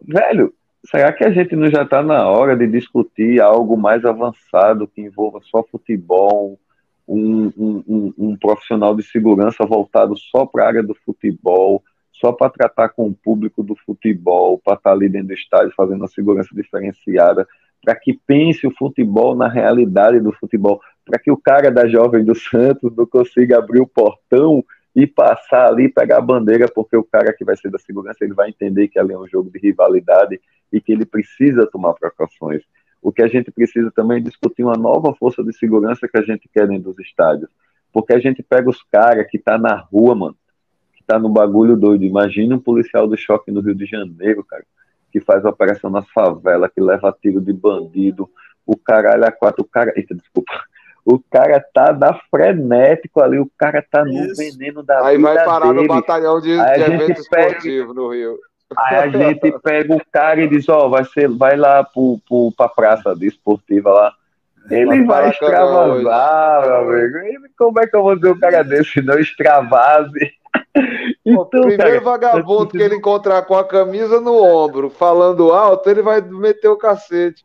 Velho, 0.00 0.52
será 0.86 1.12
que 1.12 1.24
a 1.24 1.30
gente 1.30 1.56
não 1.56 1.70
já 1.70 1.82
está 1.82 2.02
na 2.02 2.28
hora 2.28 2.56
de 2.56 2.66
discutir 2.66 3.40
algo 3.40 3.76
mais 3.76 4.04
avançado 4.04 4.86
que 4.86 5.00
envolva 5.00 5.40
só 5.42 5.62
futebol, 5.62 6.58
um, 7.06 7.52
um, 7.56 7.84
um, 7.86 8.14
um 8.18 8.36
profissional 8.36 8.94
de 8.94 9.02
segurança 9.02 9.64
voltado 9.66 10.16
só 10.16 10.46
para 10.46 10.64
a 10.64 10.68
área 10.68 10.82
do 10.82 10.94
futebol, 10.94 11.82
só 12.20 12.32
para 12.32 12.50
tratar 12.50 12.90
com 12.90 13.08
o 13.08 13.14
público 13.14 13.62
do 13.62 13.74
futebol, 13.76 14.60
para 14.64 14.74
estar 14.74 14.90
tá 14.90 14.96
ali 14.96 15.08
dentro 15.08 15.28
do 15.28 15.34
estádio 15.34 15.72
fazendo 15.76 15.98
uma 15.98 16.08
segurança 16.08 16.50
diferenciada, 16.52 17.46
para 17.82 17.94
que 17.94 18.18
pense 18.26 18.66
o 18.66 18.70
futebol 18.70 19.34
na 19.34 19.48
realidade 19.48 20.20
do 20.20 20.32
futebol, 20.32 20.80
para 21.04 21.18
que 21.18 21.30
o 21.30 21.36
cara 21.36 21.70
da 21.70 21.86
Jovem 21.86 22.24
do 22.24 22.34
Santos 22.34 22.94
não 22.96 23.06
consiga 23.06 23.58
abrir 23.58 23.80
o 23.80 23.86
portão 23.86 24.64
e 24.94 25.06
passar 25.06 25.68
ali, 25.68 25.88
pegar 25.88 26.18
a 26.18 26.22
bandeira, 26.22 26.68
porque 26.68 26.96
o 26.96 27.04
cara 27.04 27.32
que 27.32 27.44
vai 27.44 27.56
ser 27.56 27.70
da 27.70 27.78
segurança, 27.78 28.24
ele 28.24 28.32
vai 28.32 28.48
entender 28.48 28.88
que 28.88 28.98
ali 28.98 29.12
é 29.12 29.18
um 29.18 29.26
jogo 29.26 29.50
de 29.50 29.58
rivalidade 29.58 30.40
e 30.72 30.80
que 30.80 30.92
ele 30.92 31.04
precisa 31.04 31.66
tomar 31.66 31.94
precauções. 31.94 32.62
O 33.02 33.12
que 33.12 33.22
a 33.22 33.28
gente 33.28 33.50
precisa 33.50 33.90
também 33.90 34.18
é 34.18 34.20
discutir 34.20 34.62
uma 34.62 34.76
nova 34.76 35.12
força 35.14 35.42
de 35.42 35.52
segurança 35.52 36.08
que 36.08 36.16
a 36.16 36.22
gente 36.22 36.48
quer 36.48 36.66
dentro 36.66 36.92
dos 36.92 36.98
estádios. 37.00 37.50
Porque 37.92 38.14
a 38.14 38.18
gente 38.18 38.42
pega 38.42 38.70
os 38.70 38.82
caras 38.84 39.26
que 39.28 39.38
tá 39.38 39.58
na 39.58 39.76
rua, 39.76 40.14
mano, 40.14 40.36
tá 41.06 41.18
no 41.18 41.28
bagulho 41.28 41.76
doido. 41.76 42.04
Imagina 42.04 42.56
um 42.56 42.60
policial 42.60 43.06
do 43.06 43.16
choque 43.16 43.50
no 43.50 43.60
Rio 43.60 43.74
de 43.74 43.86
Janeiro, 43.86 44.44
cara 44.44 44.64
que 45.14 45.20
faz 45.20 45.44
operação 45.44 45.90
nas 45.90 46.10
favelas, 46.10 46.68
que 46.74 46.80
leva 46.80 47.16
tiro 47.22 47.40
de 47.40 47.52
bandido, 47.52 48.28
o 48.66 48.76
caralho 48.76 49.24
a 49.24 49.30
quatro, 49.30 49.62
o 49.62 49.64
cara. 49.64 49.92
Eita, 49.94 50.12
desculpa. 50.12 50.52
O 51.04 51.20
cara 51.20 51.64
tá 51.72 51.92
da 51.92 52.18
frenético 52.28 53.20
ali, 53.20 53.38
o 53.38 53.48
cara 53.56 53.80
tá 53.88 54.04
no 54.04 54.10
Isso. 54.10 54.34
veneno 54.36 54.82
da 54.82 55.06
Aí 55.06 55.16
vai 55.16 55.44
parar 55.44 55.72
dele. 55.72 55.82
no 55.82 55.86
batalhão 55.86 56.40
de, 56.40 56.56
de 56.56 56.82
evento 56.82 57.20
esportivo 57.20 57.94
no 57.94 58.08
Rio. 58.08 58.36
Aí 58.76 58.96
a 58.96 59.08
gente 59.08 59.52
pega 59.62 59.94
o 59.94 60.00
cara 60.10 60.42
e 60.42 60.48
diz, 60.48 60.68
ó, 60.68 60.86
oh, 60.86 60.90
vai, 60.90 61.04
ser, 61.04 61.28
vai 61.28 61.56
lá 61.56 61.84
pro, 61.84 62.18
pro, 62.28 62.52
pra 62.56 62.68
praça 62.68 63.14
desportiva 63.14 63.90
lá. 63.92 64.12
Ele 64.68 65.04
vai, 65.04 65.22
vai 65.22 65.30
extravasar, 65.30 66.66
meu 66.66 66.76
amigo. 66.76 67.18
como 67.56 67.78
é 67.78 67.86
que 67.86 67.94
eu 67.94 68.02
vou 68.02 68.16
dizer 68.16 68.32
um 68.32 68.40
cara 68.40 68.64
desse 68.64 69.00
não 69.00 69.16
extravase? 69.16 70.32
Então, 71.24 71.42
o 71.42 71.46
primeiro 71.46 71.76
cara, 71.82 72.00
vagabundo 72.00 72.68
que 72.68 72.82
ele 72.82 72.96
encontrar 72.96 73.42
com 73.42 73.54
a 73.54 73.64
camisa 73.64 74.20
no 74.20 74.34
ombro, 74.42 74.90
falando 74.90 75.52
alto, 75.52 75.88
ele 75.88 76.02
vai 76.02 76.20
meter 76.20 76.68
o 76.68 76.76
cacete. 76.76 77.42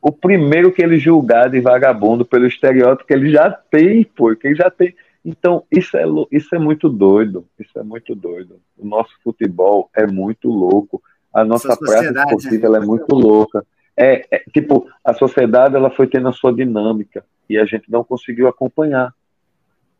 O 0.00 0.12
primeiro 0.12 0.72
que 0.72 0.82
ele 0.82 0.98
julgar 0.98 1.50
de 1.50 1.60
vagabundo 1.60 2.24
pelo 2.24 2.46
estereótipo 2.46 3.06
que 3.06 3.12
ele 3.12 3.30
já 3.30 3.50
tem, 3.50 4.04
pô, 4.04 4.34
que 4.34 4.46
ele 4.46 4.54
já 4.54 4.70
tem. 4.70 4.94
Então, 5.24 5.64
isso 5.70 5.96
é, 5.96 6.04
isso 6.30 6.54
é 6.54 6.58
muito 6.58 6.88
doido. 6.88 7.44
Isso 7.58 7.78
é 7.78 7.82
muito 7.82 8.14
doido. 8.14 8.60
O 8.78 8.86
nosso 8.86 9.10
futebol 9.22 9.90
é 9.94 10.06
muito 10.06 10.48
louco. 10.48 11.02
A 11.34 11.44
nossa 11.44 11.76
prática 11.76 12.22
esportiva 12.22 12.66
ela 12.66 12.78
é 12.78 12.86
muito 12.86 13.14
louca. 13.14 13.66
É, 13.96 14.24
é, 14.30 14.38
tipo, 14.52 14.86
a 15.04 15.12
sociedade 15.12 15.74
ela 15.74 15.90
foi 15.90 16.06
tendo 16.06 16.28
a 16.28 16.32
sua 16.32 16.52
dinâmica 16.54 17.24
e 17.50 17.58
a 17.58 17.64
gente 17.64 17.90
não 17.90 18.04
conseguiu 18.04 18.46
acompanhar 18.46 19.12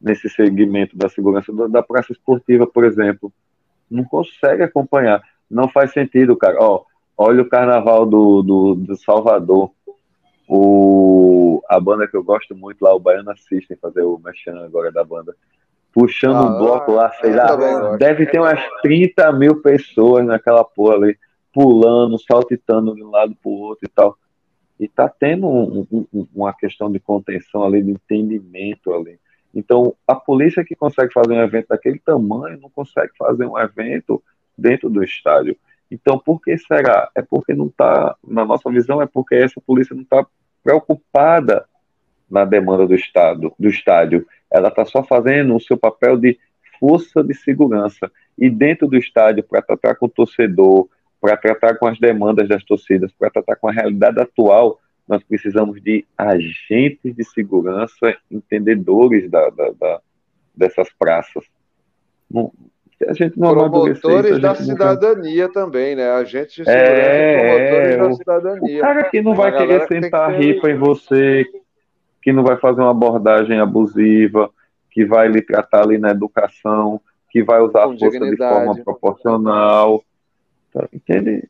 nesse 0.00 0.28
segmento 0.28 0.96
da 0.96 1.08
segurança 1.08 1.52
da 1.68 1.82
praça 1.82 2.12
esportiva, 2.12 2.66
por 2.66 2.84
exemplo. 2.84 3.32
Não 3.90 4.04
consegue 4.04 4.62
acompanhar. 4.62 5.22
Não 5.50 5.68
faz 5.68 5.92
sentido, 5.92 6.36
cara. 6.36 6.56
Ó, 6.60 6.84
olha 7.16 7.42
o 7.42 7.48
carnaval 7.48 8.06
do, 8.06 8.42
do, 8.42 8.74
do 8.74 8.96
Salvador. 8.96 9.70
O, 10.48 11.62
a 11.68 11.78
banda 11.78 12.06
que 12.06 12.16
eu 12.16 12.22
gosto 12.22 12.56
muito 12.56 12.82
lá, 12.82 12.94
o 12.94 13.00
Baiano 13.00 13.30
Assistem, 13.30 13.76
fazer 13.76 14.02
o 14.02 14.20
mexendo 14.22 14.60
agora 14.60 14.90
da 14.92 15.04
banda. 15.04 15.34
Puxando 15.92 16.36
ah, 16.36 16.46
um 16.46 16.58
bloco 16.58 16.92
lá, 16.92 17.10
sei 17.14 17.34
lá, 17.34 17.96
deve 17.96 18.26
ter 18.26 18.38
umas 18.38 18.60
30 18.82 19.32
mil 19.32 19.60
pessoas 19.60 20.24
naquela 20.24 20.62
porra 20.62 20.94
ali, 20.94 21.18
pulando, 21.52 22.18
saltitando 22.18 22.94
de 22.94 23.02
um 23.02 23.10
lado 23.10 23.34
para 23.42 23.50
o 23.50 23.58
outro 23.58 23.86
e 23.86 23.88
tal. 23.88 24.16
E 24.78 24.86
tá 24.86 25.08
tendo 25.08 25.46
um, 25.48 25.86
um, 25.90 26.26
uma 26.34 26.52
questão 26.52 26.90
de 26.92 27.00
contenção 27.00 27.64
ali, 27.64 27.82
de 27.82 27.90
entendimento 27.90 28.92
ali. 28.92 29.18
Então, 29.54 29.94
a 30.06 30.14
polícia 30.14 30.64
que 30.64 30.76
consegue 30.76 31.12
fazer 31.12 31.32
um 31.32 31.42
evento 31.42 31.68
daquele 31.68 31.98
tamanho 31.98 32.58
não 32.60 32.70
consegue 32.70 33.12
fazer 33.18 33.46
um 33.46 33.58
evento 33.58 34.22
dentro 34.56 34.90
do 34.90 35.02
estádio. 35.02 35.56
Então, 35.90 36.18
por 36.18 36.40
que 36.40 36.56
será? 36.58 37.10
É 37.14 37.22
porque 37.22 37.54
não 37.54 37.66
está, 37.66 38.14
na 38.26 38.44
nossa 38.44 38.70
visão, 38.70 39.00
é 39.00 39.06
porque 39.06 39.34
essa 39.34 39.60
polícia 39.60 39.94
não 39.94 40.02
está 40.02 40.26
preocupada 40.62 41.64
na 42.30 42.44
demanda 42.44 42.86
do 42.86 42.94
estado, 42.94 43.54
do 43.58 43.68
estádio. 43.68 44.26
Ela 44.50 44.68
está 44.68 44.84
só 44.84 45.02
fazendo 45.02 45.56
o 45.56 45.60
seu 45.60 45.78
papel 45.78 46.16
de 46.16 46.38
força 46.78 47.22
de 47.24 47.34
segurança. 47.34 48.10
E 48.36 48.50
dentro 48.50 48.86
do 48.86 48.96
estádio, 48.96 49.42
para 49.42 49.62
tratar 49.62 49.94
com 49.94 50.06
o 50.06 50.10
torcedor, 50.10 50.88
para 51.20 51.36
tratar 51.36 51.76
com 51.76 51.86
as 51.86 51.98
demandas 51.98 52.48
das 52.48 52.62
torcidas, 52.64 53.10
para 53.12 53.30
tratar 53.30 53.56
com 53.56 53.68
a 53.68 53.72
realidade 53.72 54.20
atual, 54.20 54.78
nós 55.08 55.22
precisamos 55.24 55.80
de 55.82 56.04
agentes 56.16 57.14
de 57.14 57.24
segurança, 57.24 58.16
entendedores 58.30 59.30
da, 59.30 59.48
da, 59.50 59.70
da 59.70 60.00
dessas 60.54 60.88
praças. 60.98 61.44
Não, 62.30 62.52
a 63.06 63.12
gente 63.12 63.38
não 63.38 63.52
promotores 63.52 64.40
da 64.40 64.54
cidadania 64.56 65.48
também, 65.48 65.94
né? 65.94 66.10
Agentes 66.10 66.56
de 66.56 66.64
segurança 66.64 66.90
é, 66.90 67.38
promotores 67.38 67.94
é, 67.94 67.96
da 67.96 68.12
cidadania. 68.12 68.78
O 68.78 68.80
cara 68.80 69.04
que 69.04 69.22
não 69.22 69.34
vai 69.34 69.56
querer 69.56 69.86
sentar 69.86 70.32
que 70.32 70.38
ripa 70.38 70.70
em 70.70 70.76
você, 70.76 71.46
que 72.20 72.32
não 72.32 72.42
vai 72.42 72.56
fazer 72.56 72.80
uma 72.80 72.90
abordagem 72.90 73.60
abusiva, 73.60 74.50
que 74.90 75.04
vai 75.06 75.28
lhe 75.28 75.40
tratar 75.40 75.84
ali 75.84 75.96
na 75.96 76.10
educação, 76.10 77.00
que 77.30 77.42
vai 77.42 77.60
usar 77.60 77.84
a 77.84 77.86
força 77.86 78.10
dignidade. 78.10 78.36
de 78.36 78.66
forma 78.66 78.84
proporcional. 78.84 80.02
Tá, 80.72 80.88
entende? 80.92 81.48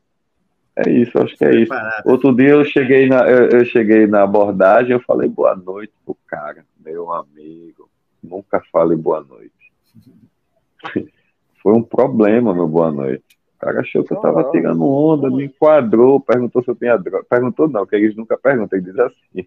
É 0.75 0.89
isso, 0.89 1.17
acho 1.19 1.35
que 1.35 1.45
é 1.45 1.55
isso. 1.55 1.73
Outro 2.05 2.33
dia 2.33 2.49
eu 2.49 2.63
cheguei 2.63 3.07
na, 3.07 3.29
eu, 3.29 3.49
eu, 3.49 3.65
cheguei 3.65 4.07
na 4.07 4.23
abordagem, 4.23 4.91
eu 4.91 5.01
falei 5.01 5.27
boa 5.27 5.55
noite 5.55 5.91
pro 6.05 6.15
cara, 6.27 6.63
meu 6.83 7.11
amigo. 7.11 7.89
Nunca 8.23 8.61
fale 8.71 8.95
boa 8.95 9.21
noite. 9.21 9.51
Foi 11.61 11.73
um 11.73 11.83
problema, 11.83 12.53
meu 12.53 12.67
boa 12.67 12.91
noite. 12.91 13.23
O 13.57 13.59
cara 13.59 13.81
achou 13.81 14.05
que 14.05 14.13
eu 14.13 14.21
tava 14.21 14.49
tirando 14.51 14.87
onda, 14.87 15.29
me 15.29 15.45
enquadrou, 15.45 16.21
perguntou 16.21 16.63
se 16.63 16.71
eu 16.71 16.75
tinha 16.75 16.95
droga. 16.95 17.25
Perguntou 17.29 17.67
não, 17.67 17.85
que 17.85 17.97
eles 17.97 18.15
nunca 18.15 18.37
perguntam, 18.37 18.79
ele 18.79 18.89
diz 18.89 18.99
assim. 18.99 19.45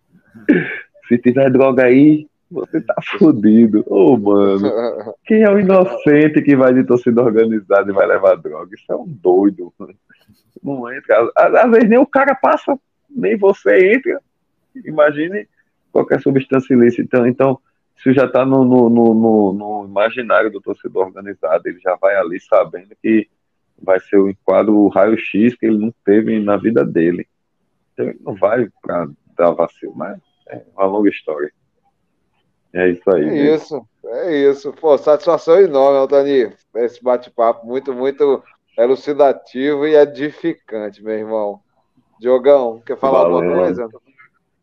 Se 1.09 1.19
tiver 1.19 1.51
droga 1.51 1.85
aí, 1.85 2.28
você 2.51 2.81
tá 2.81 2.94
fudido. 3.19 3.85
Ô, 3.86 4.12
oh, 4.12 4.16
mano, 4.16 5.15
quem 5.27 5.43
é 5.43 5.51
o 5.51 5.59
inocente 5.59 6.40
que 6.43 6.55
vai 6.55 6.73
de 6.73 6.85
torcida 6.85 7.23
organizada 7.23 7.90
e 7.90 7.94
vai 7.94 8.07
levar 8.07 8.36
droga? 8.36 8.74
Isso 8.74 8.90
é 8.90 8.94
um 8.94 9.07
doido, 9.07 9.73
mano 9.78 9.94
não 10.63 10.93
entra. 10.93 11.31
Às, 11.37 11.55
às 11.55 11.71
vezes 11.71 11.89
nem 11.89 11.99
o 11.99 12.07
cara 12.07 12.35
passa, 12.35 12.79
nem 13.11 13.37
você 13.37 13.95
entra. 13.95 14.21
Imagine 14.85 15.49
qualquer 15.93 16.21
substância 16.21 16.73
ilícita. 16.75 17.03
Então, 17.03 17.27
então 17.27 17.59
isso 17.97 18.13
já 18.13 18.25
está 18.25 18.45
no, 18.45 18.65
no, 18.65 18.89
no, 18.89 19.53
no, 19.53 19.85
imaginário 19.85 20.51
do 20.51 20.61
torcedor 20.61 21.07
organizado. 21.07 21.69
Ele 21.69 21.79
já 21.81 21.95
vai 21.97 22.17
ali 22.17 22.41
sabendo 22.41 22.95
que 23.01 23.29
vai 23.81 24.01
ser 24.01 24.17
o 24.17 24.31
enquadro, 24.31 24.75
o 24.75 24.89
raio-x 24.89 25.55
que 25.57 25.67
ele 25.67 25.79
não 25.79 25.95
teve 26.05 26.39
na 26.41 26.57
vida 26.57 26.85
dele. 26.85 27.27
Então 27.93 28.07
ele 28.07 28.19
não 28.23 28.35
vai 28.35 28.69
para 28.81 29.09
dar 29.37 29.51
vacilo, 29.53 29.95
mas 29.95 30.19
é 30.49 30.63
uma 30.75 30.87
longa 30.87 31.11
história. 31.11 31.53
É 32.73 32.89
isso 32.89 33.11
aí. 33.11 33.29
É 33.29 33.55
isso, 33.55 33.87
é 34.05 34.37
isso. 34.51 34.73
Pô, 34.73 34.97
satisfação 34.97 35.61
enorme, 35.61 35.99
Altani, 35.99 36.53
esse 36.77 37.03
bate-papo 37.03 37.67
muito, 37.67 37.93
muito 37.93 38.43
elucidativo 38.83 39.87
e 39.87 39.95
edificante, 39.95 41.03
meu 41.03 41.15
irmão. 41.15 41.61
Diogão, 42.21 42.81
quer 42.85 42.97
falar 42.99 43.23
Valeu. 43.23 43.37
alguma 43.37 43.57
coisa? 43.57 43.89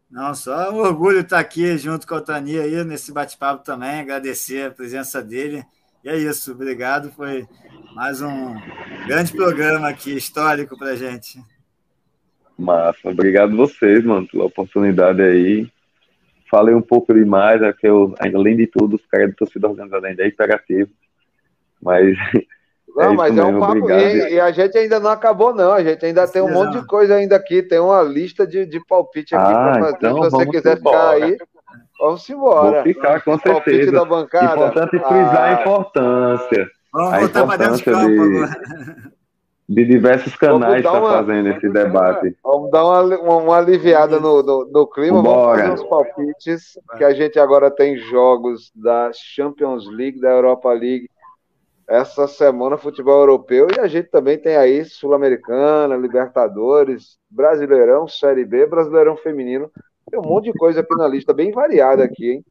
Não, 0.10 0.34
só 0.34 0.72
um 0.72 0.78
orgulho 0.78 1.20
estar 1.20 1.40
aqui 1.40 1.78
junto 1.78 2.08
com 2.08 2.16
a 2.16 2.22
Tania 2.22 2.64
aí 2.64 2.84
nesse 2.84 3.12
bate-papo 3.12 3.64
também, 3.64 4.00
agradecer 4.00 4.68
a 4.68 4.72
presença 4.72 5.22
dele. 5.22 5.64
E 6.04 6.10
é 6.10 6.18
isso, 6.18 6.52
obrigado. 6.52 7.12
Foi 7.12 7.46
mais 7.94 8.22
um 8.22 8.56
grande 9.06 9.34
programa 9.34 9.90
aqui, 9.90 10.16
histórico 10.16 10.78
para 10.78 10.96
gente. 10.96 11.40
Massa, 12.58 13.10
obrigado 13.10 13.56
vocês, 13.56 14.04
mano, 14.04 14.28
pela 14.28 14.46
oportunidade 14.46 15.22
aí. 15.22 15.70
Falei 16.50 16.74
um 16.74 16.82
pouco 16.82 17.14
demais, 17.14 17.62
é 17.62 17.72
que 17.72 17.88
eu, 17.88 18.16
além 18.20 18.58
de 18.58 18.66
tudo, 18.66 18.96
os 18.96 19.06
caras 19.06 19.30
do 19.30 19.36
torcida 19.36 19.68
organizada 19.68 20.08
ainda 20.08 20.24
é 20.24 20.28
imperativo. 20.28 20.90
Mas 21.82 22.18
Não, 23.00 23.14
é 23.14 23.16
mas 23.16 23.38
é 23.38 23.44
um 23.44 23.60
papo. 23.60 23.92
E, 23.92 24.34
e, 24.34 24.40
a 24.40 24.52
gente 24.52 24.78
ainda 24.78 25.00
não 25.00 25.10
acabou, 25.10 25.54
não. 25.54 25.72
A 25.72 25.84
gente 25.84 26.06
ainda 26.06 26.28
tem 26.28 26.42
um 26.42 26.52
monte 26.52 26.80
de 26.80 26.86
coisa 26.86 27.16
ainda 27.16 27.36
aqui. 27.36 27.64
Tem 27.64 27.80
uma 27.80 28.02
lista 28.02 28.46
de, 28.46 28.66
de 28.66 28.84
palpite 28.86 29.36
aqui 29.36 29.52
ah, 29.52 29.56
para 29.56 29.80
fazer. 29.80 29.96
Então, 29.98 30.24
Se 30.24 30.30
você 30.30 30.46
quiser 30.48 30.78
embora. 30.78 31.16
ficar 31.16 31.26
aí, 31.26 31.38
vamos 32.00 32.30
embora. 32.30 32.72
Vou 32.72 32.84
ficar, 32.84 33.22
com 33.22 33.40
certeza. 33.40 33.54
Palpite 33.54 33.92
da 33.92 34.06
bancada. 34.06 34.54
Importante 34.54 34.90
frisar 34.90 35.38
ah. 35.38 35.46
a 35.46 35.62
importância. 35.62 36.68
Vamos 36.92 37.36
a 37.36 37.58
dentro 37.58 37.78
de 37.78 37.84
campo 37.84 38.08
de... 38.08 38.20
agora 38.20 39.10
de 39.70 39.86
diversos 39.86 40.36
canais 40.36 40.84
está 40.84 41.00
fazendo 41.00 41.50
esse 41.50 41.70
debate. 41.70 42.36
Vamos 42.44 42.72
dar 42.72 42.84
uma, 42.84 43.02
uma, 43.20 43.36
uma 43.36 43.58
aliviada 43.60 44.20
no, 44.20 44.42
no, 44.42 44.66
no 44.66 44.88
clima, 44.88 45.22
Bora. 45.22 45.62
vamos 45.62 45.62
fazer 45.62 45.72
uns 45.74 45.90
palpites, 45.90 46.80
que 46.98 47.04
a 47.04 47.14
gente 47.14 47.38
agora 47.38 47.70
tem 47.70 47.96
jogos 47.96 48.72
da 48.74 49.12
Champions 49.14 49.88
League, 49.88 50.20
da 50.20 50.30
Europa 50.30 50.74
League, 50.74 51.08
essa 51.90 52.28
semana 52.28 52.78
futebol 52.78 53.20
europeu 53.20 53.68
e 53.76 53.80
a 53.80 53.88
gente 53.88 54.10
também 54.10 54.38
tem 54.38 54.56
aí 54.56 54.86
Sul-Americana, 54.86 55.98
Libertadores, 55.98 57.18
Brasileirão, 57.28 58.08
Série 58.08 58.46
B, 58.46 58.68
Brasileirão 58.68 59.18
Feminino. 59.18 59.72
Tem 60.10 60.20
um 60.20 60.24
monte 60.24 60.46
de 60.46 60.54
coisa 60.54 60.82
aqui 60.82 60.96
na 60.96 61.08
lista, 61.08 61.34
bem 61.34 61.52
variada 61.52 62.04
aqui, 62.04 62.32
hein? 62.32 62.46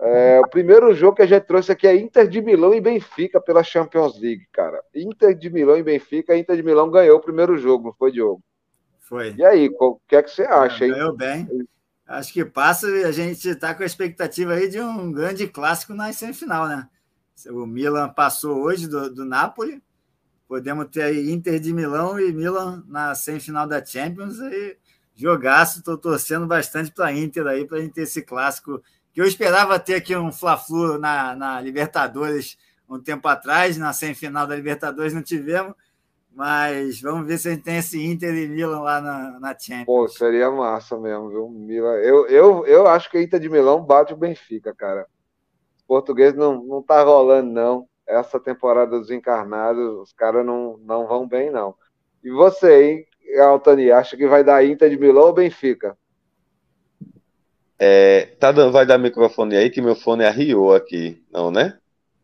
É, 0.00 0.38
o 0.38 0.48
primeiro 0.48 0.94
jogo 0.94 1.16
que 1.16 1.22
a 1.22 1.26
gente 1.26 1.44
trouxe 1.44 1.72
aqui 1.72 1.86
é 1.86 1.96
Inter 1.96 2.28
de 2.28 2.40
Milão 2.40 2.72
e 2.72 2.80
Benfica 2.80 3.40
pela 3.40 3.64
Champions 3.64 4.20
League, 4.20 4.46
cara. 4.52 4.80
Inter 4.94 5.34
de 5.34 5.50
Milão 5.50 5.76
e 5.76 5.82
Benfica, 5.82 6.36
Inter 6.36 6.54
de 6.54 6.62
Milão 6.62 6.88
ganhou 6.88 7.16
o 7.16 7.22
primeiro 7.22 7.58
jogo, 7.58 7.86
não 7.86 7.94
foi, 7.94 8.12
Diogo? 8.12 8.40
Foi. 9.00 9.34
E 9.36 9.44
aí, 9.44 9.68
o 9.80 9.98
que 10.06 10.14
é 10.14 10.22
que 10.22 10.30
você 10.30 10.42
acha, 10.42 10.84
hein? 10.84 10.92
Ganhou 10.92 11.16
bem. 11.16 11.48
Acho 12.06 12.32
que 12.32 12.44
passa 12.44 12.88
e 12.88 13.04
a 13.04 13.10
gente 13.10 13.48
está 13.48 13.74
com 13.74 13.82
a 13.82 13.86
expectativa 13.86 14.52
aí 14.52 14.68
de 14.68 14.80
um 14.80 15.10
grande 15.10 15.48
clássico 15.48 15.92
na 15.92 16.12
semifinal, 16.12 16.68
né? 16.68 16.88
O 17.50 17.66
Milan 17.66 18.08
passou 18.08 18.62
hoje 18.62 18.88
do, 18.88 19.12
do 19.12 19.24
Napoli. 19.24 19.82
Podemos 20.48 20.88
ter 20.88 21.02
aí 21.02 21.30
Inter 21.30 21.60
de 21.60 21.72
Milão 21.72 22.18
e 22.18 22.32
Milan 22.32 22.82
na 22.88 23.14
semifinal 23.14 23.66
da 23.66 23.84
Champions. 23.84 24.38
E 24.38 24.78
jogaço, 25.14 25.78
estou 25.78 25.98
torcendo 25.98 26.46
bastante 26.46 26.90
para 26.90 27.06
a 27.06 27.12
Inter 27.12 27.46
aí, 27.46 27.66
para 27.66 27.78
a 27.78 27.80
gente 27.82 27.92
ter 27.92 28.02
esse 28.02 28.22
clássico. 28.22 28.82
Que 29.12 29.20
eu 29.20 29.26
esperava 29.26 29.78
ter 29.78 29.96
aqui 29.96 30.16
um 30.16 30.32
Fla-Flu 30.32 30.98
na, 30.98 31.36
na 31.36 31.60
Libertadores 31.60 32.56
um 32.88 33.00
tempo 33.00 33.26
atrás, 33.26 33.76
na 33.76 33.92
semifinal 33.92 34.46
da 34.46 34.54
Libertadores 34.54 35.12
não 35.12 35.22
tivemos. 35.22 35.74
Mas 36.32 37.00
vamos 37.00 37.26
ver 37.26 37.38
se 37.38 37.48
a 37.48 37.50
gente 37.52 37.64
tem 37.64 37.78
esse 37.78 38.02
Inter 38.02 38.34
e 38.34 38.48
Milan 38.48 38.80
lá 38.80 39.00
na, 39.00 39.40
na 39.40 39.58
Champions. 39.58 39.86
Pô, 39.86 40.08
seria 40.08 40.50
massa 40.50 40.96
mesmo, 40.98 41.28
viu? 41.28 41.48
Milan. 41.48 41.94
Eu, 41.96 42.26
eu, 42.28 42.66
eu 42.66 42.86
acho 42.86 43.10
que 43.10 43.18
a 43.18 43.22
Inter 43.22 43.40
de 43.40 43.48
Milão 43.48 43.82
bate 43.82 44.12
o 44.12 44.16
Benfica, 44.16 44.74
cara 44.74 45.06
português 45.86 46.34
não, 46.34 46.62
não 46.64 46.82
tá 46.82 47.02
rolando, 47.02 47.50
não. 47.50 47.88
Essa 48.06 48.38
temporada 48.38 48.98
dos 48.98 49.10
encarnados, 49.10 50.00
os 50.00 50.12
caras 50.12 50.44
não, 50.44 50.78
não 50.78 51.06
vão 51.06 51.26
bem, 51.26 51.50
não. 51.50 51.74
E 52.22 52.30
você, 52.30 52.82
hein, 52.82 53.06
Altani, 53.40 53.90
acha 53.90 54.16
que 54.16 54.26
vai 54.26 54.44
dar 54.44 54.64
Inter 54.64 54.90
de 54.90 54.98
Milão 54.98 55.24
ou 55.26 55.32
Benfica? 55.32 55.96
É, 57.78 58.26
tá 58.38 58.52
dando, 58.52 58.72
vai 58.72 58.86
dar 58.86 58.98
microfone 58.98 59.56
aí, 59.56 59.70
que 59.70 59.82
meu 59.82 59.94
fone 59.94 60.24
arriou 60.24 60.74
aqui, 60.74 61.22
não, 61.30 61.50
né? 61.50 61.78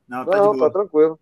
Não, 0.08 0.24
tá, 0.24 0.36
não, 0.36 0.56
tá 0.56 0.70
tranquilo. 0.70 1.18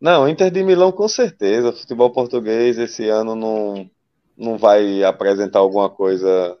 Não, 0.00 0.28
Inter 0.28 0.50
de 0.50 0.62
Milão 0.62 0.92
com 0.92 1.08
certeza. 1.08 1.70
O 1.70 1.72
futebol 1.72 2.10
português 2.10 2.78
esse 2.78 3.08
ano 3.08 3.34
não, 3.34 3.88
não 4.36 4.58
vai 4.58 5.02
apresentar 5.02 5.60
alguma 5.60 5.88
coisa 5.88 6.58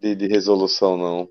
de, 0.00 0.14
de 0.16 0.26
resolução, 0.26 0.96
não. 0.96 1.28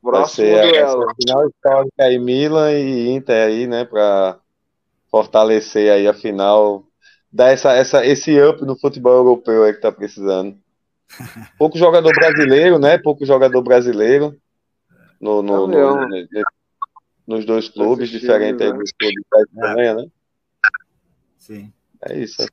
Próximo 0.00 0.50
Vai 0.50 0.62
ser 0.62 0.70
duelo. 0.70 1.10
A 1.10 1.14
final 1.14 1.48
histórica 1.48 2.04
aí, 2.04 2.18
Milan 2.18 2.72
e 2.72 3.10
Inter 3.10 3.46
aí, 3.46 3.66
né, 3.66 3.84
para 3.84 4.38
fortalecer 5.10 5.92
aí 5.92 6.06
a 6.06 6.14
final, 6.14 6.84
dar 7.30 7.52
essa, 7.52 7.72
essa, 7.72 8.04
esse 8.04 8.40
up 8.40 8.64
no 8.64 8.78
futebol 8.78 9.14
europeu 9.14 9.64
aí 9.64 9.72
que 9.72 9.80
tá 9.80 9.92
precisando. 9.92 10.56
Pouco 11.58 11.76
jogador 11.78 12.12
brasileiro, 12.12 12.78
né, 12.78 12.98
pouco 12.98 13.26
jogador 13.26 13.60
brasileiro 13.62 14.34
no, 15.20 15.42
no, 15.42 15.66
no, 15.66 16.08
no 16.08 16.18
nos 17.26 17.44
dois 17.44 17.68
clubes, 17.68 18.08
diferente 18.10 18.62
aí 18.62 18.72
né? 18.72 18.78
dos 18.78 18.92
clubes 18.92 19.24
da 19.30 19.42
Espanha, 19.42 19.94
né? 19.94 20.06
Sim. 21.38 21.72
É 22.02 22.18
isso. 22.18 22.44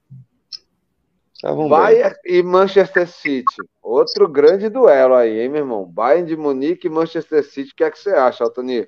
Bayern 1.41 2.15
e 2.25 2.43
Manchester 2.43 3.07
City. 3.07 3.55
Outro 3.81 4.27
grande 4.27 4.67
duelo 4.69 5.15
aí, 5.15 5.39
hein, 5.39 5.49
meu 5.49 5.61
irmão? 5.61 5.85
Bayern 5.85 6.27
de 6.27 6.35
Munique 6.35 6.87
e 6.87 6.89
Manchester 6.89 7.43
City. 7.43 7.71
O 7.71 7.75
que 7.75 7.83
é 7.83 7.91
que 7.91 7.97
você 7.97 8.09
acha, 8.09 8.43
Altani? 8.43 8.87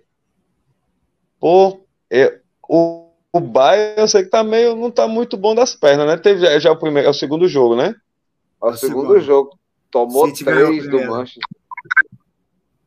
Pô, 1.39 1.85
é, 2.09 2.39
o, 2.67 3.09
o 3.31 3.39
Bayern 3.39 4.01
eu 4.01 4.07
sei 4.07 4.23
que 4.23 4.29
tá 4.29 4.43
meio, 4.43 4.75
não 4.75 4.91
tá 4.91 5.07
muito 5.07 5.37
bom 5.37 5.55
das 5.55 5.75
pernas, 5.75 6.05
né? 6.05 6.17
Teve 6.17 6.41
já, 6.41 6.59
já 6.59 6.71
o 6.71 6.77
primeiro, 6.77 7.07
é 7.07 7.11
o 7.11 7.13
segundo 7.13 7.47
jogo, 7.47 7.75
né? 7.75 7.95
É 8.61 8.65
o, 8.65 8.75
segundo, 8.75 9.01
segundo 9.01 9.19
jogo. 9.21 9.57
Tomou 9.89 10.27
City 10.27 10.43
três 10.43 10.89
do 10.89 10.99
Manchester. 11.05 11.41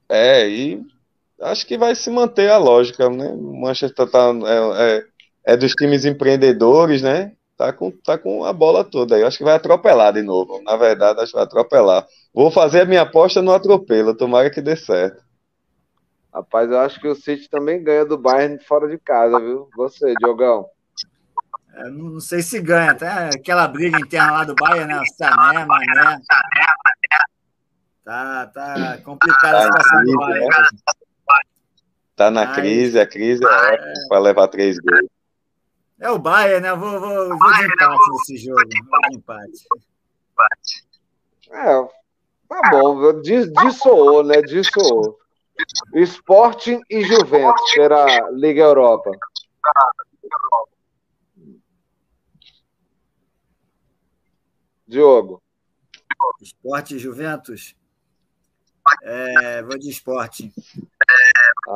É, 0.08 0.48
e 0.48 0.82
acho 1.40 1.66
que 1.66 1.78
vai 1.78 1.94
se 1.94 2.10
manter 2.10 2.50
a 2.50 2.58
lógica, 2.58 3.08
né? 3.08 3.28
O 3.28 3.60
Manchester 3.62 4.08
tá, 4.08 4.30
é, 4.46 4.96
é, 4.96 5.04
é 5.54 5.56
dos 5.56 5.72
times 5.72 6.04
empreendedores, 6.04 7.00
né? 7.00 7.32
Tá 7.56 7.72
com, 7.72 7.90
tá 7.90 8.18
com 8.18 8.44
a 8.44 8.52
bola 8.52 8.84
toda 8.84 9.14
aí. 9.14 9.22
Eu 9.22 9.26
acho 9.26 9.38
que 9.38 9.44
vai 9.44 9.54
atropelar 9.54 10.12
de 10.12 10.22
novo. 10.22 10.62
Na 10.62 10.76
verdade, 10.76 11.20
acho 11.20 11.32
que 11.32 11.36
vai 11.36 11.44
atropelar. 11.44 12.06
Vou 12.32 12.50
fazer 12.50 12.82
a 12.82 12.84
minha 12.84 13.02
aposta 13.02 13.40
no 13.40 13.52
atropelo. 13.52 14.16
Tomara 14.16 14.50
que 14.50 14.60
dê 14.60 14.76
certo. 14.76 15.22
Rapaz, 16.32 16.68
eu 16.68 16.78
acho 16.80 17.00
que 17.00 17.06
o 17.06 17.14
City 17.14 17.48
também 17.48 17.82
ganha 17.82 18.04
do 18.04 18.18
Bayern 18.18 18.58
fora 18.64 18.88
de 18.88 18.98
casa, 18.98 19.38
viu? 19.38 19.68
Você, 19.76 20.12
Diogão. 20.18 20.66
É, 21.76 21.88
não 21.90 22.20
sei 22.20 22.42
se 22.42 22.60
ganha, 22.60 22.90
até 22.90 23.08
aquela 23.08 23.68
briga 23.68 23.98
interna 23.98 24.32
lá 24.32 24.44
do 24.44 24.54
Bayern, 24.54 24.92
né? 24.92 25.00
Sané, 25.16 25.64
Mané. 25.64 26.18
Tá, 28.04 28.46
tá 28.48 28.98
complicada 29.04 29.58
a 29.58 29.62
situação 29.62 30.04
do 30.04 30.16
Bayern. 30.18 30.48
Né? 30.48 30.56
Tá 32.16 32.30
na 32.30 32.52
crise, 32.52 32.98
a 32.98 33.06
crise 33.06 33.44
é, 33.44 33.74
é. 33.74 33.92
para 34.08 34.18
levar 34.18 34.48
três 34.48 34.78
gols. 34.78 35.13
É 36.00 36.10
o 36.10 36.18
Bayern, 36.18 36.60
né? 36.60 36.74
Vou, 36.74 37.00
vou, 37.00 37.38
vou 37.38 37.52
de 37.54 37.64
empate 37.64 38.10
nesse 38.10 38.36
jogo. 38.36 38.58
Vou 38.58 39.10
de 39.10 39.16
empate. 39.16 39.64
É, 41.50 41.82
tá 42.48 42.70
bom. 42.70 43.20
Dissoou, 43.20 44.24
né? 44.24 44.42
Dissoou. 44.42 45.18
Sporting 45.94 46.80
e 46.90 47.04
Juventus 47.04 47.70
será 47.72 48.28
Liga 48.30 48.62
Europa. 48.62 49.10
Diogo. 54.86 55.42
Esporte 56.40 56.96
e 56.96 56.98
Juventus? 56.98 57.76
É, 59.02 59.62
vou 59.62 59.78
de 59.78 59.90
esporte. 59.90 60.52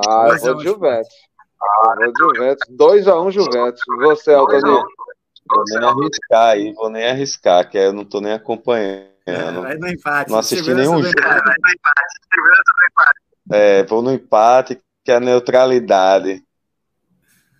Ah, 0.06 0.28
eu 0.30 0.38
vou 0.38 0.54
de 0.56 0.64
Juventus. 0.64 1.14
Ah, 1.60 1.94
vou 1.96 2.12
Juventus. 2.18 2.68
2x1 2.70 3.26
um, 3.26 3.30
Juventus. 3.30 3.80
Você, 4.00 4.32
Altani? 4.32 4.62
Vou 5.48 5.64
nem 5.66 5.78
arriscar 5.78 6.48
aí, 6.50 6.72
vou 6.74 6.90
nem 6.90 7.08
arriscar, 7.08 7.68
que 7.68 7.78
eu 7.78 7.92
não 7.92 8.04
tô 8.04 8.20
nem 8.20 8.34
acompanhando. 8.34 9.08
É, 9.26 9.76
no 9.76 9.88
empate. 9.88 10.30
Não 10.30 10.38
assisti 10.38 10.72
nenhum 10.72 11.02
jogo. 11.02 11.14
É, 13.50 13.82
vou 13.84 14.02
no 14.02 14.12
empate, 14.12 14.80
que 15.04 15.10
é 15.10 15.16
a 15.16 15.20
neutralidade. 15.20 16.42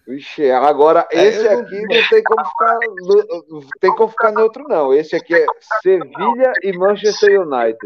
Vixe, 0.07 0.51
agora 0.51 1.07
é, 1.13 1.27
esse 1.27 1.47
aqui 1.47 1.83
não 1.83 2.09
tem 2.09 2.23
como 2.23 2.43
ficar 2.47 2.79
tem 3.79 3.95
como 3.95 4.09
ficar 4.09 4.33
neutro 4.33 4.65
não. 4.67 4.95
Esse 4.95 5.17
aqui 5.17 5.35
é 5.35 5.45
Sevilha 5.83 6.53
e 6.63 6.73
Manchester 6.79 7.43
United. 7.43 7.79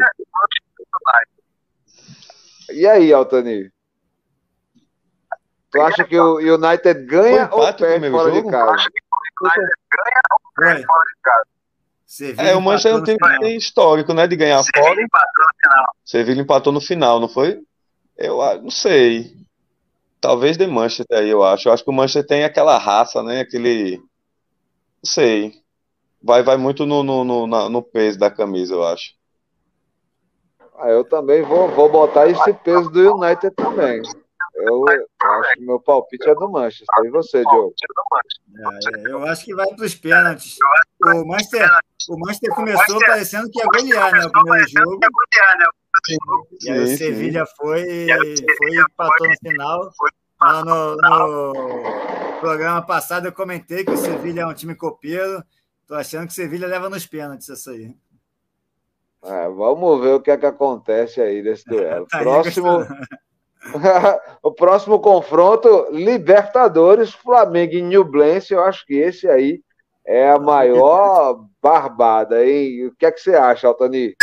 E 2.71 2.87
aí, 2.87 3.13
Altani? 3.13 3.73
Tu 5.73 5.81
acha 5.81 6.05
que 6.05 6.19
o 6.19 6.37
United 6.37 7.07
ganha 7.07 7.49
ou 7.51 7.73
perde 7.73 8.11
fora 8.11 8.31
jogo? 8.31 8.47
de 8.47 8.51
casa? 8.51 8.89
Ganha 10.59 10.85
É, 12.37 12.55
o 12.55 12.61
Manchester 12.61 12.93
é 12.93 12.95
um 12.97 13.03
time 13.03 13.19
que 13.19 13.39
tem 13.41 13.57
histórico, 13.57 14.13
né? 14.13 14.27
De 14.27 14.37
ganhar 14.37 14.63
fora. 14.63 15.07
Sevilha 16.05 16.43
empatou 16.43 16.75
no 16.75 16.81
final, 16.81 17.19
não 17.19 17.29
foi? 17.29 17.63
Eu 18.19 18.39
não 18.61 18.71
sei. 18.71 19.35
Talvez 20.21 20.59
de 20.59 20.67
Manchester 20.67 21.19
aí, 21.19 21.31
eu 21.31 21.43
acho. 21.43 21.69
Eu 21.69 21.73
acho 21.73 21.83
que 21.83 21.91
o 21.91 21.95
Manchester 21.95 22.27
tem 22.27 22.45
aquela 22.45 22.77
raça, 22.77 23.23
né? 23.23 23.41
Aquele. 23.41 23.99
sei. 25.03 25.55
Vai, 26.23 26.43
vai 26.43 26.59
muito 26.59 26.85
no, 26.85 27.03
no, 27.03 27.25
no, 27.25 27.69
no 27.71 27.83
peso 27.83 28.19
da 28.19 28.31
camisa, 28.31 28.75
eu 28.75 28.87
acho. 28.87 29.15
Ah, 30.79 30.91
eu 30.91 31.03
também 31.03 31.43
vou, 31.43 31.69
vou 31.69 31.89
botar 31.89 32.29
esse 32.29 32.53
peso 32.53 32.91
do 32.91 33.15
United 33.17 33.55
também. 33.57 34.03
Eu 34.63 34.85
acho 34.87 35.55
que 35.55 35.61
meu 35.61 35.81
palpite 35.81 36.29
é 36.29 36.35
do 36.35 36.51
Manchester. 36.51 37.05
E 37.05 37.11
você, 37.11 37.43
Diogo? 37.43 37.75
É, 38.57 39.11
eu 39.11 39.25
acho 39.25 39.45
que 39.45 39.55
vai 39.55 39.67
para 39.67 39.85
os 39.85 39.95
pênaltis. 39.95 40.57
O 41.05 41.25
Manchester, 41.27 41.69
o 42.09 42.19
Manchester 42.19 42.55
começou 42.55 42.99
parecendo 43.01 43.51
que 43.51 43.59
ia 43.59 43.67
golear, 43.67 44.13
né? 44.13 44.27
O 44.27 44.31
primeiro 44.31 44.69
jogo. 44.69 45.01
E 46.63 46.71
aí 46.71 46.81
o 46.81 46.97
Sevilha 46.97 47.45
foi, 47.57 48.07
foi 48.59 48.77
empatou 48.77 49.29
no 49.29 49.37
final. 49.39 49.91
Lá 50.41 50.65
no, 50.65 50.97
no 50.97 52.41
programa 52.41 52.83
passado 52.83 53.27
eu 53.27 53.33
comentei 53.33 53.85
que 53.85 53.93
o 53.93 53.97
Sevilha 53.97 54.43
é 54.43 54.47
um 54.47 54.55
time 54.55 54.75
copeiro. 54.75 55.43
Tô 55.87 55.95
achando 55.95 56.27
que 56.27 56.33
o 56.33 56.37
Sevilha 56.37 56.67
leva 56.67 56.89
nos 56.89 57.07
pênaltis 57.07 57.49
isso 57.49 57.71
aí. 57.71 57.95
É, 59.25 59.49
vamos 59.49 60.01
ver 60.01 60.15
o 60.15 60.21
que 60.21 60.33
é 60.33 60.37
que 60.37 60.47
acontece 60.47 61.21
aí 61.21 61.43
nesse 61.43 61.65
duelo. 61.65 62.07
Próximo. 62.11 62.85
o 64.43 64.53
próximo 64.53 64.99
confronto, 65.01 65.89
Libertadores, 65.91 67.13
Flamengo 67.13 67.75
e 67.75 67.83
Nublense. 67.83 68.55
Eu 68.55 68.63
acho 68.63 68.85
que 68.87 68.95
esse 68.95 69.29
aí 69.29 69.61
é 70.07 70.31
a 70.31 70.39
maior 70.39 71.45
barbada, 71.63 72.45
hein? 72.45 72.87
O 72.87 72.97
que 72.97 73.07
é 73.07 73.13
que 73.13 73.21
você 73.21 73.35
acha, 73.35 73.69
Altani? 73.69 74.15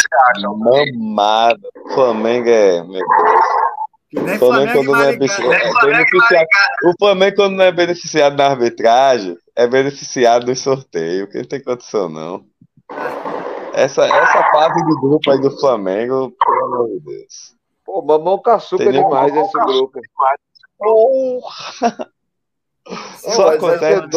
Mamada. 0.42 1.70
Flamengo 1.94 2.50
é. 2.50 2.84
Meu 2.84 2.92
Deus. 2.92 4.40
Flamengo, 4.40 4.74
quando 4.74 4.92
não 4.92 5.02
é, 5.02 5.16
beneficiado. 5.16 6.48
O 6.84 6.94
Flamengo, 7.00 7.36
quando 7.36 7.56
não 7.56 7.64
é 7.64 7.72
beneficiado 7.72 8.36
na 8.36 8.48
arbitragem, 8.48 9.38
é 9.56 9.68
beneficiado 9.68 10.48
no 10.48 10.56
sorteio, 10.56 11.28
que 11.28 11.38
não 11.38 11.46
tem 11.46 11.62
condição, 11.62 12.10
não. 12.10 12.44
Essa, 13.74 14.06
essa 14.06 14.44
fase 14.52 14.84
do 14.84 15.00
grupo 15.00 15.30
aí 15.30 15.40
do 15.40 15.52
Flamengo, 15.60 16.34
pelo 16.44 16.66
amor 16.66 16.88
de 16.88 17.00
Deus. 17.02 17.59
Pô, 17.90 18.04
mamão 18.04 18.40
caçuca 18.40 18.84
Tem 18.84 18.94
demais 18.94 19.36
esse 19.36 19.58
grupo. 19.58 20.00
Só 23.18 23.54
acontece 23.56 24.08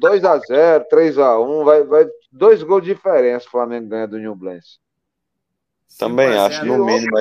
2 0.00 0.24
a 0.24 0.36
0 0.38 0.84
3 0.90 1.18
a 1.18 1.38
1 1.38 1.64
vai, 1.64 1.84
vai 1.84 2.08
dois 2.32 2.64
gols 2.64 2.82
de 2.82 2.92
diferença 2.92 3.46
o 3.46 3.50
Flamengo 3.50 3.88
ganha 3.88 4.08
do 4.08 4.18
New 4.18 4.34
Blends. 4.34 4.80
Também 5.96 6.36
acho, 6.36 6.64
no 6.64 6.84
mínimo. 6.84 7.16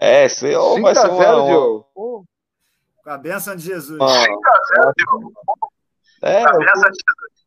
É, 0.00 0.28
se, 0.28 0.54
ou 0.54 0.80
vai 0.80 0.94
ser 0.94 1.10
0, 1.10 1.84
um, 1.96 2.24
Com 3.02 3.10
a 3.10 3.18
bênção 3.18 3.56
de 3.56 3.64
Jesus. 3.64 4.00
Ah, 4.00 4.26
é, 6.22 6.44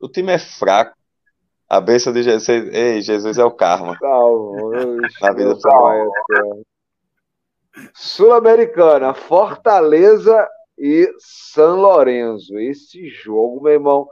o, 0.02 0.06
o 0.06 0.10
time 0.10 0.34
é 0.34 0.40
fraco. 0.40 1.01
A 1.72 1.80
bênção 1.80 2.12
de 2.12 2.22
Jesus. 2.22 2.50
Ei, 2.50 3.02
Jesus 3.02 3.38
é 3.38 3.46
o 3.46 3.52
karma. 3.52 3.98
Na 5.22 5.32
vida 5.32 5.56
Sul-Americana, 7.94 9.14
Fortaleza 9.14 10.50
e 10.78 11.10
São 11.18 11.80
Lourenço. 11.80 12.60
Esse 12.60 13.08
jogo, 13.08 13.64
meu 13.64 13.72
irmão. 13.72 14.10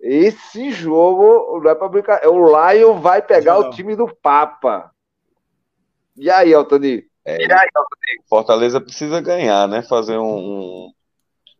Esse 0.00 0.70
jogo 0.70 1.60
não 1.60 1.72
é 1.72 1.74
pra 1.74 1.88
brincar. 1.88 2.24
O 2.28 2.38
Lion 2.46 3.00
vai 3.00 3.20
pegar 3.20 3.58
não. 3.58 3.66
o 3.66 3.70
time 3.70 3.96
do 3.96 4.06
Papa. 4.22 4.92
E 6.16 6.30
aí, 6.30 6.54
Altani? 6.54 7.02
É, 7.24 7.36
Fortaleza 8.28 8.80
precisa 8.80 9.20
ganhar, 9.20 9.66
né? 9.66 9.82
Fazer 9.82 10.18
um, 10.18 10.36
um, 10.36 10.92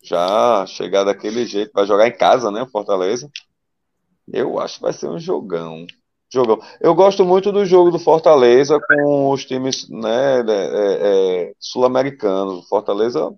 Já 0.04 0.64
chegar 0.68 1.02
daquele 1.02 1.44
jeito. 1.46 1.72
Vai 1.74 1.84
jogar 1.84 2.06
em 2.06 2.16
casa, 2.16 2.48
né? 2.52 2.64
Fortaleza. 2.70 3.28
Eu 4.30 4.58
acho 4.58 4.76
que 4.76 4.82
vai 4.82 4.92
ser 4.92 5.08
um 5.08 5.18
jogão. 5.18 5.86
Jogão. 6.32 6.58
Eu 6.80 6.94
gosto 6.94 7.24
muito 7.24 7.52
do 7.52 7.64
jogo 7.64 7.90
do 7.90 7.98
Fortaleza 7.98 8.80
com 8.80 9.30
os 9.30 9.44
times 9.44 9.88
né, 9.90 10.40
é, 10.40 11.50
é, 11.50 11.54
sul-americanos. 11.58 12.66
Fortaleza, 12.68 13.34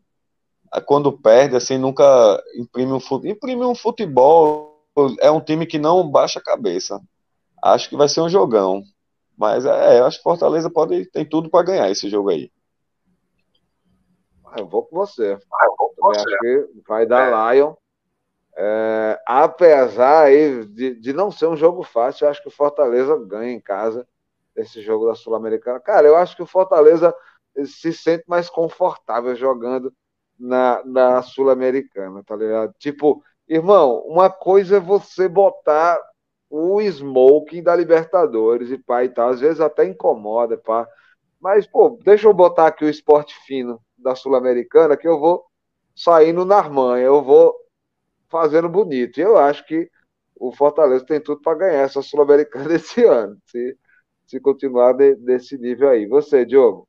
quando 0.87 1.13
perde, 1.13 1.57
assim, 1.57 1.77
nunca 1.77 2.41
imprime 2.57 2.93
um, 2.93 3.01
imprime 3.25 3.65
um 3.65 3.75
futebol. 3.75 4.81
É 5.21 5.31
um 5.31 5.41
time 5.41 5.67
que 5.67 5.79
não 5.79 6.09
baixa 6.09 6.39
a 6.39 6.43
cabeça. 6.43 7.01
Acho 7.63 7.89
que 7.89 7.97
vai 7.97 8.09
ser 8.09 8.21
um 8.21 8.29
jogão. 8.29 8.83
Mas 9.37 9.67
é, 9.67 9.99
eu 9.99 10.05
acho 10.05 10.19
que 10.19 10.23
Fortaleza 10.23 10.71
pode, 10.71 11.07
tem 11.11 11.25
tudo 11.25 11.51
para 11.51 11.65
ganhar 11.67 11.91
esse 11.91 12.09
jogo 12.09 12.31
aí. 12.31 12.51
Eu 14.57 14.67
vou 14.69 14.85
com 14.85 14.97
você. 14.97 15.33
Eu 15.33 15.75
vou 15.77 15.93
com 15.97 16.09
você. 16.09 16.21
Acho 16.21 16.39
que 16.39 16.83
vai 16.87 17.05
dar 17.07 17.53
é. 17.53 17.57
Lion. 17.57 17.75
É, 18.57 19.21
apesar 19.27 20.31
de, 20.31 20.95
de 20.95 21.13
não 21.13 21.31
ser 21.31 21.47
um 21.47 21.57
jogo 21.57 21.83
fácil, 21.83 22.25
eu 22.25 22.31
acho 22.31 22.43
que 22.43 22.49
o 22.49 22.53
Fortaleza 22.53 23.17
ganha 23.27 23.53
em 23.53 23.61
casa 23.61 24.07
esse 24.55 24.81
jogo 24.81 25.07
da 25.07 25.15
Sul-Americana. 25.15 25.81
Cara, 25.81 26.07
eu 26.07 26.17
acho 26.17 26.37
que 26.37 26.43
o 26.43 26.47
Fortaleza 26.47 27.15
se 27.67 27.93
sente 27.93 28.25
mais 28.29 28.49
confortável 28.49 29.35
jogando 29.35 29.93
na, 30.39 30.83
na 30.85 31.23
Sul-Americana, 31.23 32.23
tá 32.25 32.37
ligado? 32.37 32.75
Tipo, 32.79 33.23
irmão, 33.49 33.99
uma 34.07 34.31
coisa 34.31 34.77
é 34.77 34.81
você 34.81 35.29
botar 35.29 36.01
o 36.51 36.81
smoking 36.81 37.63
da 37.63 37.75
Libertadores 37.75 38.71
e 38.71 38.79
pá 38.79 39.05
e 39.05 39.09
tal, 39.09 39.31
às 39.31 39.41
vezes 39.41 39.61
até 39.61 39.85
incomoda, 39.85 40.57
pá. 40.57 40.89
Mas, 41.41 41.67
pô, 41.67 41.99
deixa 42.05 42.29
eu 42.29 42.35
botar 42.35 42.69
aqui 42.69 42.85
o 42.85 42.89
esporte 42.89 43.35
fino 43.47 43.81
da 43.99 44.15
Sul-Americana 44.15 44.97
que 44.97 45.09
eu 45.09 45.19
vou 45.19 45.45
saindo 45.95 46.45
na 46.45 46.57
Armanha, 46.57 47.05
eu 47.05 47.23
vou 47.23 47.55
fazendo 48.35 48.69
bonito. 48.69 49.19
E 49.19 49.21
eu 49.21 49.37
acho 49.37 49.65
que 49.65 49.89
o 50.35 50.51
Fortaleza 50.51 51.07
tem 51.07 51.21
tudo 51.21 51.41
para 51.41 51.59
ganhar 51.59 51.83
essa 51.83 52.03
Sul-Americana 52.03 52.67
esse 52.75 53.05
ano, 53.05 53.39
se, 53.47 53.79
se 54.27 54.41
continuar 54.41 54.93
de, 54.95 55.15
desse 55.15 55.57
nível 55.57 55.89
aí. 55.89 56.05
Você, 56.09 56.45
Diogo? 56.45 56.89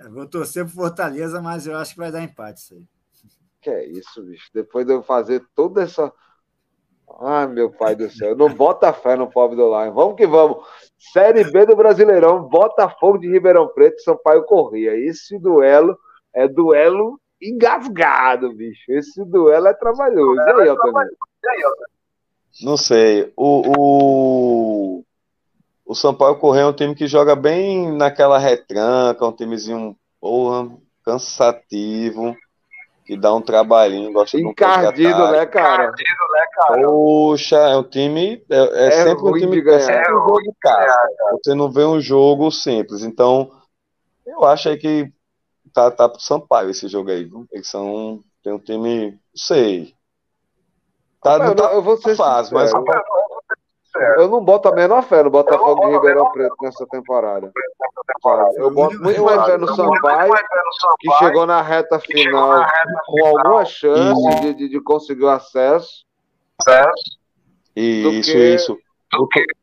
Eu 0.00 0.12
vou 0.12 0.24
torcer 0.28 0.64
pro 0.64 0.74
Fortaleza, 0.74 1.42
mas 1.42 1.66
eu 1.66 1.76
acho 1.76 1.94
que 1.94 1.98
vai 1.98 2.12
dar 2.12 2.22
empate 2.22 2.60
isso 2.60 2.74
aí. 2.74 2.84
Que 3.60 3.70
é 3.70 3.86
isso, 3.86 4.22
bicho. 4.22 4.48
Depois 4.54 4.86
de 4.86 4.92
eu 4.92 5.02
fazer 5.02 5.42
toda 5.52 5.82
essa. 5.82 6.12
Ai, 7.20 7.48
meu 7.48 7.72
pai 7.72 7.96
do 7.96 8.08
céu. 8.08 8.36
Não 8.36 8.52
bota 8.52 8.92
fé 8.92 9.16
no 9.16 9.28
pobre 9.28 9.56
do 9.56 9.66
Lion. 9.66 9.92
Vamos 9.92 10.14
que 10.14 10.28
vamos. 10.28 10.64
Série 11.12 11.42
B 11.50 11.66
do 11.66 11.74
Brasileirão. 11.74 12.48
Botafogo 12.48 13.18
de 13.18 13.28
Ribeirão 13.28 13.66
Preto 13.66 14.00
Sampaio 14.02 14.44
Corria. 14.44 14.94
Esse 14.94 15.36
duelo 15.40 15.98
é 16.32 16.46
duelo 16.46 17.18
engasgado, 17.40 18.52
bicho. 18.54 18.84
Esse 18.88 19.24
duelo 19.24 19.68
é 19.68 19.74
trabalhoso. 19.74 20.40
E 20.40 20.60
aí, 20.60 20.68
Otávio? 20.70 21.16
Não 22.62 22.76
sei. 22.76 23.32
O, 23.36 23.62
o, 23.76 25.04
o 25.84 25.94
São 25.94 26.14
Paulo 26.14 26.38
Correia 26.38 26.64
é 26.64 26.68
um 26.68 26.72
time 26.72 26.94
que 26.94 27.06
joga 27.06 27.36
bem 27.36 27.92
naquela 27.92 28.38
retranca, 28.38 29.26
um 29.26 29.32
timezinho, 29.32 29.96
porra, 30.20 30.70
cansativo, 31.04 32.34
que 33.04 33.16
dá 33.16 33.32
um 33.32 33.40
trabalhinho, 33.40 34.12
gosta 34.12 34.38
Encardido, 34.38 35.30
né, 35.30 35.46
cara? 35.46 35.84
Encardido, 35.84 36.32
né, 36.32 36.46
cara? 36.54 36.82
Poxa, 36.82 37.56
é 37.56 37.76
um 37.76 37.84
time. 37.84 38.42
É, 38.50 38.56
é, 38.56 38.86
é 38.86 38.90
sempre 38.90 39.24
um 39.24 39.32
time 39.34 39.62
que 39.62 39.70
é 39.70 39.78
sempre 39.78 40.12
um 40.12 40.26
jogo 40.26 40.42
de 40.42 40.52
casa. 40.60 41.08
Você 41.32 41.54
não 41.54 41.70
vê 41.70 41.84
um 41.84 42.00
jogo 42.00 42.50
simples. 42.50 43.02
Então, 43.04 43.52
eu 44.26 44.44
acho 44.44 44.70
aí 44.70 44.76
que 44.76 45.12
tá, 45.76 45.90
tá 45.90 46.08
pro 46.08 46.20
Sampaio 46.20 46.70
esse 46.70 46.88
jogo 46.88 47.10
aí. 47.10 47.24
Viu? 47.24 47.46
Eles 47.52 47.68
são. 47.68 48.22
Tem 48.42 48.52
um 48.52 48.58
time. 48.58 49.10
Não 49.10 49.18
sei. 49.34 49.94
Tá, 51.22 51.38
não, 51.38 51.54
tá 51.54 51.72
eu 51.74 51.82
vou 51.82 51.98
ser 51.98 52.16
fácil, 52.16 52.54
mas. 52.54 52.72
Eu 54.18 54.28
não 54.28 54.44
boto 54.44 54.68
a 54.68 54.74
menor 54.74 55.02
fé 55.02 55.22
no 55.22 55.30
Botafogo 55.30 55.86
de 55.86 55.92
Ribeirão 55.92 56.30
Preto 56.30 56.54
nessa 56.60 56.86
temporada. 56.86 57.50
Eu 58.56 58.70
boto 58.70 58.98
muito 59.02 59.24
mais 59.24 59.44
fé 59.46 59.56
no 59.56 59.74
Sampaio, 59.74 60.32
que 61.00 61.10
chegou 61.12 61.46
na 61.46 61.62
reta 61.62 61.98
final 61.98 62.66
com 63.06 63.26
alguma 63.26 63.64
chance 63.64 64.40
de, 64.40 64.54
de, 64.54 64.68
de 64.68 64.80
conseguir 64.82 65.24
o 65.24 65.30
acesso. 65.30 66.04
Isso, 67.74 68.32
que... 68.32 68.54
isso. 68.54 68.78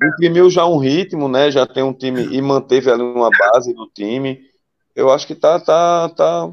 Imprimiu 0.02 0.50
já 0.50 0.66
um 0.66 0.78
ritmo, 0.78 1.28
né? 1.28 1.52
Já 1.52 1.68
tem 1.68 1.84
um 1.84 1.94
time 1.94 2.24
e 2.24 2.42
manteve 2.42 2.90
ali 2.90 3.04
uma 3.04 3.30
base 3.30 3.72
do 3.74 3.88
time 3.88 4.40
eu 4.96 5.12
acho 5.12 5.26
que 5.26 5.36
tá, 5.36 5.60
tá, 5.60 6.10
tá, 6.10 6.52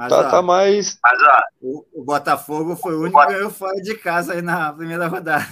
mas, 0.00 0.08
tá, 0.08 0.18
ó, 0.18 0.30
tá 0.30 0.42
mais. 0.42 0.98
Mas, 1.02 1.22
ó, 1.22 1.42
o, 1.60 1.86
o, 1.92 2.04
Botafogo 2.04 2.74
foi 2.74 2.94
o 2.94 3.02
único 3.02 3.20
que 3.20 3.26
ganhou 3.26 3.50
fora 3.50 3.76
de 3.82 3.94
casa 3.96 4.32
aí 4.32 4.40
na 4.40 4.72
primeira 4.72 5.06
rodada. 5.06 5.44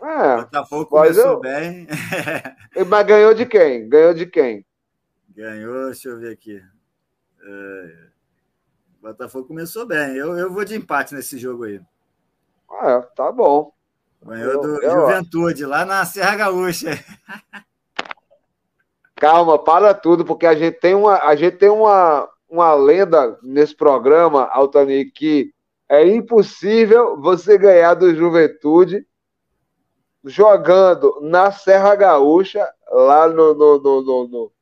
É, 0.00 0.34
o 0.34 0.36
Botafogo 0.44 0.86
começou 0.86 1.32
eu... 1.32 1.40
bem. 1.40 1.86
mas 2.88 3.06
ganhou 3.06 3.34
de 3.34 3.44
quem? 3.44 3.86
Ganhou 3.86 4.14
de 4.14 4.24
quem? 4.24 4.64
Ganhou, 5.28 5.86
deixa 5.86 6.08
eu 6.08 6.18
ver 6.18 6.32
aqui. 6.32 6.62
É, 7.42 8.08
o 8.98 9.02
Botafogo 9.02 9.48
começou 9.48 9.84
bem. 9.86 10.16
Eu, 10.16 10.38
eu 10.38 10.50
vou 10.50 10.64
de 10.64 10.74
empate 10.74 11.14
nesse 11.14 11.38
jogo 11.38 11.64
aí. 11.64 11.80
É, 12.82 13.00
tá 13.14 13.30
bom. 13.30 13.72
Ganhou 14.24 14.60
do 14.60 14.82
eu, 14.82 14.90
Juventude, 14.90 15.66
lá 15.66 15.84
na 15.84 16.04
Serra 16.06 16.36
Gaúcha. 16.36 16.90
Calma, 19.16 19.58
para 19.58 19.94
tudo, 19.94 20.24
porque 20.24 20.46
a 20.46 20.54
gente 20.54 20.78
tem 20.78 20.94
uma, 20.94 21.18
a 21.18 21.34
gente 21.34 21.56
tem 21.56 21.70
uma, 21.70 22.28
uma 22.48 22.74
lenda 22.74 23.38
nesse 23.42 23.74
programa, 23.74 24.44
Altani, 24.44 25.06
que 25.06 25.52
É 25.88 26.06
impossível 26.06 27.20
você 27.20 27.56
ganhar 27.56 27.94
do 27.94 28.14
Juventude 28.14 29.06
jogando 30.24 31.18
na 31.22 31.50
Serra 31.52 31.94
Gaúcha, 31.94 32.68
lá 32.90 33.28
no, 33.28 33.54
no, 33.54 33.78
no, 33.80 34.02
no, 34.02 34.52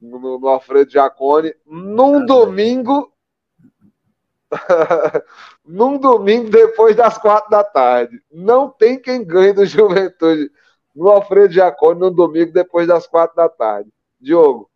no, 0.00 0.38
no 0.38 0.48
Alfredo 0.48 0.90
Jacone, 0.90 1.54
num 1.66 2.24
domingo. 2.24 3.12
num 5.64 5.96
domingo 5.96 6.50
depois 6.50 6.96
das 6.96 7.18
quatro 7.18 7.50
da 7.50 7.62
tarde. 7.62 8.20
Não 8.30 8.68
tem 8.68 9.00
quem 9.00 9.24
ganhe 9.24 9.52
do 9.52 9.64
Juventude 9.64 10.50
no 10.94 11.08
Alfredo 11.08 11.54
Jacone 11.54 12.00
num 12.00 12.12
domingo 12.12 12.52
depois 12.52 12.86
das 12.86 13.06
quatro 13.06 13.36
da 13.36 13.48
tarde. 13.48 13.90
Diogo, 14.20 14.70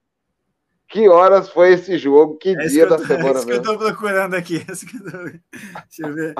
que 0.88 1.08
horas 1.08 1.48
foi 1.48 1.72
esse 1.72 1.98
jogo? 1.98 2.36
Que 2.36 2.50
é 2.50 2.66
dia 2.66 2.86
da 2.86 2.96
tô, 2.96 3.06
semana? 3.06 3.28
É 3.28 3.32
isso 3.32 3.46
que 3.46 3.52
eu 3.52 3.56
estou 3.56 3.78
procurando 3.78 4.34
aqui. 4.34 4.64
É 4.66 4.72
isso 4.72 4.86
que 4.86 4.96
eu 4.96 5.04
tô... 5.04 5.18
Deixa 5.18 6.02
eu 6.02 6.14
ver. 6.14 6.34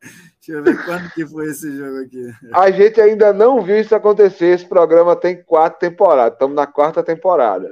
Deixa 0.00 0.52
eu 0.52 0.62
ver 0.62 0.84
quando 0.84 1.10
que 1.10 1.26
foi 1.26 1.46
esse 1.48 1.76
jogo 1.76 2.02
aqui. 2.02 2.32
A 2.52 2.70
gente 2.70 3.00
ainda 3.00 3.32
não 3.32 3.60
viu 3.62 3.78
isso 3.78 3.94
acontecer. 3.94 4.46
Esse 4.46 4.66
programa 4.66 5.14
tem 5.14 5.42
quatro 5.42 5.78
temporadas. 5.78 6.34
Estamos 6.34 6.56
na 6.56 6.66
quarta 6.66 7.02
temporada. 7.02 7.68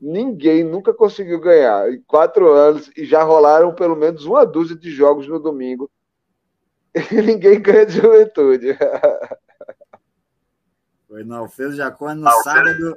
Ninguém 0.00 0.64
nunca 0.64 0.92
conseguiu 0.92 1.40
ganhar 1.40 1.90
em 1.90 2.00
quatro 2.02 2.50
anos 2.50 2.90
e 2.96 3.04
já 3.04 3.22
rolaram 3.22 3.74
pelo 3.74 3.96
menos 3.96 4.24
uma 4.24 4.44
dúzia 4.44 4.76
de 4.76 4.90
jogos 4.90 5.26
no 5.28 5.38
domingo. 5.38 5.90
E 7.12 7.22
ninguém 7.22 7.60
ganha 7.60 7.86
de 7.86 8.00
juventude. 8.00 8.76
Foi 11.10 11.24
no 11.24 11.34
Alfredo 11.38 11.74
Jacó 11.74 12.14
no 12.14 12.30
sábado, 12.44 12.96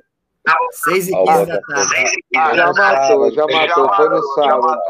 6 0.86 1.08
e 1.08 1.12
15 1.12 1.46
da 1.48 1.62
tarde. 1.62 2.24
Ah, 2.38 2.56
já 2.56 2.72
matou, 2.72 3.32
já 3.32 3.48
matou. 3.48 3.96
Foi 3.96 4.10
no 4.10 4.22
sábado. 4.36 4.82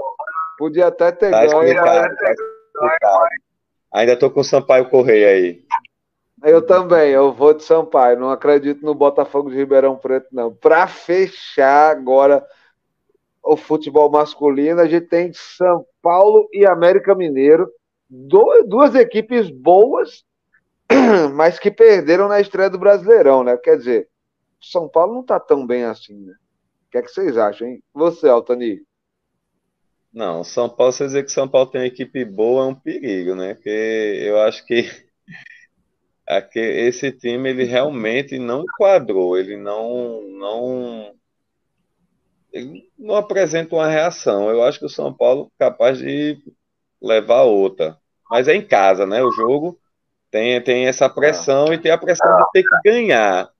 Podia 0.57 0.87
até 0.87 1.09
ter 1.13 1.31
tá 1.31 1.45
ganho, 1.45 1.81
mas. 1.81 2.11
Ainda 3.93 4.19
tô 4.19 4.29
com 4.29 4.41
o 4.41 4.43
Sampaio 4.43 4.89
Correia 4.89 5.29
aí. 5.29 5.63
Eu 6.43 6.65
também, 6.65 7.11
eu 7.11 7.31
vou 7.31 7.53
de 7.53 7.63
Sampaio. 7.63 8.19
Não 8.19 8.29
acredito 8.29 8.85
no 8.85 8.93
Botafogo 8.93 9.49
de 9.49 9.55
Ribeirão 9.55 9.95
Preto, 9.95 10.27
não. 10.33 10.53
Para 10.53 10.85
fechar 10.85 11.91
agora 11.91 12.45
o 13.41 13.55
futebol 13.55 14.11
masculino, 14.11 14.81
a 14.81 14.85
gente 14.85 15.07
tem 15.07 15.31
São 15.33 15.85
Paulo 16.01 16.49
e 16.51 16.65
América 16.65 17.15
Mineiro. 17.15 17.71
Duas 18.09 18.95
equipes 18.95 19.49
boas, 19.49 20.25
mas 21.33 21.59
que 21.59 21.71
perderam 21.71 22.27
na 22.27 22.39
estreia 22.39 22.69
do 22.69 22.79
Brasileirão, 22.79 23.43
né? 23.43 23.57
Quer 23.57 23.77
dizer, 23.77 24.09
São 24.61 24.87
Paulo 24.87 25.13
não 25.13 25.21
está 25.21 25.39
tão 25.39 25.65
bem 25.65 25.83
assim, 25.83 26.15
né? 26.15 26.33
O 26.87 26.91
que 26.91 26.97
é 26.97 27.01
que 27.01 27.09
vocês 27.09 27.37
acham, 27.37 27.67
hein? 27.67 27.83
Você, 27.93 28.27
Altani? 28.27 28.81
Não, 30.13 30.43
São 30.43 30.69
Paulo, 30.69 30.93
você 30.93 31.05
dizer 31.05 31.23
que 31.23 31.31
São 31.31 31.47
Paulo 31.47 31.69
tem 31.69 31.81
uma 31.81 31.87
equipe 31.87 32.23
boa 32.23 32.65
é 32.65 32.67
um 32.67 32.75
perigo, 32.75 33.33
né? 33.33 33.55
Porque 33.55 33.69
eu 33.69 34.39
acho 34.41 34.65
que 34.65 34.85
esse 36.55 37.11
time 37.11 37.49
ele 37.49 37.63
realmente 37.63 38.37
não 38.37 38.61
enquadrou, 38.61 39.37
ele 39.37 39.57
não, 39.57 40.21
não, 40.21 41.15
ele 42.51 42.87
não 42.97 43.15
apresenta 43.15 43.75
uma 43.75 43.87
reação. 43.87 44.49
Eu 44.49 44.63
acho 44.63 44.77
que 44.77 44.85
o 44.85 44.89
São 44.89 45.11
Paulo 45.11 45.51
é 45.59 45.65
capaz 45.65 45.97
de 45.97 46.37
levar 47.01 47.41
outra, 47.41 47.97
mas 48.29 48.47
é 48.47 48.55
em 48.55 48.65
casa, 48.65 49.07
né? 49.07 49.23
O 49.23 49.31
jogo 49.31 49.79
tem, 50.33 50.59
tem 50.61 50.87
essa 50.87 51.07
pressão 51.07 51.71
e 51.71 51.77
tem 51.77 51.91
a 51.91 51.97
pressão 51.97 52.27
de 52.39 52.45
ter 52.53 52.63
que 52.63 52.89
ganhar. 52.89 53.51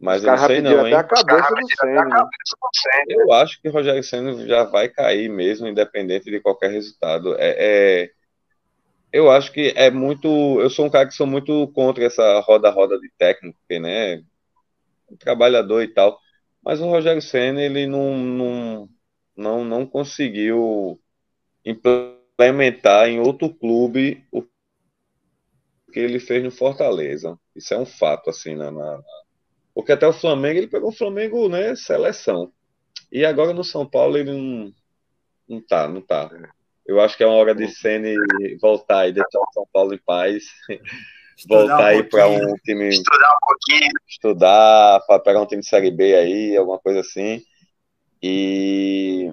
Mas 0.00 0.24
eu 0.24 0.30
não 0.30 0.46
sei 0.46 0.62
não, 0.62 0.86
hein? 0.86 0.94
a 0.94 1.04
cabeça 1.04 1.54
do 1.54 1.68
Senna. 1.78 2.04
Né? 2.06 2.24
Eu 3.06 3.30
acho 3.34 3.60
que 3.60 3.68
o 3.68 3.70
Rogério 3.70 4.02
Senna 4.02 4.46
já 4.46 4.64
vai 4.64 4.88
cair 4.88 5.28
mesmo, 5.28 5.68
independente 5.68 6.30
de 6.30 6.40
qualquer 6.40 6.70
resultado. 6.70 7.36
É, 7.38 7.54
é, 7.58 8.10
eu 9.12 9.30
acho 9.30 9.52
que 9.52 9.74
é 9.76 9.90
muito. 9.90 10.26
Eu 10.58 10.70
sou 10.70 10.86
um 10.86 10.90
cara 10.90 11.06
que 11.06 11.12
sou 11.12 11.26
muito 11.26 11.68
contra 11.74 12.02
essa 12.02 12.40
roda-roda 12.40 12.98
de 12.98 13.10
técnico, 13.18 13.58
porque, 13.60 13.78
né? 13.78 14.22
Um 15.10 15.16
trabalhador 15.18 15.82
e 15.82 15.88
tal. 15.88 16.18
Mas 16.64 16.80
o 16.80 16.88
Rogério 16.88 17.20
Senna, 17.20 17.60
ele 17.60 17.86
não, 17.86 18.16
não, 18.16 18.88
não, 19.36 19.64
não 19.66 19.86
conseguiu 19.86 20.98
implementar 21.62 23.06
em 23.06 23.20
outro 23.20 23.52
clube 23.52 24.24
o 24.32 24.42
que 25.90 26.00
ele 26.00 26.20
fez 26.20 26.42
no 26.42 26.50
Fortaleza. 26.50 27.38
Isso 27.54 27.74
é 27.74 27.78
um 27.78 27.86
fato, 27.86 28.30
assim, 28.30 28.54
na, 28.54 28.70
na 28.70 29.00
porque 29.74 29.92
até 29.92 30.06
o 30.06 30.12
Flamengo, 30.12 30.58
ele 30.58 30.66
pegou 30.66 30.90
o 30.90 30.94
Flamengo, 30.94 31.48
né, 31.48 31.74
seleção. 31.76 32.52
E 33.10 33.24
agora 33.24 33.52
no 33.52 33.64
São 33.64 33.86
Paulo 33.86 34.16
ele 34.18 34.32
não, 34.32 34.72
não 35.48 35.60
tá, 35.60 35.88
não 35.88 36.00
tá. 36.00 36.30
Eu 36.86 37.00
acho 37.00 37.16
que 37.16 37.22
é 37.22 37.26
uma 37.26 37.36
hora 37.36 37.54
de 37.54 37.68
Ceni 37.68 38.14
voltar 38.60 39.08
e 39.08 39.12
deixar 39.12 39.38
o 39.38 39.52
São 39.52 39.66
Paulo 39.72 39.94
em 39.94 39.98
paz. 39.98 40.44
voltar 41.48 41.80
um 41.80 41.84
aí 41.84 42.02
para 42.02 42.28
um 42.28 42.54
time. 42.64 42.88
Estudar 42.88 43.32
um 43.32 43.46
pouquinho. 43.46 43.90
Estudar, 44.08 45.00
para 45.06 45.20
pegar 45.20 45.40
um 45.40 45.46
time 45.46 45.62
de 45.62 45.68
Série 45.68 45.90
B 45.90 46.14
aí, 46.14 46.56
alguma 46.56 46.78
coisa 46.78 47.00
assim. 47.00 47.42
E. 48.22 49.32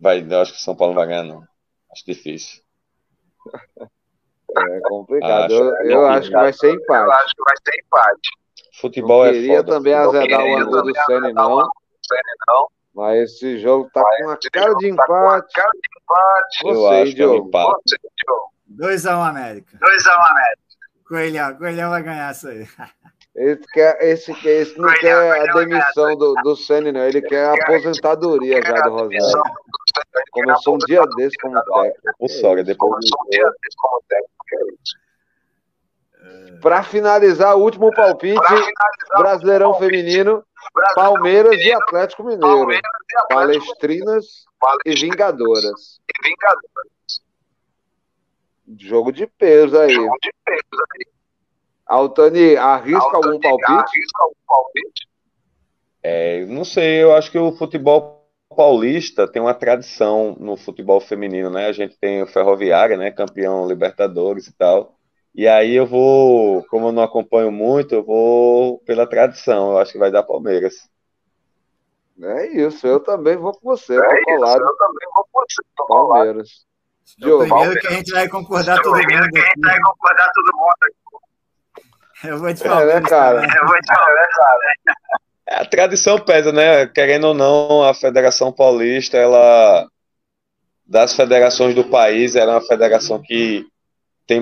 Vai, 0.00 0.26
eu 0.28 0.40
acho 0.40 0.52
que 0.52 0.58
o 0.58 0.62
São 0.62 0.74
Paulo 0.74 0.94
não 0.94 1.00
vai 1.00 1.08
ganhar, 1.08 1.22
não. 1.22 1.42
Acho 1.92 2.04
difícil. 2.06 2.62
É 4.56 4.80
complicado. 4.80 5.44
Acho, 5.44 5.54
eu, 5.54 5.90
eu 5.90 6.06
acho 6.06 6.28
que 6.28 6.36
vai 6.36 6.52
ser 6.52 6.72
empate. 6.72 7.04
Eu 7.04 7.12
acho 7.12 7.34
que 7.36 7.42
vai 7.44 7.56
ser 7.64 7.84
empate. 7.84 8.30
Futebol 8.80 9.24
não 9.24 9.30
é 9.30 9.32
queria 9.32 9.56
foda. 9.56 9.72
também 9.72 9.94
azedar 9.94 10.44
o 10.44 10.56
ângulo 10.56 10.82
do 10.82 10.92
Sene, 11.06 11.32
não. 11.32 11.68
Mas 12.94 13.30
esse 13.30 13.58
jogo 13.58 13.90
tá 13.92 14.02
com 14.02 14.24
uma 14.24 14.38
cara 14.52 14.74
de 14.74 14.88
empate. 14.88 15.60
Eu 16.64 16.74
Você, 16.74 16.94
acho 17.02 17.14
que 17.14 17.22
é 17.22 17.26
um 17.26 17.36
empate. 17.36 17.96
2x1 18.78 19.16
um, 19.16 19.22
América. 19.22 19.78
2x1 19.78 20.08
um, 20.08 20.30
América. 20.30 20.66
Coelhão, 21.06 21.54
Coelhão 21.56 21.90
vai 21.90 22.02
ganhar 22.02 22.32
isso 22.32 22.48
aí. 22.48 22.66
Esse, 23.36 23.66
quer, 23.70 23.98
esse, 24.00 24.32
esse 24.48 24.78
não 24.78 24.88
quer 24.94 25.14
a 25.14 25.52
demissão 25.52 26.16
do, 26.16 26.32
do 26.42 26.56
Sene, 26.56 26.90
não. 26.90 27.02
Ele 27.02 27.20
quer 27.20 27.44
a 27.44 27.52
aposentadoria 27.52 28.62
já 28.62 28.80
do 28.80 28.90
Rosário. 28.92 29.42
Começou 30.30 30.74
um 30.74 30.78
dia 30.78 31.04
desse 31.16 31.36
como 31.38 31.54
técnico. 31.54 32.14
O 32.18 32.28
Sogra, 32.28 32.64
depois. 32.64 32.90
Começou 32.90 33.18
um 33.24 33.30
dia 33.30 33.50
desse 33.62 33.76
como 33.76 34.02
técnico. 34.08 34.36
Para 36.60 36.82
finalizar, 36.82 37.56
o 37.56 37.62
último 37.62 37.94
palpite: 37.94 38.40
Brasileirão 39.16 39.74
Feminino, 39.74 40.44
Palmeiras 40.94 41.56
e 41.56 41.72
Atlético 41.72 42.24
Mineiro. 42.24 42.68
Palestrinas 43.28 44.46
e 44.84 44.94
Vingadoras. 44.94 46.00
Jogo 48.78 49.12
de 49.12 49.26
peso 49.26 49.78
aí. 49.78 49.96
Altani, 51.86 52.56
arrisca 52.56 53.16
algum 53.16 53.38
palpite? 53.38 54.00
É, 56.02 56.44
não 56.46 56.64
sei, 56.64 57.02
eu 57.02 57.14
acho 57.14 57.30
que 57.30 57.38
o 57.38 57.52
futebol 57.52 58.15
paulista 58.54 59.26
tem 59.26 59.40
uma 59.40 59.54
tradição 59.54 60.36
no 60.38 60.56
futebol 60.56 61.00
feminino, 61.00 61.50
né? 61.50 61.66
A 61.66 61.72
gente 61.72 61.98
tem 61.98 62.22
o 62.22 62.26
Ferroviária, 62.26 62.96
né? 62.96 63.10
Campeão 63.10 63.66
Libertadores 63.66 64.46
e 64.46 64.52
tal. 64.52 64.96
E 65.34 65.46
aí 65.46 65.74
eu 65.74 65.86
vou, 65.86 66.64
como 66.68 66.88
eu 66.88 66.92
não 66.92 67.02
acompanho 67.02 67.52
muito, 67.52 67.94
eu 67.94 68.04
vou 68.04 68.78
pela 68.80 69.06
tradição. 69.06 69.72
Eu 69.72 69.78
acho 69.78 69.92
que 69.92 69.98
vai 69.98 70.10
dar 70.10 70.22
Palmeiras. 70.22 70.88
É 72.22 72.46
isso, 72.46 72.86
eu 72.86 72.98
também 73.00 73.36
vou 73.36 73.52
com 73.52 73.60
você. 73.62 73.94
É 73.94 73.98
isso, 73.98 74.44
eu 74.44 74.76
também 74.76 75.08
vou 75.14 75.28
com 75.30 75.40
você. 75.40 75.62
Palmeiras. 75.88 76.66
Então, 77.18 77.38
primeiro 77.38 77.80
que 77.80 77.86
a 77.86 77.90
gente 77.92 78.10
vai 78.12 78.28
concordar 78.28 78.80
todo 78.80 78.94
mundo. 78.94 79.06
Primeiro 79.06 79.30
que 79.30 79.38
a 79.38 79.42
gente 79.42 79.60
vai 79.60 79.80
concordar 79.80 80.30
todo 80.34 80.56
mundo 80.56 80.74
aqui. 80.82 82.28
Eu 82.28 82.38
vou 82.38 82.54
te 82.54 82.62
falar. 82.62 82.82
É, 82.82 83.00
né, 83.00 83.08
cara? 83.08 83.42
Eu 83.42 83.66
vou 83.66 83.78
te 83.78 83.86
falar, 83.86 84.14
né, 84.14 84.26
cara? 84.34 85.16
A 85.48 85.64
tradição 85.64 86.18
pesa, 86.18 86.52
né? 86.52 86.86
Querendo 86.86 87.28
ou 87.28 87.34
não, 87.34 87.82
a 87.82 87.94
Federação 87.94 88.52
Paulista, 88.52 89.16
ela 89.16 89.88
das 90.86 91.14
federações 91.14 91.74
do 91.74 91.84
país, 91.84 92.36
era 92.36 92.52
uma 92.52 92.60
federação 92.60 93.20
que 93.20 93.66
tem 94.26 94.40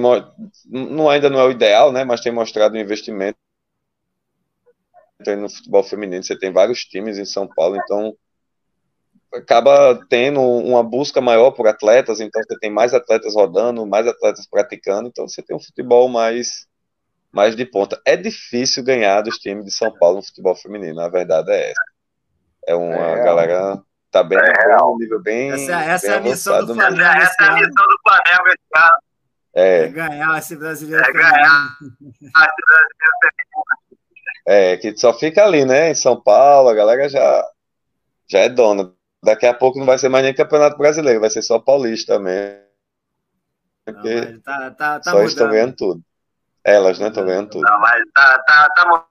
não 0.66 1.08
ainda 1.08 1.30
não 1.30 1.40
é 1.40 1.44
o 1.44 1.50
ideal, 1.50 1.92
né, 1.92 2.04
mas 2.04 2.20
tem 2.20 2.32
mostrado 2.32 2.76
um 2.76 2.80
investimento 2.80 3.38
no 5.26 5.48
futebol 5.48 5.82
feminino. 5.82 6.22
Você 6.22 6.38
tem 6.38 6.52
vários 6.52 6.80
times 6.80 7.18
em 7.18 7.24
São 7.24 7.46
Paulo, 7.46 7.76
então 7.76 8.14
acaba 9.32 9.98
tendo 10.08 10.40
uma 10.40 10.82
busca 10.82 11.20
maior 11.20 11.50
por 11.50 11.66
atletas, 11.66 12.20
então 12.20 12.42
você 12.42 12.58
tem 12.58 12.70
mais 12.70 12.94
atletas 12.94 13.34
rodando, 13.34 13.86
mais 13.86 14.06
atletas 14.06 14.46
praticando, 14.46 15.08
então 15.08 15.26
você 15.26 15.42
tem 15.42 15.56
um 15.56 15.60
futebol 15.60 16.08
mais 16.08 16.66
mais 17.34 17.56
de 17.56 17.66
ponta. 17.66 18.00
É 18.06 18.16
difícil 18.16 18.84
ganhar 18.84 19.20
dos 19.20 19.38
times 19.38 19.64
de 19.64 19.72
São 19.72 19.92
Paulo 19.92 20.18
no 20.18 20.22
futebol 20.22 20.54
feminino, 20.54 21.00
a 21.00 21.08
verdade 21.08 21.50
é 21.50 21.70
essa. 21.70 21.84
É 22.66 22.74
uma 22.74 22.94
é, 22.94 23.24
galera 23.24 23.82
tá 24.10 24.22
bem 24.22 24.38
é, 24.38 24.82
um 24.82 24.96
nível 24.96 25.20
bem 25.20 25.50
Essa, 25.50 25.82
essa 25.82 26.06
bem 26.06 26.14
é 26.14 26.18
a 26.18 26.20
missão 26.20 26.64
do 26.64 26.74
Flamengo. 26.74 27.02
Essa 27.02 27.42
é 27.42 27.46
a 27.46 27.54
missão 27.54 27.86
do 27.86 27.98
Flamengo 28.02 28.48
esse 28.48 28.84
ano. 28.84 28.98
É. 29.56 29.80
é 29.80 29.88
ganhar 29.88 30.38
esse 30.38 30.56
brasileiro. 30.56 31.04
É 31.04 31.12
ganhar 31.12 31.76
esse 31.80 32.30
brasileiro 32.32 33.24
É, 34.46 34.76
que 34.76 34.96
só 34.96 35.12
fica 35.12 35.44
ali, 35.44 35.64
né? 35.64 35.90
Em 35.90 35.94
São 35.94 36.20
Paulo, 36.20 36.68
a 36.68 36.74
galera 36.74 37.08
já, 37.08 37.44
já 38.30 38.38
é 38.38 38.48
dona. 38.48 38.92
Daqui 39.22 39.46
a 39.46 39.54
pouco 39.54 39.78
não 39.78 39.86
vai 39.86 39.98
ser 39.98 40.08
mais 40.08 40.24
nem 40.24 40.34
Campeonato 40.34 40.78
Brasileiro, 40.78 41.20
vai 41.20 41.30
ser 41.30 41.42
só 41.42 41.58
Paulista 41.58 42.18
mesmo. 42.18 42.62
Não, 43.86 44.40
tá, 44.40 44.70
tá, 44.70 45.00
tá 45.00 45.02
só 45.02 45.12
mudando. 45.12 45.28
estão 45.28 45.50
ganhando 45.50 45.76
tudo. 45.76 46.02
Elas, 46.64 46.98
né, 46.98 47.08
estão 47.08 47.26
ganhando 47.26 47.50
tudo. 47.50 47.62
Não, 47.62 47.78
mas 47.78 48.00
tá, 48.14 48.42
tá, 48.46 48.68
tá 48.74 49.06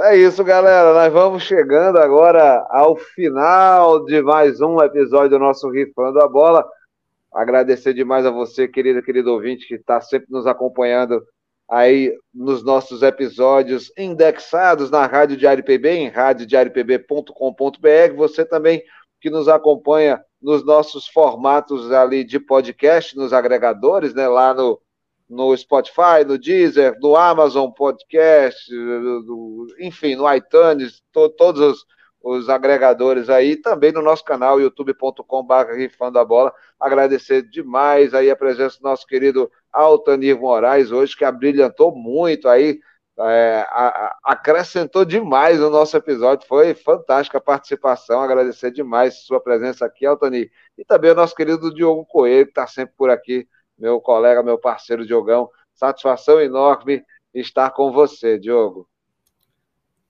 é 0.00 0.16
isso, 0.16 0.44
galera. 0.44 0.94
Nós 0.94 1.12
vamos 1.12 1.42
chegando 1.42 1.98
agora 1.98 2.64
ao 2.70 2.96
final 2.96 4.04
de 4.04 4.22
mais 4.22 4.60
um 4.60 4.80
episódio 4.80 5.30
do 5.30 5.40
nosso 5.40 5.68
Rifando 5.68 6.22
a 6.22 6.28
Bola. 6.28 6.64
Agradecer 7.34 7.92
demais 7.94 8.24
a 8.24 8.30
você, 8.30 8.68
querido, 8.68 9.02
querido 9.02 9.32
ouvinte, 9.32 9.66
que 9.66 9.74
está 9.74 10.00
sempre 10.00 10.28
nos 10.30 10.46
acompanhando 10.46 11.20
aí 11.68 12.16
nos 12.32 12.62
nossos 12.62 13.02
episódios 13.02 13.92
indexados 13.98 14.88
na 14.88 15.04
Rádio 15.04 15.36
Diário 15.36 15.64
PB, 15.64 15.90
em 15.90 16.08
radiodiariopb.com.br. 16.08 18.14
Você 18.16 18.44
também 18.44 18.80
que 19.20 19.30
nos 19.30 19.48
acompanha 19.48 20.22
nos 20.40 20.64
nossos 20.64 21.08
formatos 21.08 21.90
ali 21.90 22.22
de 22.22 22.38
podcast, 22.38 23.16
nos 23.16 23.32
agregadores, 23.32 24.14
né, 24.14 24.28
lá 24.28 24.54
no 24.54 24.80
no 25.28 25.54
Spotify, 25.56 26.24
no 26.26 26.38
Deezer, 26.38 26.96
no 27.00 27.14
Amazon 27.14 27.70
Podcast, 27.70 28.72
no, 28.74 29.66
enfim, 29.78 30.16
no 30.16 30.32
iTunes, 30.32 31.02
to, 31.12 31.28
todos 31.28 31.60
os, 31.60 31.86
os, 32.22 32.48
agregadores 32.48 33.28
aí, 33.28 33.56
também 33.56 33.92
no 33.92 34.00
nosso 34.00 34.24
canal 34.24 34.58
youtube.com.br 34.60 35.72
rifando 35.76 36.18
a 36.18 36.24
bola. 36.24 36.52
Agradecer 36.80 37.42
demais 37.42 38.14
aí 38.14 38.30
a 38.30 38.36
presença 38.36 38.78
do 38.78 38.84
nosso 38.84 39.06
querido 39.06 39.50
Altanir 39.72 40.38
Moraes 40.40 40.90
hoje, 40.90 41.14
que 41.16 41.24
abrilhantou 41.24 41.94
muito 41.94 42.48
aí, 42.48 42.80
é, 43.20 43.66
a, 43.68 43.88
a, 43.88 44.18
acrescentou 44.24 45.04
demais 45.04 45.58
no 45.60 45.68
nosso 45.68 45.94
episódio. 45.94 46.46
Foi 46.48 46.72
fantástica 46.74 47.36
a 47.36 47.40
participação. 47.40 48.20
Agradecer 48.22 48.70
demais 48.70 49.24
sua 49.26 49.40
presença 49.40 49.84
aqui, 49.84 50.06
Altanir. 50.06 50.50
E 50.78 50.84
também 50.84 51.10
o 51.10 51.16
nosso 51.16 51.34
querido 51.34 51.74
Diogo 51.74 52.06
Coelho, 52.06 52.46
que 52.46 52.52
está 52.52 52.66
sempre 52.66 52.94
por 52.96 53.10
aqui 53.10 53.46
meu 53.78 54.00
colega, 54.00 54.42
meu 54.42 54.58
parceiro 54.58 55.06
Diogão. 55.06 55.48
Satisfação 55.72 56.40
enorme 56.40 57.04
estar 57.32 57.70
com 57.70 57.92
você, 57.92 58.38
Diogo. 58.38 58.88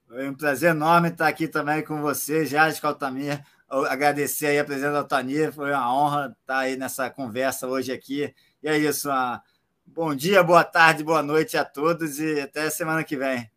Foi 0.07 0.27
um 0.27 0.35
prazer 0.35 0.70
enorme 0.70 1.09
estar 1.09 1.28
aqui 1.28 1.47
também 1.47 1.85
com 1.85 2.01
você, 2.01 2.47
Jales 2.47 2.81
Caltamir. 2.81 3.45
Agradecer 3.69 4.47
aí 4.47 4.59
a 4.59 4.65
presença 4.65 4.93
da 4.93 4.99
Altamir, 5.01 5.53
foi 5.53 5.70
uma 5.70 5.95
honra 5.95 6.35
estar 6.40 6.59
aí 6.61 6.77
nessa 6.77 7.11
conversa 7.11 7.69
hoje 7.69 7.93
aqui. 7.93 8.35
E 8.62 8.69
é 8.69 8.78
isso, 8.78 9.11
uma... 9.11 9.43
bom 9.85 10.15
dia, 10.15 10.43
boa 10.43 10.65
tarde, 10.65 11.05
boa 11.05 11.23
noite 11.23 11.59
a 11.59 11.65
todos 11.66 12.19
e 12.19 12.40
até 12.40 12.70
semana 12.70 13.05
que 13.05 13.15
vem. 13.15 13.51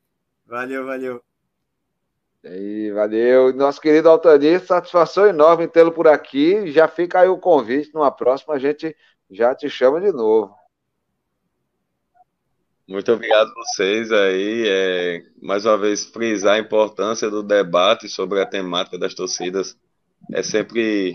Valeu, 0.46 0.86
valeu. 0.86 1.24
E 2.44 2.48
aí, 2.50 2.92
valeu. 2.92 3.54
Nosso 3.54 3.80
querido 3.80 4.10
Altanir, 4.10 4.66
satisfação 4.66 5.28
enorme 5.28 5.66
tê-lo 5.70 5.94
por 5.94 6.10
aqui. 6.10 6.70
Já 6.70 6.90
fica 6.90 7.22
aí 7.22 7.30
o 7.30 7.38
convite, 7.38 7.94
numa 7.94 8.12
próxima 8.12 8.56
a 8.56 8.60
gente 8.60 8.94
já 9.32 9.56
te 9.56 9.70
chama 9.70 10.02
de 10.02 10.12
novo. 10.12 10.54
Muito 12.88 13.10
obrigado 13.14 13.48
a 13.48 13.54
vocês 13.54 14.12
aí. 14.12 14.68
É, 14.68 15.24
mais 15.42 15.66
uma 15.66 15.78
vez, 15.78 16.04
frisar 16.06 16.56
a 16.56 16.60
importância 16.60 17.30
do 17.30 17.42
debate 17.42 18.10
sobre 18.10 18.42
a 18.42 18.46
temática 18.46 19.00
das 19.00 19.14
torcidas. 19.14 19.78
É 20.34 20.44
sempre 20.44 21.14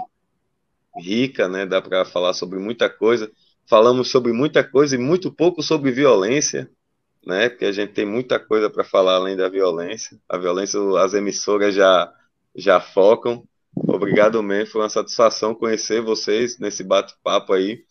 rica, 0.97 1.47
né? 1.47 1.67
Dá 1.67 1.83
para 1.83 2.07
falar 2.07 2.33
sobre 2.33 2.59
muita 2.59 2.89
coisa. 2.89 3.31
Falamos 3.69 4.11
sobre 4.11 4.33
muita 4.33 4.65
coisa 4.65 4.95
e 4.95 4.99
muito 4.99 5.31
pouco 5.31 5.63
sobre 5.63 5.91
violência, 5.91 6.71
né? 7.27 7.51
Porque 7.51 7.67
a 7.67 7.73
gente 7.73 7.93
tem 7.93 8.07
muita 8.07 8.41
coisa 8.41 8.71
para 8.71 8.83
falar 8.83 9.17
além 9.17 9.37
da 9.37 9.49
violência. 9.49 10.19
A 10.27 10.39
violência, 10.39 10.81
as 10.99 11.13
emissoras 11.13 11.75
já, 11.75 12.11
já 12.55 12.81
focam. 12.81 13.47
Obrigado 13.77 14.43
mesmo, 14.43 14.73
foi 14.73 14.81
uma 14.81 14.89
satisfação 14.89 15.55
conhecer 15.55 16.01
vocês 16.01 16.59
nesse 16.59 16.83
bate-papo 16.83 17.53
aí 17.53 17.85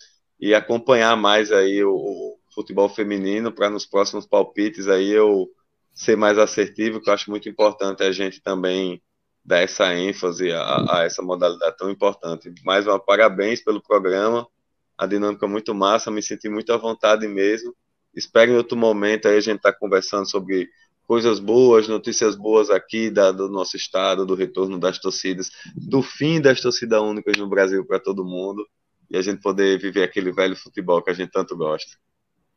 e 0.46 0.54
acompanhar 0.54 1.18
mais 1.18 1.52
aí 1.52 1.84
o, 1.84 1.96
o 1.96 2.38
futebol 2.54 2.88
feminino 2.88 3.52
para 3.52 3.68
nos 3.68 3.84
próximos 3.84 4.28
palpites 4.28 4.88
aí 4.88 5.10
eu 5.10 5.50
ser 5.92 6.16
mais 6.16 6.38
assertivo, 6.38 7.02
que 7.02 7.10
eu 7.10 7.16
acho 7.16 7.32
muito 7.32 7.50
importante 7.50 8.04
a 8.04 8.12
gente 8.12 8.40
também 8.40 9.02
dar 9.44 9.62
essa 9.62 9.92
ênfase 9.96 10.52
a, 10.52 10.98
a 10.98 11.04
essa 11.04 11.24
modalidade 11.24 11.76
tão 11.78 11.90
importante. 11.90 12.54
Mais 12.64 12.86
uma 12.86 13.00
parabéns 13.00 13.64
pelo 13.64 13.82
programa, 13.82 14.48
a 14.96 15.08
dinâmica 15.08 15.48
muito 15.48 15.74
massa, 15.74 16.12
me 16.12 16.22
senti 16.22 16.48
muito 16.48 16.72
à 16.72 16.78
vontade 16.78 17.28
mesmo. 17.28 17.76
Espero 18.14 18.52
em 18.52 18.56
outro 18.56 18.78
momento 18.78 19.28
aí 19.28 19.38
a 19.38 19.42
gente 19.42 19.58
estar 19.58 19.72
tá 19.72 19.80
conversando 19.80 20.30
sobre 20.30 20.70
coisas 21.08 21.40
boas, 21.40 21.88
notícias 21.88 22.36
boas 22.36 22.70
aqui 22.70 23.10
da, 23.10 23.32
do 23.32 23.50
nosso 23.50 23.76
estado, 23.76 24.28
do 24.28 24.36
retorno 24.36 24.78
das 24.78 25.00
torcidas, 25.00 25.50
do 25.76 26.04
fim 26.04 26.40
das 26.40 26.62
torcidas 26.62 27.02
únicas 27.02 27.36
no 27.36 27.50
Brasil 27.50 27.84
para 27.84 28.00
todo 28.00 28.24
mundo 28.24 28.64
e 29.10 29.18
a 29.18 29.22
gente 29.22 29.42
poder 29.42 29.80
viver 29.80 30.04
aquele 30.04 30.32
velho 30.32 30.56
futebol 30.56 31.02
que 31.02 31.10
a 31.10 31.14
gente 31.14 31.32
tanto 31.32 31.56
gosta. 31.56 31.98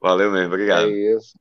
Valeu 0.00 0.30
mesmo, 0.30 0.48
obrigado. 0.48 0.88
É 0.88 1.16
isso. 1.16 1.38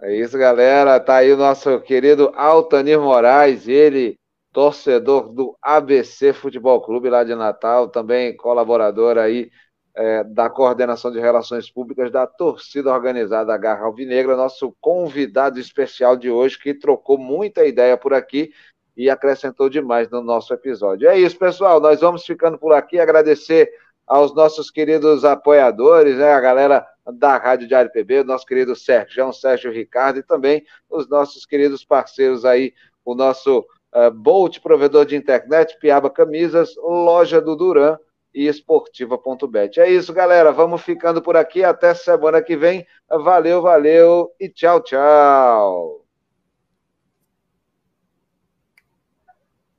É 0.00 0.16
isso, 0.16 0.38
galera. 0.38 1.00
Tá 1.00 1.16
aí 1.16 1.32
o 1.32 1.36
nosso 1.36 1.80
querido 1.80 2.32
Altanir 2.34 3.00
Moraes, 3.00 3.66
ele, 3.66 4.18
torcedor 4.52 5.32
do 5.32 5.56
ABC 5.62 6.32
Futebol 6.32 6.80
Clube 6.80 7.10
lá 7.10 7.24
de 7.24 7.34
Natal, 7.34 7.88
também 7.88 8.36
colaborador 8.36 9.18
aí 9.18 9.50
é, 9.96 10.22
da 10.22 10.48
coordenação 10.48 11.10
de 11.10 11.18
relações 11.18 11.68
públicas 11.68 12.12
da 12.12 12.26
torcida 12.26 12.92
organizada 12.92 13.56
Garra 13.56 13.86
Alvinegra, 13.86 14.36
nosso 14.36 14.72
convidado 14.80 15.58
especial 15.58 16.16
de 16.16 16.30
hoje, 16.30 16.58
que 16.58 16.72
trocou 16.72 17.18
muita 17.18 17.64
ideia 17.64 17.96
por 17.96 18.14
aqui 18.14 18.52
e 18.98 19.08
acrescentou 19.08 19.70
demais 19.70 20.10
no 20.10 20.20
nosso 20.20 20.52
episódio. 20.52 21.08
É 21.08 21.16
isso, 21.16 21.38
pessoal. 21.38 21.80
Nós 21.80 22.00
vamos 22.00 22.26
ficando 22.26 22.58
por 22.58 22.72
aqui. 22.72 22.98
Agradecer 22.98 23.70
aos 24.04 24.34
nossos 24.34 24.72
queridos 24.72 25.24
apoiadores, 25.24 26.16
né, 26.16 26.32
a 26.32 26.40
galera 26.40 26.84
da 27.12 27.36
Rádio 27.36 27.68
Diário 27.68 27.92
PB, 27.92 28.20
o 28.20 28.24
nosso 28.24 28.44
querido 28.44 28.74
Sérgio, 28.74 29.32
Sérgio 29.32 29.70
Ricardo 29.70 30.18
e 30.18 30.22
também 30.22 30.64
os 30.90 31.08
nossos 31.08 31.46
queridos 31.46 31.84
parceiros 31.84 32.44
aí, 32.44 32.74
o 33.04 33.14
nosso 33.14 33.60
uh, 33.94 34.10
Bolt, 34.10 34.58
provedor 34.60 35.06
de 35.06 35.14
internet, 35.14 35.78
Piaba 35.78 36.10
Camisas, 36.10 36.74
Loja 36.76 37.40
do 37.40 37.54
Duran 37.54 37.96
e 38.34 38.48
Esportiva.bet. 38.48 39.78
É 39.78 39.88
isso, 39.88 40.12
galera. 40.12 40.50
Vamos 40.50 40.82
ficando 40.82 41.22
por 41.22 41.36
aqui. 41.36 41.62
Até 41.62 41.94
semana 41.94 42.42
que 42.42 42.56
vem. 42.56 42.84
Valeu, 43.08 43.62
valeu 43.62 44.30
e 44.40 44.48
tchau, 44.48 44.82
tchau. 44.82 46.07